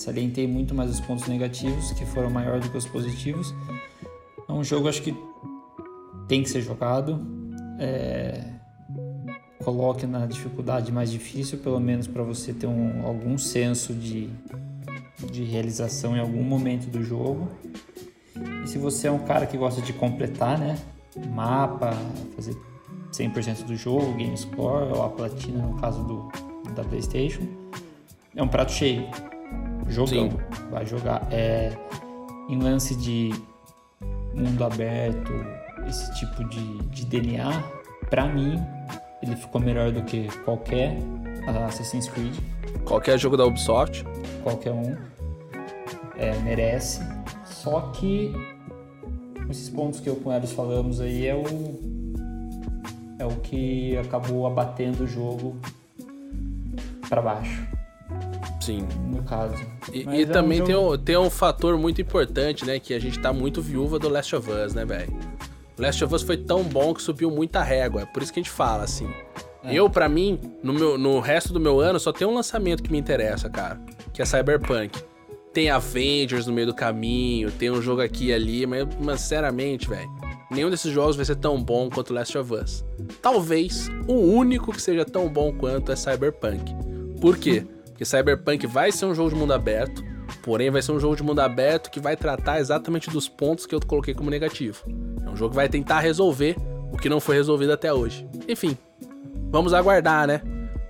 salientei 0.00 0.46
muito 0.46 0.74
mais 0.74 0.90
os 0.90 1.00
pontos 1.00 1.26
negativos, 1.28 1.92
que 1.92 2.06
foram 2.06 2.30
maiores 2.30 2.64
do 2.64 2.70
que 2.70 2.78
os 2.78 2.86
positivos. 2.86 3.54
É 4.48 4.52
um 4.52 4.64
jogo, 4.64 4.88
acho 4.88 5.02
que 5.02 5.14
tem 6.26 6.42
que 6.42 6.48
ser 6.48 6.62
jogado. 6.62 7.20
É, 7.78 8.60
Coloque 9.64 10.06
na 10.06 10.24
dificuldade 10.24 10.90
mais 10.90 11.10
difícil, 11.10 11.58
pelo 11.58 11.78
menos 11.78 12.06
para 12.06 12.22
você 12.22 12.50
ter 12.50 12.66
um, 12.66 13.06
algum 13.06 13.36
senso 13.36 13.92
de, 13.92 14.30
de 15.30 15.44
realização 15.44 16.16
em 16.16 16.20
algum 16.20 16.42
momento 16.42 16.86
do 16.88 17.02
jogo. 17.04 17.46
E 18.64 18.66
se 18.66 18.78
você 18.78 19.08
é 19.08 19.10
um 19.10 19.18
cara 19.18 19.44
que 19.44 19.58
gosta 19.58 19.82
de 19.82 19.92
completar, 19.92 20.58
né? 20.58 20.78
Mapa, 21.28 21.92
fazer 22.34 22.56
100% 23.12 23.64
do 23.64 23.76
jogo, 23.76 24.14
game 24.14 24.34
score, 24.34 24.92
ou 24.94 25.04
a 25.04 25.10
platina 25.10 25.62
no 25.62 25.78
caso 25.78 26.02
do, 26.04 26.32
da 26.72 26.82
PlayStation, 26.82 27.42
é 28.34 28.42
um 28.42 28.48
prato 28.48 28.72
cheio. 28.72 29.06
Sim. 29.90 30.30
Vai 30.70 30.86
jogar. 30.86 31.26
É, 31.30 31.72
em 32.48 32.58
lance 32.58 32.96
de 32.96 33.30
mundo 34.34 34.64
aberto, 34.64 35.32
esse 35.86 36.12
tipo 36.14 36.44
de, 36.48 36.78
de 36.88 37.04
DNA, 37.06 37.62
pra 38.08 38.26
mim, 38.26 38.60
ele 39.22 39.36
ficou 39.36 39.60
melhor 39.60 39.90
do 39.90 40.02
que 40.02 40.28
qualquer 40.44 40.98
Assassin's 41.66 42.08
Creed 42.08 42.34
Qualquer 42.84 43.18
jogo 43.18 43.36
da 43.36 43.44
Ubisoft. 43.44 44.04
qualquer 44.42 44.72
um 44.72 44.96
é, 46.16 46.36
merece. 46.40 47.00
Só 47.44 47.92
que 47.92 48.32
esses 49.48 49.68
pontos 49.68 50.00
que 50.00 50.08
eu 50.08 50.16
com 50.16 50.32
eles 50.32 50.52
falamos 50.52 51.00
aí 51.00 51.26
é 51.26 51.34
o 51.34 51.90
é 53.18 53.26
o 53.26 53.36
que 53.36 53.96
acabou 53.98 54.46
abatendo 54.46 55.04
o 55.04 55.06
jogo 55.06 55.56
para 57.08 57.20
baixo, 57.20 57.66
Sim. 58.60 58.86
no 59.10 59.22
caso. 59.22 59.54
E, 59.92 60.00
e 60.02 60.22
é 60.22 60.26
um 60.26 60.30
também 60.30 60.62
tem, 60.62 60.74
jogo- 60.74 60.94
um, 60.94 60.98
tem 60.98 61.16
um 61.16 61.30
fator 61.30 61.76
muito 61.78 62.00
importante, 62.00 62.64
né? 62.66 62.78
Que 62.78 62.92
a 62.94 62.98
gente 62.98 63.18
tá 63.18 63.32
muito 63.32 63.62
viúva 63.62 63.98
do 63.98 64.08
Last 64.08 64.34
of 64.36 64.50
Us, 64.50 64.74
né, 64.74 64.84
velho? 64.84 65.12
Last 65.78 66.04
of 66.04 66.14
Us 66.14 66.22
foi 66.22 66.36
tão 66.36 66.62
bom 66.62 66.92
que 66.92 67.02
subiu 67.02 67.30
muita 67.30 67.62
régua. 67.62 68.02
É 68.02 68.06
por 68.06 68.22
isso 68.22 68.32
que 68.32 68.38
a 68.40 68.42
gente 68.42 68.52
fala, 68.52 68.84
assim. 68.84 69.08
É. 69.64 69.74
Eu, 69.74 69.88
pra 69.90 70.08
mim, 70.08 70.38
no, 70.62 70.72
meu, 70.74 70.98
no 70.98 71.20
resto 71.20 71.52
do 71.52 71.60
meu 71.60 71.80
ano, 71.80 71.98
só 71.98 72.12
tem 72.12 72.26
um 72.26 72.34
lançamento 72.34 72.82
que 72.82 72.92
me 72.92 72.98
interessa, 72.98 73.48
cara. 73.48 73.80
Que 74.12 74.20
é 74.22 74.24
Cyberpunk. 74.24 75.02
Tem 75.52 75.68
Avengers 75.70 76.46
no 76.46 76.52
meio 76.52 76.66
do 76.68 76.74
caminho, 76.74 77.50
tem 77.50 77.70
um 77.70 77.82
jogo 77.82 78.00
aqui 78.02 78.26
e 78.26 78.32
ali, 78.32 78.66
mas, 78.66 78.86
mas 79.02 79.20
sinceramente, 79.22 79.88
velho, 79.88 80.08
nenhum 80.50 80.70
desses 80.70 80.92
jogos 80.92 81.16
vai 81.16 81.24
ser 81.24 81.34
tão 81.36 81.60
bom 81.60 81.90
quanto 81.90 82.14
Last 82.14 82.38
of 82.38 82.54
Us. 82.54 82.84
Talvez 83.20 83.88
o 84.06 84.12
único 84.14 84.70
que 84.72 84.80
seja 84.80 85.04
tão 85.04 85.28
bom 85.28 85.52
quanto 85.52 85.90
é 85.90 85.96
Cyberpunk. 85.96 86.72
Por 87.20 87.36
quê? 87.36 87.66
Porque 88.00 88.06
Cyberpunk 88.06 88.66
vai 88.66 88.90
ser 88.90 89.04
um 89.04 89.14
jogo 89.14 89.28
de 89.28 89.36
mundo 89.36 89.52
aberto, 89.52 90.02
porém 90.42 90.70
vai 90.70 90.80
ser 90.80 90.90
um 90.92 90.98
jogo 90.98 91.14
de 91.14 91.22
mundo 91.22 91.40
aberto 91.40 91.90
que 91.90 92.00
vai 92.00 92.16
tratar 92.16 92.58
exatamente 92.58 93.10
dos 93.10 93.28
pontos 93.28 93.66
que 93.66 93.74
eu 93.74 93.80
coloquei 93.86 94.14
como 94.14 94.30
negativo. 94.30 94.82
É 95.22 95.28
um 95.28 95.36
jogo 95.36 95.50
que 95.50 95.56
vai 95.56 95.68
tentar 95.68 96.00
resolver 96.00 96.56
o 96.90 96.96
que 96.96 97.10
não 97.10 97.20
foi 97.20 97.36
resolvido 97.36 97.74
até 97.74 97.92
hoje. 97.92 98.26
Enfim, 98.48 98.74
vamos 99.50 99.74
aguardar, 99.74 100.26
né? 100.26 100.40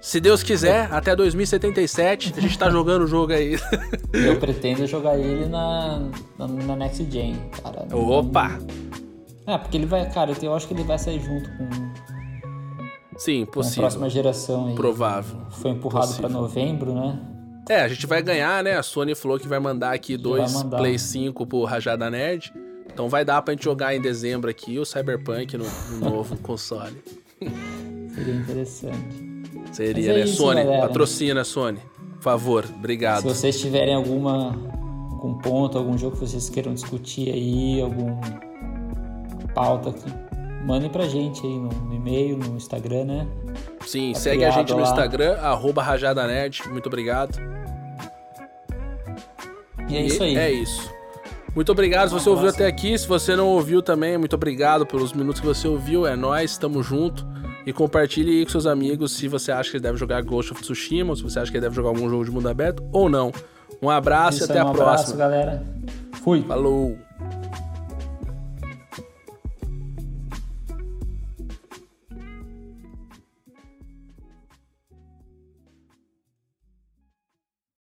Se 0.00 0.20
Deus 0.20 0.44
quiser, 0.44 0.86
até 0.92 1.16
2077 1.16 2.32
a 2.36 2.40
gente 2.40 2.56
tá 2.56 2.70
jogando 2.70 3.02
o 3.02 3.08
jogo 3.08 3.32
aí. 3.32 3.58
Eu 4.14 4.38
pretendo 4.38 4.86
jogar 4.86 5.18
ele 5.18 5.46
na, 5.46 6.08
na, 6.38 6.46
na 6.46 6.76
Next 6.76 7.04
Gen, 7.10 7.34
cara. 7.60 7.88
Opa! 7.92 8.56
É, 9.48 9.58
porque 9.58 9.76
ele 9.76 9.86
vai, 9.86 10.08
cara, 10.10 10.32
eu 10.40 10.54
acho 10.54 10.68
que 10.68 10.74
ele 10.74 10.84
vai 10.84 10.96
sair 10.96 11.20
junto 11.20 11.50
com, 11.56 11.89
Sim, 13.20 13.42
a 13.42 13.46
possível. 13.46 13.82
próxima 13.82 14.08
geração 14.08 14.68
aí. 14.68 14.74
Provável. 14.74 15.42
Foi 15.50 15.72
empurrado 15.72 16.14
para 16.14 16.26
novembro, 16.26 16.94
né? 16.94 17.20
É, 17.68 17.82
a 17.82 17.88
gente 17.88 18.06
vai 18.06 18.22
ganhar, 18.22 18.64
né? 18.64 18.78
A 18.78 18.82
Sony 18.82 19.14
falou 19.14 19.38
que 19.38 19.46
vai 19.46 19.60
mandar 19.60 19.92
aqui 19.92 20.16
dois 20.16 20.54
mandar. 20.54 20.78
Play 20.78 20.98
5 20.98 21.46
pro 21.46 21.64
Rajada 21.64 22.10
Nerd. 22.10 22.50
Então 22.90 23.10
vai 23.10 23.22
dar 23.22 23.42
pra 23.42 23.52
gente 23.52 23.62
jogar 23.64 23.94
em 23.94 24.00
dezembro 24.00 24.50
aqui 24.50 24.78
o 24.78 24.86
Cyberpunk 24.86 25.58
no, 25.58 25.64
no 25.64 25.98
novo 26.10 26.34
console. 26.38 26.96
Seria 28.14 28.34
interessante. 28.36 29.30
Seria, 29.70 30.12
é 30.12 30.14
né? 30.14 30.20
isso, 30.24 30.36
Sony, 30.38 30.64
galera. 30.64 30.86
patrocina, 30.88 31.44
Sony. 31.44 31.78
Por 32.14 32.22
favor, 32.22 32.64
obrigado. 32.74 33.20
Se 33.20 33.28
vocês 33.28 33.60
tiverem 33.60 33.94
alguma 33.94 34.58
algum 35.12 35.34
ponto, 35.34 35.76
algum 35.76 35.98
jogo 35.98 36.16
que 36.16 36.26
vocês 36.26 36.48
queiram 36.48 36.72
discutir 36.72 37.28
aí, 37.30 37.82
algum 37.82 38.18
pauta, 39.54 39.92
que 39.92 40.29
mandem 40.64 40.88
pra 40.90 41.04
gente 41.04 41.44
aí 41.46 41.58
no, 41.58 41.68
no 41.68 41.94
e-mail, 41.94 42.36
no 42.36 42.56
Instagram, 42.56 43.04
né? 43.04 43.26
Sim, 43.86 44.12
Tá 44.12 44.18
segue 44.20 44.44
a 44.44 44.50
gente 44.50 44.70
no 44.72 44.78
lá. 44.80 44.82
Instagram, 44.88 45.36
arroba 45.40 45.82
Rajada 45.82 46.26
Nerd. 46.26 46.62
Muito 46.70 46.86
obrigado. 46.86 47.38
E 49.88 49.96
é 49.96 50.02
E 50.02 50.06
isso 50.06 50.22
aí. 50.22 50.36
É 50.36 50.50
isso. 50.50 50.90
Muito 51.54 51.72
obrigado 51.72 52.08
se 52.10 52.14
Um 52.14 52.18
você 52.20 52.28
ouviu 52.28 52.48
abraço. 52.48 52.62
até 52.62 52.68
aqui. 52.68 52.96
Se 52.96 53.08
você 53.08 53.34
não 53.34 53.48
ouviu 53.48 53.82
também, 53.82 54.16
muito 54.16 54.34
obrigado 54.34 54.86
pelos 54.86 55.12
minutos 55.12 55.40
que 55.40 55.46
você 55.46 55.66
ouviu. 55.66 56.06
É 56.06 56.14
nóis, 56.14 56.56
tamo 56.56 56.82
junto. 56.82 57.26
E 57.66 57.72
compartilhe 57.72 58.38
aí 58.38 58.44
com 58.44 58.50
seus 58.52 58.66
amigos 58.66 59.12
se 59.12 59.26
você 59.28 59.50
acha 59.52 59.70
que 59.70 59.76
ele 59.76 59.82
deve 59.82 59.98
jogar 59.98 60.22
Ghost 60.22 60.52
of 60.52 60.62
Tsushima, 60.62 61.10
ou 61.10 61.16
se 61.16 61.22
você 61.22 61.38
acha 61.40 61.50
que 61.50 61.56
ele 61.56 61.62
deve 61.62 61.74
jogar 61.74 61.88
algum 61.90 62.08
jogo 62.08 62.24
de 62.24 62.30
mundo 62.30 62.48
aberto 62.48 62.82
ou 62.92 63.08
não. 63.08 63.32
Um 63.82 63.90
abraço 63.90 64.38
Isso 64.38 64.44
e 64.44 64.50
até 64.50 64.60
aí, 64.60 64.64
um 64.64 64.68
a 64.68 64.70
abraço, 64.70 64.86
próxima. 65.14 65.16
galera. 65.18 65.62
Fui. 66.22 66.42
Falou! 66.42 66.96